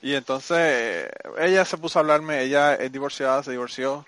Y 0.00 0.14
entonces 0.14 1.10
ella 1.38 1.66
se 1.66 1.76
puso 1.76 1.98
a 1.98 2.00
hablarme, 2.00 2.40
ella 2.40 2.76
es 2.76 2.90
divorciada, 2.90 3.42
se 3.42 3.50
divorció 3.50 4.06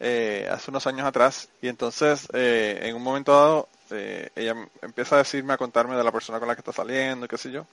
eh, 0.00 0.46
hace 0.52 0.70
unos 0.70 0.86
años 0.86 1.06
atrás. 1.06 1.48
Y 1.62 1.68
entonces, 1.68 2.28
en 2.34 2.94
un 2.94 3.02
momento 3.02 3.32
dado, 3.32 3.68
ella 4.36 4.54
empieza 4.82 5.14
a 5.14 5.18
decirme, 5.18 5.54
a 5.54 5.56
contarme 5.56 5.96
de 5.96 6.04
la 6.04 6.12
persona 6.12 6.38
con 6.38 6.48
la 6.48 6.54
que 6.54 6.60
está 6.60 6.72
saliendo, 6.72 7.26
qué 7.26 7.38
sé 7.38 7.50
yo 7.50 7.66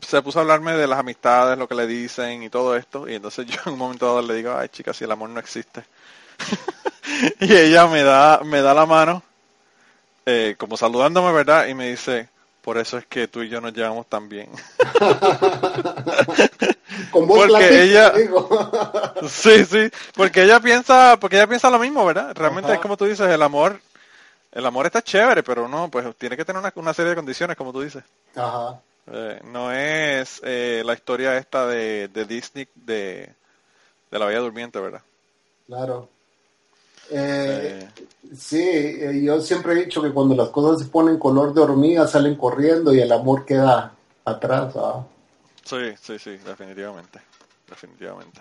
se 0.00 0.22
puso 0.22 0.38
a 0.38 0.42
hablarme 0.42 0.74
de 0.74 0.86
las 0.86 0.98
amistades, 0.98 1.58
lo 1.58 1.68
que 1.68 1.74
le 1.74 1.86
dicen 1.86 2.42
y 2.42 2.50
todo 2.50 2.76
esto. 2.76 3.08
Y 3.08 3.14
entonces 3.14 3.46
yo 3.46 3.60
en 3.66 3.72
un 3.74 3.78
momento 3.78 4.06
dado 4.06 4.22
le 4.22 4.34
digo, 4.34 4.54
ay 4.56 4.68
chica, 4.68 4.92
si 4.92 5.04
el 5.04 5.12
amor 5.12 5.30
no 5.30 5.40
existe. 5.40 5.84
y 7.40 7.54
ella 7.54 7.86
me 7.86 8.02
da, 8.02 8.40
me 8.44 8.60
da 8.62 8.74
la 8.74 8.86
mano, 8.86 9.22
eh, 10.26 10.54
como 10.58 10.76
saludándome, 10.76 11.32
¿verdad? 11.32 11.66
Y 11.66 11.74
me 11.74 11.90
dice, 11.90 12.28
por 12.62 12.78
eso 12.78 12.98
es 12.98 13.06
que 13.06 13.28
tú 13.28 13.42
y 13.42 13.48
yo 13.48 13.60
nos 13.60 13.72
llevamos 13.72 14.06
tan 14.06 14.28
bien. 14.28 14.50
porque 17.12 17.82
ella 17.82 18.12
sí 19.28 19.64
sí 19.64 19.90
porque 20.14 20.42
ella 20.42 20.60
piensa 20.60 21.16
porque 21.20 21.36
ella 21.36 21.46
piensa 21.46 21.70
lo 21.70 21.78
mismo 21.78 22.04
verdad 22.04 22.34
realmente 22.34 22.72
es 22.72 22.78
como 22.78 22.96
tú 22.96 23.04
dices 23.04 23.28
el 23.28 23.42
amor 23.42 23.80
el 24.52 24.66
amor 24.66 24.86
está 24.86 25.02
chévere 25.02 25.42
pero 25.42 25.68
no 25.68 25.90
pues 25.90 26.06
tiene 26.16 26.36
que 26.36 26.44
tener 26.44 26.60
una, 26.60 26.72
una 26.76 26.94
serie 26.94 27.10
de 27.10 27.16
condiciones 27.16 27.56
como 27.56 27.72
tú 27.72 27.82
dices 27.82 28.02
Ajá. 28.34 28.80
Eh, 29.08 29.40
no 29.44 29.72
es 29.72 30.40
eh, 30.44 30.82
la 30.84 30.94
historia 30.94 31.36
esta 31.36 31.66
de, 31.66 32.08
de 32.08 32.24
Disney 32.24 32.68
de, 32.74 33.32
de, 34.10 34.18
la 34.18 34.26
Bella 34.26 34.40
Durmiente, 34.40 34.80
¿verdad? 34.80 35.02
Claro. 35.66 36.08
Eh, 37.10 37.88
sí, 38.36 39.22
yo 39.24 39.40
siempre 39.40 39.74
he 39.74 39.84
dicho 39.84 40.02
que 40.02 40.10
cuando 40.10 40.34
las 40.34 40.48
cosas 40.48 40.82
se 40.82 40.90
ponen 40.90 41.18
color 41.18 41.54
de 41.54 41.60
hormiga 41.60 42.08
salen 42.08 42.34
corriendo 42.34 42.92
y 42.92 43.00
el 43.00 43.12
amor 43.12 43.44
queda 43.44 43.94
atrás. 44.24 44.74
Sí, 45.62 45.94
sí, 46.00 46.18
sí, 46.18 46.36
definitivamente. 46.38 47.20
Definitivamente. 47.68 48.40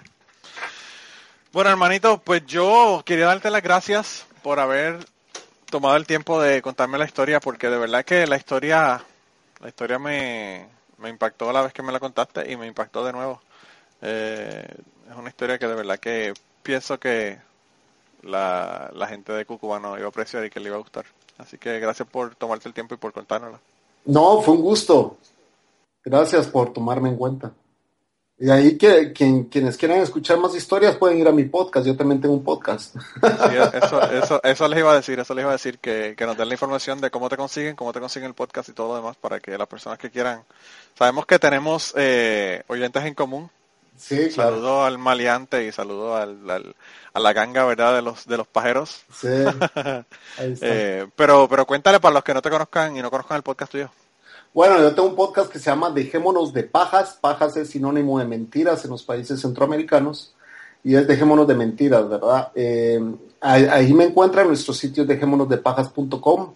Bueno, 1.54 1.70
hermanito, 1.70 2.18
pues 2.18 2.46
yo 2.46 3.04
quería 3.06 3.28
darte 3.28 3.52
las 3.52 3.62
gracias 3.62 4.26
por 4.42 4.60
haber 4.60 5.06
tomado 5.70 5.96
el 5.96 6.08
tiempo 6.08 6.42
de 6.42 6.62
contarme 6.62 6.98
la 6.98 7.06
historia, 7.06 7.40
porque 7.40 7.70
de 7.70 7.78
verdad 7.78 8.04
que 8.04 8.26
la 8.26 8.38
historia 8.38 9.04
la 9.62 9.70
historia 9.70 10.00
me, 10.00 10.68
me 10.98 11.10
impactó 11.10 11.52
la 11.52 11.62
vez 11.62 11.74
que 11.74 11.84
me 11.84 11.92
la 11.92 12.00
contaste 12.00 12.52
y 12.52 12.58
me 12.58 12.68
impactó 12.68 13.06
de 13.06 13.14
nuevo. 13.14 13.42
Eh, 14.02 14.68
es 15.10 15.16
una 15.16 15.30
historia 15.30 15.58
que 15.58 15.68
de 15.68 15.76
verdad 15.76 16.00
que 16.00 16.34
pienso 16.64 17.00
que 17.00 17.40
la, 18.22 18.92
la 18.94 19.08
gente 19.08 19.34
de 19.34 19.46
Cucubano 19.46 19.98
iba 19.98 20.06
a 20.06 20.10
apreciar 20.10 20.46
y 20.46 20.50
que 20.50 20.60
le 20.60 20.68
iba 20.68 20.78
a 20.78 20.82
gustar. 20.82 21.06
Así 21.38 21.58
que 21.58 21.80
gracias 21.80 22.08
por 22.08 22.36
tomarte 22.36 22.68
el 22.68 22.74
tiempo 22.74 22.96
y 22.96 22.98
por 22.98 23.14
contárnosla. 23.14 23.60
No, 24.06 24.42
fue 24.42 24.54
un 24.56 24.62
gusto. 24.62 25.18
Gracias 26.04 26.48
por 26.48 26.72
tomarme 26.72 27.10
en 27.10 27.18
cuenta. 27.18 27.52
Y 28.38 28.50
ahí 28.50 28.78
que 28.78 29.14
quienes 29.14 29.78
quieran 29.78 30.00
escuchar 30.00 30.38
más 30.38 30.54
historias 30.56 30.98
pueden 30.98 31.18
ir 31.20 31.28
a 31.28 31.32
mi 31.32 31.46
podcast. 31.46 31.88
Yo 31.88 31.96
también 31.96 32.20
tengo 32.20 32.34
un 32.34 32.44
podcast. 32.44 32.94
eso, 33.74 34.02
eso, 34.12 34.44
eso 34.44 34.68
les 34.68 34.80
iba 34.80 34.92
a 34.92 34.96
decir, 34.96 35.18
eso 35.18 35.34
les 35.34 35.44
iba 35.44 35.52
a 35.52 35.56
decir 35.56 35.80
que, 35.80 36.16
que 36.18 36.26
nos 36.26 36.38
den 36.38 36.50
la 36.50 36.54
información 36.56 37.00
de 37.00 37.10
cómo 37.10 37.30
te 37.30 37.38
consiguen, 37.38 37.78
cómo 37.78 37.94
te 37.94 38.02
consiguen 38.02 38.28
el 38.28 38.34
podcast 38.34 38.68
y 38.68 38.74
todo 38.74 38.90
lo 38.90 38.96
demás 38.98 39.16
para 39.16 39.40
que 39.40 39.58
las 39.58 39.68
personas 39.68 39.98
que 40.00 40.12
quieran. 40.12 40.44
Sabemos 40.98 41.26
que 41.26 41.40
tenemos 41.40 41.94
eh, 41.96 42.64
oyentes 42.68 43.06
en 43.06 43.14
común. 43.14 43.50
Sí, 43.98 44.30
Saludo 44.30 44.84
al 44.84 44.98
maleante 44.98 45.66
y 45.66 45.72
saludo 45.72 46.18
al, 46.18 46.76
a 47.14 47.20
la 47.20 47.32
ganga, 47.32 47.64
¿verdad? 47.64 47.96
De 47.96 48.02
los 48.02 48.28
de 48.28 48.36
los 48.36 48.48
pajeros. 48.48 49.06
Sí. 49.18 49.30
eh, 50.40 51.08
pero 51.16 51.48
pero 51.48 51.66
cuéntale 51.66 52.02
para 52.02 52.16
los 52.16 52.24
que 52.26 52.34
no 52.34 52.42
te 52.42 52.50
conozcan 52.50 52.98
y 52.98 53.02
no 53.02 53.10
conozcan 53.10 53.38
el 53.38 53.44
podcast 53.44 53.72
tuyo. 53.72 53.90
Bueno, 54.56 54.80
yo 54.80 54.96
tengo 54.96 55.10
un 55.10 55.16
podcast 55.18 55.52
que 55.52 55.60
se 55.60 55.66
llama 55.70 55.90
Dejémonos 55.90 56.54
de 56.54 56.64
Pajas. 56.64 57.18
Pajas 57.20 57.58
es 57.58 57.72
sinónimo 57.72 58.20
de 58.20 58.24
mentiras 58.24 58.86
en 58.86 58.92
los 58.92 59.04
países 59.04 59.42
centroamericanos. 59.42 60.34
Y 60.82 60.96
es 60.96 61.06
Dejémonos 61.06 61.46
de 61.46 61.56
Mentiras, 61.56 62.08
¿verdad? 62.08 62.54
Eh, 62.56 63.02
ahí, 63.42 63.94
me 63.94 64.06
encuentran 64.06 64.44
en 64.44 64.52
nuestro 64.52 64.74
sitio 64.74 65.04
dejémonosdepajas.com. 65.04 66.54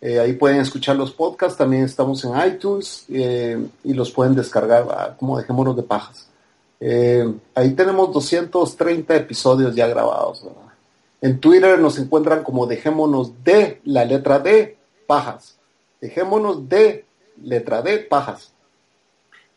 Eh, 0.00 0.18
ahí 0.18 0.32
pueden 0.32 0.62
escuchar 0.62 0.96
los 0.96 1.12
podcasts. 1.12 1.58
También 1.58 1.82
estamos 1.82 2.24
en 2.24 2.30
iTunes 2.54 3.04
eh, 3.10 3.62
y 3.84 3.92
los 3.92 4.10
pueden 4.10 4.34
descargar 4.34 5.14
como 5.18 5.36
Dejémonos 5.36 5.76
de 5.76 5.82
Pajas. 5.82 6.26
ahí 6.80 7.70
tenemos 7.74 8.14
230 8.14 9.14
episodios 9.14 9.74
ya 9.74 9.86
grabados, 9.88 10.42
¿verdad? 10.42 10.72
En 11.20 11.38
Twitter 11.38 11.78
nos 11.78 11.98
encuentran 11.98 12.44
como 12.44 12.66
Dejémonos 12.66 13.44
de 13.44 13.78
la 13.84 14.06
letra 14.06 14.38
D, 14.38 14.78
Pajas. 15.06 15.58
Dejémonos 16.00 16.66
de 16.66 17.11
letra 17.42 17.82
D, 17.82 17.98
pajas. 17.98 18.52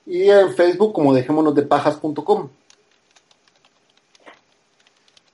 Y 0.05 0.29
en 0.29 0.53
Facebook 0.55 0.93
como 0.93 1.13
dejémonos 1.13 1.55
de 1.55 1.63
pajas.com. 1.63 2.49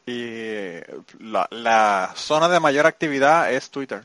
Y 0.06 0.72
la, 1.20 1.48
la, 1.52 2.12
zona 2.16 2.50
de 2.50 2.60
mayor 2.60 2.86
actividad 2.86 3.52
es 3.54 3.70
Twitter. 3.70 4.04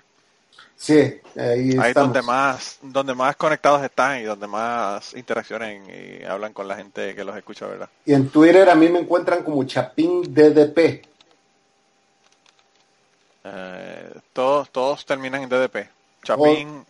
Sí, 0.76 0.94
ahí 0.94 1.20
Ahí 1.36 1.68
es 1.70 1.74
estamos. 1.86 1.94
donde 2.12 2.22
más, 2.22 2.78
donde 2.82 3.14
más 3.14 3.34
conectados 3.36 3.82
están 3.82 4.20
y 4.20 4.24
donde 4.24 4.46
más 4.46 5.14
interaccionen 5.14 5.84
y 5.88 6.22
hablan 6.24 6.52
con 6.52 6.68
la 6.68 6.76
gente 6.76 7.14
que 7.14 7.24
los 7.24 7.34
escucha, 7.36 7.66
¿verdad? 7.66 7.88
Y 8.04 8.12
en 8.12 8.28
Twitter 8.28 8.68
a 8.68 8.74
mí 8.74 8.88
me 8.90 8.98
encuentran 9.00 9.42
como 9.42 9.64
Chapín 9.64 10.34
DDP. 10.34 11.06
Eh, 13.44 14.12
todos, 14.32 14.70
todos 14.70 15.06
terminan 15.06 15.42
en 15.42 15.48
DDP. 15.48 15.88
Chapín, 16.22 16.84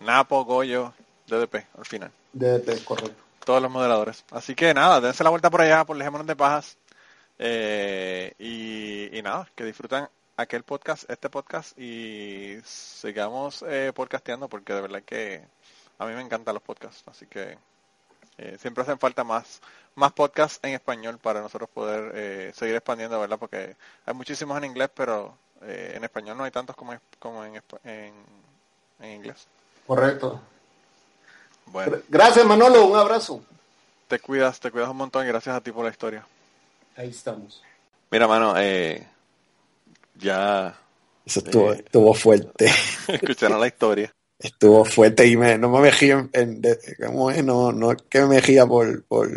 Napo, 0.00 0.44
Goyo, 0.44 0.92
DDP, 1.26 1.66
al 1.76 1.84
final. 1.84 2.10
DDP, 2.32 2.84
correcto. 2.84 3.22
Todos 3.44 3.62
los 3.62 3.70
moderadores. 3.70 4.24
Así 4.30 4.54
que 4.54 4.74
nada, 4.74 5.00
dense 5.00 5.24
la 5.24 5.30
vuelta 5.30 5.50
por 5.50 5.62
allá, 5.62 5.84
por 5.84 5.96
Dejémonos 5.96 6.26
de 6.26 6.36
Pajas. 6.36 6.76
Eh, 7.38 8.34
y, 8.38 9.16
y 9.16 9.22
nada, 9.22 9.48
que 9.54 9.64
disfruten 9.64 10.08
aquel 10.36 10.62
podcast, 10.62 11.08
este 11.10 11.30
podcast 11.30 11.78
y 11.78 12.58
sigamos 12.64 13.64
eh, 13.66 13.92
podcasteando 13.94 14.48
porque 14.48 14.74
de 14.74 14.80
verdad 14.80 15.02
que 15.02 15.42
a 15.98 16.06
mí 16.06 16.12
me 16.14 16.20
encantan 16.20 16.54
los 16.54 16.62
podcasts. 16.62 17.02
Así 17.06 17.26
que 17.26 17.56
eh, 18.38 18.56
siempre 18.58 18.82
hacen 18.82 18.98
falta 18.98 19.24
más 19.24 19.60
más 19.94 20.12
podcasts 20.12 20.60
en 20.62 20.74
español 20.74 21.18
para 21.18 21.40
nosotros 21.40 21.68
poder 21.70 22.12
eh, 22.14 22.52
seguir 22.54 22.74
expandiendo, 22.74 23.20
¿verdad? 23.20 23.38
Porque 23.38 23.76
hay 24.06 24.14
muchísimos 24.14 24.56
en 24.58 24.64
inglés, 24.64 24.90
pero 24.94 25.36
eh, 25.62 25.92
en 25.94 26.04
español 26.04 26.38
no 26.38 26.44
hay 26.44 26.50
tantos 26.50 26.76
como, 26.76 26.94
como 27.18 27.44
en, 27.44 27.56
en, 27.84 28.14
en 29.00 29.10
inglés. 29.10 29.46
Correcto. 29.90 30.40
Bueno, 31.66 31.96
Gr- 31.96 32.02
Gracias, 32.08 32.46
Manolo. 32.46 32.86
Un 32.86 32.96
abrazo. 32.96 33.42
te 34.06 34.20
cuidas, 34.20 34.60
te 34.60 34.70
cuidas 34.70 34.88
un 34.88 34.98
montón 34.98 35.24
y 35.24 35.28
gracias 35.28 35.56
a 35.56 35.60
ti 35.60 35.72
por 35.72 35.84
la 35.84 35.90
historia. 35.90 36.24
Ahí 36.96 37.08
estamos. 37.10 37.60
Mira, 38.08 38.28
mano, 38.28 38.54
eh, 38.56 39.04
ya 40.14 40.78
Eso 41.26 41.40
estuvo, 41.40 41.72
Eh. 41.72 41.82
estuvo 41.84 42.14
fuerte. 42.14 42.66
escucharon 43.08 43.58
la 43.60 43.66
historia. 43.66 44.12
Estuvo 44.38 44.84
fuerte 44.84 45.26
y 45.26 45.36
me, 45.36 45.58
no 45.58 45.68
me 45.70 45.80
mejía 45.80 46.28
en, 46.34 46.62
no, 47.44 47.72
no 47.72 47.90
es 47.90 48.02
que 48.08 48.20
me 48.20 48.26
mejía 48.36 48.66
por, 48.66 49.02
por 49.06 49.28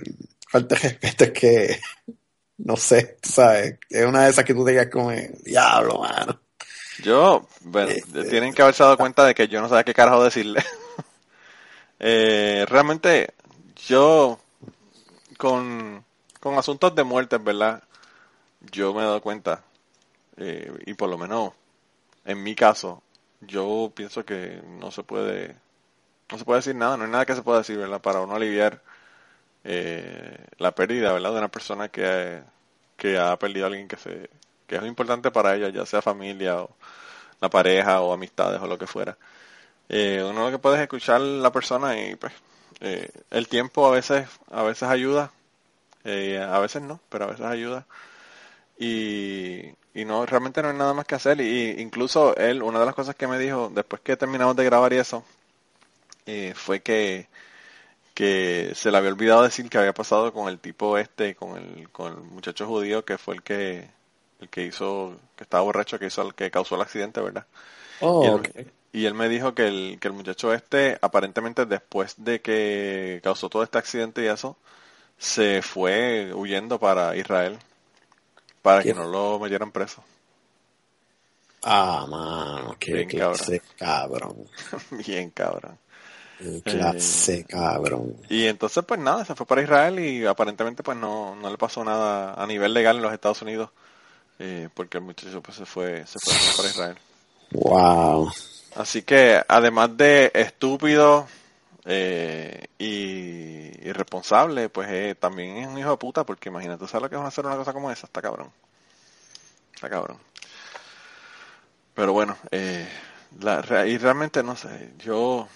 falta 0.48 0.76
de 0.76 0.82
respeto, 0.82 1.24
es 1.24 1.32
que 1.32 1.80
no 2.60 2.76
sé, 2.78 3.18
tú 3.24 3.30
sabes, 3.32 3.80
es 3.90 4.06
una 4.06 4.26
de 4.26 4.30
esas 4.30 4.46
que 4.46 4.54
tú 4.54 4.64
te 4.64 4.70
digas 4.70 4.88
como 4.92 5.10
diablo, 5.44 5.98
mano. 5.98 6.40
Yo, 7.04 7.46
bueno, 7.62 7.90
Este, 7.90 8.24
tienen 8.26 8.54
que 8.54 8.62
haberse 8.62 8.84
dado 8.84 8.98
cuenta 8.98 9.26
de 9.26 9.36
que 9.36 9.48
yo 9.48 9.62
no 9.62 9.68
sabía 9.70 9.84
qué 9.84 9.94
carajo 9.94 10.24
decirle. 10.24 10.64
Eh, 12.00 12.66
realmente, 12.68 13.34
yo, 13.88 14.38
con, 15.38 16.04
con 16.40 16.58
asuntos 16.58 16.96
de 16.96 17.04
muerte, 17.04 17.38
¿verdad? 17.38 17.84
Yo 18.72 18.94
me 18.94 19.02
he 19.02 19.06
dado 19.06 19.22
cuenta, 19.22 19.64
eh, 20.38 20.72
y 20.86 20.94
por 20.96 21.10
lo 21.10 21.18
menos 21.18 21.54
en 22.26 22.44
mi 22.44 22.56
caso, 22.56 23.04
yo 23.42 23.92
pienso 23.96 24.26
que 24.26 24.62
no 24.80 24.92
se 24.92 25.04
puede, 25.04 25.56
no 26.32 26.38
se 26.40 26.46
puede 26.46 26.60
decir 26.60 26.76
nada, 26.76 26.98
no 26.98 27.06
hay 27.06 27.12
nada 27.12 27.26
que 27.26 27.36
se 27.36 27.44
pueda 27.44 27.60
decir, 27.60 27.78
¿verdad? 27.78 28.02
Para 28.02 28.22
uno 28.22 28.36
aliviar 28.36 28.82
eh, 29.66 30.38
la 30.60 30.74
pérdida, 30.76 31.14
¿verdad? 31.14 31.32
De 31.34 31.40
una 31.40 31.50
persona 31.52 31.90
que, 31.90 32.42
que 32.98 33.18
ha 33.20 33.38
perdido 33.40 33.66
a 33.66 33.70
alguien 33.70 33.88
que 33.88 33.98
se, 33.98 34.30
que 34.68 34.76
es 34.78 34.84
importante 34.84 35.32
para 35.32 35.56
ella, 35.56 35.70
ya 35.70 35.86
sea 35.86 36.02
familia 36.02 36.62
o 36.62 36.70
la 37.42 37.50
pareja 37.50 38.02
o 38.02 38.14
amistades 38.14 38.62
o 38.62 38.68
lo 38.68 38.78
que 38.78 38.88
fuera. 38.88 39.18
Eh, 39.90 40.24
uno 40.28 40.46
lo 40.46 40.52
que 40.52 40.60
puede 40.60 40.78
es 40.78 40.82
escuchar 40.84 41.22
la 41.22 41.52
persona 41.52 42.00
y 42.00 42.16
pues 42.16 42.34
eh, 42.82 43.10
el 43.32 43.48
tiempo 43.48 43.86
a 43.88 43.92
veces 43.92 44.28
a 44.52 44.64
veces 44.64 44.90
ayuda, 44.90 45.32
eh, 46.06 46.40
a 46.42 46.60
veces 46.60 46.82
no, 46.82 47.00
pero 47.10 47.26
a 47.26 47.28
veces 47.28 47.46
ayuda 47.46 47.86
y, 48.78 49.70
y 49.94 50.06
no 50.06 50.26
realmente 50.26 50.62
no 50.62 50.70
hay 50.70 50.78
nada 50.78 50.94
más 50.94 51.06
que 51.06 51.16
hacer 51.16 51.40
y 51.42 51.82
incluso 51.82 52.36
él 52.38 52.64
una 52.64 52.80
de 52.80 52.86
las 52.86 52.96
cosas 52.96 53.16
que 53.16 53.28
me 53.28 53.38
dijo 53.40 53.72
después 53.74 54.02
que 54.02 54.18
terminamos 54.18 54.56
de 54.56 54.66
grabar 54.66 54.94
y 54.94 54.98
eso 54.98 55.24
eh, 56.26 56.54
fue 56.56 56.82
que 56.82 57.28
que 58.14 58.74
se 58.76 58.92
le 58.92 58.98
había 58.98 59.12
olvidado 59.12 59.44
decir 59.44 59.70
que 59.70 59.78
había 59.78 59.94
pasado 59.94 60.34
con 60.34 60.50
el 60.50 60.60
tipo 60.60 60.98
este 60.98 61.36
con 61.36 61.58
el 61.58 61.90
con 61.90 62.14
el 62.14 62.20
muchacho 62.20 62.68
judío 62.68 63.06
que 63.06 63.18
fue 63.18 63.36
el 63.36 63.44
que 63.44 63.90
el 64.44 64.50
que 64.50 64.64
hizo 64.66 65.18
que 65.38 65.44
estaba 65.46 65.64
borracho 65.64 66.00
que 66.00 66.08
hizo 66.08 66.22
el 66.24 66.36
que 66.36 66.52
causó 66.52 66.76
el 66.76 66.82
accidente 66.84 67.22
verdad 67.22 67.46
Oh, 68.00 68.24
y, 68.24 68.28
él, 68.28 68.34
ok. 68.36 68.50
y 68.94 69.06
él 69.06 69.14
me 69.16 69.30
dijo 69.30 69.56
que 69.56 69.68
el, 69.68 69.98
que 70.02 70.08
el 70.10 70.14
muchacho 70.14 70.54
este, 70.54 70.98
aparentemente 71.02 71.66
después 71.66 72.16
de 72.18 72.42
que 72.42 73.22
causó 73.24 73.50
todo 73.50 73.64
este 73.64 73.78
accidente 73.80 74.24
y 74.24 74.28
eso, 74.28 74.58
se 75.18 75.62
fue 75.64 76.34
huyendo 76.34 76.80
para 76.80 77.16
Israel 77.18 77.60
para 78.64 78.84
que 78.86 78.94
no 78.96 79.06
lo 79.06 79.40
metieran 79.40 79.72
preso. 79.72 80.04
Ah, 81.62 82.06
mano, 82.10 82.76
qué 82.80 82.94
Bien 82.94 83.10
clase 83.10 83.62
cabrón. 83.78 84.50
Bien 84.92 85.30
cabrón. 85.32 85.80
Qué 86.38 86.62
Eh. 86.64 86.64
clase 86.64 87.46
cabrón. 87.46 88.18
Y 88.30 88.48
entonces 88.48 88.84
pues 88.86 89.00
nada, 89.00 89.26
se 89.26 89.36
fue 89.36 89.46
para 89.46 89.62
Israel 89.62 90.00
y 90.00 90.26
aparentemente 90.26 90.84
pues 90.84 90.98
no, 90.98 91.36
no 91.36 91.50
le 91.50 91.58
pasó 91.58 91.84
nada 91.84 92.34
a 92.36 92.48
nivel 92.48 92.74
legal 92.74 92.98
en 92.98 93.04
los 93.04 93.14
Estados 93.14 93.42
Unidos. 93.42 93.72
Eh, 94.46 94.68
porque 94.74 94.98
el 94.98 95.06
muchacho 95.06 95.42
pues 95.42 95.56
se 95.56 95.66
fue, 95.66 96.06
se 96.06 96.20
fue 96.20 96.34
para 96.58 96.70
Israel. 96.70 96.98
Wow. 97.52 98.30
Así 98.76 99.04
que 99.04 99.42
además 99.48 99.96
de 99.96 100.32
estúpido 100.34 101.28
eh, 101.86 102.68
y 102.78 103.88
irresponsable, 103.88 104.68
pues 104.68 104.90
eh, 104.92 105.16
también 105.18 105.58
es 105.58 105.68
un 105.68 105.78
hijo 105.78 105.92
de 105.92 105.98
puta, 105.98 106.26
porque 106.26 106.50
imagínate, 106.50 106.88
¿sabes 106.88 107.04
lo 107.04 107.10
que 107.10 107.16
es 107.16 107.22
hacer 107.22 107.46
una 107.46 107.56
cosa 107.56 107.72
como 107.72 107.90
esa? 107.90 108.06
Está 108.06 108.22
cabrón. 108.22 108.52
Está 109.76 109.90
cabrón. 109.90 110.18
Pero 111.94 112.12
bueno, 112.12 112.38
eh, 112.52 112.86
la, 113.40 113.88
y 113.88 113.98
realmente 113.98 114.44
no 114.44 114.58
sé, 114.58 114.92
yo 114.98 115.48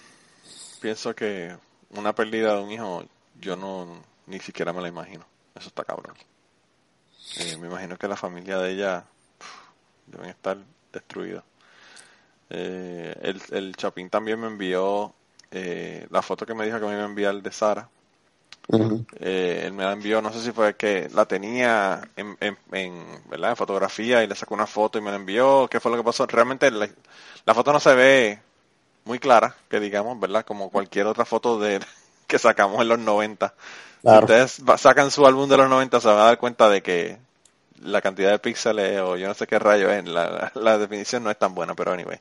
pienso 0.80 1.14
que 1.14 1.54
una 1.90 2.14
pérdida 2.14 2.54
de 2.54 2.62
un 2.62 2.70
hijo, 2.70 3.04
yo 3.38 3.54
no 3.54 4.02
ni 4.26 4.40
siquiera 4.40 4.72
me 4.72 4.80
la 4.80 4.88
imagino. 4.88 5.26
Eso 5.54 5.68
está 5.68 5.84
cabrón. 5.84 6.14
Eh, 7.36 7.56
me 7.58 7.68
imagino 7.68 7.96
que 7.96 8.08
la 8.08 8.16
familia 8.16 8.58
de 8.58 8.72
ella 8.72 9.04
deben 10.06 10.30
estar 10.30 10.58
destruidos. 10.92 11.44
Eh, 12.50 13.14
el, 13.22 13.42
el 13.50 13.76
Chapín 13.76 14.08
también 14.08 14.40
me 14.40 14.46
envió 14.46 15.12
eh, 15.50 16.06
la 16.10 16.22
foto 16.22 16.46
que 16.46 16.54
me 16.54 16.64
dijo 16.64 16.80
que 16.80 16.86
me 16.86 16.92
iba 16.92 17.02
a 17.02 17.06
enviar 17.06 17.42
de 17.42 17.52
Sara. 17.52 17.88
Eh, 19.20 19.62
él 19.64 19.72
me 19.72 19.84
la 19.84 19.92
envió, 19.92 20.20
no 20.20 20.32
sé 20.32 20.42
si 20.42 20.52
fue 20.52 20.76
que 20.76 21.08
la 21.14 21.24
tenía 21.24 22.02
en, 22.16 22.36
en, 22.40 22.58
en, 22.72 23.04
¿verdad? 23.30 23.50
en 23.50 23.56
fotografía 23.56 24.22
y 24.22 24.26
le 24.26 24.34
sacó 24.34 24.54
una 24.54 24.66
foto 24.66 24.98
y 24.98 25.02
me 25.02 25.10
la 25.10 25.16
envió. 25.16 25.68
¿Qué 25.70 25.80
fue 25.80 25.90
lo 25.90 25.96
que 25.96 26.04
pasó? 26.04 26.26
Realmente 26.26 26.70
la, 26.70 26.88
la 27.46 27.54
foto 27.54 27.72
no 27.72 27.80
se 27.80 27.94
ve 27.94 28.40
muy 29.04 29.18
clara, 29.18 29.56
que 29.70 29.80
digamos, 29.80 30.20
¿verdad? 30.20 30.44
Como 30.44 30.70
cualquier 30.70 31.06
otra 31.06 31.24
foto 31.24 31.58
de 31.58 31.80
que 32.28 32.38
sacamos 32.38 32.80
en 32.80 32.88
los 32.88 33.00
90. 33.00 33.52
Claro. 34.02 34.28
Si 34.28 34.32
ustedes 34.32 34.62
sacan 34.80 35.10
su 35.10 35.26
álbum 35.26 35.48
de 35.48 35.56
los 35.56 35.68
90 35.68 36.00
se 36.00 36.06
van 36.06 36.18
a 36.18 36.24
dar 36.24 36.38
cuenta 36.38 36.68
de 36.68 36.82
que 36.82 37.18
la 37.82 38.00
cantidad 38.00 38.30
de 38.30 38.38
píxeles 38.38 39.00
o 39.00 39.16
yo 39.16 39.26
no 39.26 39.34
sé 39.34 39.48
qué 39.48 39.58
rayo 39.58 39.90
es, 39.90 40.04
la, 40.04 40.52
la 40.54 40.78
definición 40.78 41.24
no 41.24 41.30
es 41.30 41.38
tan 41.38 41.54
buena, 41.54 41.74
pero 41.74 41.92
anyway. 41.92 42.20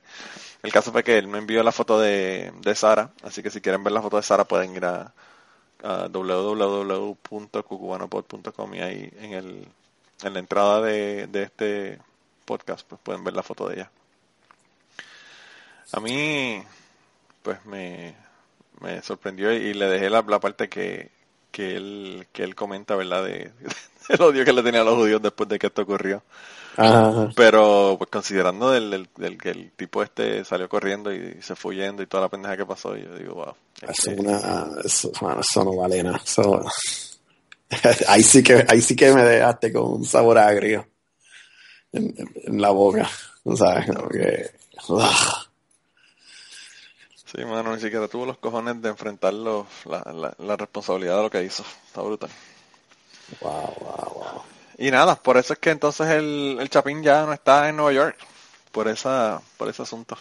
El 0.63 0.71
caso 0.71 0.91
fue 0.91 1.03
que 1.03 1.17
él 1.17 1.27
me 1.27 1.37
envió 1.37 1.61
la 1.61 1.71
foto 1.71 1.99
de, 1.99 2.51
de 2.61 2.75
Sara, 2.75 3.11
así 3.23 3.43
que 3.43 3.51
si 3.51 3.61
quieren 3.61 3.83
ver 3.83 3.93
la 3.93 4.01
foto 4.01 4.17
de 4.17 4.23
Sara 4.23 4.45
pueden 4.45 4.75
ir 4.75 4.85
a, 4.85 5.13
a 5.83 6.07
www.cucubanopod.com 6.07 8.73
y 8.73 8.81
ahí 8.81 9.13
en, 9.19 9.33
el, 9.33 9.67
en 10.23 10.33
la 10.33 10.39
entrada 10.39 10.81
de, 10.81 11.27
de 11.27 11.43
este 11.43 11.99
podcast 12.45 12.87
pues 12.87 12.99
pueden 13.03 13.23
ver 13.23 13.35
la 13.35 13.43
foto 13.43 13.67
de 13.67 13.75
ella. 13.75 13.91
A 15.93 15.99
mí 15.99 16.63
pues 17.43 17.63
me, 17.65 18.15
me 18.81 19.01
sorprendió 19.01 19.51
y 19.53 19.73
le 19.73 19.87
dejé 19.87 20.09
la, 20.09 20.21
la 20.27 20.39
parte 20.39 20.69
que, 20.69 21.09
que 21.51 21.75
él 21.75 22.27
que 22.31 22.43
él 22.43 22.55
comenta, 22.55 22.95
¿verdad? 22.95 23.25
De, 23.25 23.51
el 24.09 24.21
odio 24.21 24.45
que 24.45 24.53
le 24.53 24.63
tenía 24.63 24.81
a 24.81 24.85
los 24.85 24.95
judíos 24.95 25.21
después 25.21 25.49
de 25.49 25.59
que 25.59 25.67
esto 25.67 25.81
ocurrió. 25.83 26.23
Ajá. 26.79 27.31
Pero 27.35 27.95
pues 27.97 28.09
considerando 28.11 28.69
del, 28.69 28.91
del- 28.91 29.09
del 29.17 29.37
que 29.41 29.49
el 29.49 29.71
tipo 29.71 30.03
este 30.03 30.45
salió 30.45 30.69
corriendo 30.69 31.11
y 31.11 31.41
se 31.41 31.55
fue 31.55 31.75
yendo 31.75 32.03
y 32.03 32.07
toda 32.07 32.23
la 32.23 32.29
pendeja 32.29 32.55
que 32.55 32.65
pasó, 32.67 32.95
yo 32.95 33.15
digo, 33.15 33.33
wow. 33.33 33.55
Eso, 33.81 33.91
este, 33.91 34.13
es 34.13 34.19
una, 34.19 34.67
eso, 34.85 35.11
mano, 35.21 35.41
eso 35.41 35.63
no 35.63 35.75
vale 35.75 36.03
nada. 36.03 36.21
Eso- 36.23 36.63
ahí, 38.07 38.21
sí 38.21 38.43
que, 38.43 38.63
ahí 38.67 38.79
sí 38.81 38.95
que 38.95 39.11
me 39.11 39.23
dejaste 39.23 39.73
con 39.73 39.91
un 39.91 40.05
sabor 40.05 40.37
agrio 40.37 40.87
en, 41.91 42.61
la 42.61 42.69
boca. 42.69 43.09
¿tú 43.43 43.57
¿Sabes? 43.57 43.87
Como 43.87 44.09
que. 44.09 44.51
Sí, 47.31 47.45
mano, 47.45 47.75
ni 47.75 47.79
siquiera 47.81 48.07
tuvo 48.07 48.25
los 48.25 48.37
cojones 48.39 48.81
de 48.81 48.89
enfrentar 48.89 49.31
los- 49.33 49.67
la, 49.85 49.99
la, 50.13 50.33
la 50.39 50.55
responsabilidad 50.57 51.17
de 51.17 51.23
lo 51.23 51.29
que 51.29 51.43
hizo. 51.43 51.63
Está 51.87 52.01
brutal. 52.01 52.29
wow, 53.41 53.73
wow, 53.81 54.11
wow. 54.15 54.41
Y 54.77 54.91
nada, 54.91 55.15
por 55.15 55.37
eso 55.37 55.53
es 55.53 55.59
que 55.59 55.71
entonces 55.71 56.07
el, 56.07 56.57
el 56.59 56.69
Chapín 56.69 57.01
ya 57.03 57.25
no 57.25 57.33
está 57.33 57.67
en 57.69 57.77
Nueva 57.77 57.93
York. 57.93 58.17
Por 58.71 58.87
esa 58.87 59.41
por 59.57 59.69
ese 59.69 59.81
asunto. 59.83 60.17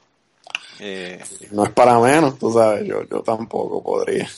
Eh, 0.81 1.25
No 1.51 1.65
es 1.65 1.73
para 1.73 1.99
menos, 1.99 2.39
tú 2.39 2.53
sabes. 2.53 2.87
Yo, 2.87 3.03
yo 3.05 3.23
tampoco 3.23 3.83
podría. 3.83 4.29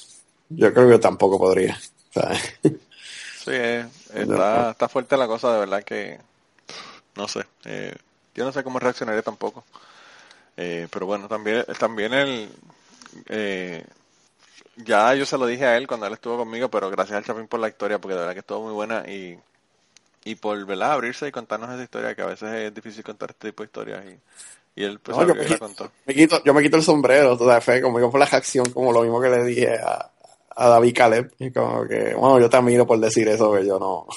Yo 0.50 0.72
creo 0.72 0.86
que 0.86 0.92
yo 0.92 1.00
tampoco 1.00 1.38
podría. 1.38 1.78
¿sabes? 2.12 2.40
sí, 3.34 3.50
eh, 3.52 3.86
está, 4.14 4.70
está 4.72 4.88
fuerte 4.88 5.16
la 5.16 5.26
cosa, 5.26 5.52
de 5.52 5.58
verdad 5.60 5.84
que... 5.84 6.20
No 7.16 7.28
sé. 7.28 7.46
eh, 7.64 7.94
yo 8.34 8.44
no 8.44 8.52
sé 8.52 8.64
cómo 8.64 8.78
reaccionaría 8.78 9.22
tampoco. 9.22 9.64
Eh, 10.58 10.88
pero 10.92 11.06
bueno, 11.06 11.28
también, 11.28 11.64
también 11.80 12.14
el, 12.14 12.50
eh, 13.28 13.84
ya 14.76 15.14
yo 15.14 15.26
se 15.26 15.38
lo 15.38 15.46
dije 15.46 15.66
a 15.66 15.76
él 15.76 15.86
cuando 15.88 16.06
él 16.06 16.14
estuvo 16.14 16.36
conmigo, 16.38 16.70
pero 16.70 16.90
gracias 16.90 17.18
al 17.18 17.24
Chapín 17.24 17.48
por 17.48 17.60
la 17.60 17.68
historia, 17.68 18.00
porque 18.00 18.14
de 18.14 18.20
verdad 18.20 18.34
que 18.34 18.40
estuvo 18.40 18.62
muy 18.64 18.72
buena 18.72 19.04
y, 19.08 19.38
y 20.24 20.36
por 20.36 20.64
¿verdad? 20.66 20.92
abrirse 20.92 21.28
y 21.28 21.32
contarnos 21.32 21.70
esa 21.70 21.82
historia, 21.84 22.14
que 22.16 22.22
a 22.22 22.26
veces 22.26 22.52
es 22.54 22.74
difícil 22.74 23.04
contar 23.04 23.30
este 23.32 23.50
tipo 23.50 23.62
de 23.64 23.68
historias. 23.68 24.04
Y, 24.76 24.82
y 24.82 24.84
él 24.84 25.00
pues 25.00 25.16
No, 25.16 25.24
yo, 25.26 25.34
me 25.34 25.46
quito, 25.46 25.58
contó. 25.58 25.92
me 26.06 26.14
quito- 26.14 26.42
yo 26.44 26.54
me 26.54 26.62
quito 26.62 26.76
el 26.76 26.82
sombrero, 26.82 27.36
tú 27.36 27.44
sabes, 27.46 27.64
fue 27.64 27.80
conmigo 27.80 28.10
por 28.10 28.20
la 28.20 28.26
reacción, 28.26 28.70
como 28.72 28.92
lo 28.92 29.02
mismo 29.02 29.20
que 29.20 29.28
le 29.30 29.44
dije 29.44 29.78
a, 29.78 30.10
a 30.56 30.68
David 30.68 30.94
Caleb, 30.96 31.32
y 31.38 31.50
como 31.50 31.86
que, 31.86 32.14
bueno, 32.14 32.38
yo 32.40 32.50
te 32.50 32.56
admiro 32.56 32.86
por 32.86 32.98
decir 33.00 33.26
eso, 33.28 33.52
que 33.54 33.66
yo 33.66 33.78
no. 33.78 34.06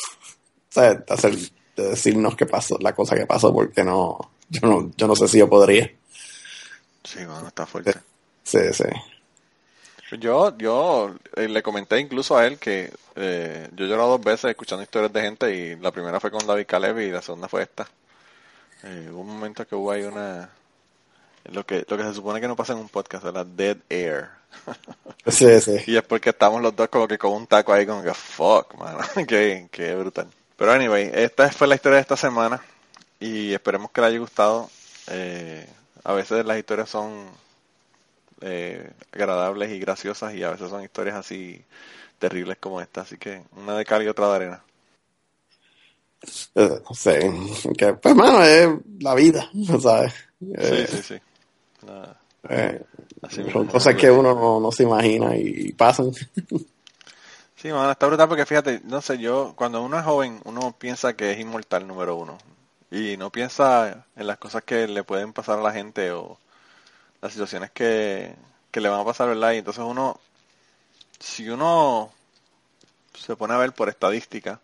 De 0.76 1.04
hacer, 1.14 1.36
de 1.76 1.84
decirnos 1.90 2.36
qué 2.36 2.46
pasó, 2.46 2.78
la 2.82 2.94
cosa 2.96 3.16
que 3.16 3.26
pasó, 3.28 3.54
porque 3.54 3.84
no, 3.84 4.20
yo 4.50 4.62
no, 4.68 4.92
yo 4.98 5.08
no 5.08 5.16
sé 5.16 5.28
si 5.28 5.40
yo 5.40 5.50
podría. 5.50 5.92
Sí, 7.04 7.26
bueno, 7.26 7.48
está 7.48 7.66
fuerte. 7.66 7.94
Sí, 8.44 8.60
sí. 8.74 8.86
Yo, 10.20 10.58
yo 10.58 11.16
eh, 11.36 11.48
le 11.48 11.64
comenté 11.64 12.00
incluso 12.00 12.38
a 12.38 12.46
él 12.46 12.58
que 12.60 12.92
eh, 13.16 13.70
yo 13.74 13.86
he 13.86 13.88
llorado 13.88 14.10
dos 14.10 14.24
veces 14.24 14.52
escuchando 14.52 14.84
historias 14.84 15.14
de 15.14 15.22
gente 15.22 15.56
y 15.56 15.76
la 15.78 15.92
primera 15.92 16.20
fue 16.20 16.32
con 16.32 16.46
David 16.46 16.66
Caleb 16.68 17.00
y 17.00 17.12
la 17.12 17.22
segunda 17.22 17.48
fue 17.48 17.64
esta. 17.64 17.88
Eh, 18.84 19.10
hubo 19.12 19.22
un 19.22 19.28
momento 19.28 19.66
que 19.66 19.76
hubo 19.76 19.92
ahí 19.92 20.04
una... 20.04 20.50
Lo 21.46 21.66
que, 21.66 21.86
lo 21.88 21.98
que 21.98 22.04
se 22.04 22.14
supone 22.14 22.40
que 22.40 22.48
no 22.48 22.56
pasa 22.56 22.74
en 22.74 22.80
un 22.80 22.90
podcast, 22.90 23.24
la 23.26 23.44
dead 23.44 23.78
air. 23.90 24.30
Sí, 25.28 25.62
sí. 25.62 25.78
Y 25.86 25.96
es 25.96 26.04
porque 26.04 26.32
estamos 26.32 26.62
los 26.62 26.76
dos 26.76 26.90
como 26.90 27.08
que 27.08 27.18
con 27.18 27.34
un 27.34 27.46
taco 27.46 27.74
ahí 27.74 27.86
como 27.86 28.02
que 28.02 28.14
fuck, 28.14 28.74
mano. 28.76 29.00
qué, 29.28 29.68
qué 29.72 29.96
brutal. 29.96 30.28
Pero 30.58 30.72
anyway, 30.72 31.12
esta 31.14 31.50
fue 31.52 31.68
la 31.68 31.76
historia 31.76 31.98
de 31.98 32.02
esta 32.02 32.18
semana 32.18 32.60
y 33.20 33.54
esperemos 33.54 33.92
que 33.92 34.02
le 34.02 34.08
haya 34.08 34.18
gustado. 34.18 34.70
Eh, 35.08 35.68
a 36.04 36.14
veces 36.14 36.46
las 36.46 36.58
historias 36.58 36.90
son 36.90 37.30
eh, 38.42 38.92
agradables 39.12 39.72
y 39.72 39.80
graciosas 39.80 40.34
y 40.34 40.44
a 40.44 40.52
veces 40.52 40.70
son 40.70 40.84
historias 40.84 41.16
así 41.16 41.64
terribles 42.20 42.58
como 42.60 42.82
esta. 42.82 43.02
Así 43.02 43.18
que 43.18 43.44
una 43.58 43.76
de 43.78 43.86
cal 43.86 44.04
y 44.04 44.08
otra 44.08 44.30
de 44.30 44.36
arena. 44.36 44.64
Eh, 46.56 46.80
sí. 46.94 47.12
Que, 47.78 47.94
pues, 47.94 48.16
mano, 48.16 48.44
es 48.44 48.70
la 49.00 49.16
vida, 49.16 49.50
¿sabes? 49.82 50.14
Sí, 50.60 50.86
Eh, 50.86 50.88
sí, 50.88 51.04
sí. 51.04 51.22
Nada, 51.86 52.22
eh, 52.50 52.82
así 53.22 53.44
mismo. 53.44 53.62
son 53.62 53.68
cosas 53.68 53.96
que 53.96 54.10
uno 54.12 54.34
no, 54.34 54.60
no 54.60 54.72
se 54.72 54.84
imagina 54.84 55.36
y 55.38 55.72
pasan. 55.74 56.12
Sí, 57.56 57.70
mano, 57.72 57.92
está 57.92 58.08
brutal 58.08 58.28
porque 58.28 58.46
fíjate, 58.46 58.82
no 58.86 59.02
sé, 59.02 59.18
yo 59.20 59.54
cuando 59.56 59.82
uno 59.84 59.98
es 60.00 60.06
joven, 60.06 60.42
uno 60.46 60.76
piensa 60.78 61.16
que 61.16 61.32
es 61.32 61.40
inmortal 61.40 61.88
número 61.88 62.16
uno 62.16 62.38
y 62.92 63.16
no 63.18 63.32
piensa 63.32 64.06
en 64.16 64.28
las 64.28 64.38
cosas 64.38 64.64
que 64.64 64.88
le 64.88 65.04
pueden 65.04 65.34
pasar 65.34 65.60
a 65.60 65.64
la 65.64 65.72
gente 65.72 66.12
o 66.12 66.38
las 67.22 67.32
situaciones 67.32 67.72
que, 67.72 68.36
que 68.70 68.82
le 68.82 68.90
van 68.90 69.00
a 69.00 69.06
pasar, 69.06 69.30
¿verdad? 69.30 69.54
Y 69.54 69.60
entonces 69.60 69.84
uno, 69.84 70.20
si 71.20 71.50
uno 71.50 72.12
se 73.14 73.36
pone 73.36 73.54
a 73.54 73.58
ver 73.58 73.72
por 73.74 73.90
estadística, 73.90 74.60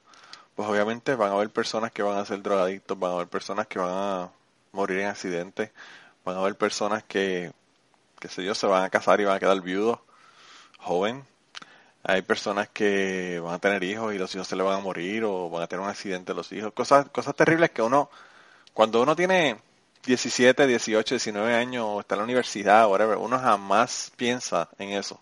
pues 0.55 0.67
obviamente 0.67 1.15
van 1.15 1.31
a 1.31 1.35
haber 1.35 1.51
personas 1.51 1.91
que 1.91 2.03
van 2.03 2.17
a 2.17 2.25
ser 2.25 2.41
drogadictos, 2.41 2.99
van 2.99 3.11
a 3.11 3.15
haber 3.15 3.27
personas 3.27 3.67
que 3.67 3.79
van 3.79 3.91
a 3.91 4.29
morir 4.73 4.99
en 4.99 5.07
accidentes, 5.07 5.71
van 6.25 6.35
a 6.35 6.39
haber 6.39 6.57
personas 6.57 7.03
que, 7.03 7.53
qué 8.19 8.27
sé 8.27 8.43
yo, 8.43 8.55
se 8.55 8.67
van 8.67 8.83
a 8.83 8.89
casar 8.89 9.21
y 9.21 9.25
van 9.25 9.37
a 9.37 9.39
quedar 9.39 9.61
viudos, 9.61 9.99
joven, 10.79 11.25
hay 12.09 12.21
personas 12.21 12.69
que 12.69 13.37
van 13.43 13.55
a 13.55 13.59
tener 13.59 13.83
hijos 13.83 14.15
y 14.15 14.17
los 14.17 14.33
hijos 14.33 14.47
se 14.47 14.55
le 14.55 14.63
van 14.63 14.79
a 14.79 14.79
morir 14.79 15.25
o 15.25 15.49
van 15.49 15.63
a 15.63 15.67
tener 15.67 15.83
un 15.83 15.89
accidente 15.89 16.33
los 16.33 16.49
hijos. 16.53 16.71
Cosas, 16.71 17.09
cosas 17.09 17.35
terribles 17.35 17.71
que 17.71 17.81
uno, 17.81 18.09
cuando 18.73 19.01
uno 19.01 19.13
tiene 19.13 19.57
17, 20.05 20.67
18, 20.67 21.15
19 21.15 21.53
años 21.53 21.83
o 21.85 21.99
está 21.99 22.15
en 22.15 22.19
la 22.19 22.23
universidad 22.23 22.85
o 22.85 22.91
whatever, 22.91 23.17
uno 23.17 23.37
jamás 23.37 24.13
piensa 24.15 24.69
en 24.79 24.91
eso. 24.91 25.19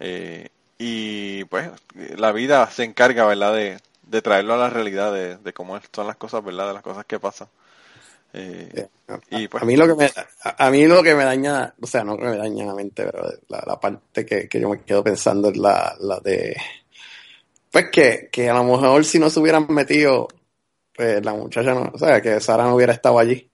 Eh, 0.00 0.48
y 0.76 1.44
pues 1.44 1.70
la 2.16 2.32
vida 2.32 2.68
se 2.68 2.82
encarga, 2.82 3.24
¿verdad? 3.26 3.54
De, 3.54 3.80
de 4.02 4.22
traerlo 4.22 4.54
a 4.54 4.58
la 4.58 4.70
realidad 4.70 5.12
de, 5.12 5.36
de 5.36 5.52
cómo 5.52 5.78
son 5.92 6.08
las 6.08 6.16
cosas, 6.16 6.42
¿verdad? 6.42 6.66
De 6.66 6.74
las 6.74 6.82
cosas 6.82 7.04
que 7.04 7.20
pasan. 7.20 7.46
Eh, 8.32 8.88
y 9.30 9.48
pues, 9.48 9.62
a 9.62 9.66
mí 9.66 9.74
lo 9.76 9.88
que 9.88 9.94
me 9.96 10.10
a, 10.44 10.70
mí 10.70 10.86
lo 10.86 11.02
que 11.02 11.16
me 11.16 11.24
daña 11.24 11.74
o 11.80 11.86
sea 11.86 12.04
no 12.04 12.16
que 12.16 12.26
me 12.26 12.36
daña 12.36 12.64
la 12.64 12.74
mente 12.74 13.04
pero 13.04 13.28
la, 13.48 13.64
la 13.66 13.80
parte 13.80 14.24
que, 14.24 14.48
que 14.48 14.60
yo 14.60 14.68
me 14.68 14.82
quedo 14.82 15.02
pensando 15.02 15.48
es 15.50 15.56
la, 15.56 15.96
la 15.98 16.20
de 16.20 16.56
pues 17.72 17.90
que, 17.90 18.28
que 18.30 18.48
a 18.48 18.54
lo 18.54 18.64
mejor 18.64 19.04
si 19.04 19.18
no 19.18 19.30
se 19.30 19.40
hubieran 19.40 19.66
metido 19.68 20.28
pues 20.94 21.24
la 21.24 21.34
muchacha 21.34 21.74
no 21.74 21.90
o 21.92 21.98
sea 21.98 22.20
que 22.20 22.40
Sara 22.40 22.64
no 22.64 22.74
hubiera 22.76 22.92
estado 22.92 23.18
allí. 23.18 23.50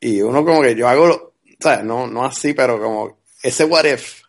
Y 0.00 0.20
uno 0.22 0.44
como 0.44 0.62
que 0.62 0.74
yo 0.74 0.88
hago 0.88 1.06
lo- 1.06 1.14
o 1.14 1.32
sea 1.62 1.82
no 1.82 2.06
no 2.06 2.24
así 2.24 2.54
pero 2.54 2.80
como 2.80 3.18
ese 3.42 3.64
what 3.64 3.84
if 3.84 4.21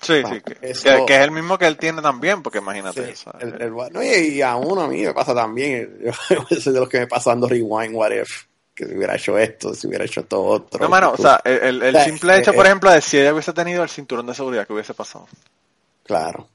sí, 0.00 0.22
sí, 0.28 0.40
que, 0.42 0.58
eso- 0.62 0.82
que- 0.82 1.04
que 1.06 1.14
es 1.16 1.20
el 1.22 1.30
mismo 1.30 1.56
que 1.58 1.66
él 1.66 1.76
tiene 1.78 2.02
también, 2.02 2.42
porque 2.42 2.58
imagínate, 2.58 3.14
Sí, 3.14 3.24
el- 3.40 3.62
el 3.62 3.72
what- 3.72 3.90
no, 3.90 4.02
y, 4.02 4.40
a 4.42 4.56
uno 4.56 4.82
a 4.82 4.88
mí 4.88 5.02
me 5.02 5.12
pasa 5.14 5.34
también 5.34 5.98
yo 6.00 6.12
soy 6.60 6.72
de 6.72 6.80
los 6.80 6.88
que 6.88 7.00
me 7.00 7.06
paso 7.06 7.30
dando 7.30 7.48
rewind 7.48 7.94
what 7.94 8.10
if 8.12 8.44
que 8.74 8.86
si 8.86 8.94
hubiera 8.96 9.14
hecho 9.16 9.38
esto 9.38 9.72
si 9.74 9.86
hubiera 9.86 10.04
hecho 10.04 10.20
esto 10.20 10.42
otro 10.42 10.80
No, 10.80 10.88
mano, 10.88 11.12
o 11.12 11.16
sea, 11.16 11.40
el, 11.44 11.58
el- 11.62 11.82
el 11.82 11.92
sea, 11.92 12.04
simple 12.04 12.36
hecho, 12.36 12.50
eh, 12.50 12.54
por 12.54 12.64
eh. 12.64 12.68
ejemplo, 12.68 12.90
de 12.90 13.00
si 13.00 13.18
ella 13.18 13.32
hubiese 13.32 13.52
tenido 13.52 13.82
el 13.82 13.88
cinturón 13.88 14.26
de 14.26 14.34
seguridad, 14.34 14.66
que 14.66 14.72
hubiese 14.72 14.94
pasado? 14.94 15.26
claro 16.04 16.48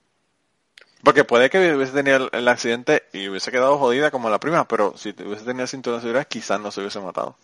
Porque 1.03 1.24
puede 1.24 1.49
que 1.49 1.74
hubiese 1.76 1.94
tenido 1.94 2.18
el, 2.18 2.30
el 2.34 2.48
accidente 2.48 3.03
y 3.14 3.30
hubiese 3.30 3.52
quedado 3.52 3.78
jodida 3.78 4.11
como 4.11 4.30
la 4.30 4.40
prima, 4.40 4.68
pero 4.68 4.94
si 4.98 5.10
hubiese 5.11 5.45
tenido 5.45 5.64
el 5.64 5.70
cinturón 5.70 5.99
de 5.99 6.02
seguridad, 6.03 6.28
quizás 6.28 6.60
no 6.60 6.72
se 6.72 6.82
hubiese 6.82 6.99
matado. 6.99 7.36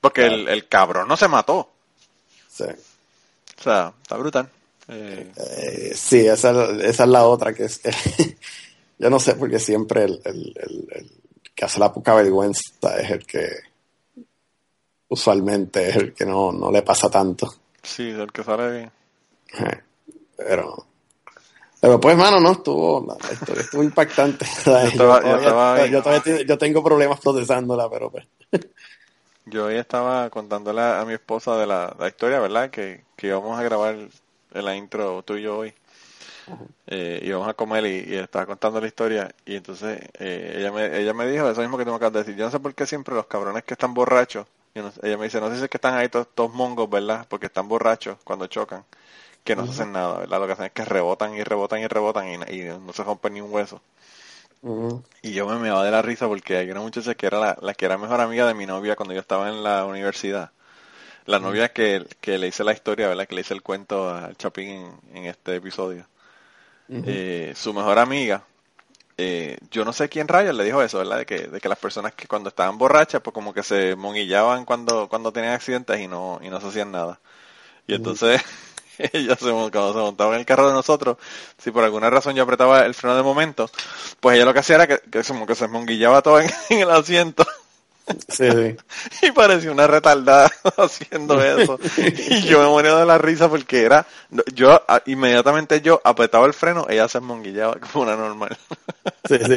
Porque 0.00 0.26
el, 0.26 0.48
el 0.48 0.68
cabrón 0.68 1.08
no 1.08 1.16
se 1.16 1.28
mató. 1.28 1.70
sí 2.48 2.64
O 3.58 3.62
sea, 3.62 3.92
está 4.02 4.16
brutal. 4.16 4.48
Eh, 4.88 5.32
Eh, 5.36 5.92
sí, 5.94 6.26
esa, 6.26 6.50
esa 6.82 7.02
es 7.04 7.08
la 7.10 7.26
otra 7.26 7.52
que 7.52 7.64
es. 7.64 7.80
yo 8.98 9.10
no 9.10 9.18
sé 9.18 9.34
porque 9.34 9.58
siempre 9.58 10.04
el, 10.04 10.20
el, 10.24 10.54
el- 10.56 10.88
el 10.92 11.10
que 11.54 11.64
hace 11.64 11.80
la 11.80 11.92
poca 11.92 12.14
vergüenza 12.14 12.62
es 12.98 13.10
el 13.10 13.26
que 13.26 13.48
usualmente 15.08 15.88
es 15.88 15.96
el 15.96 16.14
que 16.14 16.26
no, 16.26 16.52
no 16.52 16.70
le 16.70 16.82
pasa 16.82 17.08
tanto. 17.10 17.52
sí, 17.82 18.08
el 18.10 18.30
que 18.32 18.44
sale 18.44 18.70
bien. 18.72 18.90
Eh, 19.58 19.80
Pero. 20.36 20.86
Pero 21.80 22.00
pues, 22.00 22.16
mano, 22.16 22.40
no 22.40 22.52
estuvo. 22.52 23.16
Historia 23.32 23.62
estuvo 23.62 23.82
impactante. 23.82 24.44
Yo, 24.66 24.76
estaba- 24.78 25.22
yo 25.22 25.38
todavía- 25.40 25.86
yo 25.86 26.02
todavía 26.02 26.42
yo 26.44 26.58
tengo 26.58 26.82
problemas 26.82 27.20
procesándola, 27.20 27.88
pero 27.90 28.10
pues. 28.10 28.26
Yo 29.44 29.66
hoy 29.66 29.76
estaba 29.76 30.28
contándole 30.30 30.80
a, 30.80 31.00
a 31.00 31.04
mi 31.04 31.12
esposa 31.12 31.56
de 31.56 31.66
la, 31.66 31.94
la 31.98 32.08
historia, 32.08 32.40
¿verdad? 32.40 32.70
Que, 32.70 33.04
que 33.14 33.28
íbamos 33.28 33.56
a 33.58 33.62
grabar 33.62 33.96
en 34.58 34.64
la 34.64 34.76
intro 34.76 35.22
tú 35.24 35.36
y 35.36 35.42
yo 35.42 35.58
hoy. 35.58 35.74
Eh, 36.88 37.20
íbamos 37.24 37.48
a 37.48 37.54
comer 37.54 37.84
y, 37.86 38.14
y 38.14 38.16
estaba 38.16 38.46
contando 38.46 38.80
la 38.80 38.86
historia 38.86 39.34
y 39.44 39.56
entonces 39.56 40.00
eh, 40.20 40.54
ella 40.58 40.70
me 40.72 40.96
ella 41.00 41.12
me 41.14 41.26
dijo 41.26 41.50
eso 41.50 41.60
mismo 41.60 41.76
que 41.76 41.84
tú 41.84 41.90
me 41.90 41.96
acabas 41.96 42.12
de 42.12 42.18
decir. 42.20 42.36
Yo 42.36 42.44
no 42.44 42.50
sé 42.50 42.60
por 42.60 42.74
qué 42.74 42.86
siempre 42.86 43.14
los 43.14 43.26
cabrones 43.26 43.64
que 43.64 43.74
están 43.74 43.92
borrachos, 43.94 44.46
yo 44.74 44.82
no 44.84 44.92
ella 45.02 45.18
me 45.18 45.24
dice, 45.24 45.40
no 45.40 45.50
sé 45.50 45.56
si 45.58 45.64
es 45.64 45.70
que 45.70 45.78
están 45.78 45.94
ahí 45.94 46.08
todos, 46.08 46.28
todos 46.34 46.52
mongos, 46.54 46.88
¿verdad? 46.88 47.26
Porque 47.28 47.46
están 47.46 47.66
borrachos 47.68 48.18
cuando 48.24 48.46
chocan, 48.46 48.84
que 49.44 49.56
no 49.56 49.64
se 49.66 49.72
hacen 49.72 49.92
nada, 49.92 50.20
¿verdad? 50.20 50.40
Lo 50.40 50.46
que 50.46 50.52
hacen 50.54 50.66
es 50.66 50.72
que 50.72 50.84
rebotan 50.84 51.34
y 51.36 51.42
rebotan 51.44 51.80
y 51.80 51.88
rebotan 51.88 52.28
y, 52.28 52.34
y 52.56 52.64
no 52.66 52.92
se 52.92 53.04
rompen 53.04 53.34
ni 53.34 53.40
un 53.42 53.52
hueso. 53.52 53.82
Y 55.22 55.32
yo 55.32 55.46
me 55.46 55.58
meaba 55.58 55.84
de 55.84 55.90
la 55.90 56.00
risa 56.02 56.26
porque 56.26 56.56
hay 56.56 56.70
una 56.70 56.80
muchacha 56.80 57.14
que 57.14 57.26
era 57.26 57.38
la, 57.38 57.58
la 57.60 57.74
que 57.74 57.84
era 57.84 57.98
mejor 57.98 58.20
amiga 58.20 58.46
de 58.46 58.54
mi 58.54 58.64
novia 58.66 58.96
cuando 58.96 59.12
yo 59.14 59.20
estaba 59.20 59.48
en 59.50 59.62
la 59.62 59.84
universidad. 59.84 60.52
La 61.26 61.38
novia 61.38 61.72
que, 61.72 62.06
que 62.20 62.38
le 62.38 62.48
hice 62.48 62.64
la 62.64 62.72
historia, 62.72 63.08
¿verdad? 63.08 63.26
Que 63.26 63.34
le 63.34 63.40
hice 63.42 63.54
el 63.54 63.62
cuento 63.62 64.08
al 64.08 64.36
Chapín 64.36 64.68
en, 64.68 65.16
en 65.16 65.26
este 65.26 65.56
episodio. 65.56 66.06
Eh, 66.88 67.52
su 67.56 67.74
mejor 67.74 67.98
amiga, 67.98 68.44
eh, 69.18 69.58
yo 69.70 69.84
no 69.84 69.92
sé 69.92 70.08
quién 70.08 70.28
rayos 70.28 70.54
le 70.54 70.64
dijo 70.64 70.82
eso, 70.82 70.98
¿verdad? 70.98 71.18
De 71.18 71.26
que, 71.26 71.48
de 71.48 71.60
que 71.60 71.68
las 71.68 71.78
personas 71.78 72.14
que 72.14 72.28
cuando 72.28 72.50
estaban 72.50 72.76
borrachas, 72.78 73.22
pues 73.22 73.32
como 73.32 73.54
que 73.54 73.62
se 73.62 73.96
monguillaban 73.96 74.64
cuando, 74.64 75.08
cuando 75.08 75.32
tenían 75.32 75.54
accidentes 75.54 75.98
y 76.00 76.06
no, 76.06 76.38
y 76.42 76.50
no 76.50 76.60
se 76.60 76.68
hacían 76.68 76.92
nada. 76.92 77.18
Y 77.86 77.94
entonces, 77.94 78.42
ella 78.98 79.36
se, 79.36 79.50
cuando 79.50 79.92
se 79.94 79.98
montaba 80.00 80.34
en 80.34 80.40
el 80.40 80.46
carro 80.46 80.68
de 80.68 80.74
nosotros, 80.74 81.16
si 81.58 81.70
por 81.70 81.82
alguna 81.82 82.10
razón 82.10 82.34
yo 82.36 82.42
apretaba 82.42 82.84
el 82.84 82.94
freno 82.94 83.16
de 83.16 83.22
momento, 83.22 83.70
pues 84.20 84.36
ella 84.36 84.44
lo 84.44 84.52
que 84.52 84.60
hacía 84.60 84.76
era 84.76 84.86
que, 84.86 85.00
que 85.10 85.22
como 85.24 85.46
que 85.46 85.54
se 85.54 85.68
monguillaba 85.68 86.22
todo 86.22 86.40
en, 86.40 86.50
en 86.70 86.80
el 86.80 86.90
asiento 86.90 87.46
sí, 88.28 88.50
sí. 88.52 88.76
y 89.26 89.32
parecía 89.32 89.70
una 89.72 89.86
retardada 89.86 90.50
haciendo 90.76 91.42
eso. 91.42 91.78
Y 92.30 92.42
yo 92.42 92.60
me 92.60 92.66
moría 92.68 92.94
de 92.96 93.06
la 93.06 93.18
risa 93.18 93.48
porque 93.48 93.82
era, 93.82 94.06
yo 94.54 94.80
inmediatamente 95.06 95.80
yo 95.80 96.00
apretaba 96.04 96.46
el 96.46 96.54
freno, 96.54 96.86
ella 96.88 97.08
se 97.08 97.20
monguillaba 97.20 97.76
como 97.80 98.04
una 98.04 98.16
normal. 98.16 98.56
Sí, 99.24 99.38
sí. 99.38 99.56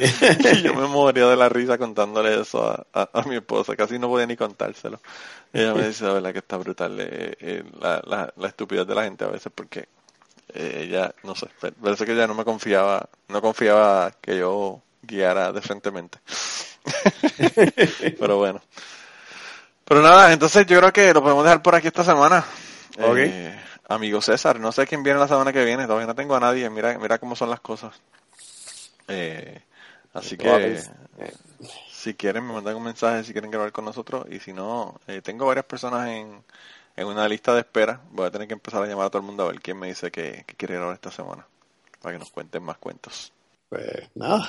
Y 0.54 0.62
yo 0.64 0.74
me 0.74 0.88
moría 0.88 1.28
de 1.28 1.36
la 1.36 1.50
risa 1.50 1.78
contándole 1.78 2.40
eso 2.42 2.66
a, 2.68 2.86
a- 2.94 3.10
a 3.14 3.24
mi 3.24 3.36
esposa, 3.36 3.76
casi 3.76 4.00
no 4.00 4.08
podía 4.08 4.26
ni 4.26 4.36
contárselo. 4.36 5.00
Y 5.54 5.62
ella 5.62 5.74
me 5.74 5.88
dice, 5.88 6.06
la 6.06 6.14
verdad 6.14 6.32
que 6.34 6.40
está 6.40 6.58
brutal 6.58 7.00
eh, 7.00 7.36
eh, 7.40 7.64
la, 7.80 8.02
la, 8.06 8.34
la 8.36 8.48
estupidez 8.48 8.86
de 8.88 8.96
la 8.96 9.04
gente 9.04 9.26
a 9.26 9.30
veces 9.30 9.52
porque 9.54 9.88
eh, 10.54 10.86
ella, 10.88 11.14
no 11.24 11.36
sé, 11.36 11.48
pa- 11.60 11.72
parece 11.72 12.06
que 12.06 12.14
ella 12.14 12.28
no 12.28 12.34
me 12.36 12.46
confiaba, 12.46 13.08
no 13.28 13.42
confiaba 13.42 14.12
que 14.22 14.38
yo 14.38 14.82
guiara 15.04 15.52
decentemente. 15.52 16.20
Pero 18.20 18.38
bueno. 18.38 18.62
Pero 19.86 20.02
nada, 20.02 20.32
entonces 20.32 20.66
yo 20.68 20.80
creo 20.80 20.94
que 20.94 21.14
lo 21.14 21.24
podemos 21.24 21.44
dejar 21.44 21.62
por 21.62 21.76
aquí 21.76 21.88
esta 21.88 22.04
semana. 22.04 22.46
Ok. 23.00 23.18
Eh, 23.18 23.60
amigo 23.88 24.22
César, 24.22 24.60
no 24.60 24.72
sé 24.72 24.86
quién 24.86 25.04
viene 25.04 25.20
la 25.20 25.28
semana 25.28 25.52
que 25.52 25.66
viene, 25.66 25.86
todavía 25.86 26.08
no 26.08 26.16
tengo 26.16 26.36
a 26.36 26.40
nadie, 26.40 26.70
mira, 26.70 26.98
mira 27.00 27.18
cómo 27.18 27.36
son 27.36 27.50
las 27.50 27.60
cosas. 27.60 28.00
Eh, 29.08 29.64
así 30.14 30.38
que 30.38 30.80
si 31.92 32.14
quieren 32.14 32.46
me 32.46 32.54
mandan 32.54 32.76
un 32.76 32.84
mensaje 32.84 33.24
si 33.24 33.34
quieren 33.34 33.50
grabar 33.50 33.72
con 33.72 33.86
nosotros 33.86 34.26
y 34.30 34.40
si 34.40 34.54
no, 34.54 35.02
eh, 35.08 35.22
tengo 35.22 35.48
varias 35.48 35.66
personas 35.66 36.08
en, 36.08 36.44
en 36.96 37.08
una 37.08 37.28
lista 37.28 37.54
de 37.54 37.62
espera. 37.62 38.00
Voy 38.12 38.28
a 38.28 38.32
tener 38.32 38.48
que 38.48 38.54
empezar 38.54 38.84
a 38.84 38.86
llamar 38.86 39.08
a 39.08 39.10
todo 39.10 39.22
el 39.22 39.26
mundo 39.26 39.44
a 39.44 39.52
ver 39.52 39.60
quién 39.60 39.80
me 39.80 39.88
dice 39.88 40.12
que, 40.12 40.44
que 40.46 40.56
quiere 40.56 40.76
grabar 40.76 40.94
esta 40.94 41.12
semana 41.12 41.48
para 42.00 42.14
que 42.14 42.20
nos 42.20 42.30
cuenten 42.30 42.64
más 42.64 42.78
cuentos. 42.78 43.34
Pues 43.70 44.10
nada, 44.16 44.48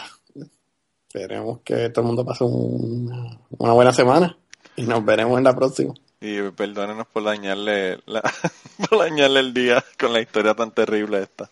esperemos 1.12 1.58
que 1.64 1.90
todo 1.90 2.02
el 2.02 2.06
mundo 2.06 2.24
pase 2.24 2.44
un- 2.44 3.38
una 3.58 3.72
buena 3.72 3.92
semana 3.92 4.36
y 4.76 4.82
nos 4.82 5.04
veremos 5.04 5.38
en 5.38 5.44
la 5.44 5.56
próxima. 5.56 5.92
Y 6.20 6.40
perdónenos 6.50 7.06
por 7.08 7.24
dañarle, 7.24 7.98
la, 8.06 8.22
por 8.88 8.98
dañarle 9.00 9.40
el 9.40 9.52
día 9.52 9.84
con 9.98 10.12
la 10.12 10.20
historia 10.20 10.54
tan 10.54 10.70
terrible 10.70 11.20
esta. 11.22 11.50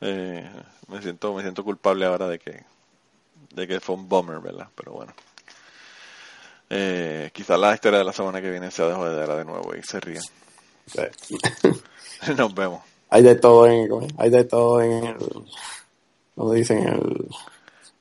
Eh, 0.00 0.48
me 0.88 1.02
siento 1.02 1.34
me 1.34 1.42
siento 1.42 1.64
culpable 1.64 2.06
ahora 2.06 2.28
de 2.28 2.38
que 2.38 2.62
de 3.54 3.66
que 3.66 3.80
fue 3.80 3.96
un 3.96 4.08
bummer, 4.08 4.38
¿verdad? 4.38 4.68
Pero 4.76 4.92
bueno. 4.92 5.12
Eh, 6.70 7.30
quizás 7.32 7.58
la 7.58 7.74
historia 7.74 7.98
de 7.98 8.04
la 8.04 8.12
semana 8.12 8.40
que 8.40 8.50
viene 8.50 8.70
sea 8.70 8.86
de 8.86 8.94
jodedera 8.94 9.34
de 9.36 9.44
nuevo 9.44 9.74
y 9.74 9.82
se 9.82 9.98
ríen. 9.98 10.22
Sí. 10.86 11.36
Nos 12.36 12.54
vemos. 12.54 12.82
Hay 13.08 13.22
de 13.22 13.34
todo 13.34 13.66
en, 13.66 13.88
¿cómo 13.88 14.06
hay 14.18 14.30
de 14.30 14.44
todo 14.44 14.80
en 14.80 15.04
el, 15.04 15.16
como 16.36 16.52
dicen, 16.52 16.86
el, 16.86 17.26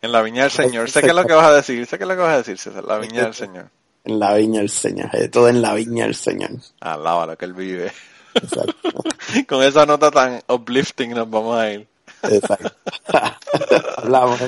En 0.02 0.12
la 0.12 0.22
viña 0.22 0.44
del 0.44 0.52
Señor. 0.52 0.90
Sé 0.90 1.02
que 1.02 1.08
es 1.08 1.16
lo 1.16 1.26
que 1.26 1.34
vas 1.34 1.48
a 1.48 1.54
decir, 1.54 1.86
sé 1.86 1.98
que 1.98 2.04
es 2.04 2.08
lo 2.08 2.16
que 2.16 2.22
vas 2.22 2.34
a 2.34 2.38
decir, 2.38 2.58
César. 2.58 2.84
La 2.84 2.98
viña 2.98 3.24
del 3.24 3.34
Señor. 3.34 3.70
en 4.06 4.20
la 4.20 4.34
viña 4.34 4.60
del 4.60 4.70
Señor, 4.70 5.10
todo 5.32 5.50
en 5.50 5.62
la 5.62 5.74
viña 5.74 6.06
del 6.06 6.16
Señor. 6.16 6.52
Alaba 6.80 7.26
lo 7.26 7.38
que 7.38 7.46
él 7.46 7.54
vive. 7.54 7.92
Exacto. 8.34 9.04
Con 9.48 9.64
esa 9.64 9.86
nota 9.86 10.12
tan 10.12 10.42
uplifting 10.48 11.12
nos 11.12 11.30
vamos 11.30 11.58
a 11.58 11.72
ir. 11.72 11.88
Exacto. 12.24 12.72
Hablamos. 13.98 14.40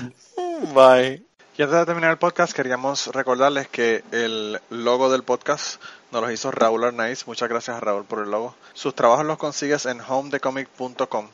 Bye. 0.73 1.23
Y 1.57 1.63
antes 1.63 1.77
de 1.79 1.85
terminar 1.85 2.11
el 2.11 2.17
podcast, 2.17 2.53
queríamos 2.53 3.07
recordarles 3.07 3.67
que 3.67 4.03
el 4.11 4.59
logo 4.69 5.11
del 5.11 5.23
podcast 5.23 5.81
nos 6.11 6.21
lo 6.21 6.31
hizo 6.31 6.49
Raúl 6.49 6.83
Arnaiz. 6.85 7.27
Muchas 7.27 7.49
gracias 7.49 7.77
a 7.77 7.79
Raúl 7.79 8.05
por 8.05 8.23
el 8.23 8.31
logo. 8.31 8.55
Sus 8.73 8.95
trabajos 8.95 9.25
los 9.25 9.37
consigues 9.37 9.85
en 9.85 9.99
homedecomic.com. 10.01 11.27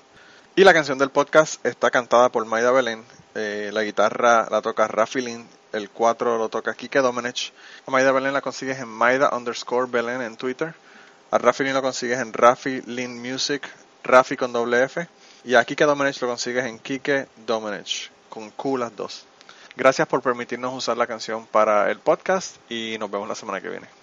Y 0.56 0.64
la 0.64 0.73
canción 0.73 0.98
del 0.98 1.11
podcast 1.11 1.64
está 1.65 1.91
cantada 1.91 2.30
por 2.30 2.45
Maida 2.45 2.72
Belén. 2.72 3.03
Eh, 3.39 3.69
la 3.72 3.84
guitarra 3.84 4.47
la 4.49 4.64
toca 4.64 4.88
Rafi 4.88 5.22
Lin. 5.22 5.47
El 5.72 5.91
4 5.91 6.39
lo 6.39 6.49
toca 6.49 6.73
Kike 6.73 7.01
Domenech. 7.01 7.53
A 7.85 7.91
Maida 7.91 8.11
Belén 8.11 8.34
la 8.34 8.41
consigues 8.41 8.80
en 8.80 8.88
Maida 8.88 9.30
underscore 9.31 9.88
Belén 9.91 10.23
en 10.23 10.38
Twitter. 10.38 10.73
A 11.30 11.38
Rafi 11.38 11.64
Lin 11.64 11.76
lo 11.76 11.84
consigues 11.84 12.18
en 12.18 12.34
Rafi 12.34 12.81
Lin 12.88 13.22
Music. 13.22 13.61
Rafi 14.03 14.35
con 14.35 14.51
doble 14.51 14.84
F. 14.85 15.07
Y 15.43 15.53
a 15.53 15.64
Kike 15.64 15.85
Domenech 15.85 16.19
lo 16.19 16.30
consigues 16.30 16.65
en 16.65 16.80
Kike 16.80 17.27
Domenech. 17.45 18.09
Con 18.27 18.49
Q 18.49 18.76
las 18.76 18.95
dos. 18.95 19.27
Gracias 19.76 20.07
por 20.07 20.23
permitirnos 20.23 20.73
usar 20.73 20.97
la 20.97 21.05
canción 21.05 21.45
para 21.45 21.91
el 21.91 21.99
podcast 21.99 22.55
y 22.72 22.97
nos 22.97 23.11
vemos 23.11 23.30
la 23.30 23.35
semana 23.35 23.61
que 23.61 23.69
viene. 23.69 23.97